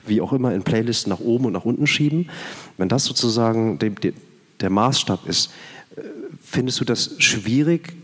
wie 0.06 0.20
auch 0.20 0.32
immer, 0.32 0.54
in 0.54 0.62
Playlisten 0.62 1.10
nach 1.10 1.20
oben 1.20 1.46
und 1.46 1.52
nach 1.52 1.64
unten 1.64 1.86
schieben. 1.86 2.28
Wenn 2.76 2.88
das 2.88 3.04
sozusagen 3.04 3.78
de, 3.78 3.90
de, 3.90 4.12
der 4.60 4.70
Maßstab 4.70 5.26
ist, 5.26 5.50
äh, 5.96 6.02
findest 6.40 6.80
du 6.80 6.84
das 6.84 7.14
schwierig, 7.18 7.94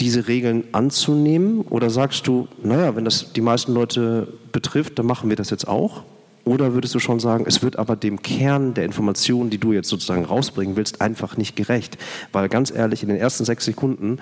diese 0.00 0.26
Regeln 0.28 0.64
anzunehmen? 0.72 1.62
Oder 1.62 1.90
sagst 1.90 2.26
du, 2.26 2.48
naja, 2.62 2.96
wenn 2.96 3.04
das 3.04 3.32
die 3.32 3.40
meisten 3.40 3.72
Leute 3.72 4.28
betrifft, 4.52 4.98
dann 4.98 5.06
machen 5.06 5.30
wir 5.30 5.36
das 5.36 5.50
jetzt 5.50 5.68
auch? 5.68 6.04
Oder 6.44 6.74
würdest 6.74 6.94
du 6.94 6.98
schon 6.98 7.20
sagen, 7.20 7.44
es 7.46 7.62
wird 7.62 7.78
aber 7.78 7.96
dem 7.96 8.20
Kern 8.20 8.74
der 8.74 8.84
Informationen, 8.84 9.50
die 9.50 9.58
du 9.58 9.72
jetzt 9.72 9.88
sozusagen 9.88 10.24
rausbringen 10.24 10.76
willst, 10.76 11.00
einfach 11.00 11.36
nicht 11.36 11.56
gerecht? 11.56 11.96
Weil 12.32 12.48
ganz 12.48 12.70
ehrlich, 12.70 13.02
in 13.02 13.08
den 13.08 13.18
ersten 13.18 13.44
sechs 13.44 13.64
Sekunden 13.64 14.18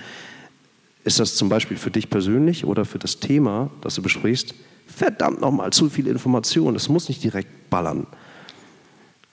ist 1.05 1.19
das 1.19 1.35
zum 1.35 1.49
Beispiel 1.49 1.77
für 1.77 1.91
dich 1.91 2.11
persönlich 2.11 2.65
oder 2.65 2.85
für 2.85 2.99
das 2.99 3.19
Thema, 3.19 3.71
das 3.81 3.97
du 3.97 4.03
besprichst, 4.03 4.55
verdammt 4.87 5.41
nochmal 5.41 5.73
zu 5.73 5.91
viel 5.91 6.07
Information. 6.07 6.77
Es 6.77 6.89
muss 6.89 7.09
nicht 7.09 7.25
direkt 7.25 7.71
ballern. 7.71 8.07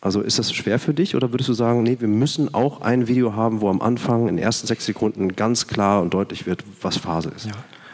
Also 0.02 0.22
ist 0.22 0.40
das 0.40 0.54
schwer 0.54 0.80
für 0.80 0.94
dich 0.94 1.16
oder 1.16 1.32
würdest 1.32 1.50
du 1.50 1.54
sagen, 1.54 1.84
nee, 1.84 1.98
wir 2.00 2.08
müssen 2.08 2.54
auch 2.54 2.82
ein 2.82 3.08
Video 3.08 3.36
haben, 3.36 3.62
wo 3.62 3.70
am 3.70 3.82
Anfang 3.82 4.30
in 4.30 4.38
den 4.38 4.44
ersten 4.44 4.66
sechs 4.66 4.86
Sekunden 4.86 5.36
ganz 5.36 5.68
klar 5.68 6.02
und 6.02 6.14
deutlich 6.14 6.46
wird, 6.46 6.64
was 6.82 6.98
Phase 6.98 7.30
ist? 7.36 7.48
Ja. 7.48 7.52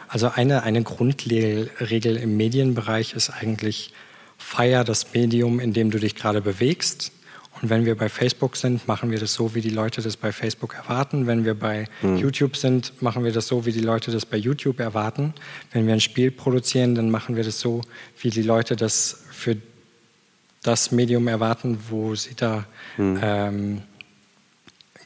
Also 0.08 0.28
eine, 0.28 0.62
eine 0.62 0.82
Grundregel 0.82 1.68
im 2.16 2.36
Medienbereich 2.36 3.14
ist 3.14 3.30
eigentlich, 3.30 3.92
feier 4.38 4.84
das 4.84 5.12
Medium, 5.14 5.60
in 5.60 5.72
dem 5.72 5.90
du 5.90 5.98
dich 5.98 6.14
gerade 6.14 6.40
bewegst. 6.40 7.12
Und 7.62 7.70
wenn 7.70 7.86
wir 7.86 7.96
bei 7.96 8.08
Facebook 8.08 8.56
sind, 8.56 8.86
machen 8.86 9.10
wir 9.10 9.18
das 9.18 9.32
so, 9.32 9.54
wie 9.54 9.62
die 9.62 9.70
Leute 9.70 10.02
das 10.02 10.16
bei 10.16 10.30
Facebook 10.30 10.74
erwarten. 10.74 11.26
Wenn 11.26 11.44
wir 11.44 11.54
bei 11.54 11.88
mhm. 12.02 12.18
YouTube 12.18 12.56
sind, 12.56 13.00
machen 13.00 13.24
wir 13.24 13.32
das 13.32 13.46
so, 13.46 13.64
wie 13.64 13.72
die 13.72 13.80
Leute 13.80 14.10
das 14.10 14.26
bei 14.26 14.36
YouTube 14.36 14.78
erwarten. 14.78 15.32
Wenn 15.72 15.86
wir 15.86 15.94
ein 15.94 16.00
Spiel 16.00 16.30
produzieren, 16.30 16.94
dann 16.94 17.10
machen 17.10 17.34
wir 17.34 17.44
das 17.44 17.58
so, 17.58 17.80
wie 18.20 18.30
die 18.30 18.42
Leute 18.42 18.76
das 18.76 19.24
für 19.30 19.56
das 20.62 20.90
Medium 20.92 21.28
erwarten, 21.28 21.78
wo 21.88 22.14
sie 22.14 22.34
da 22.34 22.66
mhm. 22.98 23.20
ähm, 23.22 23.82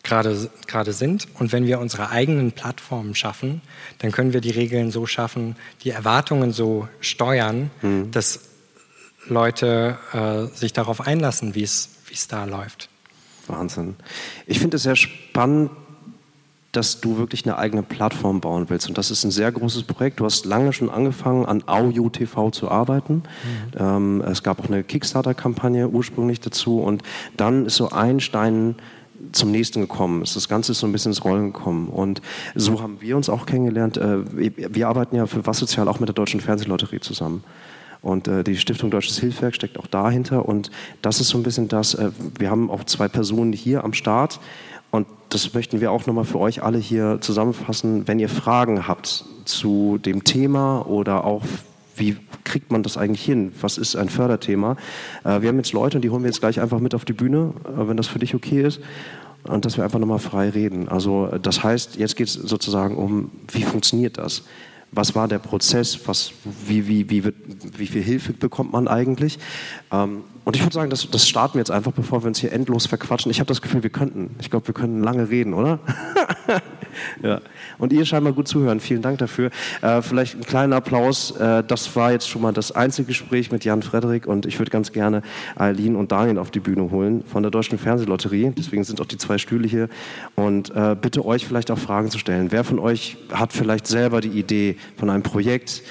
gerade 0.03 0.93
sind. 0.93 1.29
Und 1.35 1.53
wenn 1.53 1.67
wir 1.67 1.79
unsere 1.79 2.11
eigenen 2.11 2.53
Plattformen 2.53 3.15
schaffen, 3.15 3.61
dann 3.99 4.11
können 4.11 4.33
wir 4.33 4.41
die 4.41 4.51
Regeln 4.51 4.91
so 4.91 5.07
schaffen, 5.07 5.57
die 5.85 5.91
Erwartungen 5.91 6.53
so 6.53 6.89
steuern, 7.01 7.71
mhm. 7.83 8.11
dass 8.11 8.50
Leute 9.31 9.99
äh, 10.13 10.55
sich 10.55 10.73
darauf 10.73 11.01
einlassen, 11.01 11.55
wie 11.55 11.63
es 11.63 11.89
da 12.29 12.45
läuft. 12.45 12.89
Wahnsinn. 13.47 13.97
Ich 14.47 14.61
finde 14.61 14.77
es 14.77 14.83
sehr 14.83 14.97
spannend, 14.97 15.71
dass 16.73 17.01
du 17.01 17.19
wirklich 17.19 17.45
eine 17.45 17.59
eigene 17.59 17.83
Plattform 17.83 18.41
bauen 18.41 18.67
willst. 18.69 18.89
Und 18.89 18.97
das 18.97 19.11
ist 19.11 19.25
ein 19.25 19.33
sehr 19.33 19.51
großes 19.51 19.83
Projekt. 19.85 20.21
Du 20.21 20.25
hast 20.25 20.45
lange 20.45 20.73
schon 20.73 20.89
angefangen, 20.89 21.45
an 21.45 21.65
Audio 21.67 22.09
TV 22.11 22.51
zu 22.51 22.71
arbeiten. 22.71 23.15
Mhm. 23.15 23.79
Ähm, 23.79 24.21
es 24.23 24.43
gab 24.43 24.61
auch 24.61 24.67
eine 24.67 24.85
Kickstarter-Kampagne 24.85 25.89
ursprünglich 25.89 26.41
dazu. 26.41 26.81
Und 26.81 27.03
dann 27.37 27.67
ist 27.67 27.75
so 27.75 27.91
ein 27.91 28.21
Stein 28.21 28.77
zum 29.33 29.51
nächsten 29.51 29.81
gekommen. 29.81 30.21
Das 30.21 30.49
Ganze 30.49 30.73
ist 30.73 30.79
so 30.79 30.87
ein 30.87 30.93
bisschen 30.93 31.11
ins 31.11 31.25
Rollen 31.25 31.53
gekommen. 31.53 31.89
Und 31.89 32.23
so 32.55 32.81
haben 32.81 33.01
wir 33.01 33.17
uns 33.17 33.29
auch 33.29 33.47
kennengelernt. 33.47 33.97
Äh, 33.97 34.19
wir 34.33 34.89
arbeiten 34.89 35.17
ja 35.17 35.27
für 35.27 35.45
Was 35.47 35.59
Sozial 35.59 35.89
auch 35.89 35.99
mit 35.99 36.09
der 36.09 36.15
Deutschen 36.15 36.41
Fernsehlotterie 36.41 37.01
zusammen. 37.01 37.43
Und 38.03 38.29
äh, 38.29 38.43
die 38.45 38.57
Stiftung 38.57 38.91
Deutsches 38.91 39.19
Hilfswerk 39.19 39.55
steckt 39.55 39.79
auch 39.79 39.87
dahinter. 39.87 40.47
Und 40.47 40.71
das 41.03 41.21
ist 41.21 41.29
so 41.29 41.39
ein 41.39 41.43
bisschen 41.43 41.69
das, 41.69 41.95
äh, 41.95 42.11
wir 42.39 42.51
haben 42.51 42.71
auch 42.71 42.85
zwei 42.85 43.09
Personen 43.09 43.53
hier 43.53 43.85
am 43.85 43.93
Start, 43.93 44.41
und 44.91 45.07
das 45.29 45.55
möchten 45.55 45.81
wir 45.81 45.93
auch 45.93 46.07
nochmal 46.07 46.25
für 46.25 46.41
euch 46.41 46.63
alle 46.63 46.79
hier 46.79 47.19
zusammenfassen. 47.21 48.09
Wenn 48.09 48.19
ihr 48.19 48.29
Fragen 48.29 48.89
habt 48.89 49.25
zu 49.45 49.99
dem 49.99 50.25
Thema 50.25 50.87
oder 50.87 51.25
auch 51.25 51.43
wie 51.97 52.17
kriegt 52.45 52.73
man 52.73 52.83
das 52.83 52.97
eigentlich 52.97 53.23
hin? 53.25 53.53
Was 53.61 53.79
ist 53.79 53.95
ein 53.95 54.09
Förderthema? 54.09 54.77
Äh, 55.23 55.43
wir 55.43 55.49
haben 55.49 55.59
jetzt 55.59 55.73
Leute 55.73 55.99
und 55.99 56.03
die 56.03 56.11
holen 56.11 56.23
wir 56.23 56.31
jetzt 56.31 56.41
gleich 56.41 56.61
einfach 56.61 56.81
mit 56.81 56.95
auf 56.95 57.05
die 57.05 57.13
Bühne, 57.13 57.53
äh, 57.65 57.89
wenn 57.89 57.97
das 57.97 58.09
für 58.09 58.19
dich 58.19 58.35
okay 58.35 58.63
ist. 58.63 58.81
Und 59.45 59.65
dass 59.65 59.77
wir 59.77 59.85
einfach 59.85 59.99
nochmal 59.99 60.19
frei 60.19 60.51
reden. 60.51 60.89
Also 60.89 61.27
das 61.41 61.63
heißt, 61.63 61.97
jetzt 61.97 62.17
geht 62.17 62.29
es 62.29 62.35
sozusagen 62.35 62.97
um, 62.97 63.31
wie 63.51 63.63
funktioniert 63.63 64.19
das? 64.19 64.45
Was 64.93 65.15
war 65.15 65.29
der 65.29 65.39
Prozess, 65.39 66.07
was, 66.07 66.33
wie, 66.67 66.89
wie, 66.89 67.11
wie, 67.11 67.25
wird, 67.25 67.37
wie 67.79 67.87
viel 67.87 68.03
Hilfe 68.03 68.33
bekommt 68.33 68.73
man 68.73 68.89
eigentlich. 68.89 69.39
Ähm, 69.93 70.25
und 70.45 70.57
ich 70.57 70.63
würde 70.63 70.75
sagen, 70.75 70.91
das, 70.91 71.09
das 71.11 71.29
starten 71.29 71.55
wir 71.55 71.61
jetzt 71.61 71.71
einfach, 71.71 71.93
bevor 71.93 72.23
wir 72.23 72.29
uns 72.29 72.41
hier 72.41 72.53
endlos 72.53 72.87
verquatschen. 72.87 73.31
Ich 73.31 73.39
habe 73.39 73.49
das 73.49 73.63
Gefühl, 73.63 73.83
wir 73.83 73.91
könnten. 73.91 74.35
Ich 74.41 74.51
glaube, 74.51 74.67
wir 74.67 74.75
können 74.75 75.03
lange 75.03 75.29
reden, 75.31 75.55
oder? 75.55 75.79
Ja. 77.23 77.41
Und 77.79 77.93
ihr 77.93 78.05
scheinbar 78.05 78.33
gut 78.33 78.49
zuhören. 78.49 78.81
Vielen 78.81 79.03
Dank 79.03 79.19
dafür. 79.19 79.51
Äh, 79.83 80.03
vielleicht 80.03 80.35
einen 80.35 80.45
kleinen 80.45 80.73
Applaus. 80.73 81.33
Äh, 81.33 81.63
das 81.65 81.95
war 81.97 82.13
jetzt 82.13 82.29
schon 82.29 82.43
mal 82.43 82.53
das 82.53 82.73
Einzelgespräch 82.73 83.51
mit 83.53 83.65
Jan 83.65 83.83
Frederik 83.83 84.27
und 84.27 84.47
ich 84.47 84.59
würde 84.59 84.71
ganz 84.71 84.93
gerne 84.93 85.23
Eileen 85.57 85.97
und 85.97 86.13
Daniel 86.13 86.39
auf 86.39 86.51
die 86.51 86.61
Bühne 86.61 86.91
holen 86.91 87.23
von 87.25 87.43
der 87.43 87.51
Deutschen 87.51 87.79
Fernsehlotterie. 87.79 88.53
Deswegen 88.57 88.85
sind 88.85 89.01
auch 89.01 89.07
die 89.07 89.19
zwei 89.19 89.39
Stühle 89.39 89.69
hier. 89.69 89.89
Und 90.35 90.75
äh, 90.75 90.97
bitte 91.01 91.25
euch 91.25 91.47
vielleicht 91.47 91.71
auch 91.71 91.79
Fragen 91.79 92.11
zu 92.11 92.19
stellen. 92.19 92.51
Wer 92.51 92.65
von 92.65 92.79
euch 92.79 93.17
hat 93.33 93.53
vielleicht 93.53 93.87
selber 93.87 94.21
die 94.21 94.29
Idee 94.29 94.77
von 94.97 95.11
einem 95.11 95.23
Projekt? 95.23 95.83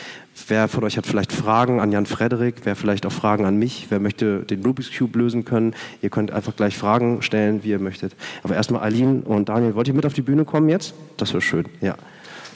Wer 0.48 0.68
von 0.68 0.84
euch 0.84 0.98
hat 0.98 1.06
vielleicht 1.06 1.32
Fragen 1.32 1.80
an 1.80 1.92
Jan 1.92 2.06
Frederik? 2.06 2.56
Wer 2.64 2.76
vielleicht 2.76 3.06
auch 3.06 3.12
Fragen 3.12 3.46
an 3.46 3.58
mich? 3.58 3.88
Wer 3.90 4.00
möchte 4.00 4.40
den 4.44 4.64
Rubik's 4.64 4.90
Cube 4.96 5.18
lösen 5.18 5.46
können? 5.46 5.76
Ihr 6.02 6.10
könnt 6.10 6.32
einfach 6.32 6.56
gleich 6.56 6.78
Fragen 6.78 7.22
stellen, 7.22 7.64
wie 7.64 7.70
ihr 7.70 7.80
möchtet. 7.80 8.16
Aber 8.44 8.56
erstmal 8.56 8.82
Aline 8.82 9.22
und 9.22 9.50
Daniel, 9.50 9.76
wollt 9.76 9.88
ihr 9.88 9.94
mit 9.94 10.06
auf 10.06 10.14
die 10.14 10.22
Bühne 10.22 10.46
kommen 10.46 10.70
jetzt? 10.70 10.94
Das 11.18 11.34
wäre 11.34 11.42
schön. 11.42 11.66
Ja. 11.82 11.96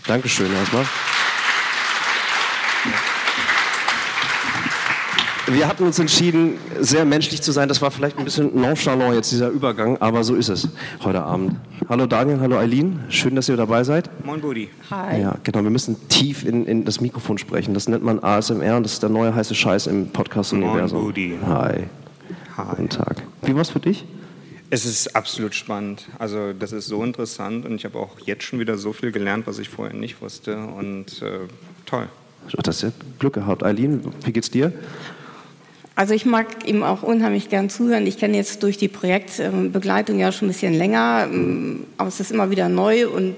Dankeschön 0.08 0.52
erstmal. 0.54 0.86
Wir 5.48 5.68
hatten 5.68 5.84
uns 5.84 6.00
entschieden, 6.00 6.58
sehr 6.80 7.04
menschlich 7.04 7.42
zu 7.42 7.52
sein. 7.52 7.68
Das 7.68 7.82
war 7.82 7.92
vielleicht 7.92 8.18
ein 8.18 8.24
bisschen 8.24 8.56
nonchalant 8.60 9.14
jetzt 9.14 9.30
dieser 9.30 9.50
Übergang, 9.50 9.98
aber 9.98 10.24
so 10.24 10.36
ist 10.36 10.48
es 10.48 10.70
heute 11.04 11.22
Abend. 11.22 11.58
Hallo 11.90 12.06
Daniel, 12.06 12.40
hallo 12.40 12.58
Eileen. 12.58 13.04
Schön, 13.10 13.36
dass 13.36 13.50
ihr 13.50 13.58
dabei 13.58 13.84
seid. 13.84 14.10
Moin 14.26 14.40
Budi. 14.40 14.70
Hi. 14.90 15.20
Ja, 15.20 15.36
genau. 15.44 15.62
Wir 15.64 15.70
müssen 15.70 16.08
tief 16.08 16.46
in, 16.46 16.66
in 16.66 16.86
das 16.86 17.02
Mikrofon 17.02 17.38
sprechen. 17.38 17.74
Das 17.74 17.90
nennt 17.90 18.06
man 18.06 18.24
ASMR 18.24 18.78
und 18.78 18.84
das 18.84 18.94
ist 18.94 19.04
der 19.04 19.10
neue 19.10 19.36
heiße 19.36 19.54
Scheiß 19.54 19.88
im 19.88 20.08
Podcast-Universum. 20.08 21.00
Moin 21.00 21.08
Budi. 21.08 21.38
Hi. 21.46 21.84
Hi. 22.56 22.66
Guten 22.70 22.90
Tag. 22.90 23.24
Wie 23.42 23.54
war's 23.54 23.72
für 23.72 23.82
dich? 23.82 24.06
Es 24.70 24.86
ist 24.86 25.14
absolut 25.14 25.56
spannend. 25.56 26.08
Also 26.20 26.54
das 26.54 26.72
ist 26.72 26.88
so 26.88 27.04
interessant 27.04 27.66
und 27.66 27.76
ich 27.76 27.84
habe 27.84 28.00
auch 28.00 28.18
jetzt 28.26 28.44
schon 28.44 28.60
wieder 28.60 28.78
so 28.78 28.94
viel 28.94 29.12
gelernt, 29.12 29.46
was 29.46 29.60
ich 29.60 29.68
vorher 29.68 29.94
nicht 29.94 30.22
wusste 30.22 30.58
und 30.58 31.22
äh, 31.22 31.40
toll. 31.86 32.08
Du 32.50 32.58
hast 32.66 32.82
ja 32.82 32.92
Glück 33.20 33.34
gehabt. 33.34 33.64
Eileen, 33.64 34.02
wie 34.24 34.32
geht's 34.34 34.50
dir? 34.50 34.74
Also 35.96 36.16
ich 36.16 36.26
mag 36.26 36.68
ihm 36.68 36.82
auch 36.82 37.04
unheimlich 37.04 37.50
gern 37.50 37.70
zuhören. 37.70 38.08
Ich 38.08 38.18
kenne 38.18 38.36
jetzt 38.36 38.64
durch 38.64 38.78
die 38.78 38.88
Projektbegleitung 38.88 40.18
ja 40.18 40.32
schon 40.32 40.48
ein 40.48 40.52
bisschen 40.52 40.74
länger, 40.74 41.28
ähm, 41.32 41.86
aber 41.98 42.08
es 42.08 42.20
ist 42.20 42.32
immer 42.32 42.50
wieder 42.50 42.68
neu 42.68 43.08
und 43.08 43.36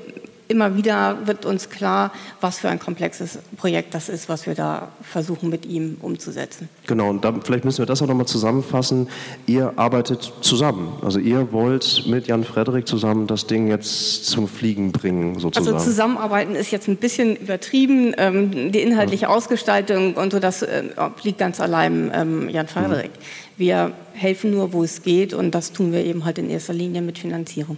immer 0.48 0.76
wieder 0.76 1.26
wird 1.26 1.46
uns 1.46 1.70
klar, 1.70 2.12
was 2.42 2.60
für 2.60 2.70
ein 2.70 2.80
komplexes 2.80 3.40
Projekt 3.58 3.94
das 3.94 4.10
ist, 4.10 4.30
was 4.30 4.46
wir 4.46 4.56
da 4.56 4.90
versuchen 5.02 5.50
mit 5.50 5.66
ihm 5.66 5.98
umzusetzen. 6.02 6.70
Genau, 6.88 7.10
und 7.10 7.24
dann, 7.24 7.42
vielleicht 7.42 7.66
müssen 7.66 7.80
wir 7.80 7.86
das 7.86 8.02
auch 8.02 8.08
nochmal 8.08 8.28
zusammenfassen. 8.28 9.08
Ihr 9.46 9.74
arbeitet 9.76 10.34
zusammen. 10.42 10.94
Also 11.02 11.20
ihr 11.20 11.52
wollt 11.52 12.06
mit 12.08 12.28
Jan 12.28 12.44
Frederik 12.44 12.88
zusammen 12.88 13.28
das 13.28 13.48
Ding 13.48 13.68
jetzt 13.68 14.26
zum 14.26 14.48
Fliegen 14.48 14.92
bringen, 14.92 15.40
sozusagen. 15.40 15.76
Also 15.76 15.90
zusammenarbeiten 15.90 16.56
ist 16.56 16.72
jetzt 16.72 16.88
ein 16.88 16.98
bisschen 16.98 17.36
übertrieben. 17.36 18.14
Ähm, 18.18 18.72
die 18.72 18.82
inhaltliche. 18.82 19.30
Ausgestaltung 19.36 20.14
und 20.16 20.32
so, 20.32 20.40
das 20.40 20.62
äh, 20.62 20.84
obliegt 20.98 21.40
ganz 21.40 21.60
allein 21.60 22.12
ähm, 22.14 22.50
Jan 22.50 22.68
Frederik. 22.68 23.12
Mhm. 23.12 23.58
Wir 23.58 23.92
helfen 24.14 24.52
nur, 24.52 24.74
wo 24.74 24.84
es 24.84 25.04
geht 25.04 25.34
und 25.34 25.52
das 25.52 25.72
tun 25.72 25.92
wir 25.92 26.04
eben 26.04 26.26
halt 26.26 26.38
in 26.38 26.50
erster 26.50 26.74
Linie 26.74 27.02
mit 27.02 27.18
Finanzierung. 27.18 27.78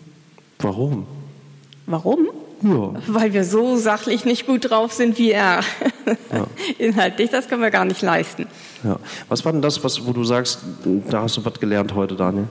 Warum? 0.60 1.06
Warum? 1.86 2.28
Ja. 2.62 2.94
Weil 3.08 3.34
wir 3.34 3.44
so 3.44 3.78
sachlich 3.78 4.26
nicht 4.26 4.48
gut 4.48 4.70
drauf 4.70 4.92
sind 4.94 5.18
wie 5.18 5.32
er. 5.32 5.62
Ja. 6.32 6.48
Inhaltlich, 6.80 7.30
das 7.30 7.48
können 7.48 7.62
wir 7.62 7.72
gar 7.72 7.86
nicht 7.86 8.02
leisten. 8.02 8.48
Ja. 8.84 9.00
Was 9.30 9.46
war 9.46 9.52
denn 9.52 9.62
das, 9.62 9.84
was, 9.84 10.06
wo 10.06 10.12
du 10.12 10.24
sagst, 10.24 10.60
da 11.10 11.22
hast 11.22 11.38
du 11.38 11.46
was 11.46 11.60
gelernt 11.60 11.94
heute, 11.94 12.16
Daniel? 12.16 12.48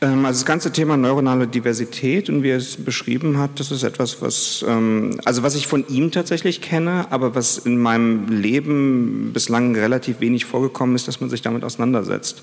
Ähm, 0.00 0.24
also 0.24 0.40
das 0.40 0.46
ganze 0.46 0.72
Thema 0.72 0.96
neuronale 0.96 1.46
Diversität 1.46 2.28
und 2.28 2.42
wie 2.42 2.50
er 2.50 2.56
es 2.56 2.76
beschrieben 2.76 3.38
hat, 3.38 3.60
das 3.60 3.70
ist 3.70 3.82
etwas, 3.82 4.22
was, 4.22 4.64
ähm, 4.66 5.20
also 5.24 5.42
was 5.42 5.54
ich 5.54 5.66
von 5.66 5.86
ihm 5.88 6.10
tatsächlich 6.10 6.60
kenne, 6.60 7.06
aber 7.10 7.34
was 7.34 7.58
in 7.58 7.78
meinem 7.78 8.28
Leben 8.28 9.30
bislang 9.32 9.74
relativ 9.74 10.20
wenig 10.20 10.44
vorgekommen 10.44 10.96
ist, 10.96 11.06
dass 11.08 11.20
man 11.20 11.30
sich 11.30 11.42
damit 11.42 11.64
auseinandersetzt. 11.64 12.42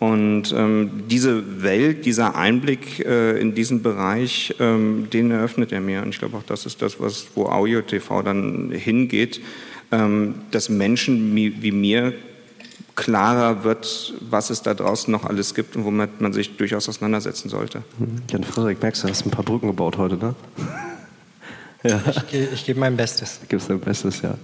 Und 0.00 0.54
ähm, 0.56 1.02
diese 1.08 1.62
Welt, 1.62 2.06
dieser 2.06 2.34
Einblick 2.34 3.04
äh, 3.04 3.38
in 3.38 3.54
diesen 3.54 3.82
Bereich, 3.82 4.54
ähm, 4.58 5.08
den 5.12 5.30
eröffnet 5.30 5.72
er 5.72 5.80
mir. 5.82 6.02
Und 6.02 6.08
ich 6.08 6.18
glaube 6.18 6.38
auch, 6.38 6.42
das 6.42 6.64
ist 6.64 6.80
das, 6.80 6.98
was, 6.98 7.26
wo 7.34 7.46
Audio 7.46 7.82
TV 7.82 8.22
dann 8.22 8.72
hingeht, 8.72 9.42
ähm, 9.92 10.36
dass 10.50 10.70
Menschen 10.70 11.34
wie 11.36 11.70
mir 11.70 12.14
klarer 12.96 13.62
wird, 13.62 14.14
was 14.20 14.48
es 14.48 14.62
da 14.62 14.72
draußen 14.72 15.12
noch 15.12 15.24
alles 15.24 15.54
gibt 15.54 15.76
und 15.76 15.84
womit 15.84 16.20
man 16.20 16.32
sich 16.32 16.56
durchaus 16.56 16.88
auseinandersetzen 16.88 17.50
sollte. 17.50 17.82
Mhm. 17.98 18.22
Jan 18.30 18.44
Frederik, 18.44 18.80
merkst 18.80 19.04
du, 19.04 19.08
hast 19.08 19.26
ein 19.26 19.30
paar 19.30 19.44
Brücken 19.44 19.66
gebaut 19.66 19.98
heute, 19.98 20.16
ne? 20.16 20.34
Ja. 21.82 22.00
Ich, 22.30 22.52
ich 22.52 22.66
gebe 22.66 22.78
mein 22.78 22.96
Bestes. 22.96 23.40
Gibst 23.48 23.70
dein 23.70 23.80
Bestes, 23.80 24.20
ja. 24.20 24.34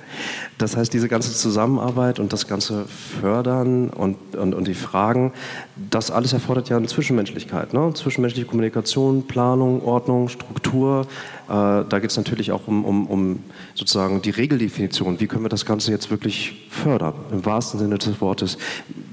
Das 0.56 0.76
heißt, 0.76 0.92
diese 0.92 1.08
ganze 1.08 1.32
Zusammenarbeit 1.34 2.18
und 2.18 2.32
das 2.32 2.46
ganze 2.46 2.86
Fördern 3.20 3.90
und, 3.90 4.34
und, 4.34 4.54
und 4.54 4.66
die 4.66 4.74
Fragen, 4.74 5.32
das 5.76 6.10
alles 6.10 6.32
erfordert 6.32 6.70
ja 6.70 6.78
eine 6.78 6.86
Zwischenmenschlichkeit. 6.86 7.74
Ne? 7.74 7.92
Zwischenmenschliche 7.94 8.46
Kommunikation, 8.46 9.26
Planung, 9.26 9.84
Ordnung, 9.84 10.28
Struktur. 10.28 11.06
Äh, 11.48 11.84
da 11.88 11.98
geht 12.00 12.10
es 12.10 12.16
natürlich 12.16 12.50
auch 12.50 12.66
um, 12.66 12.84
um, 12.84 13.06
um 13.06 13.40
sozusagen 13.74 14.20
die 14.20 14.30
Regeldefinition. 14.30 15.20
Wie 15.20 15.28
können 15.28 15.44
wir 15.44 15.48
das 15.48 15.64
Ganze 15.64 15.92
jetzt 15.92 16.10
wirklich 16.10 16.66
fördern, 16.70 17.14
im 17.30 17.44
wahrsten 17.44 17.78
Sinne 17.78 17.98
des 17.98 18.20
Wortes? 18.20 18.58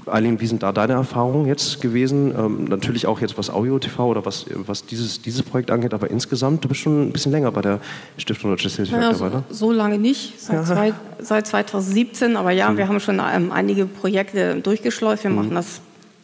Eileen, 0.06 0.40
wie 0.40 0.46
sind 0.46 0.62
da 0.62 0.72
deine 0.72 0.94
Erfahrungen 0.94 1.46
jetzt 1.46 1.80
gewesen? 1.80 2.34
Ähm, 2.36 2.64
natürlich 2.64 3.06
auch 3.06 3.20
jetzt 3.20 3.38
was 3.38 3.50
Audio-TV 3.50 4.06
oder 4.06 4.26
was, 4.26 4.46
was 4.66 4.84
dieses, 4.84 5.22
dieses 5.22 5.42
Projekt 5.42 5.70
angeht, 5.70 5.94
aber 5.94 6.10
insgesamt, 6.10 6.64
du 6.64 6.68
bist 6.68 6.80
schon 6.80 7.08
ein 7.08 7.12
bisschen 7.12 7.30
länger 7.30 7.52
bei 7.52 7.62
der 7.62 7.80
Stiftung 8.18 8.50
Deutsches 8.50 8.76
Hilfswerk 8.76 9.02
ja, 9.02 9.12
dabei, 9.12 9.28
ne? 9.36 9.44
So, 9.48 9.66
so 9.66 9.72
lange 9.72 9.98
nicht, 9.98 10.40
seit, 10.40 10.56
ja. 10.56 10.64
zwei, 10.64 10.92
seit 11.20 11.46
2017, 11.46 12.36
aber 12.36 12.50
ja, 12.50 12.70
mhm. 12.70 12.78
wir 12.78 12.88
haben 12.88 13.00
schon 13.00 13.20
ähm, 13.32 13.52
einige 13.52 13.86
Projekte 13.86 14.56
durchgeschleust. 14.56 15.22
Wir 15.22 15.30
mhm. 15.30 15.36
machen 15.36 15.54
das 15.54 15.80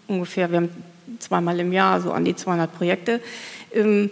ungefähr, 0.09 0.51
wir 0.51 0.57
haben 0.57 0.70
zweimal 1.20 1.61
im 1.61 1.73
Jahr 1.73 2.01
so 2.01 2.11
an 2.12 2.24
die 2.24 2.35
200 2.35 2.74
Projekte. 2.77 3.20
Ähm, 3.73 4.11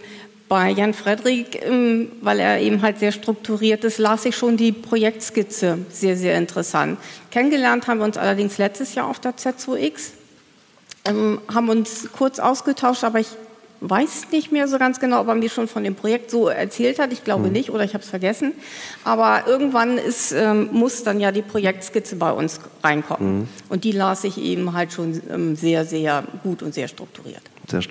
bei 0.49 0.71
Jan 0.71 0.93
Frederik, 0.93 1.63
ähm, 1.63 2.11
weil 2.21 2.39
er 2.39 2.59
eben 2.59 2.81
halt 2.81 2.99
sehr 2.99 3.11
strukturiert 3.11 3.83
ist, 3.83 3.99
las 3.99 4.25
ich 4.25 4.35
schon 4.35 4.57
die 4.57 4.71
Projektskizze 4.71 5.77
sehr, 5.91 6.17
sehr 6.17 6.37
interessant. 6.37 6.97
Kennengelernt 7.31 7.87
haben 7.87 7.99
wir 7.99 8.05
uns 8.05 8.17
allerdings 8.17 8.57
letztes 8.57 8.95
Jahr 8.95 9.07
auf 9.07 9.19
der 9.19 9.37
Z2X, 9.37 10.09
ähm, 11.05 11.39
haben 11.53 11.69
uns 11.69 12.09
kurz 12.11 12.39
ausgetauscht, 12.39 13.03
aber 13.03 13.19
ich 13.19 13.27
weiß 13.81 14.31
nicht 14.31 14.51
mehr 14.51 14.67
so 14.67 14.77
ganz 14.77 14.99
genau, 14.99 15.21
ob 15.21 15.27
er 15.27 15.35
mir 15.35 15.49
schon 15.49 15.67
von 15.67 15.83
dem 15.83 15.95
Projekt 15.95 16.31
so 16.31 16.49
erzählt 16.49 16.99
hat. 16.99 17.13
Ich 17.13 17.23
glaube 17.23 17.47
mhm. 17.47 17.53
nicht 17.53 17.69
oder 17.69 17.83
ich 17.83 17.93
habe 17.93 18.03
es 18.03 18.09
vergessen. 18.09 18.53
Aber 19.05 19.43
irgendwann 19.47 19.97
ist, 19.97 20.33
ähm, 20.33 20.69
muss 20.73 21.03
dann 21.03 21.19
ja 21.19 21.31
die 21.31 21.41
Projektskizze 21.41 22.17
bei 22.17 22.31
uns 22.31 22.59
reinkommen. 22.83 23.39
Mhm. 23.39 23.47
Und 23.69 23.83
die 23.85 23.93
las 23.93 24.25
ich 24.25 24.37
eben 24.37 24.73
halt 24.73 24.91
schon 24.91 25.55
sehr, 25.55 25.85
sehr 25.85 26.23
gut 26.43 26.61
und 26.61 26.73
sehr 26.73 26.87
strukturiert. 26.87 27.43
Sehr. 27.71 27.81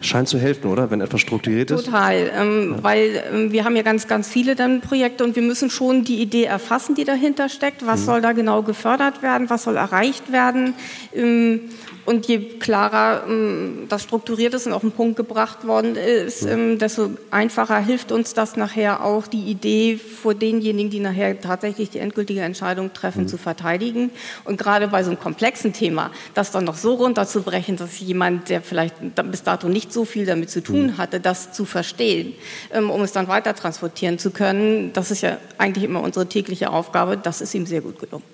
Scheint 0.00 0.28
zu 0.28 0.38
helfen, 0.38 0.70
oder? 0.70 0.90
Wenn 0.90 1.00
etwas 1.00 1.20
strukturiert 1.20 1.70
ist? 1.70 1.86
Total, 1.86 2.30
ähm, 2.34 2.74
ja. 2.76 2.82
weil 2.82 3.24
ähm, 3.32 3.52
wir 3.52 3.64
haben 3.64 3.76
ja 3.76 3.82
ganz, 3.82 4.08
ganz 4.08 4.28
viele 4.28 4.54
dann 4.54 4.80
Projekte 4.80 5.24
und 5.24 5.36
wir 5.36 5.42
müssen 5.42 5.70
schon 5.70 6.04
die 6.04 6.20
Idee 6.20 6.44
erfassen, 6.44 6.94
die 6.94 7.04
dahinter 7.04 7.48
steckt. 7.48 7.86
Was 7.86 8.00
mhm. 8.00 8.04
soll 8.04 8.20
da 8.20 8.32
genau 8.32 8.62
gefördert 8.62 9.22
werden? 9.22 9.50
Was 9.50 9.64
soll 9.64 9.76
erreicht 9.76 10.32
werden? 10.32 10.74
Ähm, 11.14 11.60
und 12.06 12.26
je 12.26 12.38
klarer 12.38 13.24
ähm, 13.28 13.86
das 13.88 14.04
strukturiert 14.04 14.54
ist 14.54 14.66
und 14.66 14.72
auf 14.72 14.80
den 14.80 14.92
Punkt 14.92 15.16
gebracht 15.16 15.66
worden 15.66 15.96
ist, 15.96 16.44
ähm, 16.44 16.78
desto 16.78 17.10
einfacher 17.30 17.78
hilft 17.80 18.12
uns 18.12 18.32
das 18.32 18.56
nachher 18.56 19.04
auch, 19.04 19.26
die 19.26 19.42
Idee 19.42 19.96
vor 19.96 20.34
denjenigen, 20.34 20.90
die 20.90 21.00
nachher 21.00 21.40
tatsächlich 21.40 21.90
die 21.90 21.98
endgültige 21.98 22.40
Entscheidung 22.40 22.92
treffen, 22.92 23.24
mhm. 23.24 23.28
zu 23.28 23.38
verteidigen. 23.38 24.10
Und 24.44 24.58
gerade 24.58 24.88
bei 24.88 25.02
so 25.02 25.10
einem 25.10 25.20
komplexen 25.20 25.72
Thema, 25.72 26.10
das 26.34 26.52
dann 26.52 26.64
noch 26.64 26.76
so 26.76 26.94
runterzubrechen, 26.94 27.76
dass 27.76 27.98
jemand, 27.98 28.48
der 28.48 28.62
vielleicht 28.62 28.94
bis 29.30 29.42
dato 29.42 29.68
nicht 29.68 29.92
so 29.92 30.04
viel 30.04 30.26
damit 30.26 30.48
zu 30.50 30.62
tun 30.62 30.86
mhm. 30.86 30.98
hatte, 30.98 31.20
das 31.20 31.52
zu 31.52 31.64
verstehen, 31.64 32.34
ähm, 32.72 32.90
um 32.90 33.02
es 33.02 33.12
dann 33.12 33.28
weiter 33.28 33.54
transportieren 33.54 34.18
zu 34.18 34.30
können, 34.30 34.92
das 34.92 35.10
ist 35.10 35.22
ja 35.22 35.38
eigentlich 35.58 35.84
immer 35.84 36.02
unsere 36.02 36.26
tägliche 36.26 36.70
Aufgabe. 36.70 37.16
Das 37.16 37.40
ist 37.40 37.54
ihm 37.54 37.66
sehr 37.66 37.80
gut 37.80 37.98
gelungen. 37.98 38.24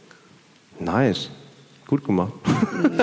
Nice. 0.79 1.31
Gut 1.93 2.07
gemacht. 2.07 2.33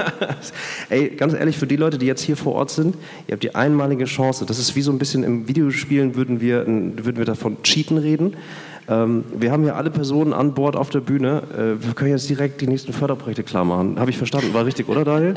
Ey, 0.89 1.09
ganz 1.09 1.35
ehrlich, 1.35 1.59
für 1.59 1.67
die 1.67 1.75
Leute, 1.75 1.99
die 1.99 2.07
jetzt 2.07 2.23
hier 2.23 2.35
vor 2.35 2.55
Ort 2.55 2.71
sind, 2.71 2.95
ihr 3.27 3.33
habt 3.33 3.43
die 3.43 3.53
einmalige 3.53 4.05
Chance. 4.05 4.47
Das 4.47 4.57
ist 4.57 4.75
wie 4.75 4.81
so 4.81 4.91
ein 4.91 4.97
bisschen 4.97 5.23
im 5.23 5.47
Videospielen 5.47 6.15
würden 6.15 6.41
wir, 6.41 6.65
würden 6.65 7.17
wir 7.17 7.25
davon 7.25 7.61
Cheaten 7.61 7.99
reden. 7.99 8.35
Ähm, 8.87 9.25
wir 9.31 9.51
haben 9.51 9.61
hier 9.61 9.75
alle 9.75 9.91
Personen 9.91 10.33
an 10.33 10.55
Bord 10.55 10.75
auf 10.75 10.89
der 10.89 11.01
Bühne. 11.01 11.43
Äh, 11.53 11.85
wir 11.85 11.93
können 11.93 12.09
jetzt 12.09 12.27
direkt 12.31 12.61
die 12.61 12.67
nächsten 12.67 12.91
Förderprojekte 12.91 13.43
klar 13.43 13.63
machen. 13.63 13.99
Habe 13.99 14.09
ich 14.09 14.17
verstanden? 14.17 14.55
War 14.55 14.65
richtig, 14.65 14.89
oder 14.89 15.05
Daniel? 15.05 15.35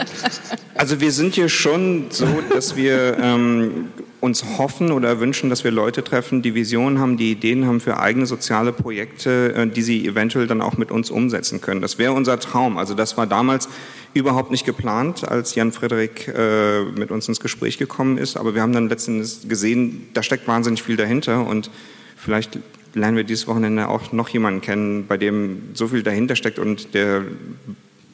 Also 0.74 1.02
wir 1.02 1.12
sind 1.12 1.34
hier 1.34 1.50
schon 1.50 2.06
so, 2.08 2.26
dass 2.54 2.74
wir 2.74 3.18
ähm, 3.20 3.88
uns 4.22 4.56
hoffen 4.56 4.92
oder 4.92 5.18
wünschen, 5.18 5.50
dass 5.50 5.64
wir 5.64 5.72
Leute 5.72 6.04
treffen, 6.04 6.42
die 6.42 6.54
Visionen 6.54 7.00
haben, 7.00 7.16
die 7.16 7.32
Ideen 7.32 7.66
haben 7.66 7.80
für 7.80 7.98
eigene 7.98 8.24
soziale 8.24 8.72
Projekte, 8.72 9.52
äh, 9.52 9.66
die 9.66 9.82
sie 9.82 10.06
eventuell 10.06 10.46
dann 10.46 10.62
auch 10.62 10.78
mit 10.78 10.92
uns 10.92 11.10
umsetzen 11.10 11.60
können. 11.60 11.80
Das 11.80 11.98
wäre 11.98 12.12
unser 12.12 12.38
Traum. 12.38 12.78
Also 12.78 12.94
das 12.94 13.16
war 13.16 13.26
damals 13.26 13.68
überhaupt 14.14 14.52
nicht 14.52 14.64
geplant, 14.64 15.28
als 15.28 15.56
Jan 15.56 15.72
Frederik 15.72 16.28
äh, 16.28 16.84
mit 16.84 17.10
uns 17.10 17.26
ins 17.26 17.40
Gespräch 17.40 17.78
gekommen 17.78 18.16
ist. 18.16 18.36
Aber 18.36 18.54
wir 18.54 18.62
haben 18.62 18.72
dann 18.72 18.88
letztendlich 18.88 19.48
gesehen, 19.48 20.08
da 20.14 20.22
steckt 20.22 20.46
wahnsinnig 20.46 20.84
viel 20.84 20.96
dahinter 20.96 21.44
und 21.44 21.68
vielleicht 22.16 22.60
lernen 22.94 23.16
wir 23.16 23.24
dieses 23.24 23.48
Wochenende 23.48 23.88
auch 23.88 24.12
noch 24.12 24.28
jemanden 24.28 24.60
kennen, 24.60 25.06
bei 25.08 25.16
dem 25.16 25.70
so 25.74 25.88
viel 25.88 26.04
dahinter 26.04 26.36
steckt 26.36 26.60
und 26.60 26.94
der 26.94 27.24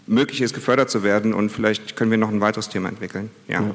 möglich 0.09 0.41
ist, 0.41 0.55
gefördert 0.55 0.91
zu 0.91 1.03
werden. 1.03 1.33
Und 1.35 1.51
vielleicht 1.51 1.97
können 1.97 2.11
wir 2.11 2.19
noch 2.19 2.31
ein 2.31 2.41
weiteres 2.41 2.69
Thema 2.69 2.89
entwickeln. 2.89 3.31
Ja. 3.47 3.63
ja. 3.63 3.75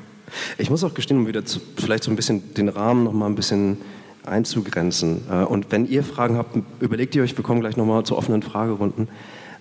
Ich 0.57 0.69
muss 0.69 0.83
auch 0.83 0.93
gestehen, 0.93 1.17
um 1.17 1.27
wieder 1.27 1.45
zu, 1.45 1.59
vielleicht 1.77 2.03
so 2.03 2.11
ein 2.11 2.15
bisschen 2.15 2.53
den 2.55 2.69
Rahmen 2.69 3.03
noch 3.03 3.13
mal 3.13 3.27
ein 3.27 3.35
bisschen 3.35 3.77
einzugrenzen. 4.25 5.21
Äh, 5.29 5.43
und 5.43 5.71
wenn 5.71 5.87
ihr 5.87 6.03
Fragen 6.03 6.37
habt, 6.37 6.57
überlegt 6.79 7.15
ihr 7.15 7.23
euch, 7.23 7.37
wir 7.37 7.43
kommen 7.43 7.61
gleich 7.61 7.77
noch 7.77 7.85
mal 7.85 8.03
zu 8.03 8.17
offenen 8.17 8.41
Fragerunden. 8.41 9.07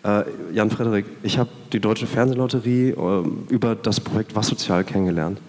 Äh, 0.04 0.24
Jan 0.52 0.70
Frederik, 0.70 1.06
ich 1.22 1.38
habe 1.38 1.50
die 1.72 1.80
Deutsche 1.80 2.06
Fernsehlotterie 2.06 2.90
äh, 2.90 3.24
über 3.48 3.74
das 3.74 4.00
Projekt 4.00 4.34
Was 4.34 4.48
Sozial 4.48 4.84
kennengelernt. 4.84 5.40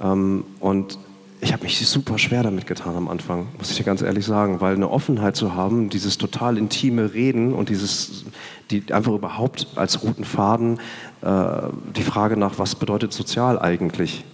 Ähm, 0.00 0.44
und 0.60 0.98
ich 1.44 1.52
habe 1.52 1.62
mich 1.62 1.86
super 1.86 2.16
schwer 2.16 2.42
damit 2.42 2.66
getan 2.66 2.96
am 2.96 3.06
Anfang, 3.06 3.48
muss 3.58 3.70
ich 3.70 3.76
dir 3.76 3.84
ganz 3.84 4.00
ehrlich 4.00 4.24
sagen, 4.24 4.62
weil 4.62 4.74
eine 4.74 4.90
Offenheit 4.90 5.36
zu 5.36 5.54
haben, 5.54 5.90
dieses 5.90 6.16
total 6.16 6.56
intime 6.56 7.12
Reden 7.12 7.52
und 7.52 7.68
dieses, 7.68 8.24
die 8.70 8.90
einfach 8.94 9.12
überhaupt 9.12 9.66
als 9.76 10.02
roten 10.02 10.24
Faden 10.24 10.80
äh, 11.20 11.68
die 11.94 12.02
Frage 12.02 12.38
nach, 12.38 12.58
was 12.58 12.74
bedeutet 12.76 13.12
sozial 13.12 13.58
eigentlich, 13.58 14.24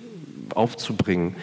aufzubringen, 0.55 1.35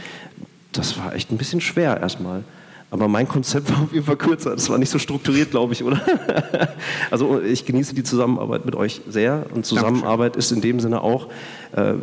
das 0.71 0.97
war 0.97 1.13
echt 1.13 1.31
ein 1.31 1.37
bisschen 1.37 1.59
schwer 1.59 1.99
erstmal. 1.99 2.45
Aber 2.89 3.09
mein 3.09 3.27
Konzept 3.27 3.69
war 3.69 3.83
auf 3.83 3.91
jeden 3.91 4.05
Fall 4.05 4.15
kürzer. 4.15 4.51
Das 4.51 4.69
war 4.69 4.77
nicht 4.77 4.89
so 4.89 4.97
strukturiert, 4.97 5.51
glaube 5.51 5.73
ich, 5.73 5.83
oder? 5.83 6.01
also 7.11 7.41
ich 7.41 7.65
genieße 7.65 7.93
die 7.93 8.03
Zusammenarbeit 8.03 8.65
mit 8.65 8.75
euch 8.75 9.01
sehr. 9.09 9.45
Und 9.53 9.65
Zusammenarbeit 9.65 10.37
ist 10.37 10.51
in 10.51 10.61
dem 10.61 10.79
Sinne 10.79 11.01
auch, 11.01 11.27
äh, 11.75 11.93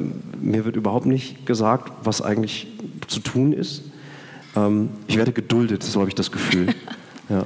mir 0.41 0.67
wird 0.67 0.77
überhaupt 0.77 1.07
nicht 1.07 1.47
gesagt, 1.47 1.93
was 2.05 2.21
eigentlich 2.21 2.67
zu 3.09 3.21
tun 3.21 3.55
ist. 3.55 3.83
Ähm, 4.57 4.91
ich 5.07 5.17
werde 5.17 5.33
geduldet, 5.33 5.83
so 5.83 6.01
habe 6.01 6.09
ich 6.09 6.15
das 6.15 6.31
Gefühl. 6.31 6.75
Ja. 7.31 7.45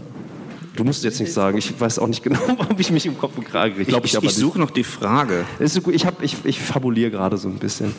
Du 0.78 0.84
musst 0.84 1.02
jetzt 1.02 1.18
nicht 1.18 1.32
sagen. 1.32 1.58
Ich 1.58 1.80
weiß 1.80 1.98
auch 1.98 2.06
nicht 2.06 2.22
genau, 2.22 2.38
warum 2.56 2.78
ich 2.78 2.92
mich 2.92 3.04
im 3.04 3.18
Kopf 3.18 3.36
und 3.36 3.44
Kragen 3.44 3.74
kriege. 3.74 3.90
Ich, 3.90 3.96
ich, 3.96 4.14
ich, 4.14 4.22
ich 4.22 4.34
suche 4.34 4.60
noch 4.60 4.70
die 4.70 4.84
Frage. 4.84 5.44
Ich, 5.58 5.76
ich, 6.22 6.36
ich 6.44 6.60
fabuliere 6.60 7.10
gerade 7.10 7.36
so 7.36 7.48
ein 7.48 7.58
bisschen. 7.58 7.96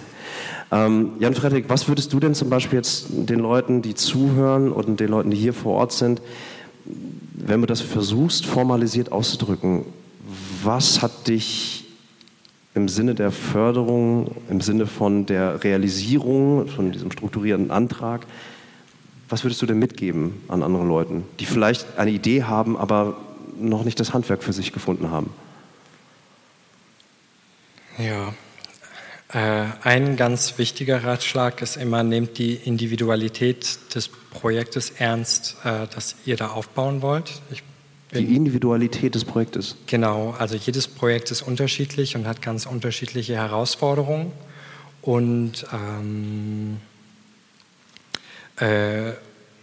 Ähm, 0.72 1.12
Jan 1.20 1.34
Frederik, 1.34 1.66
was 1.68 1.90
würdest 1.90 2.14
du 2.14 2.22
denn 2.22 2.36
zum 2.36 2.50
Beispiel 2.50 2.78
jetzt 2.78 3.08
den 3.10 3.40
Leuten, 3.40 3.82
die 3.82 3.96
zuhören 3.96 4.72
und 4.72 5.02
den 5.02 5.10
Leuten, 5.10 5.30
die 5.30 5.36
hier 5.36 5.52
vor 5.52 5.74
Ort 5.74 5.92
sind, 5.92 6.22
wenn 7.34 7.60
du 7.60 7.68
das 7.68 7.82
versuchst, 7.82 8.46
formalisiert 8.46 9.12
auszudrücken, 9.12 9.84
was 10.64 11.02
hat 11.02 11.28
dich 11.28 11.86
im 12.76 12.88
Sinne 12.88 13.14
der 13.14 13.32
Förderung, 13.32 14.32
im 14.50 14.62
Sinne 14.62 14.88
von 14.88 15.26
der 15.26 15.66
Realisierung, 15.66 16.68
von 16.68 16.94
diesem 16.94 17.12
strukturierten 17.12 17.72
Antrag, 17.72 18.26
was 19.30 19.44
würdest 19.44 19.62
du 19.62 19.66
denn 19.66 19.80
mitgeben 19.80 20.42
an 20.48 20.64
andere 20.64 20.86
Leute, 20.86 21.22
die 21.40 21.46
vielleicht 21.46 21.98
eine 21.98 22.12
Idee 22.12 22.44
haben, 22.44 22.78
aber 22.78 23.18
noch 23.60 23.84
nicht 23.84 24.00
das 24.00 24.14
Handwerk 24.14 24.44
für 24.44 24.54
sich 24.54 24.74
gefunden 24.74 25.12
haben? 25.12 25.30
Ja, 27.98 28.34
äh, 29.32 29.66
ein 29.84 30.16
ganz 30.16 30.58
wichtiger 30.58 31.04
Ratschlag 31.04 31.62
ist 31.62 31.78
immer, 31.78 32.02
nehmt 32.04 32.40
die 32.40 32.56
Individualität 32.56 33.78
des 33.94 34.08
Projektes 34.08 34.90
ernst, 34.98 35.58
äh, 35.64 35.86
das 35.94 36.16
ihr 36.26 36.36
da 36.36 36.48
aufbauen 36.48 37.04
wollt. 37.04 37.42
die 38.14 38.36
Individualität 38.36 39.14
des 39.14 39.26
Projektes? 39.26 39.76
Genau, 39.86 40.34
also 40.40 40.56
jedes 40.56 40.88
Projekt 40.88 41.30
ist 41.30 41.44
unterschiedlich 41.44 42.16
und 42.16 42.26
hat 42.26 42.42
ganz 42.42 42.66
unterschiedliche 42.66 43.36
Herausforderungen. 43.36 44.32
Und 45.04 45.66
ähm, 45.72 46.78
äh, 48.60 49.14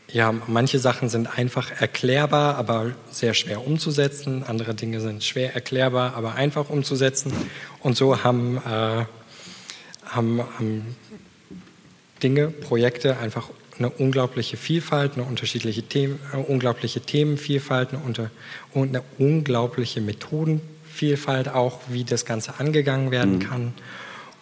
ja, 0.08 0.32
manche 0.46 0.78
Sachen 0.78 1.08
sind 1.08 1.36
einfach 1.38 1.72
erklärbar, 1.80 2.56
aber 2.56 2.92
sehr 3.10 3.34
schwer 3.34 3.66
umzusetzen. 3.66 4.44
Andere 4.46 4.74
Dinge 4.74 5.00
sind 5.00 5.24
schwer 5.24 5.54
erklärbar, 5.54 6.14
aber 6.14 6.36
einfach 6.36 6.70
umzusetzen. 6.70 7.32
Und 7.80 7.96
so 7.96 8.22
haben 8.22 8.58
äh, 8.58 9.04
haben, 10.06 10.40
haben 10.58 10.96
Dinge, 12.22 12.48
Projekte 12.48 13.18
einfach 13.18 13.50
eine 13.78 13.90
unglaubliche 13.90 14.56
Vielfalt, 14.56 15.14
eine 15.14 15.24
unterschiedliche 15.24 15.82
Themen, 15.82 16.18
eine 16.32 16.42
unglaubliche 16.42 17.00
Themenvielfalt, 17.00 17.90
eine, 17.92 18.02
unter, 18.02 18.30
eine 18.74 19.02
unglaubliche 19.18 20.00
Methodenvielfalt 20.00 21.48
auch, 21.48 21.80
wie 21.88 22.04
das 22.04 22.24
Ganze 22.24 22.58
angegangen 22.58 23.10
werden 23.10 23.34
mhm. 23.34 23.40
kann. 23.40 23.74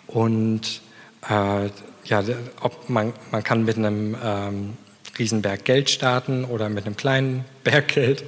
Und 0.07 0.83
äh, 1.29 1.71
ja, 2.05 2.23
ob 2.61 2.89
man, 2.89 3.13
man 3.31 3.43
kann 3.43 3.65
mit 3.65 3.77
einem 3.77 4.17
ähm, 4.23 4.77
Riesenberg 5.19 5.65
Geld 5.65 5.91
starten 5.91 6.45
oder 6.45 6.69
mit 6.69 6.87
einem 6.87 6.97
kleinen 6.97 7.45
Berg 7.65 7.89
Geld 7.89 8.25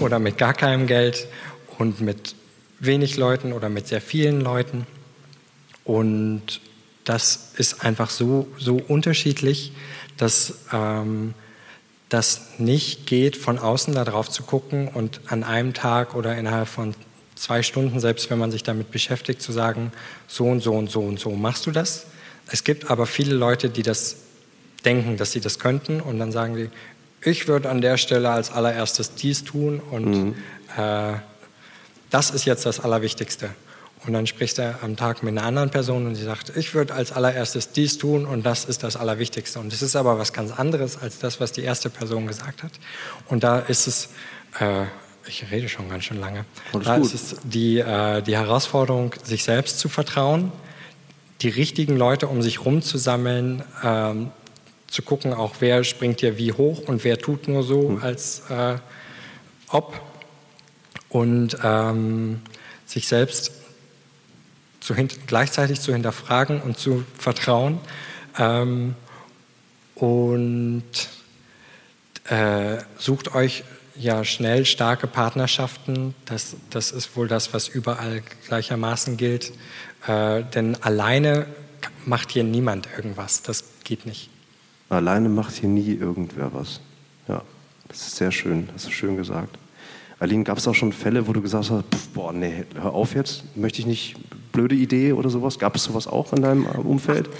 oder 0.00 0.18
mit 0.18 0.38
gar 0.38 0.54
keinem 0.54 0.86
Geld 0.86 1.26
und 1.78 2.00
mit 2.00 2.34
wenig 2.78 3.16
Leuten 3.16 3.52
oder 3.52 3.68
mit 3.68 3.86
sehr 3.86 4.00
vielen 4.00 4.40
Leuten. 4.40 4.86
Und 5.84 6.60
das 7.04 7.52
ist 7.56 7.84
einfach 7.84 8.10
so, 8.10 8.48
so 8.58 8.76
unterschiedlich, 8.76 9.72
dass 10.16 10.54
ähm, 10.72 11.34
das 12.08 12.58
nicht 12.58 13.06
geht, 13.06 13.36
von 13.36 13.58
außen 13.58 13.94
da 13.94 14.04
drauf 14.04 14.28
zu 14.28 14.42
gucken 14.42 14.88
und 14.88 15.20
an 15.26 15.44
einem 15.44 15.74
Tag 15.74 16.14
oder 16.14 16.36
innerhalb 16.36 16.68
von 16.68 16.94
zwei 17.36 17.62
Stunden, 17.62 18.00
selbst 18.00 18.30
wenn 18.30 18.38
man 18.38 18.50
sich 18.50 18.62
damit 18.62 18.90
beschäftigt, 18.90 19.40
zu 19.40 19.52
sagen, 19.52 19.92
so 20.26 20.44
und 20.44 20.60
so 20.60 20.74
und 20.74 20.90
so 20.90 21.00
und 21.00 21.18
so 21.18 21.30
machst 21.30 21.66
du 21.66 21.70
das. 21.70 22.06
Es 22.50 22.64
gibt 22.64 22.90
aber 22.90 23.06
viele 23.06 23.34
Leute, 23.34 23.70
die 23.70 23.82
das 23.82 24.16
denken, 24.84 25.16
dass 25.16 25.32
sie 25.32 25.40
das 25.40 25.58
könnten 25.58 26.00
und 26.00 26.18
dann 26.18 26.32
sagen 26.32 26.56
sie, 26.56 26.70
ich 27.22 27.48
würde 27.48 27.68
an 27.68 27.80
der 27.80 27.96
Stelle 27.96 28.30
als 28.30 28.50
allererstes 28.50 29.14
dies 29.14 29.44
tun 29.44 29.80
und 29.90 30.10
mhm. 30.10 30.34
äh, 30.76 31.14
das 32.08 32.30
ist 32.30 32.44
jetzt 32.44 32.66
das 32.66 32.80
Allerwichtigste. 32.80 33.50
Und 34.06 34.14
dann 34.14 34.26
sprichst 34.26 34.56
du 34.56 34.78
am 34.80 34.96
Tag 34.96 35.22
mit 35.22 35.36
einer 35.36 35.46
anderen 35.46 35.70
Person 35.70 36.06
und 36.06 36.14
sie 36.14 36.24
sagt, 36.24 36.56
ich 36.56 36.72
würde 36.74 36.94
als 36.94 37.12
allererstes 37.12 37.72
dies 37.72 37.98
tun 37.98 38.24
und 38.24 38.46
das 38.46 38.64
ist 38.64 38.82
das 38.82 38.96
Allerwichtigste. 38.96 39.60
Und 39.60 39.72
das 39.72 39.82
ist 39.82 39.94
aber 39.94 40.18
was 40.18 40.32
ganz 40.32 40.52
anderes 40.52 40.96
als 40.96 41.18
das, 41.18 41.38
was 41.38 41.52
die 41.52 41.62
erste 41.62 41.90
Person 41.90 42.26
gesagt 42.26 42.62
hat. 42.62 42.72
Und 43.28 43.44
da 43.44 43.58
ist 43.58 43.86
es, 43.86 44.08
äh, 44.58 44.84
ich 45.28 45.50
rede 45.50 45.68
schon 45.68 45.90
ganz 45.90 46.04
schön 46.04 46.18
lange, 46.18 46.46
Alles 46.72 46.86
da 46.86 46.96
gut. 46.96 47.06
ist 47.06 47.14
es 47.14 47.36
die, 47.44 47.78
äh, 47.78 48.22
die 48.22 48.36
Herausforderung, 48.36 49.14
sich 49.22 49.44
selbst 49.44 49.78
zu 49.78 49.90
vertrauen, 49.90 50.50
die 51.42 51.48
richtigen 51.48 51.96
Leute 51.96 52.28
um 52.28 52.42
sich 52.42 52.64
rumzusammeln, 52.64 53.62
ähm, 53.82 54.30
zu 54.86 55.02
gucken, 55.02 55.32
auch 55.32 55.56
wer 55.60 55.84
springt 55.84 56.20
dir 56.20 56.36
wie 56.36 56.52
hoch 56.52 56.80
und 56.86 57.04
wer 57.04 57.18
tut 57.18 57.48
nur 57.48 57.62
so, 57.62 57.98
als 58.02 58.42
äh, 58.50 58.76
ob. 59.68 60.00
Und 61.08 61.56
ähm, 61.62 62.40
sich 62.86 63.08
selbst 63.08 63.52
zu 64.80 64.94
gleichzeitig 65.26 65.80
zu 65.80 65.92
hinterfragen 65.92 66.60
und 66.60 66.78
zu 66.78 67.04
vertrauen. 67.18 67.78
Ähm, 68.38 68.94
und 69.94 70.84
äh, 72.24 72.78
sucht 72.96 73.34
euch 73.34 73.64
ja 73.96 74.24
schnell 74.24 74.64
starke 74.64 75.06
Partnerschaften. 75.06 76.14
Das, 76.24 76.56
das 76.70 76.90
ist 76.90 77.16
wohl 77.16 77.28
das, 77.28 77.52
was 77.52 77.68
überall 77.68 78.22
gleichermaßen 78.46 79.16
gilt. 79.16 79.52
Äh, 80.06 80.42
denn 80.54 80.76
alleine 80.82 81.46
macht 82.06 82.32
hier 82.32 82.44
niemand 82.44 82.88
irgendwas. 82.96 83.42
Das 83.42 83.64
geht 83.84 84.06
nicht. 84.06 84.30
Alleine 84.88 85.28
macht 85.28 85.54
hier 85.54 85.68
nie 85.68 85.94
irgendwer 85.94 86.52
was. 86.52 86.80
Ja, 87.28 87.42
das 87.88 88.08
ist 88.08 88.16
sehr 88.16 88.32
schön. 88.32 88.68
Das 88.72 88.84
ist 88.84 88.92
schön 88.92 89.16
gesagt. 89.16 89.56
Aline, 90.18 90.44
gab 90.44 90.58
es 90.58 90.68
auch 90.68 90.74
schon 90.74 90.92
Fälle, 90.92 91.26
wo 91.26 91.32
du 91.32 91.40
gesagt 91.40 91.70
hast, 91.70 91.84
pff, 91.94 92.08
boah, 92.08 92.32
nee, 92.32 92.64
hör 92.74 92.92
auf 92.92 93.14
jetzt, 93.14 93.56
möchte 93.56 93.80
ich 93.80 93.86
nicht, 93.86 94.16
blöde 94.52 94.74
Idee 94.74 95.14
oder 95.14 95.30
sowas? 95.30 95.58
Gab 95.58 95.76
es 95.76 95.84
sowas 95.84 96.06
auch 96.06 96.34
in 96.34 96.42
deinem 96.42 96.66
Umfeld? 96.66 97.30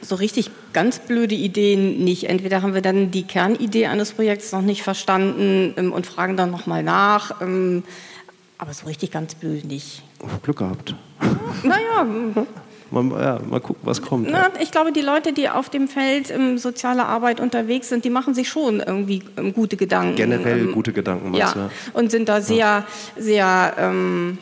So 0.00 0.14
richtig 0.14 0.50
ganz 0.72 1.00
blöde 1.00 1.34
Ideen 1.34 2.02
nicht. 2.02 2.24
Entweder 2.24 2.62
haben 2.62 2.72
wir 2.72 2.80
dann 2.80 3.10
die 3.10 3.24
Kernidee 3.24 3.86
eines 3.86 4.12
Projekts 4.12 4.52
noch 4.52 4.62
nicht 4.62 4.82
verstanden 4.82 5.74
ähm, 5.76 5.92
und 5.92 6.06
fragen 6.06 6.36
dann 6.38 6.50
nochmal 6.50 6.82
nach, 6.82 7.42
ähm, 7.42 7.82
aber 8.56 8.72
so 8.72 8.86
richtig 8.86 9.10
ganz 9.10 9.34
blöd 9.34 9.66
nicht. 9.66 10.03
Glück 10.42 10.58
gehabt. 10.58 10.94
Naja, 11.62 12.06
Mal, 12.90 13.20
ja, 13.20 13.40
mal 13.48 13.60
gucken, 13.60 13.82
was 13.82 14.00
kommt. 14.02 14.30
Na, 14.30 14.50
ich 14.60 14.70
glaube, 14.70 14.92
die 14.92 15.00
Leute, 15.00 15.32
die 15.32 15.48
auf 15.48 15.68
dem 15.68 15.88
Feld 15.88 16.30
ähm, 16.30 16.58
soziale 16.58 17.06
Arbeit 17.06 17.40
unterwegs 17.40 17.88
sind, 17.88 18.04
die 18.04 18.10
machen 18.10 18.34
sich 18.34 18.48
schon 18.48 18.80
irgendwie 18.80 19.22
ähm, 19.36 19.52
gute 19.52 19.76
Gedanken. 19.76 20.14
Generell 20.14 20.60
ähm, 20.60 20.72
gute 20.72 20.92
Gedanken, 20.92 21.30
meinst 21.30 21.56
ja. 21.56 21.70
Du? 21.92 21.98
Und 21.98 22.10
sind 22.10 22.28
da 22.28 22.40
sehr, 22.40 22.56
ja. 22.56 22.86
sehr, 23.16 23.74
ähm, 23.78 24.38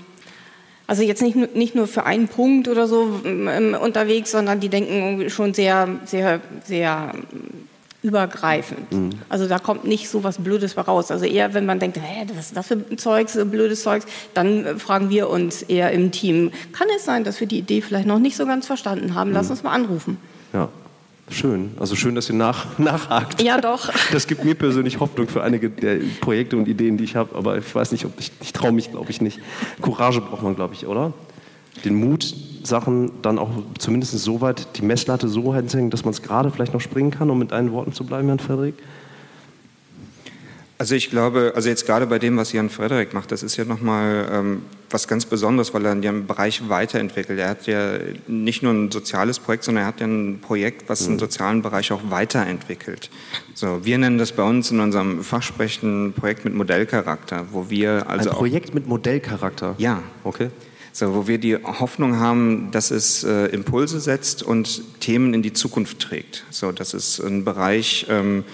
also 0.87 1.03
jetzt 1.03 1.23
nicht, 1.23 1.55
nicht 1.57 1.75
nur 1.75 1.87
für 1.87 2.05
einen 2.05 2.29
Punkt 2.29 2.69
oder 2.69 2.87
so 2.87 3.21
ähm, 3.25 3.75
unterwegs, 3.81 4.33
sondern 4.33 4.61
die 4.61 4.69
denken 4.69 5.31
schon 5.31 5.55
sehr, 5.55 5.89
sehr, 6.05 6.41
sehr 6.65 7.13
übergreifend. 8.03 8.93
Mhm. 8.93 9.11
Also 9.29 9.47
da 9.47 9.59
kommt 9.59 9.85
nicht 9.85 10.09
so 10.09 10.25
was 10.25 10.39
Blödes 10.39 10.77
raus. 10.77 11.11
Also 11.11 11.25
eher, 11.25 11.55
wenn 11.55 11.67
man 11.67 11.79
denkt, 11.79 11.99
hä, 11.99 12.27
was 12.35 12.47
ist 12.47 12.57
das 12.57 12.67
für 12.67 12.75
ein 12.75 12.99
Zeugs, 12.99 13.39
blödes 13.45 13.83
Zeugs, 13.83 14.07
dann 14.35 14.65
äh, 14.65 14.77
fragen 14.77 15.09
wir 15.11 15.31
uns 15.31 15.63
eher 15.63 15.93
im 15.93 16.11
Team, 16.11 16.51
kann 16.73 16.89
es 16.97 17.05
sein, 17.05 17.25
dass 17.25 17.41
wir 17.41 17.47
die 17.47 17.59
Idee 17.59 17.81
vielleicht 17.81 18.07
noch 18.07 18.19
nicht 18.19 18.37
so 18.37 18.45
ganz 18.45 18.67
verstanden 18.67 19.15
haben? 19.15 19.33
Lass 19.33 19.47
mhm. 19.47 19.53
uns 19.53 19.63
mal 19.63 19.73
anrufen. 19.73 20.19
Ja. 20.53 20.69
Schön. 21.31 21.71
Also 21.79 21.97
schön, 21.97 22.15
dass 22.15 22.29
ihr 22.29 22.35
nach, 22.35 22.79
nachhakt. 22.79 23.41
Ja, 23.41 23.61
doch. 23.61 23.91
Das 24.13 24.27
gibt 24.27 24.45
mir 24.45 24.55
persönlich 24.55 25.01
Hoffnung 25.01 25.29
für 25.29 25.43
einige 25.43 25.71
der 25.71 25.99
Projekte 26.21 26.57
und 26.57 26.69
Ideen, 26.69 26.99
die 26.99 27.05
ich 27.05 27.17
habe. 27.17 27.35
Aber 27.37 27.57
ich 27.57 27.75
weiß 27.75 27.93
nicht, 27.93 28.05
ob 28.05 28.19
ich, 28.19 28.33
ich 28.41 28.53
traue 28.53 28.73
mich, 28.73 28.91
glaube 28.91 29.11
ich, 29.11 29.21
nicht. 29.21 29.39
Courage 29.81 30.21
braucht 30.21 30.43
man, 30.43 30.55
glaube 30.55 30.75
ich, 30.75 30.87
oder? 30.87 31.15
Den 31.85 31.95
Mut, 31.95 32.35
Sachen 32.65 33.11
dann 33.23 33.39
auch 33.39 33.51
zumindest 33.79 34.17
so 34.19 34.41
weit, 34.41 34.77
die 34.77 34.83
Messlatte 34.83 35.29
so 35.29 35.55
hinzuhängen, 35.55 35.91
dass 35.91 36.05
man 36.05 36.13
es 36.13 36.23
gerade 36.23 36.51
vielleicht 36.51 36.73
noch 36.75 36.81
springen 36.81 37.11
kann, 37.11 37.29
um 37.31 37.39
mit 37.39 37.53
deinen 37.53 37.73
Worten 37.73 37.93
zu 37.93 38.05
bleiben, 38.05 38.29
Herrn 38.29 38.39
Frederik? 38.39 38.75
Also 40.83 40.97
ich 40.97 41.11
glaube, 41.11 41.53
also 41.55 41.69
jetzt 41.69 41.87
gerade 41.87 42.09
bei 42.09 42.19
dem, 42.19 42.37
was 42.37 42.53
Jan 42.53 42.69
Frederik 42.69 43.15
macht, 43.15 43.31
das 43.31 43.45
ist 43.45 43.57
ja 43.57 43.65
nochmal 43.65 44.29
ähm, 44.33 44.63
was 44.91 45.07
ganz 45.07 45.27
Besonderes, 45.27 45.73
weil 45.73 45.87
er 45.87 45.95
den 45.95 46.27
Bereich 46.27 46.69
weiterentwickelt. 46.69 47.39
Er 47.39 47.51
hat 47.51 47.69
ja 47.69 47.99
nicht 48.27 48.65
nur 48.65 48.73
ein 48.73 48.91
soziales 48.91 49.39
Projekt, 49.39 49.63
sondern 49.63 49.85
er 49.85 49.87
hat 49.87 50.01
ja 50.01 50.09
ein 50.09 50.41
Projekt, 50.41 50.89
was 50.89 51.05
den 51.05 51.15
mhm. 51.15 51.19
sozialen 51.21 51.63
Bereich 51.63 51.93
auch 51.93 52.01
weiterentwickelt. 52.11 53.11
So, 53.55 53.85
wir 53.85 53.97
nennen 53.97 54.19
das 54.19 54.33
bei 54.33 54.43
uns 54.43 54.73
in 54.73 54.81
unserem 54.81 55.23
Fachsprechen 55.23 56.15
Projekt 56.15 56.45
mit 56.45 56.55
Modellcharakter, 56.55 57.47
wo 57.53 57.71
wir 57.71 58.11
also 58.11 58.31
ein 58.31 58.37
Projekt 58.37 58.75
mit 58.75 58.89
Modellcharakter. 58.89 59.77
Ja, 59.79 60.03
okay. 60.25 60.51
So, 60.93 61.15
wo 61.15 61.27
wir 61.27 61.39
die 61.39 61.57
Hoffnung 61.57 62.19
haben, 62.19 62.71
dass 62.71 62.91
es 62.91 63.25
äh, 63.25 63.47
Impulse 63.47 63.99
setzt 63.99 64.43
und 64.43 65.01
Themen 65.01 65.33
in 65.33 65.43
die 65.43 65.55
Zukunft 65.55 66.01
trägt. 66.01 66.45
So, 66.51 66.71
das 66.71 66.93
ist 66.93 67.19
ein 67.21 67.45
Bereich 67.45 68.07
ähm, 68.11 68.45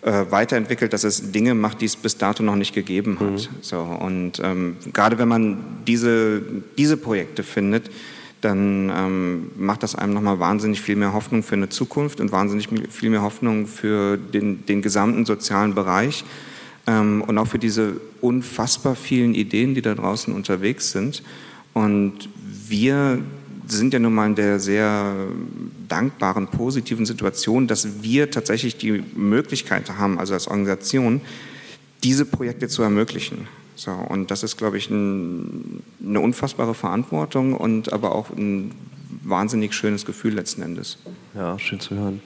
äh, 0.00 0.24
weiterentwickelt, 0.30 0.92
dass 0.94 1.04
es 1.04 1.32
Dinge 1.32 1.54
macht, 1.54 1.80
die 1.82 1.84
es 1.84 1.96
bis 1.96 2.16
dato 2.16 2.42
noch 2.42 2.56
nicht 2.56 2.74
gegeben 2.74 3.20
hat. 3.20 3.32
Mhm. 3.32 3.56
So, 3.60 3.78
und 3.78 4.40
ähm, 4.42 4.76
gerade 4.92 5.18
wenn 5.18 5.28
man 5.28 5.58
diese, 5.86 6.42
diese 6.78 6.96
Projekte 6.96 7.42
findet, 7.42 7.90
dann 8.40 8.90
ähm, 8.90 9.50
macht 9.56 9.82
das 9.82 9.94
einem 9.94 10.14
nochmal 10.14 10.40
wahnsinnig 10.40 10.80
viel 10.80 10.96
mehr 10.96 11.12
Hoffnung 11.12 11.42
für 11.42 11.54
eine 11.54 11.68
Zukunft 11.68 12.20
und 12.20 12.32
wahnsinnig 12.32 12.68
viel 12.90 13.10
mehr 13.10 13.22
Hoffnung 13.22 13.66
für 13.66 14.16
den, 14.16 14.66
den 14.66 14.82
gesamten 14.82 15.24
sozialen 15.24 15.74
Bereich 15.74 16.24
ähm, 16.86 17.22
und 17.22 17.38
auch 17.38 17.46
für 17.46 17.60
diese 17.60 18.00
unfassbar 18.20 18.96
vielen 18.96 19.34
Ideen, 19.34 19.74
die 19.74 19.82
da 19.82 19.94
draußen 19.94 20.34
unterwegs 20.34 20.90
sind. 20.90 21.22
Und 21.74 22.28
wir 22.68 23.18
sind 23.66 23.92
ja 23.92 23.98
nun 23.98 24.14
mal 24.14 24.26
in 24.26 24.34
der 24.34 24.60
sehr 24.60 25.14
dankbaren, 25.88 26.48
positiven 26.48 27.06
Situation, 27.06 27.66
dass 27.66 28.02
wir 28.02 28.30
tatsächlich 28.30 28.76
die 28.76 29.02
Möglichkeit 29.14 29.90
haben, 29.90 30.18
also 30.18 30.34
als 30.34 30.48
Organisation, 30.48 31.20
diese 32.02 32.24
Projekte 32.24 32.68
zu 32.68 32.82
ermöglichen. 32.82 33.48
So, 33.74 33.90
und 33.90 34.30
das 34.30 34.42
ist, 34.42 34.56
glaube 34.56 34.78
ich, 34.78 34.90
ein, 34.90 35.82
eine 36.04 36.20
unfassbare 36.20 36.74
Verantwortung 36.74 37.54
und 37.54 37.92
aber 37.92 38.14
auch 38.14 38.30
ein 38.30 38.72
wahnsinnig 39.22 39.74
schönes 39.74 40.04
Gefühl 40.04 40.34
letzten 40.34 40.62
Endes. 40.62 40.98
Ja, 41.34 41.58
schön 41.58 41.80
zu 41.80 41.94
hören. 41.94 42.20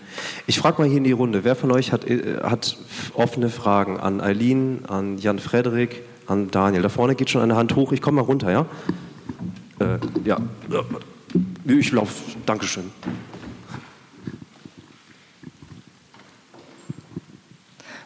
Ich 0.47 0.59
frage 0.59 0.81
mal 0.81 0.89
hier 0.89 0.98
in 0.98 1.05
die 1.05 1.12
Runde, 1.12 1.44
wer 1.44 1.55
von 1.55 1.70
euch 1.70 1.93
hat, 1.93 2.05
äh, 2.05 2.39
hat 2.43 2.77
offene 3.14 3.51
Fragen 3.51 3.98
an 3.98 4.20
Eileen, 4.20 4.81
an 4.89 5.18
Jan 5.18 5.39
Frederik, 5.39 6.02
an 6.27 6.51
Daniel? 6.51 6.82
Da 6.82 6.89
vorne 6.89 7.14
geht 7.14 7.31
schon 7.31 7.43
eine 7.43 7.56
Hand 7.56 7.77
hoch, 7.77 7.93
ich 7.93 8.02
komme 8.02 8.16
mal 8.16 8.27
runter, 8.27 8.51
ja? 8.51 8.66
Äh, 9.80 9.98
ja. 10.24 10.38
Ich 11.64 11.92
laufe. 11.92 12.36
Dankeschön. 12.46 12.90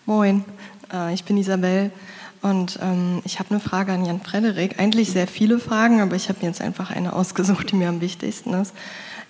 Moin, 0.06 0.44
äh, 0.92 1.14
ich 1.14 1.24
bin 1.24 1.36
Isabel 1.36 1.92
und 2.42 2.78
ähm, 2.82 3.20
ich 3.24 3.38
habe 3.38 3.50
eine 3.50 3.60
Frage 3.60 3.92
an 3.92 4.04
Jan 4.04 4.20
Frederik. 4.20 4.80
Eigentlich 4.80 5.10
sehr 5.10 5.26
viele 5.26 5.58
Fragen, 5.60 6.00
aber 6.00 6.16
ich 6.16 6.28
habe 6.28 6.40
mir 6.40 6.48
jetzt 6.48 6.60
einfach 6.60 6.90
eine 6.90 7.12
ausgesucht, 7.12 7.70
die 7.70 7.76
mir 7.76 7.88
am 7.88 8.00
wichtigsten 8.00 8.54
ist. 8.54 8.74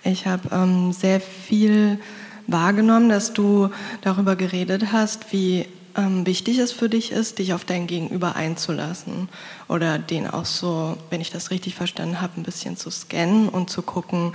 Ich 0.03 0.25
habe 0.25 0.49
ähm, 0.51 0.91
sehr 0.91 1.21
viel 1.21 1.99
wahrgenommen, 2.47 3.09
dass 3.09 3.33
du 3.33 3.69
darüber 4.01 4.35
geredet 4.35 4.91
hast, 4.91 5.31
wie 5.31 5.67
ähm, 5.95 6.25
wichtig 6.25 6.57
es 6.57 6.71
für 6.71 6.89
dich 6.89 7.11
ist, 7.11 7.39
dich 7.39 7.53
auf 7.53 7.65
dein 7.65 7.87
Gegenüber 7.87 8.35
einzulassen 8.35 9.29
oder 9.67 9.99
den 9.99 10.27
auch 10.27 10.45
so, 10.45 10.97
wenn 11.09 11.21
ich 11.21 11.31
das 11.31 11.51
richtig 11.51 11.75
verstanden 11.75 12.21
habe, 12.21 12.39
ein 12.39 12.43
bisschen 12.43 12.77
zu 12.77 12.89
scannen 12.89 13.49
und 13.49 13.69
zu 13.69 13.81
gucken, 13.81 14.33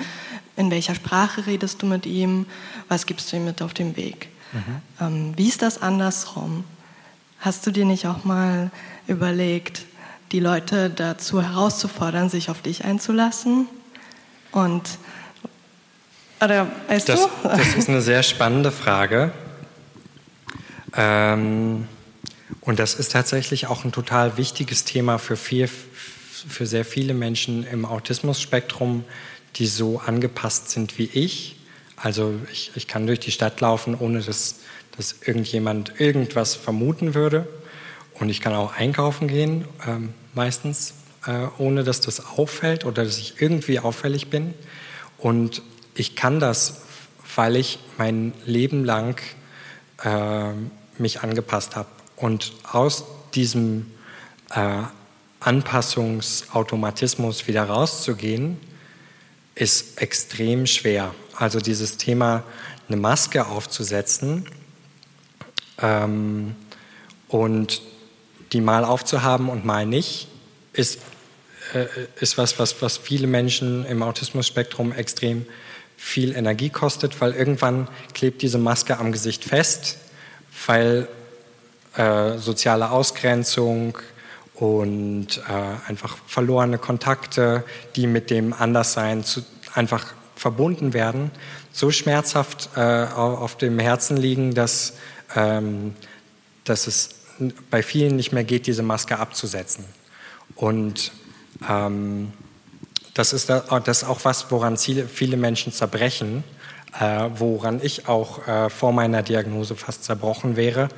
in 0.56 0.70
welcher 0.70 0.94
Sprache 0.94 1.46
redest 1.46 1.82
du 1.82 1.86
mit 1.86 2.06
ihm, 2.06 2.46
was 2.88 3.06
gibst 3.06 3.32
du 3.32 3.36
ihm 3.36 3.44
mit 3.44 3.62
auf 3.62 3.74
den 3.74 3.96
Weg. 3.96 4.28
Mhm. 4.52 4.60
Ähm, 5.00 5.32
wie 5.36 5.48
ist 5.48 5.62
das 5.62 5.82
andersrum? 5.82 6.64
Hast 7.40 7.66
du 7.66 7.70
dir 7.70 7.84
nicht 7.84 8.06
auch 8.06 8.24
mal 8.24 8.70
überlegt, 9.06 9.84
die 10.32 10.40
Leute 10.40 10.90
dazu 10.90 11.42
herauszufordern, 11.42 12.28
sich 12.28 12.50
auf 12.50 12.62
dich 12.62 12.84
einzulassen? 12.84 13.68
Und 14.52 14.98
oder 16.40 16.66
weißt 16.88 17.08
das, 17.08 17.22
du? 17.22 17.28
Das 17.48 17.74
ist 17.74 17.88
eine 17.88 18.02
sehr 18.02 18.22
spannende 18.22 18.70
Frage. 18.70 19.32
Ähm, 20.96 21.86
und 22.60 22.78
das 22.78 22.94
ist 22.94 23.12
tatsächlich 23.12 23.66
auch 23.66 23.84
ein 23.84 23.92
total 23.92 24.36
wichtiges 24.36 24.84
Thema 24.84 25.18
für, 25.18 25.36
viel, 25.36 25.68
für 25.68 26.66
sehr 26.66 26.84
viele 26.84 27.14
Menschen 27.14 27.66
im 27.66 27.84
Autismus-Spektrum, 27.84 29.04
die 29.56 29.66
so 29.66 29.98
angepasst 30.00 30.70
sind 30.70 30.98
wie 30.98 31.10
ich. 31.12 31.56
Also 31.96 32.34
ich, 32.52 32.72
ich 32.74 32.86
kann 32.86 33.06
durch 33.06 33.20
die 33.20 33.30
Stadt 33.30 33.60
laufen, 33.60 33.94
ohne 33.94 34.20
dass, 34.20 34.60
dass 34.96 35.16
irgendjemand 35.24 36.00
irgendwas 36.00 36.54
vermuten 36.54 37.14
würde. 37.14 37.46
Und 38.14 38.28
ich 38.28 38.40
kann 38.40 38.54
auch 38.54 38.74
einkaufen 38.74 39.28
gehen, 39.28 39.66
ähm, 39.86 40.14
meistens, 40.34 40.94
äh, 41.26 41.46
ohne 41.58 41.84
dass 41.84 42.00
das 42.00 42.24
auffällt 42.24 42.84
oder 42.84 43.04
dass 43.04 43.18
ich 43.18 43.40
irgendwie 43.40 43.78
auffällig 43.78 44.28
bin. 44.28 44.54
Und 45.18 45.62
ich 45.94 46.16
kann 46.16 46.40
das, 46.40 46.82
weil 47.34 47.56
ich 47.56 47.78
mein 47.98 48.32
Leben 48.44 48.84
lang 48.84 49.20
äh, 50.02 50.52
mich 50.98 51.22
angepasst 51.22 51.76
habe. 51.76 51.88
Und 52.16 52.52
aus 52.70 53.04
diesem 53.34 53.86
äh, 54.50 54.82
Anpassungsautomatismus 55.40 57.46
wieder 57.46 57.64
rauszugehen, 57.64 58.58
ist 59.54 60.00
extrem 60.00 60.66
schwer. 60.66 61.14
Also 61.34 61.60
dieses 61.60 61.96
Thema, 61.96 62.44
eine 62.88 62.96
Maske 62.96 63.46
aufzusetzen 63.46 64.48
ähm, 65.78 66.54
und 67.28 67.82
die 68.52 68.60
mal 68.60 68.84
aufzuhaben 68.84 69.48
und 69.48 69.64
mal 69.64 69.86
nicht, 69.86 70.28
ist, 70.72 71.00
äh, 71.74 71.86
ist 72.20 72.38
was, 72.38 72.58
was, 72.58 72.80
was 72.82 72.96
viele 72.96 73.26
Menschen 73.26 73.84
im 73.86 74.02
Autismus-Spektrum 74.02 74.92
extrem 74.92 75.46
viel 75.96 76.36
Energie 76.36 76.70
kostet, 76.70 77.20
weil 77.20 77.32
irgendwann 77.32 77.88
klebt 78.14 78.42
diese 78.42 78.58
Maske 78.58 78.98
am 78.98 79.12
Gesicht 79.12 79.44
fest 79.44 79.98
weil 80.66 81.08
äh, 81.96 82.38
soziale 82.38 82.90
Ausgrenzung 82.90 83.96
und 84.54 85.38
äh, 85.48 85.88
einfach 85.88 86.16
verlorene 86.26 86.78
Kontakte, 86.78 87.64
die 87.94 88.06
mit 88.06 88.30
dem 88.30 88.52
Anderssein 88.52 89.24
zu, 89.24 89.42
einfach 89.74 90.14
verbunden 90.34 90.92
werden, 90.92 91.30
so 91.72 91.90
schmerzhaft 91.90 92.70
äh, 92.76 92.80
auf 92.80 93.56
dem 93.56 93.78
Herzen 93.78 94.16
liegen, 94.16 94.54
dass, 94.54 94.94
ähm, 95.34 95.94
dass 96.64 96.86
es 96.86 97.10
bei 97.70 97.82
vielen 97.82 98.16
nicht 98.16 98.32
mehr 98.32 98.44
geht, 98.44 98.66
diese 98.66 98.82
Maske 98.82 99.18
abzusetzen. 99.18 99.84
Und 100.54 101.12
ähm, 101.68 102.32
das, 103.12 103.32
ist, 103.32 103.50
das 103.50 104.04
auch 104.04 104.20
was, 104.24 104.50
woran 104.50 104.76
viele 104.76 105.36
Menschen 105.36 105.72
zerbrechen 105.72 106.44
äh, 107.00 107.30
woran 107.34 107.80
ich 107.82 108.08
auch 108.08 108.46
äh, 108.46 108.70
vor 108.70 108.92
meiner 108.92 109.22
Diagnose 109.22 109.76
fast 109.76 110.04
zerbrochen 110.04 110.56
wäre, 110.56 110.88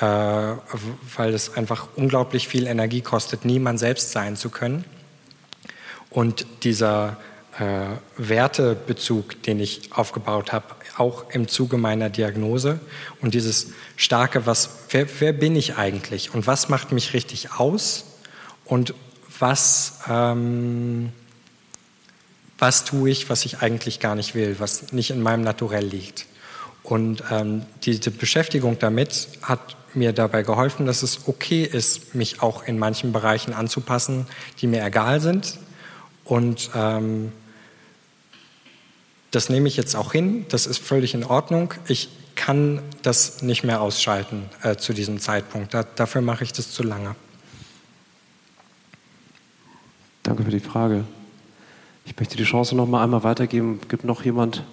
äh, 0.00 0.02
weil 0.02 1.34
es 1.34 1.56
einfach 1.56 1.88
unglaublich 1.96 2.48
viel 2.48 2.66
Energie 2.66 3.00
kostet, 3.00 3.44
niemand 3.44 3.78
selbst 3.78 4.12
sein 4.12 4.36
zu 4.36 4.50
können. 4.50 4.84
Und 6.10 6.46
dieser 6.64 7.16
äh, 7.58 7.86
Wertebezug, 8.16 9.42
den 9.42 9.60
ich 9.60 9.92
aufgebaut 9.92 10.52
habe, 10.52 10.66
auch 10.96 11.30
im 11.30 11.48
Zuge 11.48 11.76
meiner 11.76 12.10
Diagnose 12.10 12.80
und 13.20 13.34
dieses 13.34 13.68
starke, 13.96 14.46
was, 14.46 14.70
wer, 14.90 15.06
wer 15.20 15.32
bin 15.32 15.54
ich 15.56 15.76
eigentlich 15.76 16.34
und 16.34 16.46
was 16.46 16.68
macht 16.68 16.92
mich 16.92 17.12
richtig 17.14 17.52
aus 17.52 18.04
und 18.64 18.94
was 19.38 20.00
ähm, 20.08 21.12
was 22.58 22.84
tue 22.84 23.10
ich, 23.10 23.30
was 23.30 23.44
ich 23.44 23.60
eigentlich 23.60 24.00
gar 24.00 24.14
nicht 24.14 24.34
will, 24.34 24.56
was 24.58 24.92
nicht 24.92 25.10
in 25.10 25.22
meinem 25.22 25.42
Naturell 25.42 25.84
liegt. 25.84 26.26
Und 26.82 27.22
ähm, 27.30 27.66
diese 27.82 28.10
Beschäftigung 28.10 28.78
damit 28.78 29.28
hat 29.42 29.76
mir 29.94 30.12
dabei 30.12 30.42
geholfen, 30.42 30.86
dass 30.86 31.02
es 31.02 31.28
okay 31.28 31.64
ist, 31.64 32.14
mich 32.14 32.42
auch 32.42 32.64
in 32.64 32.78
manchen 32.78 33.12
Bereichen 33.12 33.52
anzupassen, 33.52 34.26
die 34.60 34.66
mir 34.66 34.84
egal 34.84 35.20
sind. 35.20 35.58
Und 36.24 36.70
ähm, 36.74 37.32
das 39.30 39.48
nehme 39.48 39.68
ich 39.68 39.76
jetzt 39.76 39.94
auch 39.96 40.12
hin, 40.12 40.46
das 40.48 40.66
ist 40.66 40.78
völlig 40.78 41.14
in 41.14 41.24
Ordnung. 41.24 41.74
Ich 41.86 42.08
kann 42.34 42.80
das 43.02 43.42
nicht 43.42 43.64
mehr 43.64 43.80
ausschalten 43.80 44.48
äh, 44.62 44.76
zu 44.76 44.92
diesem 44.92 45.20
Zeitpunkt. 45.20 45.74
Da, 45.74 45.82
dafür 45.82 46.22
mache 46.22 46.44
ich 46.44 46.52
das 46.52 46.70
zu 46.70 46.82
lange. 46.82 47.14
Danke 50.22 50.44
für 50.44 50.50
die 50.50 50.60
Frage. 50.60 51.04
Ich 52.08 52.18
möchte 52.18 52.38
die 52.38 52.44
Chance 52.44 52.74
noch 52.74 52.88
mal 52.88 53.04
einmal 53.04 53.22
weitergeben. 53.22 53.80
Gibt 53.88 54.02
noch 54.04 54.24
jemand, 54.24 54.64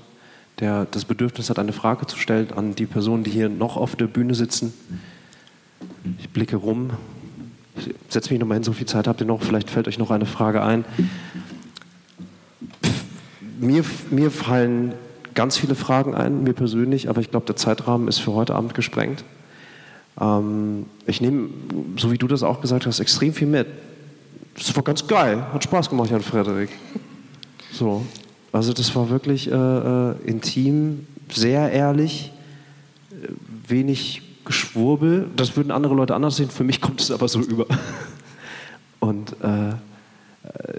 der 0.62 0.86
das 0.86 1.04
Bedürfnis 1.04 1.50
hat, 1.50 1.60
eine 1.60 1.74
Frage 1.74 2.08
zu 2.08 2.18
stellen 2.18 2.54
an 2.56 2.76
die 2.76 2.86
Personen, 2.86 3.26
die 3.26 3.30
hier 3.30 3.50
noch 3.50 3.76
auf 3.76 3.98
der 3.98 4.08
Bühne 4.08 4.34
sitzen. 4.34 4.74
Ich 6.18 6.30
blicke 6.30 6.56
rum. 6.56 6.92
Ich 7.76 7.94
setze 8.08 8.32
mich 8.32 8.40
nochmal 8.40 8.56
hin, 8.56 8.64
so 8.64 8.72
viel 8.72 8.88
Zeit 8.88 9.06
habt 9.06 9.20
ihr 9.20 9.28
noch. 9.28 9.44
Vielleicht 9.44 9.70
fällt 9.70 9.90
euch 9.90 10.00
noch 10.00 10.12
eine 10.12 10.26
Frage 10.26 10.64
ein. 10.64 10.86
Mir, 13.60 13.84
mir 14.12 14.32
fallen 14.32 14.94
ganz 15.34 15.58
viele 15.58 15.76
Fragen 15.76 16.16
ein, 16.16 16.42
mir 16.44 16.54
persönlich, 16.54 17.10
aber 17.10 17.20
ich 17.20 17.32
glaube, 17.32 17.46
der 17.48 17.58
Zeitrahmen 17.58 18.08
ist 18.08 18.20
für 18.20 18.32
heute 18.32 18.56
Abend 18.56 18.74
gesprengt. 18.74 19.26
Ähm, 20.22 20.86
ich 21.06 21.20
nehme, 21.20 21.50
so 21.98 22.14
wie 22.14 22.18
du 22.18 22.28
das 22.28 22.44
auch 22.44 22.62
gesagt 22.62 22.86
hast, 22.86 23.02
extrem 23.02 23.34
viel 23.34 23.48
mit. 23.48 23.68
Das 24.56 24.74
war 24.74 24.84
ganz 24.84 25.06
geil, 25.06 25.46
hat 25.52 25.66
Spaß 25.66 25.90
gemacht, 25.90 26.10
Jan 26.10 26.22
Frederik. 26.22 26.70
So, 27.78 28.06
also 28.54 28.72
das 28.72 28.96
war 28.96 29.10
wirklich 29.10 29.52
äh, 29.52 29.54
äh, 29.54 30.16
intim, 30.24 31.08
sehr 31.30 31.72
ehrlich, 31.74 32.32
wenig 33.68 34.22
Geschwurbel. 34.46 35.28
Das 35.36 35.58
würden 35.58 35.72
andere 35.72 35.94
Leute 35.94 36.16
anders 36.16 36.38
sehen, 36.38 36.50
für 36.50 36.64
mich 36.64 36.80
kommt 36.80 37.02
es 37.02 37.12
aber 37.12 37.28
so 37.28 37.42
über. 37.42 37.66
Und 39.02 39.36
äh, 39.44 39.72
äh, 39.72 39.74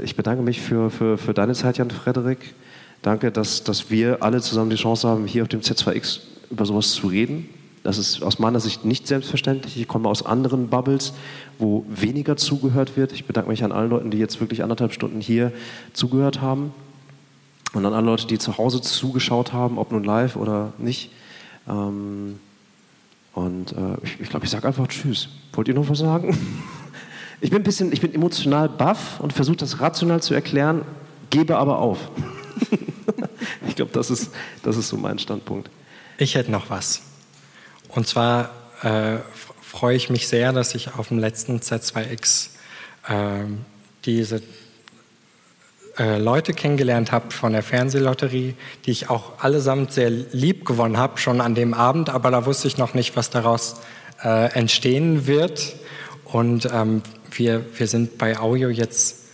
ich 0.04 0.16
bedanke 0.16 0.42
mich 0.42 0.62
für, 0.62 0.90
für, 0.90 1.18
für 1.18 1.34
deine 1.34 1.52
Zeit, 1.52 1.76
Jan 1.76 1.90
Frederik. 1.90 2.54
Danke, 3.02 3.30
dass, 3.30 3.62
dass 3.62 3.90
wir 3.90 4.22
alle 4.22 4.40
zusammen 4.40 4.70
die 4.70 4.76
Chance 4.76 5.06
haben, 5.06 5.26
hier 5.26 5.42
auf 5.42 5.48
dem 5.48 5.60
Z2X 5.60 6.20
über 6.50 6.64
sowas 6.64 6.92
zu 6.92 7.08
reden. 7.08 7.46
Das 7.82 7.98
ist 7.98 8.22
aus 8.22 8.38
meiner 8.40 8.58
Sicht 8.58 8.84
nicht 8.84 9.06
selbstverständlich. 9.06 9.78
Ich 9.78 9.86
komme 9.86 10.08
aus 10.08 10.24
anderen 10.24 10.68
Bubbles, 10.68 11.12
wo 11.58 11.84
weniger 11.88 12.36
zugehört 12.36 12.96
wird. 12.96 13.12
Ich 13.12 13.26
bedanke 13.26 13.50
mich 13.50 13.62
an 13.62 13.70
allen 13.70 13.90
Leuten, 13.90 14.10
die 14.10 14.18
jetzt 14.18 14.40
wirklich 14.40 14.62
anderthalb 14.62 14.92
Stunden 14.92 15.20
hier 15.20 15.52
zugehört 15.92 16.40
haben. 16.40 16.72
Und 17.76 17.84
an 17.84 17.92
alle 17.92 18.06
Leute, 18.06 18.26
die 18.26 18.38
zu 18.38 18.56
Hause 18.56 18.80
zugeschaut 18.80 19.52
haben, 19.52 19.76
ob 19.76 19.92
nun 19.92 20.02
live 20.02 20.36
oder 20.36 20.72
nicht. 20.78 21.10
Ähm, 21.68 22.40
und 23.34 23.72
äh, 23.72 23.98
ich, 24.02 24.18
ich 24.18 24.30
glaube, 24.30 24.46
ich 24.46 24.50
sage 24.50 24.66
einfach 24.66 24.88
Tschüss. 24.88 25.28
Wollt 25.52 25.68
ihr 25.68 25.74
noch 25.74 25.88
was 25.88 25.98
sagen? 25.98 26.36
Ich 27.42 27.50
bin 27.50 27.62
bisschen, 27.62 27.92
ich 27.92 28.00
bin 28.00 28.14
emotional 28.14 28.66
baff 28.66 29.20
und 29.20 29.34
versuche 29.34 29.58
das 29.58 29.78
rational 29.78 30.22
zu 30.22 30.32
erklären, 30.32 30.86
gebe 31.28 31.58
aber 31.58 31.80
auf. 31.80 31.98
ich 33.68 33.76
glaube, 33.76 33.92
das 33.92 34.10
ist, 34.10 34.30
das 34.62 34.78
ist 34.78 34.88
so 34.88 34.96
mein 34.96 35.18
Standpunkt. 35.18 35.68
Ich 36.16 36.34
hätte 36.34 36.50
noch 36.50 36.70
was. 36.70 37.02
Und 37.90 38.06
zwar 38.06 38.52
äh, 38.80 39.18
freue 39.60 39.96
ich 39.96 40.08
mich 40.08 40.28
sehr, 40.28 40.54
dass 40.54 40.74
ich 40.74 40.94
auf 40.94 41.08
dem 41.08 41.18
letzten 41.18 41.58
Z2X 41.58 42.48
äh, 43.06 43.44
diese 44.06 44.40
äh, 45.98 46.18
Leute 46.18 46.52
kennengelernt 46.52 47.12
habe 47.12 47.30
von 47.30 47.52
der 47.52 47.62
Fernsehlotterie, 47.62 48.54
die 48.84 48.90
ich 48.90 49.08
auch 49.08 49.42
allesamt 49.42 49.92
sehr 49.92 50.10
lieb 50.10 50.64
gewonnen 50.64 50.98
habe, 50.98 51.18
schon 51.18 51.40
an 51.40 51.54
dem 51.54 51.74
Abend, 51.74 52.10
aber 52.10 52.30
da 52.30 52.44
wusste 52.46 52.68
ich 52.68 52.76
noch 52.76 52.94
nicht, 52.94 53.16
was 53.16 53.30
daraus 53.30 53.80
äh, 54.22 54.52
entstehen 54.52 55.26
wird. 55.26 55.76
Und 56.24 56.68
ähm, 56.72 57.02
wir, 57.30 57.64
wir 57.78 57.86
sind 57.86 58.18
bei 58.18 58.38
Audio 58.38 58.68
jetzt 58.68 59.24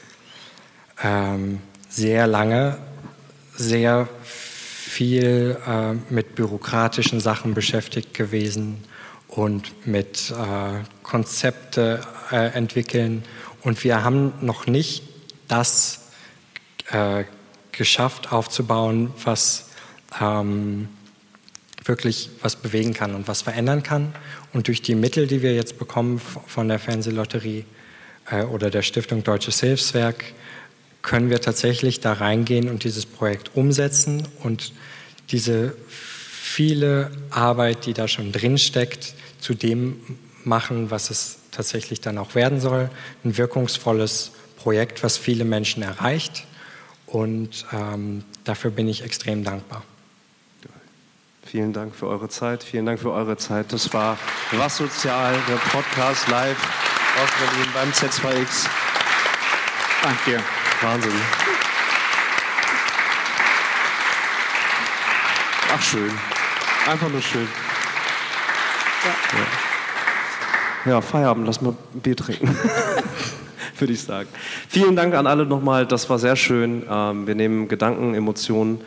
ähm, 1.02 1.60
sehr 1.89 2.26
lange, 2.26 2.78
sehr 3.55 4.09
viel 4.22 5.56
äh, 5.66 5.94
mit 6.12 6.34
bürokratischen 6.34 7.20
Sachen 7.20 7.55
beschäftigt 7.55 8.14
gewesen 8.14 8.84
und 9.28 9.86
mit 9.86 10.30
äh, 10.30 10.84
Konzepte 11.02 12.01
äh, 12.30 12.52
entwickeln. 12.55 13.24
Und 13.62 13.82
wir 13.84 14.05
haben 14.05 14.34
noch 14.40 14.66
nicht 14.66 15.02
das 15.48 16.01
äh, 16.90 17.24
geschafft 17.72 18.32
aufzubauen, 18.32 19.12
was 19.24 19.70
ähm, 20.20 20.88
wirklich 21.84 22.30
was 22.42 22.56
bewegen 22.56 22.94
kann 22.94 23.14
und 23.14 23.26
was 23.28 23.42
verändern 23.42 23.82
kann. 23.82 24.14
Und 24.52 24.68
durch 24.68 24.82
die 24.82 24.94
Mittel, 24.94 25.26
die 25.26 25.42
wir 25.42 25.54
jetzt 25.54 25.78
bekommen 25.78 26.20
von 26.20 26.68
der 26.68 26.78
Fernsehlotterie 26.78 27.64
äh, 28.30 28.42
oder 28.44 28.70
der 28.70 28.82
Stiftung 28.82 29.24
Deutsches 29.24 29.60
Hilfswerk, 29.60 30.24
können 31.00 31.30
wir 31.30 31.40
tatsächlich 31.40 32.00
da 32.00 32.12
reingehen 32.12 32.68
und 32.68 32.84
dieses 32.84 33.06
Projekt 33.06 33.56
umsetzen 33.56 34.28
und 34.40 34.72
diese 35.30 35.74
viele 35.96 37.10
Arbeit, 37.30 37.86
die 37.86 37.94
da 37.94 38.06
schon 38.06 38.30
drin 38.30 38.59
steckt, 38.59 39.14
zu 39.40 39.54
dem 39.54 39.96
machen, 40.44 40.90
was 40.90 41.10
es 41.10 41.38
tatsächlich 41.50 42.00
dann 42.00 42.18
auch 42.18 42.34
werden 42.34 42.60
soll. 42.60 42.90
Ein 43.24 43.36
wirkungsvolles 43.36 44.32
Projekt, 44.56 45.02
was 45.02 45.16
viele 45.16 45.44
Menschen 45.44 45.82
erreicht 45.82 46.46
und 47.12 47.66
ähm, 47.72 48.24
dafür 48.44 48.70
bin 48.70 48.89
ich 48.89 49.05
extrem 49.05 49.44
dankbar. 49.44 49.82
Vielen 51.44 51.74
Dank 51.74 51.94
für 51.94 52.06
eure 52.06 52.30
Zeit. 52.30 52.62
Vielen 52.62 52.86
Dank 52.86 53.01
für 53.01 53.12
eure 53.12 53.36
Zeit. 53.36 53.72
Das 53.72 53.93
war 53.93 54.16
Was 54.52 54.78
Sozial, 54.78 55.34
der 55.47 55.56
Podcast 55.56 56.26
live 56.28 56.56
aus 57.22 57.28
Berlin 57.39 57.70
beim 57.74 57.90
Z2X. 57.90 58.66
Danke 60.02 60.30
dir. 60.30 60.40
Wahnsinn. 60.80 61.12
Ach, 65.74 65.82
schön. 65.82 66.10
Einfach 66.89 67.09
nur 67.10 67.20
schön. 67.20 67.48
Ja, 69.05 69.39
ja. 70.86 70.93
ja 70.93 71.01
Feierabend, 71.02 71.47
lass 71.47 71.60
mal 71.60 71.74
ein 71.94 72.01
Bier 72.01 72.16
trinken. 72.16 72.56
würde 73.82 73.92
ich 73.92 74.02
sagen. 74.02 74.28
Vielen 74.68 74.94
Dank 74.94 75.14
an 75.14 75.26
alle 75.26 75.44
nochmal, 75.44 75.86
das 75.86 76.09
war 76.09 76.18
sehr 76.18 76.36
schön. 76.36 76.84
Ähm, 76.88 77.26
wir 77.26 77.34
nehmen 77.34 77.66
Gedanken, 77.66 78.14
Emotionen 78.14 78.80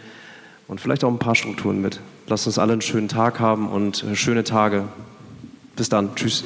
und 0.68 0.80
vielleicht 0.80 1.04
auch 1.04 1.12
ein 1.12 1.20
paar 1.20 1.36
Strukturen 1.36 1.82
mit. 1.82 2.00
Lasst 2.28 2.48
uns 2.48 2.58
alle 2.58 2.72
einen 2.74 2.82
schönen 2.82 3.10
Tag 3.10 3.40
haben 3.40 3.68
und 3.68 4.04
äh, 4.04 4.16
schöne 4.16 4.44
Tage. 4.44 4.86
Bis 5.76 5.90
dann. 5.90 6.16
Tschüss. 6.16 6.46